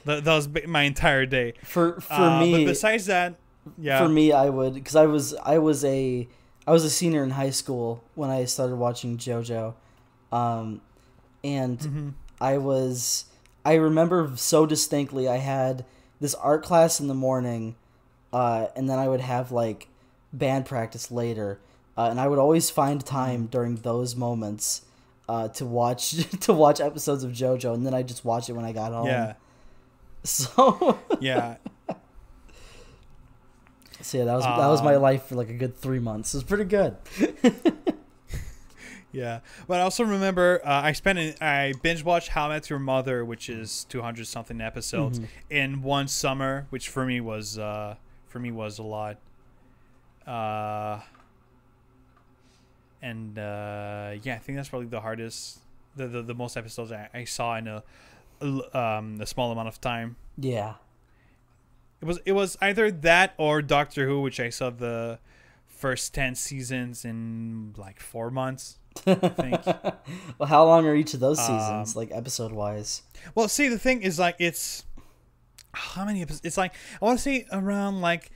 that 0.05 0.27
was 0.27 0.49
my 0.67 0.83
entire 0.83 1.25
day. 1.27 1.55
For 1.65 2.01
for 2.01 2.13
Uh, 2.13 2.41
me, 2.41 2.53
but 2.65 2.67
besides 2.73 3.07
that, 3.07 3.37
yeah, 3.79 4.03
for 4.03 4.09
me 4.09 4.33
i 4.33 4.49
would 4.51 4.75
because 4.75 4.97
i 4.97 5.07
was 5.07 5.35
i 5.45 5.57
was 5.57 5.85
a 5.85 6.27
i 6.67 6.71
was 6.73 6.85
a 6.85 6.91
senior 6.91 7.23
in 7.25 7.31
high 7.31 7.51
school 7.51 8.03
when 8.15 8.31
i 8.31 8.45
started 8.45 8.77
watching 8.77 9.17
jojo 9.19 9.75
um 10.31 10.81
and 11.45 11.79
Mhm. 11.79 12.13
i 12.41 12.59
was 12.59 13.27
i 13.65 13.75
remember 13.75 14.31
so 14.37 14.67
distinctly 14.67 15.29
i 15.29 15.37
had 15.39 15.85
this 16.21 16.35
art 16.35 16.63
class 16.65 17.01
in 17.01 17.09
the 17.09 17.15
morning 17.15 17.75
uh 18.33 18.67
and 18.77 18.89
then 18.89 18.99
i 18.99 19.09
would 19.09 19.21
have 19.21 19.51
like 19.53 19.89
band 20.33 20.65
practice 20.67 21.11
later 21.11 21.59
uh, 21.99 22.09
and 22.11 22.21
i 22.21 22.27
would 22.29 22.39
always 22.39 22.71
find 22.71 23.05
time 23.05 23.47
during 23.47 23.77
those 23.77 24.15
moments 24.17 24.83
uh 25.29 25.49
to 25.49 25.67
watch 25.67 26.13
to 26.41 26.53
watch 26.53 26.81
episodes 26.81 27.23
of 27.25 27.33
jojo 27.33 27.75
and 27.75 27.85
then 27.85 27.93
i 27.95 28.03
just 28.03 28.25
watch 28.25 28.49
it 28.49 28.53
when 28.55 28.65
i 28.65 28.73
got 28.73 28.93
home 28.93 29.07
yeah, 29.09 29.35
so 30.25 30.99
yeah. 31.21 31.57
So 34.03 34.19
yeah 34.19 34.25
that 34.25 34.35
was 34.35 34.45
that 34.45 34.67
was 34.69 34.83
my 34.83 34.95
Um, 34.97 35.03
life 35.03 35.25
for 35.25 35.35
like 35.37 35.49
a 35.49 35.55
good 35.55 35.77
three 35.77 35.99
months 36.01 36.35
it 36.35 36.39
was 36.39 36.45
pretty 36.45 36.65
good 36.65 36.97
Yeah, 39.15 39.41
but 39.69 39.79
I 39.79 39.83
also 39.83 40.05
remember 40.05 40.63
uh, 40.65 40.71
I 40.85 40.93
spent 40.93 41.19
an, 41.19 41.35
I 41.39 41.75
binge 41.83 42.03
watched 42.03 42.29
How 42.29 42.47
I 42.47 42.55
Met 42.55 42.71
Your 42.71 42.79
Mother, 42.79 43.27
which 43.27 43.51
is 43.51 43.85
two 43.91 44.01
hundred 44.01 44.27
something 44.27 44.59
episodes 44.63 45.21
Mhm. 45.21 45.27
in 45.51 45.83
one 45.83 46.09
summer, 46.09 46.67
which 46.71 46.89
for 46.89 47.05
me 47.05 47.21
was 47.21 47.59
uh, 47.59 47.97
for 48.27 48.39
me 48.39 48.51
was 48.51 48.79
a 48.79 48.83
lot. 48.83 49.19
Uh, 50.27 51.01
and 53.03 53.39
uh, 53.39 54.13
yeah, 54.23 54.37
I 54.37 54.39
think 54.39 54.57
that's 54.57 54.71
probably 54.71 54.89
the 54.89 55.03
hardest, 55.03 55.59
the 55.95 56.07
the, 56.09 56.23
the 56.23 56.35
most 56.35 56.57
episodes 56.57 56.91
I, 56.91 57.11
I 57.13 57.25
saw 57.25 57.57
in 57.59 57.69
a 57.69 57.83
um, 58.41 59.21
a 59.21 59.27
small 59.27 59.53
amount 59.53 59.69
of 59.69 59.79
time. 59.79 60.17
Yeah. 60.39 60.75
It 62.03 62.07
was 62.07 62.19
it 62.27 62.33
was 62.33 62.59
either 62.61 62.91
that 62.91 63.33
or 63.39 63.63
Doctor 63.63 64.07
Who, 64.07 64.21
which 64.21 64.41
I 64.41 64.51
saw 64.51 64.71
the 64.71 65.21
first 65.69 66.13
ten 66.13 66.35
seasons 66.35 67.05
in 67.05 67.75
like 67.79 68.01
four 68.01 68.31
months. 68.31 68.79
I 69.07 69.15
think. 69.15 69.65
well, 70.39 70.49
how 70.49 70.65
long 70.67 70.87
are 70.87 70.95
each 70.95 71.15
of 71.15 71.21
those 71.21 71.39
seasons, 71.39 71.97
Um, 71.97 72.01
like 72.01 72.11
episode 72.13 72.53
wise? 72.53 73.03
Well, 73.35 73.49
see, 73.49 73.69
the 73.69 73.79
thing 73.79 74.03
is, 74.03 74.19
like, 74.19 74.37
it's 74.39 74.85
how 75.73 76.05
many 76.05 76.21
episodes? 76.23 76.43
It's 76.45 76.59
like 76.59 76.75
I 77.01 77.05
want 77.05 77.19
to 77.19 77.23
say 77.23 77.47
around 77.53 78.01
like 78.03 78.31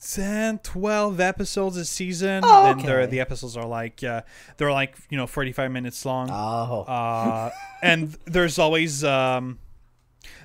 10, 0.00 0.60
12 0.60 1.20
episodes 1.20 1.76
a 1.76 1.84
season. 1.84 2.42
Oh, 2.44 2.62
Then 2.74 2.86
they're, 2.86 3.06
the 3.06 3.20
episodes 3.20 3.56
are 3.56 3.66
like 3.66 4.02
uh, 4.04 4.22
they're 4.56 4.72
like 4.72 4.96
you 5.10 5.16
know 5.18 5.26
forty 5.26 5.52
five 5.52 5.70
minutes 5.72 6.06
long. 6.06 6.30
Oh, 6.30 6.82
Uh, 6.82 7.50
and 7.82 8.16
there's 8.24 8.58
always 8.58 9.02
um, 9.04 9.58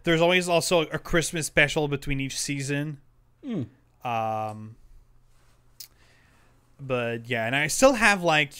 there's 0.03 0.21
always 0.21 0.49
also 0.49 0.81
a 0.81 0.99
Christmas 0.99 1.47
special 1.47 1.87
between 1.87 2.19
each 2.19 2.37
season. 2.39 2.99
Hmm. 3.45 3.63
Um, 4.07 4.75
but 6.79 7.29
yeah, 7.29 7.45
and 7.45 7.55
I 7.55 7.67
still 7.67 7.93
have 7.93 8.23
like, 8.23 8.53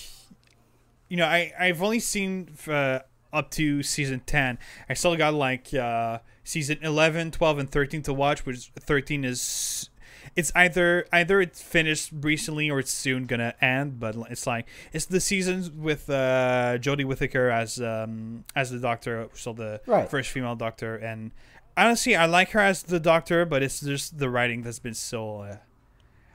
you 1.10 1.18
know, 1.18 1.26
I 1.26 1.54
I've 1.60 1.82
only 1.82 2.00
seen 2.00 2.50
uh, 2.68 3.00
up 3.32 3.52
to 3.52 3.84
season 3.84 4.22
ten. 4.26 4.58
I 4.90 4.94
still 4.94 5.16
got 5.16 5.34
like 5.34 5.74
uh, 5.74 6.20
season 6.44 6.80
11, 6.82 7.32
12, 7.32 7.58
and 7.58 7.70
thirteen 7.70 8.02
to 8.04 8.14
watch. 8.14 8.46
Which 8.46 8.72
thirteen 8.80 9.26
is. 9.26 9.90
It's 10.36 10.52
either 10.56 11.06
either 11.12 11.42
it's 11.42 11.62
finished 11.62 12.12
recently 12.22 12.70
or 12.70 12.80
it's 12.80 12.92
soon 12.92 13.26
gonna 13.26 13.54
end, 13.62 14.00
but 14.00 14.16
it's 14.30 14.48
like 14.48 14.68
it's 14.92 15.06
the 15.06 15.20
seasons 15.20 15.70
with 15.70 16.10
uh, 16.10 16.78
Jodie 16.80 17.06
Whittaker 17.06 17.50
as 17.50 17.80
um, 17.82 18.46
as 18.56 18.72
the 18.72 18.80
Doctor, 18.80 19.30
so 19.34 19.54
the 19.54 19.82
Right. 19.86 20.10
first 20.10 20.30
female 20.32 20.56
Doctor, 20.56 20.96
and 20.96 21.32
honestly, 21.78 22.16
I 22.16 22.26
like 22.26 22.52
her 22.52 22.60
as 22.60 22.84
the 22.84 23.00
Doctor, 23.00 23.46
but 23.46 23.62
it's 23.64 23.80
just 23.82 24.18
the 24.18 24.30
writing 24.30 24.64
that's 24.64 24.80
been 24.80 24.94
so. 24.94 25.42
Uh, 25.42 25.58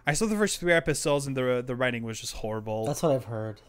I 0.06 0.12
saw 0.14 0.26
the 0.26 0.36
first 0.36 0.58
three 0.60 0.72
episodes, 0.72 1.26
and 1.26 1.36
the 1.36 1.62
the 1.66 1.74
writing 1.76 2.02
was 2.02 2.20
just 2.20 2.34
horrible. 2.34 2.86
that's 2.86 3.02
what 3.02 3.12
I've 3.12 3.24
heard. 3.24 3.60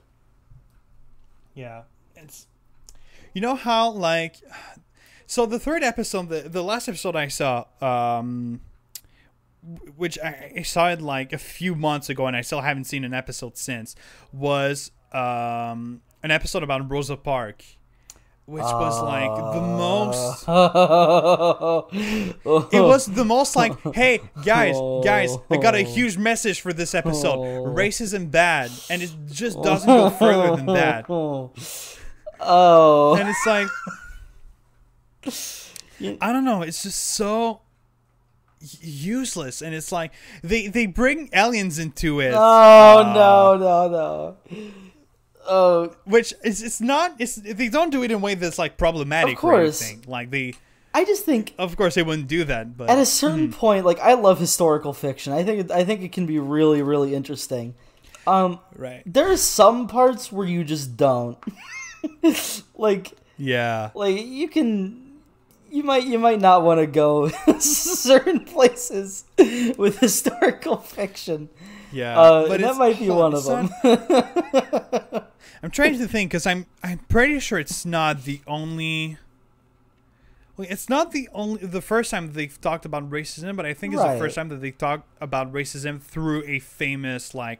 Yeah, 1.53 1.83
it's. 2.15 2.47
You 3.33 3.41
know 3.41 3.55
how 3.55 3.89
like, 3.91 4.35
so 5.25 5.45
the 5.45 5.59
third 5.59 5.83
episode, 5.83 6.29
the 6.29 6.41
the 6.49 6.63
last 6.63 6.87
episode 6.87 7.15
I 7.15 7.27
saw, 7.27 7.65
um, 7.81 8.61
which 9.95 10.17
I, 10.19 10.61
saw 10.63 10.89
it 10.89 11.01
like 11.01 11.33
a 11.33 11.37
few 11.37 11.75
months 11.75 12.09
ago, 12.09 12.27
and 12.27 12.35
I 12.35 12.41
still 12.41 12.61
haven't 12.61 12.85
seen 12.85 13.03
an 13.03 13.13
episode 13.13 13.57
since, 13.57 13.95
was 14.31 14.91
um 15.11 16.01
an 16.21 16.31
episode 16.31 16.63
about 16.63 16.89
Rosa 16.89 17.17
Park, 17.17 17.63
which 18.45 18.63
was 18.63 19.01
like 19.01 19.53
the 19.53 19.61
most. 19.61 20.45
It 22.71 22.81
was 22.81 23.05
the 23.07 23.25
most 23.25 23.55
like, 23.55 23.73
hey 23.93 24.21
guys, 24.43 24.75
guys, 25.03 25.35
I 25.49 25.57
got 25.57 25.75
a 25.75 25.81
huge 25.81 26.17
message 26.17 26.61
for 26.61 26.73
this 26.73 26.95
episode. 26.95 27.39
Racism 27.75 28.31
bad, 28.31 28.71
and 28.89 29.01
it 29.01 29.11
just 29.27 29.61
doesn't 29.61 29.87
go 29.87 30.09
further 30.09 30.55
than 30.55 30.67
that. 30.67 31.05
Oh. 31.09 31.51
and 33.19 33.27
it's 33.27 33.45
like 33.45 33.67
I 36.21 36.31
don't 36.31 36.45
know. 36.45 36.61
It's 36.61 36.83
just 36.83 36.99
so 36.99 37.61
useless, 38.61 39.61
and 39.61 39.73
it's 39.73 39.91
like 39.91 40.11
they 40.43 40.67
they 40.67 40.85
bring 40.85 41.29
aliens 41.33 41.79
into 41.79 42.19
it. 42.19 42.33
Oh 42.35 42.99
uh, 42.99 43.13
no 43.13 43.57
no 43.57 43.89
no. 43.89 44.37
Oh, 45.47 45.95
which 46.05 46.33
is 46.43 46.61
it's 46.61 46.79
not. 46.79 47.15
It's 47.19 47.35
they 47.35 47.69
don't 47.69 47.89
do 47.89 48.03
it 48.03 48.11
in 48.11 48.17
a 48.17 48.19
way 48.19 48.35
that's 48.35 48.59
like 48.59 48.77
problematic 48.77 49.35
Of 49.35 49.41
course. 49.41 49.91
or. 49.91 49.95
Like 50.05 50.29
they, 50.29 50.53
I 50.93 51.05
just 51.05 51.25
think 51.25 51.53
of 51.57 51.75
course, 51.75 51.95
they 51.95 52.03
wouldn't 52.03 52.27
do 52.27 52.43
that. 52.43 52.77
But 52.77 52.89
at 52.89 52.99
a 52.99 53.05
certain 53.05 53.51
point, 53.51 53.85
like 53.85 53.99
I 53.99 54.13
love 54.13 54.39
historical 54.39 54.93
fiction. 54.93 55.33
I 55.33 55.43
think 55.43 55.65
it, 55.65 55.71
I 55.71 55.83
think 55.83 56.01
it 56.01 56.11
can 56.11 56.25
be 56.25 56.37
really 56.37 56.81
really 56.81 57.15
interesting. 57.15 57.73
Um, 58.27 58.59
right, 58.75 59.01
there 59.05 59.31
are 59.31 59.37
some 59.37 59.87
parts 59.87 60.31
where 60.31 60.45
you 60.45 60.63
just 60.63 60.95
don't. 60.95 61.37
like 62.75 63.13
yeah, 63.37 63.89
like 63.95 64.23
you 64.23 64.49
can 64.49 65.08
you 65.71 65.83
might 65.83 66.03
you 66.05 66.19
might 66.19 66.39
not 66.39 66.63
want 66.63 66.79
to 66.79 66.87
go 66.87 67.29
certain 67.59 68.45
places 68.45 69.25
with 69.77 69.99
historical 69.99 70.77
fiction. 70.77 71.49
yeah. 71.91 72.19
Uh, 72.19 72.47
but 72.47 72.61
that 72.61 72.75
might 72.75 72.99
be 72.99 73.09
one 73.09 73.33
of 73.33 73.45
them. 73.45 73.69
not- 73.83 75.31
I'm 75.63 75.71
trying 75.71 75.97
to 75.97 76.07
think 76.07 76.31
because 76.31 76.45
I'm 76.47 76.65
I'm 76.83 76.99
pretty 77.09 77.39
sure 77.39 77.59
it's 77.59 77.85
not 77.85 78.23
the 78.23 78.41
only. 78.47 79.17
Well, 80.55 80.67
it's 80.69 80.89
not 80.89 81.11
the 81.11 81.27
only 81.33 81.65
the 81.65 81.81
first 81.81 82.11
time 82.11 82.33
they've 82.33 82.59
talked 82.61 82.85
about 82.85 83.09
racism, 83.09 83.55
but 83.55 83.65
I 83.65 83.73
think 83.73 83.93
it's 83.93 84.01
Right. 84.01 84.13
the 84.13 84.19
first 84.19 84.35
time 84.35 84.49
that 84.49 84.61
they 84.61 84.71
talked 84.71 85.07
about 85.21 85.51
racism 85.53 86.01
through 86.01 86.43
a 86.45 86.59
famous 86.59 87.33
like, 87.33 87.59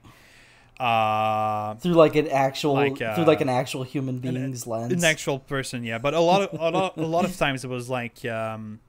uh, 0.79 1.75
through 1.75 1.93
like 1.93 2.15
an 2.15 2.27
actual 2.29 2.73
Like, 2.75 2.97
through 2.97 3.25
like 3.25 3.39
uh, 3.39 3.43
an 3.43 3.49
actual 3.49 3.83
human 3.83 4.19
being's 4.19 4.65
lens. 4.65 4.91
an 4.93 5.03
actual 5.03 5.39
person. 5.39 5.83
Yeah, 5.83 5.97
but 5.97 6.13
a 6.13 6.19
lot 6.19 6.41
of 6.43 6.59
a 6.59 6.69
lot, 6.71 6.97
a 6.97 7.01
lot 7.05 7.25
of 7.25 7.35
times 7.43 7.63
it 7.65 7.67
was 7.69 7.89
like, 7.89 8.23
um, 8.25 8.79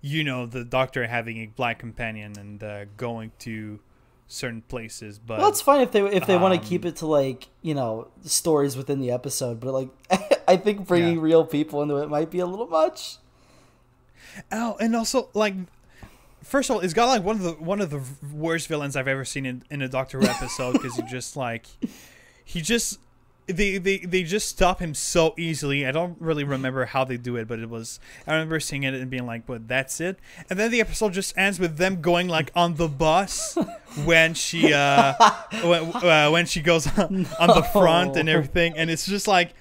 you 0.00 0.24
know, 0.24 0.46
the 0.46 0.64
doctor 0.64 1.06
having 1.06 1.38
a 1.38 1.46
black 1.46 1.78
companion 1.78 2.38
and 2.38 2.62
uh, 2.62 2.84
going 2.96 3.32
to 3.40 3.80
certain 4.28 4.62
places. 4.62 5.18
But 5.18 5.38
Well, 5.38 5.48
it's 5.48 5.60
fine 5.60 5.80
if 5.82 5.92
they 5.92 6.00
if 6.02 6.26
they 6.26 6.36
want 6.36 6.54
Um, 6.54 6.60
to 6.60 6.66
keep 6.66 6.84
it 6.84 6.96
to 6.96 7.06
like 7.06 7.48
you 7.62 7.74
know 7.74 8.08
stories 8.24 8.76
within 8.76 9.00
the 9.00 9.10
episode, 9.10 9.60
but 9.60 9.72
like 9.72 9.88
I 10.48 10.56
think 10.56 10.86
bringing 10.86 11.16
Yeah. 11.16 11.22
real 11.22 11.44
people 11.44 11.82
into 11.82 11.96
it 11.96 12.08
might 12.08 12.30
be 12.30 12.38
a 12.38 12.46
little 12.46 12.66
much. 12.66 13.18
Oh, 14.52 14.76
and 14.80 14.94
also 14.94 15.28
like, 15.34 15.54
first 16.46 16.70
of 16.70 16.76
all, 16.76 16.80
it's 16.82 16.94
got 16.94 17.06
like 17.06 17.22
one 17.22 17.36
of 17.36 17.42
the 17.42 17.52
one 17.52 17.80
of 17.80 17.90
the 17.90 18.02
worst 18.32 18.68
villains 18.68 18.96
I've 18.96 19.08
ever 19.08 19.24
seen 19.24 19.46
in, 19.46 19.62
in 19.70 19.82
a 19.82 19.88
Doctor 19.88 20.20
Who 20.20 20.26
episode 20.26 20.72
because 20.72 20.96
he 20.96 21.02
just 21.10 21.36
like, 21.36 21.66
he 22.44 22.60
just 22.60 22.98
they, 23.46 23.78
they 23.78 23.98
they 23.98 24.22
just 24.22 24.48
stop 24.48 24.80
him 24.80 24.94
so 24.94 25.34
easily. 25.36 25.86
I 25.86 25.92
don't 25.92 26.16
really 26.20 26.44
remember 26.44 26.84
how 26.86 27.04
they 27.04 27.16
do 27.16 27.36
it, 27.36 27.46
but 27.46 27.58
it 27.58 27.68
was 27.68 28.00
I 28.26 28.32
remember 28.34 28.58
seeing 28.60 28.82
it 28.82 28.94
and 28.94 29.10
being 29.10 29.26
like, 29.26 29.46
"But 29.46 29.68
that's 29.68 30.00
it." 30.00 30.18
And 30.50 30.58
then 30.58 30.70
the 30.70 30.80
episode 30.80 31.12
just 31.12 31.36
ends 31.36 31.60
with 31.60 31.76
them 31.76 32.00
going 32.00 32.28
like 32.28 32.50
on 32.54 32.74
the 32.74 32.88
bus 32.88 33.56
when 34.04 34.34
she 34.34 34.72
uh 34.72 35.14
when, 35.62 35.82
uh, 35.94 36.30
when 36.30 36.46
she 36.46 36.60
goes 36.60 36.86
on, 36.98 37.26
on 37.38 37.48
the 37.48 37.68
front 37.72 38.16
and 38.16 38.28
everything, 38.28 38.76
and 38.76 38.90
it's 38.90 39.06
just 39.06 39.28
like. 39.28 39.54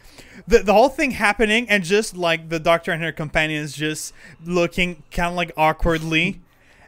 The, 0.47 0.59
the 0.59 0.73
whole 0.73 0.89
thing 0.89 1.11
happening 1.11 1.69
and 1.69 1.83
just 1.83 2.15
like 2.15 2.49
the 2.49 2.59
doctor 2.59 2.91
and 2.91 3.01
her 3.01 3.13
companions 3.13 3.73
just 3.73 4.13
looking 4.43 5.01
kind 5.09 5.29
of 5.29 5.35
like 5.35 5.51
awkwardly 5.57 6.41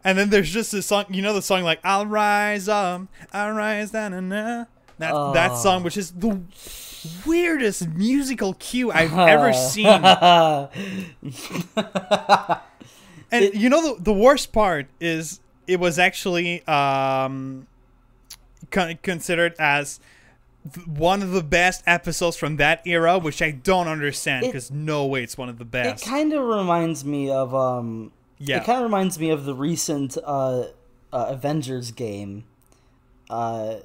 and 0.07 0.17
then 0.17 0.29
there's 0.29 0.49
just 0.49 0.71
this 0.71 0.85
song 0.85 1.05
you 1.09 1.21
know 1.21 1.34
the 1.34 1.41
song 1.41 1.63
like 1.63 1.79
i'll 1.84 2.05
rise 2.05 2.67
up 2.69 3.01
i'll 3.34 3.51
rise 3.51 3.91
down 3.91 4.13
and 4.13 4.31
that, 4.31 4.67
that 4.99 5.11
Oh. 5.13 5.55
song 5.55 5.84
which 5.84 5.97
is 5.97 6.11
the 6.11 6.39
weirdest 7.25 7.88
musical 7.89 8.53
cue 8.55 8.91
i've 8.91 9.13
ever 9.17 9.51
seen 9.73 9.85
and 13.31 13.43
It- 13.45 13.55
you 13.55 13.69
know 13.69 13.95
the, 13.95 14.01
the 14.03 14.13
worst 14.13 14.51
part 14.51 14.88
is 14.99 15.39
it 15.67 15.79
was 15.79 15.99
actually 15.99 16.65
um 16.67 17.67
con- 18.71 18.97
considered 19.03 19.53
as 19.59 19.99
one 20.85 21.21
of 21.23 21.31
the 21.31 21.43
best 21.43 21.81
episodes 21.88 22.35
from 22.35 22.57
that 22.57 22.81
era 22.85 23.17
which 23.17 23.41
i 23.41 23.51
don't 23.51 23.88
understand 23.88 24.45
because 24.45 24.69
no 24.71 25.05
way 25.05 25.23
it's 25.23 25.38
one 25.38 25.49
of 25.49 25.57
the 25.57 25.65
best. 25.65 26.03
it 26.05 26.09
kind 26.09 26.34
of 26.34 26.43
reminds 26.43 27.05
me 27.05 27.29
of 27.29 27.53
um. 27.55 28.11
Yeah 28.39 28.57
It 28.57 28.65
kind 28.65 28.77
of 28.80 28.84
reminds 28.84 29.19
me 29.19 29.30
of 29.30 29.45
the 29.45 29.53
recent 29.55 30.18
uh, 30.23 30.65
uh, 31.11 31.26
Avengers 31.30 31.91
game 31.91 32.43
uh, 33.30 33.77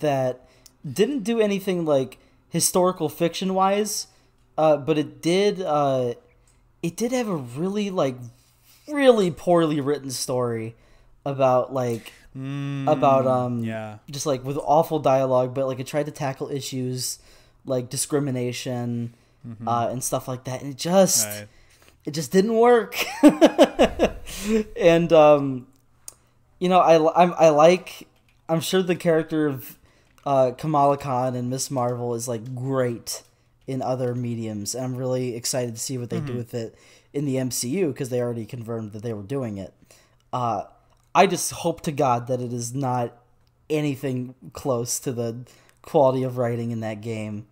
that 0.00 0.48
didn't 0.90 1.24
do 1.24 1.40
anything 1.40 1.84
like 1.84 2.18
historical 2.50 3.08
fiction 3.08 3.54
wise, 3.54 4.06
uh, 4.56 4.76
but 4.76 4.98
it 4.98 5.20
did. 5.22 5.60
Uh, 5.60 6.14
it 6.82 6.96
did 6.96 7.12
have 7.12 7.28
a 7.28 7.36
really 7.36 7.90
like 7.90 8.16
really 8.88 9.30
poorly 9.30 9.80
written 9.80 10.10
story 10.10 10.74
about 11.24 11.72
like 11.74 12.12
about 12.88 13.26
um 13.26 13.62
Mm, 13.62 13.66
yeah 13.66 13.98
just 14.10 14.26
like 14.26 14.44
with 14.44 14.56
awful 14.58 14.98
dialogue, 15.00 15.54
but 15.54 15.66
like 15.66 15.80
it 15.80 15.86
tried 15.86 16.06
to 16.06 16.12
tackle 16.12 16.48
issues 16.50 17.18
like 17.66 17.90
discrimination 17.90 19.12
uh, 19.66 19.88
and 19.90 20.04
stuff 20.04 20.28
like 20.28 20.44
that, 20.44 20.62
and 20.62 20.70
it 20.70 20.76
just 20.78 21.26
right. 21.26 21.46
It 22.08 22.14
just 22.14 22.32
didn't 22.32 22.54
work. 22.54 22.96
and 24.80 25.12
um, 25.12 25.66
you 26.58 26.70
know, 26.70 26.78
I 26.78 27.22
I'm, 27.22 27.34
I 27.38 27.50
like 27.50 28.08
I'm 28.48 28.60
sure 28.60 28.82
the 28.82 28.96
character 28.96 29.46
of 29.46 29.78
uh, 30.24 30.52
Kamala 30.56 30.96
Khan 30.96 31.36
and 31.36 31.50
Miss 31.50 31.70
Marvel 31.70 32.14
is 32.14 32.26
like 32.26 32.54
great 32.54 33.22
in 33.66 33.82
other 33.82 34.14
mediums, 34.14 34.74
and 34.74 34.86
I'm 34.86 34.96
really 34.96 35.36
excited 35.36 35.74
to 35.74 35.80
see 35.80 35.98
what 35.98 36.08
they 36.08 36.20
do 36.20 36.32
with 36.32 36.54
it 36.54 36.78
in 37.12 37.26
the 37.26 37.34
MCU 37.34 37.88
because 37.88 38.08
they 38.08 38.22
already 38.22 38.46
confirmed 38.46 38.92
that 38.92 39.02
they 39.02 39.12
were 39.12 39.22
doing 39.22 39.58
it. 39.58 39.74
Uh, 40.32 40.62
I 41.14 41.26
just 41.26 41.50
hope 41.50 41.82
to 41.82 41.92
God 41.92 42.26
that 42.28 42.40
it 42.40 42.54
is 42.54 42.74
not 42.74 43.18
anything 43.68 44.34
close 44.54 44.98
to 45.00 45.12
the 45.12 45.44
quality 45.82 46.22
of 46.22 46.38
writing 46.38 46.70
in 46.70 46.80
that 46.80 47.02
game. 47.02 47.48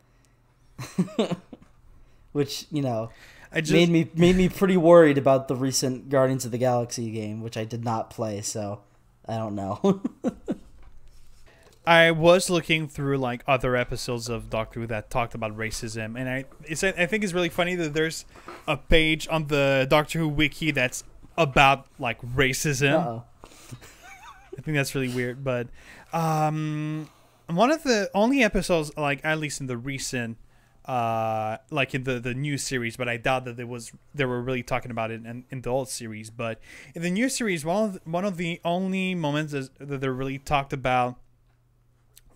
Which, 2.33 2.66
you 2.70 2.81
know, 2.81 3.11
i 3.52 3.60
just 3.60 3.73
made 3.73 3.89
me 3.89 4.10
made 4.14 4.36
me 4.36 4.48
pretty 4.48 4.77
worried 4.77 5.18
about 5.18 5.48
the 5.48 5.56
recent 5.56 6.09
Guardians 6.09 6.44
of 6.44 6.51
the 6.51 6.59
Galaxy 6.59 7.10
game, 7.10 7.43
which 7.43 7.56
I 7.56 7.64
did 7.64 7.85
not 7.85 8.10
play, 8.10 8.40
so 8.43 8.81
I 9.27 9.36
don't 9.36 9.55
know. 9.55 10.02
I 11.86 12.10
was 12.10 12.51
looking 12.51 12.89
through 12.89 13.18
like 13.18 13.44
other 13.47 13.77
episodes 13.77 14.28
of 14.28 14.51
Doctor 14.51 14.81
Who 14.81 14.86
that 14.89 15.09
talked 15.09 15.35
about 15.35 15.56
racism, 15.56 16.18
and 16.18 16.28
I 16.28 16.44
it's 16.64 16.82
I 16.82 17.06
think 17.06 17.23
it's 17.23 17.32
really 17.32 17.48
funny 17.48 17.77
that 17.77 17.94
there's 17.94 18.24
a 18.66 18.77
page 18.77 19.28
on 19.31 19.47
the 19.47 19.86
Doctor 19.89 20.18
Who 20.18 20.28
wiki 20.28 20.73
that's 20.73 21.05
about 21.39 21.86
like 21.98 22.20
racism. 22.23 23.23
I 23.44 24.62
think 24.62 24.77
that's 24.77 24.94
really 24.94 25.10
weird, 25.10 25.44
but 25.44 25.68
um, 26.12 27.09
one 27.47 27.70
of 27.70 27.82
the 27.82 28.10
only 28.14 28.43
episodes, 28.43 28.90
like 28.97 29.20
at 29.23 29.39
least 29.39 29.60
in 29.60 29.66
the 29.66 29.77
recent, 29.77 30.39
uh, 30.86 31.56
like 31.70 31.94
in 31.94 32.04
the 32.04 32.20
the 32.20 32.34
new 32.34 32.56
series, 32.56 32.96
but 32.96 33.08
I 33.08 33.16
doubt 33.16 33.44
that 33.44 33.56
there 33.56 33.66
was 33.66 33.92
they 34.14 34.24
were 34.24 34.40
really 34.40 34.62
talking 34.62 34.90
about 34.90 35.10
it 35.10 35.24
in, 35.24 35.44
in 35.50 35.62
the 35.62 35.70
old 35.70 35.88
series. 35.88 36.30
But 36.30 36.60
in 36.94 37.02
the 37.02 37.10
new 37.10 37.28
series, 37.28 37.64
one 37.64 37.84
of 37.84 37.92
the, 37.94 38.00
one 38.04 38.24
of 38.24 38.36
the 38.36 38.60
only 38.64 39.14
moments 39.14 39.52
is, 39.52 39.70
that 39.78 40.00
they 40.00 40.08
really 40.08 40.38
talked 40.38 40.72
about 40.72 41.16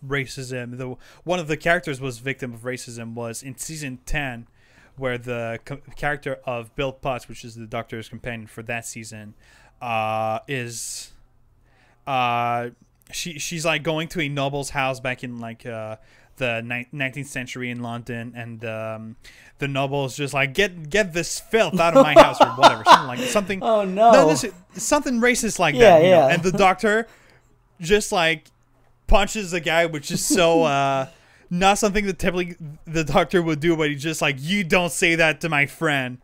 racism. 0.05 0.77
The 0.77 0.95
one 1.23 1.39
of 1.39 1.47
the 1.47 1.57
characters 1.57 2.01
was 2.01 2.19
victim 2.19 2.53
of 2.53 2.61
racism 2.61 3.13
was 3.13 3.41
in 3.41 3.57
season 3.57 3.99
ten, 4.05 4.47
where 4.97 5.17
the 5.17 5.59
co- 5.63 5.81
character 5.95 6.39
of 6.45 6.75
Bill 6.75 6.91
Potts, 6.91 7.29
which 7.29 7.45
is 7.45 7.55
the 7.55 7.67
Doctor's 7.67 8.09
companion 8.09 8.47
for 8.47 8.63
that 8.63 8.85
season, 8.85 9.33
uh, 9.81 10.39
is 10.49 11.11
uh, 12.05 12.69
she 13.11 13.39
she's 13.39 13.65
like 13.65 13.83
going 13.83 14.07
to 14.09 14.21
a 14.21 14.27
noble's 14.27 14.71
house 14.71 14.99
back 14.99 15.23
in 15.23 15.39
like 15.39 15.65
uh, 15.65 15.97
the 16.37 16.61
ni- 16.61 16.87
19th 16.93 17.27
century 17.27 17.69
in 17.69 17.81
London, 17.81 18.33
and 18.35 18.63
um, 18.65 19.15
the 19.59 19.67
noble's 19.67 20.15
just 20.17 20.33
like 20.33 20.53
get 20.53 20.89
get 20.89 21.13
this 21.13 21.39
filth 21.39 21.79
out 21.79 21.95
of 21.95 22.03
my 22.03 22.13
house 22.13 22.39
or 22.41 22.47
whatever, 22.49 22.83
something 22.85 23.07
like 23.07 23.19
something. 23.29 23.59
Oh 23.63 23.85
no. 23.85 24.11
No, 24.11 24.27
this, 24.29 24.45
something 24.73 25.19
racist 25.21 25.59
like 25.59 25.75
Yeah, 25.75 25.97
that. 25.99 26.03
know? 26.03 26.09
yeah. 26.09 26.27
And 26.29 26.43
the 26.43 26.51
doctor 26.51 27.07
just 27.79 28.11
like 28.11 28.45
punches 29.07 29.51
the 29.51 29.59
guy, 29.59 29.85
which 29.85 30.09
is 30.11 30.25
so 30.25 30.63
uh, 30.75 31.07
not 31.49 31.77
something 31.77 32.05
that 32.05 32.17
typically 32.19 32.55
the 32.85 33.03
doctor 33.03 33.41
would 33.41 33.59
do, 33.59 33.75
but 33.75 33.89
he's 33.89 34.01
just 34.01 34.21
like, 34.21 34.37
"You 34.39 34.63
don't 34.63 34.91
say 34.91 35.15
that 35.15 35.41
to 35.41 35.49
my 35.49 35.65
friend." 35.65 36.17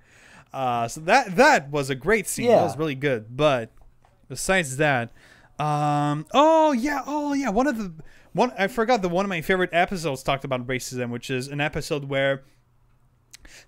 Uh, 0.54 0.88
so 0.88 1.02
that 1.02 1.36
that 1.36 1.70
was 1.70 1.90
a 1.90 1.96
great 1.96 2.28
scene. 2.28 2.48
That 2.48 2.64
was 2.64 2.78
really 2.78 2.96
good. 2.96 3.36
But 3.36 3.70
besides 4.30 4.78
that, 4.78 5.12
um, 5.60 6.26
oh 6.34 6.72
yeah, 6.72 7.02
oh 7.06 7.34
yeah, 7.34 7.50
one 7.50 7.68
of 7.68 7.78
the 7.78 7.92
one 8.38 8.52
I 8.58 8.68
forgot 8.68 9.02
that 9.02 9.10
one 9.10 9.26
of 9.26 9.30
my 9.30 9.42
favorite 9.42 9.72
episodes 9.74 10.24
talked 10.24 10.46
about 10.46 10.66
racism, 10.68 11.10
which 11.10 11.30
is 11.30 11.48
an 11.48 11.60
episode 11.60 12.06
where 12.06 12.44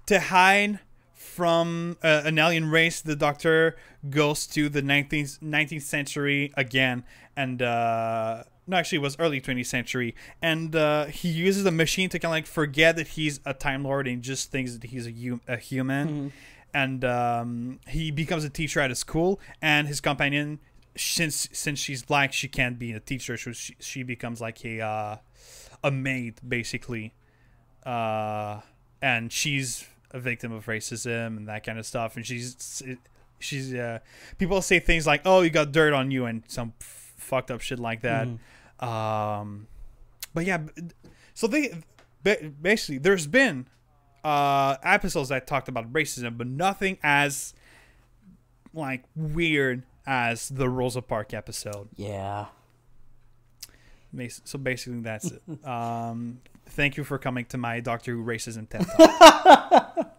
to 0.06 0.20
hide 0.20 0.80
from 1.14 1.98
uh, 2.04 2.22
an 2.26 2.38
alien 2.40 2.70
race, 2.70 3.02
the 3.02 3.16
Doctor 3.16 3.76
goes 4.10 4.48
to 4.48 4.70
the 4.70 4.82
19th, 4.82 5.40
19th 5.40 5.82
century 5.82 6.52
again, 6.56 7.04
and 7.36 7.62
uh, 7.62 8.44
no, 8.68 8.78
actually, 8.78 8.98
it 8.98 9.02
was 9.02 9.16
early 9.20 9.42
20th 9.42 9.66
century, 9.66 10.16
and 10.42 10.76
uh, 10.76 11.06
he 11.06 11.28
uses 11.30 11.66
a 11.66 11.72
machine 11.72 12.08
to 12.10 12.20
kind 12.20 12.32
of 12.32 12.36
like 12.36 12.46
forget 12.46 12.96
that 12.98 13.10
he's 13.10 13.40
a 13.46 13.54
Time 13.54 13.84
Lord 13.84 14.08
and 14.08 14.22
just 14.22 14.52
thinks 14.52 14.78
that 14.78 14.84
he's 14.90 15.08
a, 15.08 15.12
hu- 15.12 15.42
a 15.48 15.58
human, 15.58 16.32
and 16.74 17.04
um, 17.04 17.80
he 17.88 18.12
becomes 18.12 18.44
a 18.44 18.50
teacher 18.50 18.80
at 18.80 18.92
a 18.92 18.96
school, 18.96 19.40
and 19.62 19.88
his 19.88 20.00
companion. 20.02 20.60
Since 20.98 21.50
since 21.54 21.80
she's 21.80 22.04
black, 22.04 22.34
she 22.34 22.48
can't 22.48 22.78
be 22.78 22.92
a 22.94 23.00
teacher, 23.00 23.38
so 23.38 23.52
she, 23.52 23.76
she 23.80 24.04
becomes 24.04 24.42
like 24.42 24.64
a 24.66 24.82
uh, 24.82 25.18
a 25.84 25.92
maid 25.92 26.36
basically 26.48 27.14
uh, 27.86 28.62
and 29.02 29.32
she's 29.32 29.88
a 30.12 30.20
victim 30.20 30.52
of 30.52 30.66
racism 30.66 31.38
and 31.38 31.48
that 31.48 31.64
kind 31.64 31.80
of 31.80 31.86
stuff. 31.86 32.16
And 32.16 32.26
she's 32.26 32.84
she's 33.40 33.74
uh, 33.74 34.00
people 34.38 34.62
say 34.62 34.80
things 34.80 35.08
like, 35.08 35.22
"Oh, 35.26 35.42
you 35.42 35.50
got 35.50 35.72
dirt 35.72 35.94
on 35.94 36.12
you," 36.12 36.26
and 36.26 36.44
some 36.48 36.74
fucked 36.80 37.52
up 37.52 37.62
shit 37.62 37.80
like 37.80 38.02
that. 38.02 38.28
Um, 38.80 39.68
but 40.34 40.46
yeah, 40.46 40.62
so 41.34 41.48
they 41.48 41.82
basically 42.24 42.98
there's 42.98 43.28
been 43.28 43.68
uh, 44.24 44.78
episodes 44.84 45.30
that 45.30 45.48
talked 45.48 45.68
about 45.68 45.92
racism, 45.92 46.38
but 46.38 46.48
nothing 46.48 46.98
as 47.04 47.54
like 48.74 49.04
weird 49.16 49.84
as 50.10 50.50
the 50.50 50.68
Rosa 50.68 51.04
Park 51.04 51.36
episode. 51.36 51.88
Yeah. 51.96 52.48
So 54.44 54.58
basically, 54.58 55.02
that's 55.02 55.32
it. 55.32 55.42
Um, 55.64 56.42
thank 56.66 56.98
you 56.98 57.04
for 57.04 57.20
coming 57.20 57.46
to 57.46 57.60
my 57.60 57.80
Doctor 57.80 58.14
Who 58.14 58.26
racism 58.26 58.68
TED 58.68 58.88
Talk. 58.98 60.16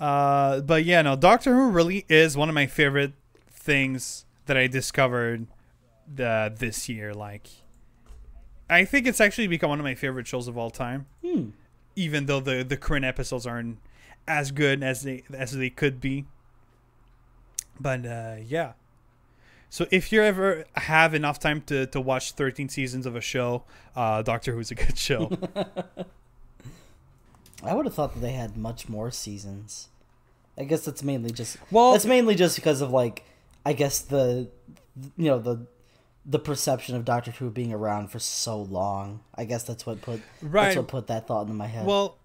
uh, 0.00 0.60
but 0.62 0.84
yeah, 0.84 1.02
no, 1.02 1.14
Doctor 1.14 1.54
Who 1.54 1.70
really 1.70 2.04
is 2.08 2.36
one 2.36 2.48
of 2.48 2.54
my 2.56 2.66
favorite 2.66 3.12
things 3.48 4.24
that 4.46 4.56
I 4.56 4.66
discovered 4.66 5.46
uh, 6.18 6.48
this 6.48 6.88
year. 6.88 7.14
Like, 7.14 7.46
I 8.68 8.84
think 8.84 9.06
it's 9.06 9.20
actually 9.20 9.46
become 9.46 9.70
one 9.70 9.78
of 9.78 9.84
my 9.84 9.94
favorite 9.94 10.26
shows 10.26 10.48
of 10.48 10.58
all 10.58 10.70
time. 10.70 11.06
Hmm. 11.24 11.50
Even 11.94 12.26
though 12.26 12.40
the 12.40 12.64
the 12.64 12.76
current 12.76 13.04
episodes 13.04 13.46
aren't 13.46 13.78
as 14.26 14.50
good 14.50 14.82
as 14.82 15.02
they 15.02 15.22
as 15.32 15.52
they 15.56 15.70
could 15.70 16.00
be. 16.00 16.26
But 17.80 18.04
uh, 18.06 18.36
yeah. 18.44 18.72
So 19.70 19.86
if 19.90 20.12
you 20.12 20.22
ever 20.22 20.64
have 20.76 21.12
enough 21.14 21.38
time 21.38 21.60
to, 21.66 21.86
to 21.88 22.00
watch 22.00 22.32
13 22.32 22.68
seasons 22.70 23.04
of 23.04 23.14
a 23.16 23.20
show, 23.20 23.64
uh, 23.94 24.22
Doctor 24.22 24.52
Who's 24.52 24.70
a 24.70 24.74
good 24.74 24.96
show. 24.96 25.30
I 27.62 27.74
would 27.74 27.86
have 27.86 27.94
thought 27.94 28.14
that 28.14 28.20
they 28.20 28.32
had 28.32 28.56
much 28.56 28.88
more 28.88 29.10
seasons. 29.10 29.88
I 30.56 30.64
guess 30.64 30.84
that's 30.84 31.02
mainly 31.02 31.30
just 31.30 31.56
Well- 31.70 31.92
that's 31.92 32.04
mainly 32.06 32.34
just 32.34 32.56
because 32.56 32.80
of 32.80 32.90
like 32.90 33.24
I 33.66 33.72
guess 33.72 34.00
the 34.00 34.48
you 35.16 35.26
know 35.26 35.38
the 35.38 35.66
the 36.24 36.38
perception 36.38 36.94
of 36.96 37.04
Doctor 37.04 37.30
Who 37.32 37.50
being 37.50 37.72
around 37.72 38.08
for 38.10 38.18
so 38.18 38.60
long. 38.62 39.20
I 39.34 39.44
guess 39.44 39.62
that's 39.64 39.86
what 39.86 40.00
put 40.02 40.20
Right. 40.42 40.64
that's 40.66 40.76
what 40.76 40.88
put 40.88 41.06
that 41.08 41.26
thought 41.26 41.42
into 41.42 41.54
my 41.54 41.66
head. 41.66 41.86
well, 41.86 42.16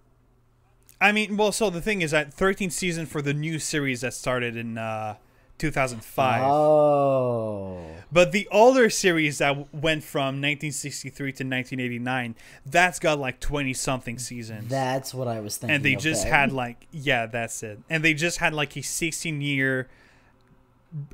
I 1.00 1.12
mean, 1.12 1.36
well, 1.36 1.52
so 1.52 1.68
the 1.70 1.80
thing 1.82 2.00
is 2.02 2.12
that 2.12 2.34
13th 2.34 2.72
season 2.72 3.04
for 3.06 3.20
the 3.20 3.34
new 3.34 3.58
series 3.58 4.00
that 4.02 4.14
started 4.14 4.56
in 4.56 4.78
uh, 4.78 5.16
2005. 5.58 6.42
Oh. 6.42 7.80
But 8.12 8.32
the 8.32 8.46
older 8.50 8.90
series 8.90 9.38
that 9.38 9.48
w- 9.48 9.66
went 9.72 10.04
from 10.04 10.40
1963 10.42 11.32
to 11.32 11.44
1989, 11.44 12.34
that's 12.66 12.98
got 12.98 13.18
like 13.18 13.40
20 13.40 13.72
something 13.74 14.18
seasons. 14.18 14.68
That's 14.68 15.14
what 15.14 15.28
I 15.28 15.40
was 15.40 15.56
thinking. 15.56 15.76
and 15.76 15.84
they 15.84 15.96
just 15.96 16.26
had 16.26 16.52
like 16.52 16.86
yeah 16.92 17.26
that's 17.26 17.62
it 17.62 17.78
and 17.88 18.04
they 18.04 18.14
just 18.14 18.38
had 18.38 18.52
like 18.54 18.76
a 18.76 18.82
16 18.82 19.40
year 19.40 19.88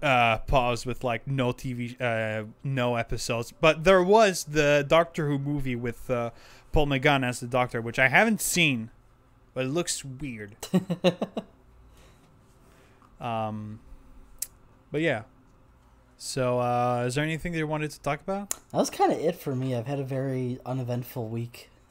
uh 0.02 0.38
pause 0.38 0.84
with 0.84 1.02
like 1.04 1.26
no 1.26 1.52
tv 1.52 1.98
uh 2.00 2.44
no 2.62 2.96
episodes 2.96 3.50
but 3.60 3.84
there 3.84 4.02
was 4.02 4.44
the 4.44 4.84
doctor 4.86 5.26
who 5.28 5.38
movie 5.38 5.74
with 5.74 6.10
uh 6.10 6.28
paul 6.70 6.86
mcgann 6.86 7.24
as 7.24 7.40
the 7.40 7.46
doctor 7.46 7.80
which 7.80 7.98
i 7.98 8.08
haven't 8.08 8.42
seen 8.42 8.90
but 9.54 9.64
it 9.64 9.68
looks 9.68 10.04
weird 10.04 10.54
um 13.20 13.80
but 14.90 15.00
yeah 15.00 15.22
so 16.16 16.58
uh 16.60 17.04
is 17.06 17.14
there 17.14 17.24
anything 17.24 17.52
that 17.52 17.58
you 17.58 17.66
wanted 17.66 17.90
to 17.90 18.00
talk 18.00 18.20
about 18.20 18.50
That 18.50 18.58
was 18.78 18.90
kind 18.90 19.12
of 19.12 19.18
it 19.18 19.36
for 19.36 19.54
me. 19.54 19.74
I've 19.74 19.86
had 19.86 19.98
a 19.98 20.04
very 20.04 20.58
uneventful 20.66 21.28
week. 21.28 21.70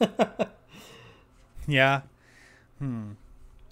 Yeah. 1.66 2.02
Hmm. 2.78 3.12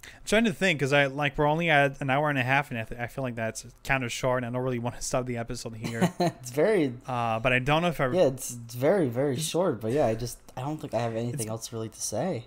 I'm 0.04 0.24
trying 0.24 0.44
to 0.44 0.52
think 0.52 0.78
because 0.78 0.92
I 0.92 1.06
like 1.06 1.36
we're 1.36 1.46
only 1.46 1.68
at 1.70 2.00
an 2.00 2.10
hour 2.10 2.30
and 2.30 2.38
a 2.38 2.42
half, 2.42 2.70
and 2.70 2.78
I, 2.78 2.84
th- 2.84 3.00
I 3.00 3.06
feel 3.08 3.24
like 3.24 3.34
that's 3.34 3.66
kind 3.84 4.04
of 4.04 4.12
short. 4.12 4.42
And 4.42 4.46
I 4.46 4.56
don't 4.56 4.64
really 4.64 4.78
want 4.78 4.96
to 4.96 5.02
stop 5.02 5.26
the 5.26 5.36
episode 5.36 5.74
here. 5.76 6.12
it's 6.20 6.50
very 6.50 6.94
uh, 7.06 7.40
but 7.40 7.52
I 7.52 7.58
don't 7.58 7.82
know 7.82 7.88
if 7.88 8.00
I. 8.00 8.08
yeah, 8.12 8.26
it's, 8.28 8.56
it's 8.64 8.74
very 8.74 9.08
very 9.08 9.36
short, 9.36 9.80
but 9.80 9.92
yeah, 9.92 10.06
I 10.06 10.14
just 10.14 10.38
I 10.56 10.60
don't 10.62 10.80
think 10.80 10.94
I 10.94 11.00
have 11.00 11.16
anything 11.16 11.48
else 11.48 11.72
really 11.72 11.88
to 11.88 12.00
say. 12.00 12.44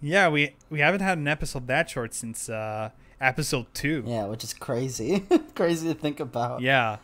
Yeah, 0.00 0.28
we 0.28 0.54
we 0.70 0.80
haven't 0.80 1.00
had 1.00 1.18
an 1.18 1.28
episode 1.28 1.66
that 1.66 1.90
short 1.90 2.14
since 2.14 2.48
uh, 2.48 2.90
episode 3.22 3.66
two. 3.72 4.04
Yeah, 4.06 4.26
which 4.26 4.44
is 4.44 4.52
crazy. 4.52 5.20
crazy 5.54 5.88
to 5.88 5.94
think 5.94 6.20
about. 6.20 6.60
Yeah. 6.60 6.98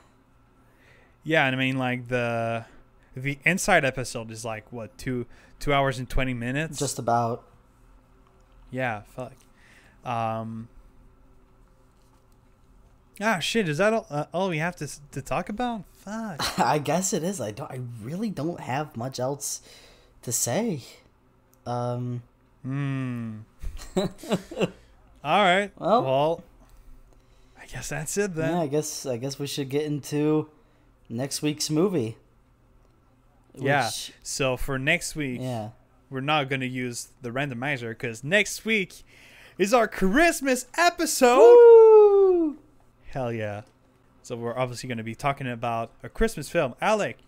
Yeah, 1.24 1.46
and 1.46 1.54
I 1.54 1.58
mean 1.58 1.78
like 1.78 2.08
the 2.08 2.64
the 3.16 3.38
inside 3.44 3.84
episode 3.84 4.30
is 4.30 4.44
like 4.44 4.72
what 4.72 4.96
two 4.98 5.26
two 5.60 5.72
hours 5.72 5.98
and 5.98 6.08
twenty 6.08 6.34
minutes. 6.34 6.78
Just 6.78 6.98
about. 6.98 7.44
yeah, 8.70 9.02
fuck. 9.14 9.32
Um. 10.04 10.68
Ah, 13.20 13.40
shit! 13.40 13.68
Is 13.68 13.78
that 13.78 13.92
all, 13.92 14.06
uh, 14.10 14.26
all 14.32 14.48
we 14.48 14.58
have 14.58 14.76
to 14.76 14.88
to 15.10 15.20
talk 15.20 15.48
about? 15.48 15.84
Fuck. 15.92 16.58
I 16.58 16.78
guess 16.78 17.12
it 17.12 17.22
is. 17.22 17.40
I 17.40 17.50
don't. 17.50 17.70
I 17.70 17.80
really 18.02 18.30
don't 18.30 18.60
have 18.60 18.96
much 18.96 19.18
else 19.18 19.60
to 20.22 20.32
say. 20.32 20.82
Um. 21.66 22.22
Hmm. 22.62 23.38
All 25.28 25.42
right. 25.44 25.70
Well- 25.76 26.02
Well, 26.04 26.42
I 27.60 27.66
guess 27.66 27.90
that's 27.90 28.16
it 28.16 28.34
then. 28.34 28.54
Yeah, 28.54 28.62
I 28.62 28.66
guess 28.66 29.04
I 29.04 29.18
guess 29.18 29.38
we 29.38 29.46
should 29.46 29.68
get 29.68 29.82
into 29.82 30.48
next 31.10 31.42
week's 31.42 31.68
movie. 31.68 32.16
Yeah. 33.54 33.90
So 34.22 34.56
for 34.56 34.78
next 34.78 35.14
week, 35.16 35.40
yeah. 35.42 35.70
we're 36.08 36.20
not 36.20 36.48
gonna 36.48 36.64
use 36.64 37.08
the 37.20 37.28
randomizer 37.30 37.90
because 37.90 38.24
next 38.24 38.64
week 38.64 39.02
is 39.58 39.74
our 39.74 39.86
Christmas 39.86 40.66
episode. 40.78 41.40
Woo! 41.40 42.56
Hell 43.10 43.30
yeah! 43.30 43.62
So 44.22 44.34
we're 44.34 44.56
obviously 44.56 44.88
gonna 44.88 45.02
be 45.04 45.14
talking 45.14 45.46
about 45.46 45.90
a 46.02 46.08
Christmas 46.08 46.48
film. 46.48 46.74
Alec, 46.80 47.18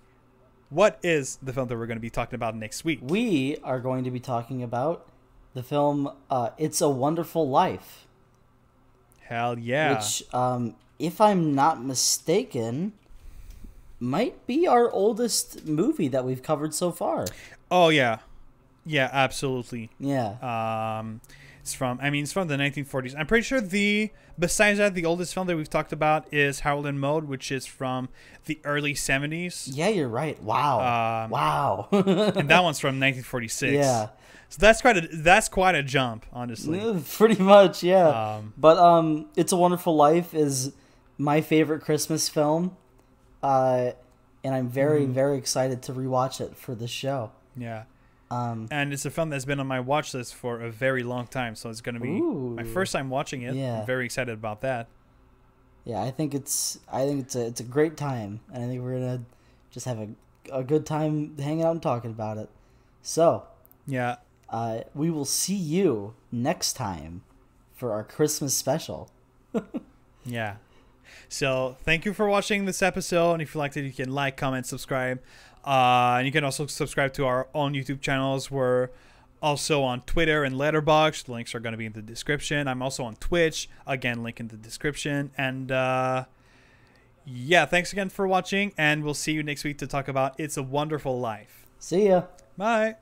what 0.70 0.98
is 1.02 1.38
the 1.42 1.52
film 1.52 1.68
that 1.68 1.76
we're 1.76 1.86
gonna 1.86 2.00
be 2.00 2.08
talking 2.08 2.36
about 2.36 2.56
next 2.56 2.82
week? 2.82 3.00
We 3.02 3.58
are 3.62 3.78
going 3.80 4.04
to 4.04 4.10
be 4.10 4.20
talking 4.20 4.62
about 4.62 5.06
the 5.54 5.62
film 5.62 6.10
uh, 6.30 6.50
"It's 6.58 6.80
a 6.80 6.88
Wonderful 6.88 7.48
Life," 7.48 8.06
Hell 9.22 9.58
yeah! 9.58 9.94
which, 9.96 10.22
um, 10.34 10.74
if 10.98 11.20
I'm 11.20 11.54
not 11.54 11.82
mistaken, 11.82 12.92
might 13.98 14.46
be 14.46 14.66
our 14.66 14.90
oldest 14.90 15.66
movie 15.66 16.08
that 16.08 16.24
we've 16.24 16.42
covered 16.42 16.74
so 16.74 16.90
far. 16.90 17.26
oh 17.70 17.88
yeah, 17.88 18.18
yeah, 18.84 19.08
absolutely. 19.12 19.90
Yeah. 19.98 20.36
Um, 20.98 21.20
it's 21.60 21.74
from. 21.74 21.98
I 22.02 22.10
mean, 22.10 22.24
it's 22.24 22.32
from 22.32 22.48
the 22.48 22.56
1940s. 22.56 23.14
I'm 23.16 23.26
pretty 23.26 23.44
sure 23.44 23.60
the. 23.60 24.10
Besides 24.38 24.78
that, 24.78 24.94
the 24.94 25.04
oldest 25.04 25.34
film 25.34 25.46
that 25.48 25.56
we've 25.56 25.68
talked 25.68 25.92
about 25.92 26.32
is 26.32 26.60
Harold 26.60 26.86
and 26.86 26.98
Maude, 26.98 27.24
which 27.24 27.52
is 27.52 27.66
from 27.66 28.08
the 28.46 28.58
early 28.64 28.94
70s, 28.94 29.68
yeah, 29.70 29.88
you're 29.88 30.08
right. 30.08 30.42
Wow. 30.42 31.24
Um, 31.24 31.30
wow. 31.30 31.88
and 31.92 32.48
that 32.48 32.62
one's 32.62 32.80
from 32.80 32.98
1946. 32.98 33.74
yeah. 33.74 34.08
So 34.50 34.56
that's 34.58 34.80
quite 34.82 34.96
a 34.96 35.08
that's 35.16 35.48
quite 35.48 35.74
a 35.76 35.82
jump, 35.82 36.26
honestly. 36.32 36.78
Yeah, 36.80 36.98
Pretty 37.16 37.40
much, 37.42 37.82
yeah. 37.82 38.08
Um, 38.08 38.52
But 38.58 38.76
um, 38.78 39.26
"It's 39.36 39.52
a 39.52 39.56
Wonderful 39.56 39.94
Life" 39.96 40.34
is 40.34 40.72
my 41.16 41.40
favorite 41.40 41.80
Christmas 41.82 42.28
film, 42.28 42.76
uh, 43.42 43.92
and 44.44 44.54
I'm 44.54 44.68
very 44.68 45.02
Mm-hmm. 45.02 45.12
very 45.12 45.38
excited 45.38 45.82
to 45.82 45.92
rewatch 45.92 46.40
it 46.40 46.56
for 46.56 46.74
this 46.74 46.90
show. 46.90 47.30
yeah, 47.56 47.84
Um, 48.30 48.66
and 48.70 48.92
it's 48.92 49.04
a 49.06 49.10
film 49.10 49.30
that's 49.30 49.44
been 49.44 49.60
on 49.60 49.66
my 49.66 49.80
watch 49.80 50.14
list 50.14 50.34
for 50.34 50.60
a 50.60 50.70
very 50.70 51.02
long 51.04 51.26
time, 51.26 51.54
so 51.54 51.70
it's 51.70 51.80
gonna 51.80 52.00
be 52.00 52.20
my 52.20 52.64
first 52.64 52.92
time 52.92 53.08
watching 53.08 53.42
it. 53.42 53.54
Yeah. 53.54 53.80
I'm 53.80 53.86
very 53.86 54.04
excited 54.04 54.32
about 54.32 54.60
that. 54.62 54.88
yeah, 55.84 56.02
I 56.02 56.10
think 56.10 56.34
it's 56.34 56.78
I 56.92 57.06
think 57.06 57.20
it's 57.20 57.36
a 57.36 57.46
it's 57.46 57.60
a 57.60 57.64
great 57.64 57.96
time, 57.96 58.40
and 58.52 58.64
I 58.64 58.66
think 58.66 58.82
we're 58.82 58.94
gonna 58.98 59.22
just 59.70 59.86
have 59.86 59.98
a 60.00 60.08
a 60.52 60.64
good 60.64 60.84
time 60.86 61.36
hanging 61.38 61.62
out 61.62 61.72
and 61.72 61.82
talking 61.82 62.10
about 62.10 62.36
it. 62.38 62.48
So, 63.02 63.44
Yeah, 63.86 64.16
uh, 64.50 64.80
we 64.94 65.10
will 65.10 65.24
see 65.24 65.54
you 65.54 66.14
next 66.30 66.74
time 66.74 67.22
for 67.74 67.92
our 67.92 68.04
Christmas 68.04 68.54
special. 68.54 69.10
Yeah. 70.24 70.56
So 71.28 71.76
thank 71.84 72.04
you 72.04 72.12
for 72.12 72.28
watching 72.28 72.64
this 72.64 72.82
episode. 72.82 73.34
And 73.34 73.42
if 73.42 73.54
you 73.54 73.58
liked 73.58 73.76
it, 73.76 73.84
you 73.84 73.92
can 73.92 74.12
like, 74.12 74.36
comment, 74.36 74.66
subscribe. 74.66 75.20
Uh, 75.64 76.16
and 76.18 76.26
you 76.26 76.32
can 76.32 76.44
also 76.44 76.66
subscribe 76.66 77.12
to 77.14 77.26
our 77.26 77.48
own 77.54 77.74
YouTube 77.74 78.00
channels. 78.00 78.50
We're 78.50 78.88
also 79.42 79.82
on 79.82 80.02
Twitter 80.02 80.44
and 80.44 80.56
Letterboxd. 80.56 81.24
The 81.24 81.32
links 81.32 81.54
are 81.54 81.60
going 81.60 81.72
to 81.72 81.78
be 81.78 81.86
in 81.86 81.92
the 81.92 82.02
description. 82.02 82.68
I'm 82.68 82.82
also 82.82 83.04
on 83.04 83.16
Twitch. 83.16 83.68
Again, 83.86 84.22
link 84.22 84.40
in 84.40 84.48
the 84.48 84.56
description. 84.56 85.30
And 85.36 85.70
uh, 85.70 86.24
yeah, 87.24 87.66
thanks 87.66 87.92
again 87.92 88.08
for 88.08 88.26
watching. 88.26 88.72
And 88.76 89.04
we'll 89.04 89.14
see 89.14 89.32
you 89.32 89.42
next 89.42 89.64
week 89.64 89.78
to 89.78 89.86
talk 89.86 90.08
about 90.08 90.38
It's 90.38 90.56
a 90.56 90.62
Wonderful 90.62 91.20
Life. 91.20 91.66
See 91.78 92.08
ya. 92.08 92.24
Bye. 92.56 92.96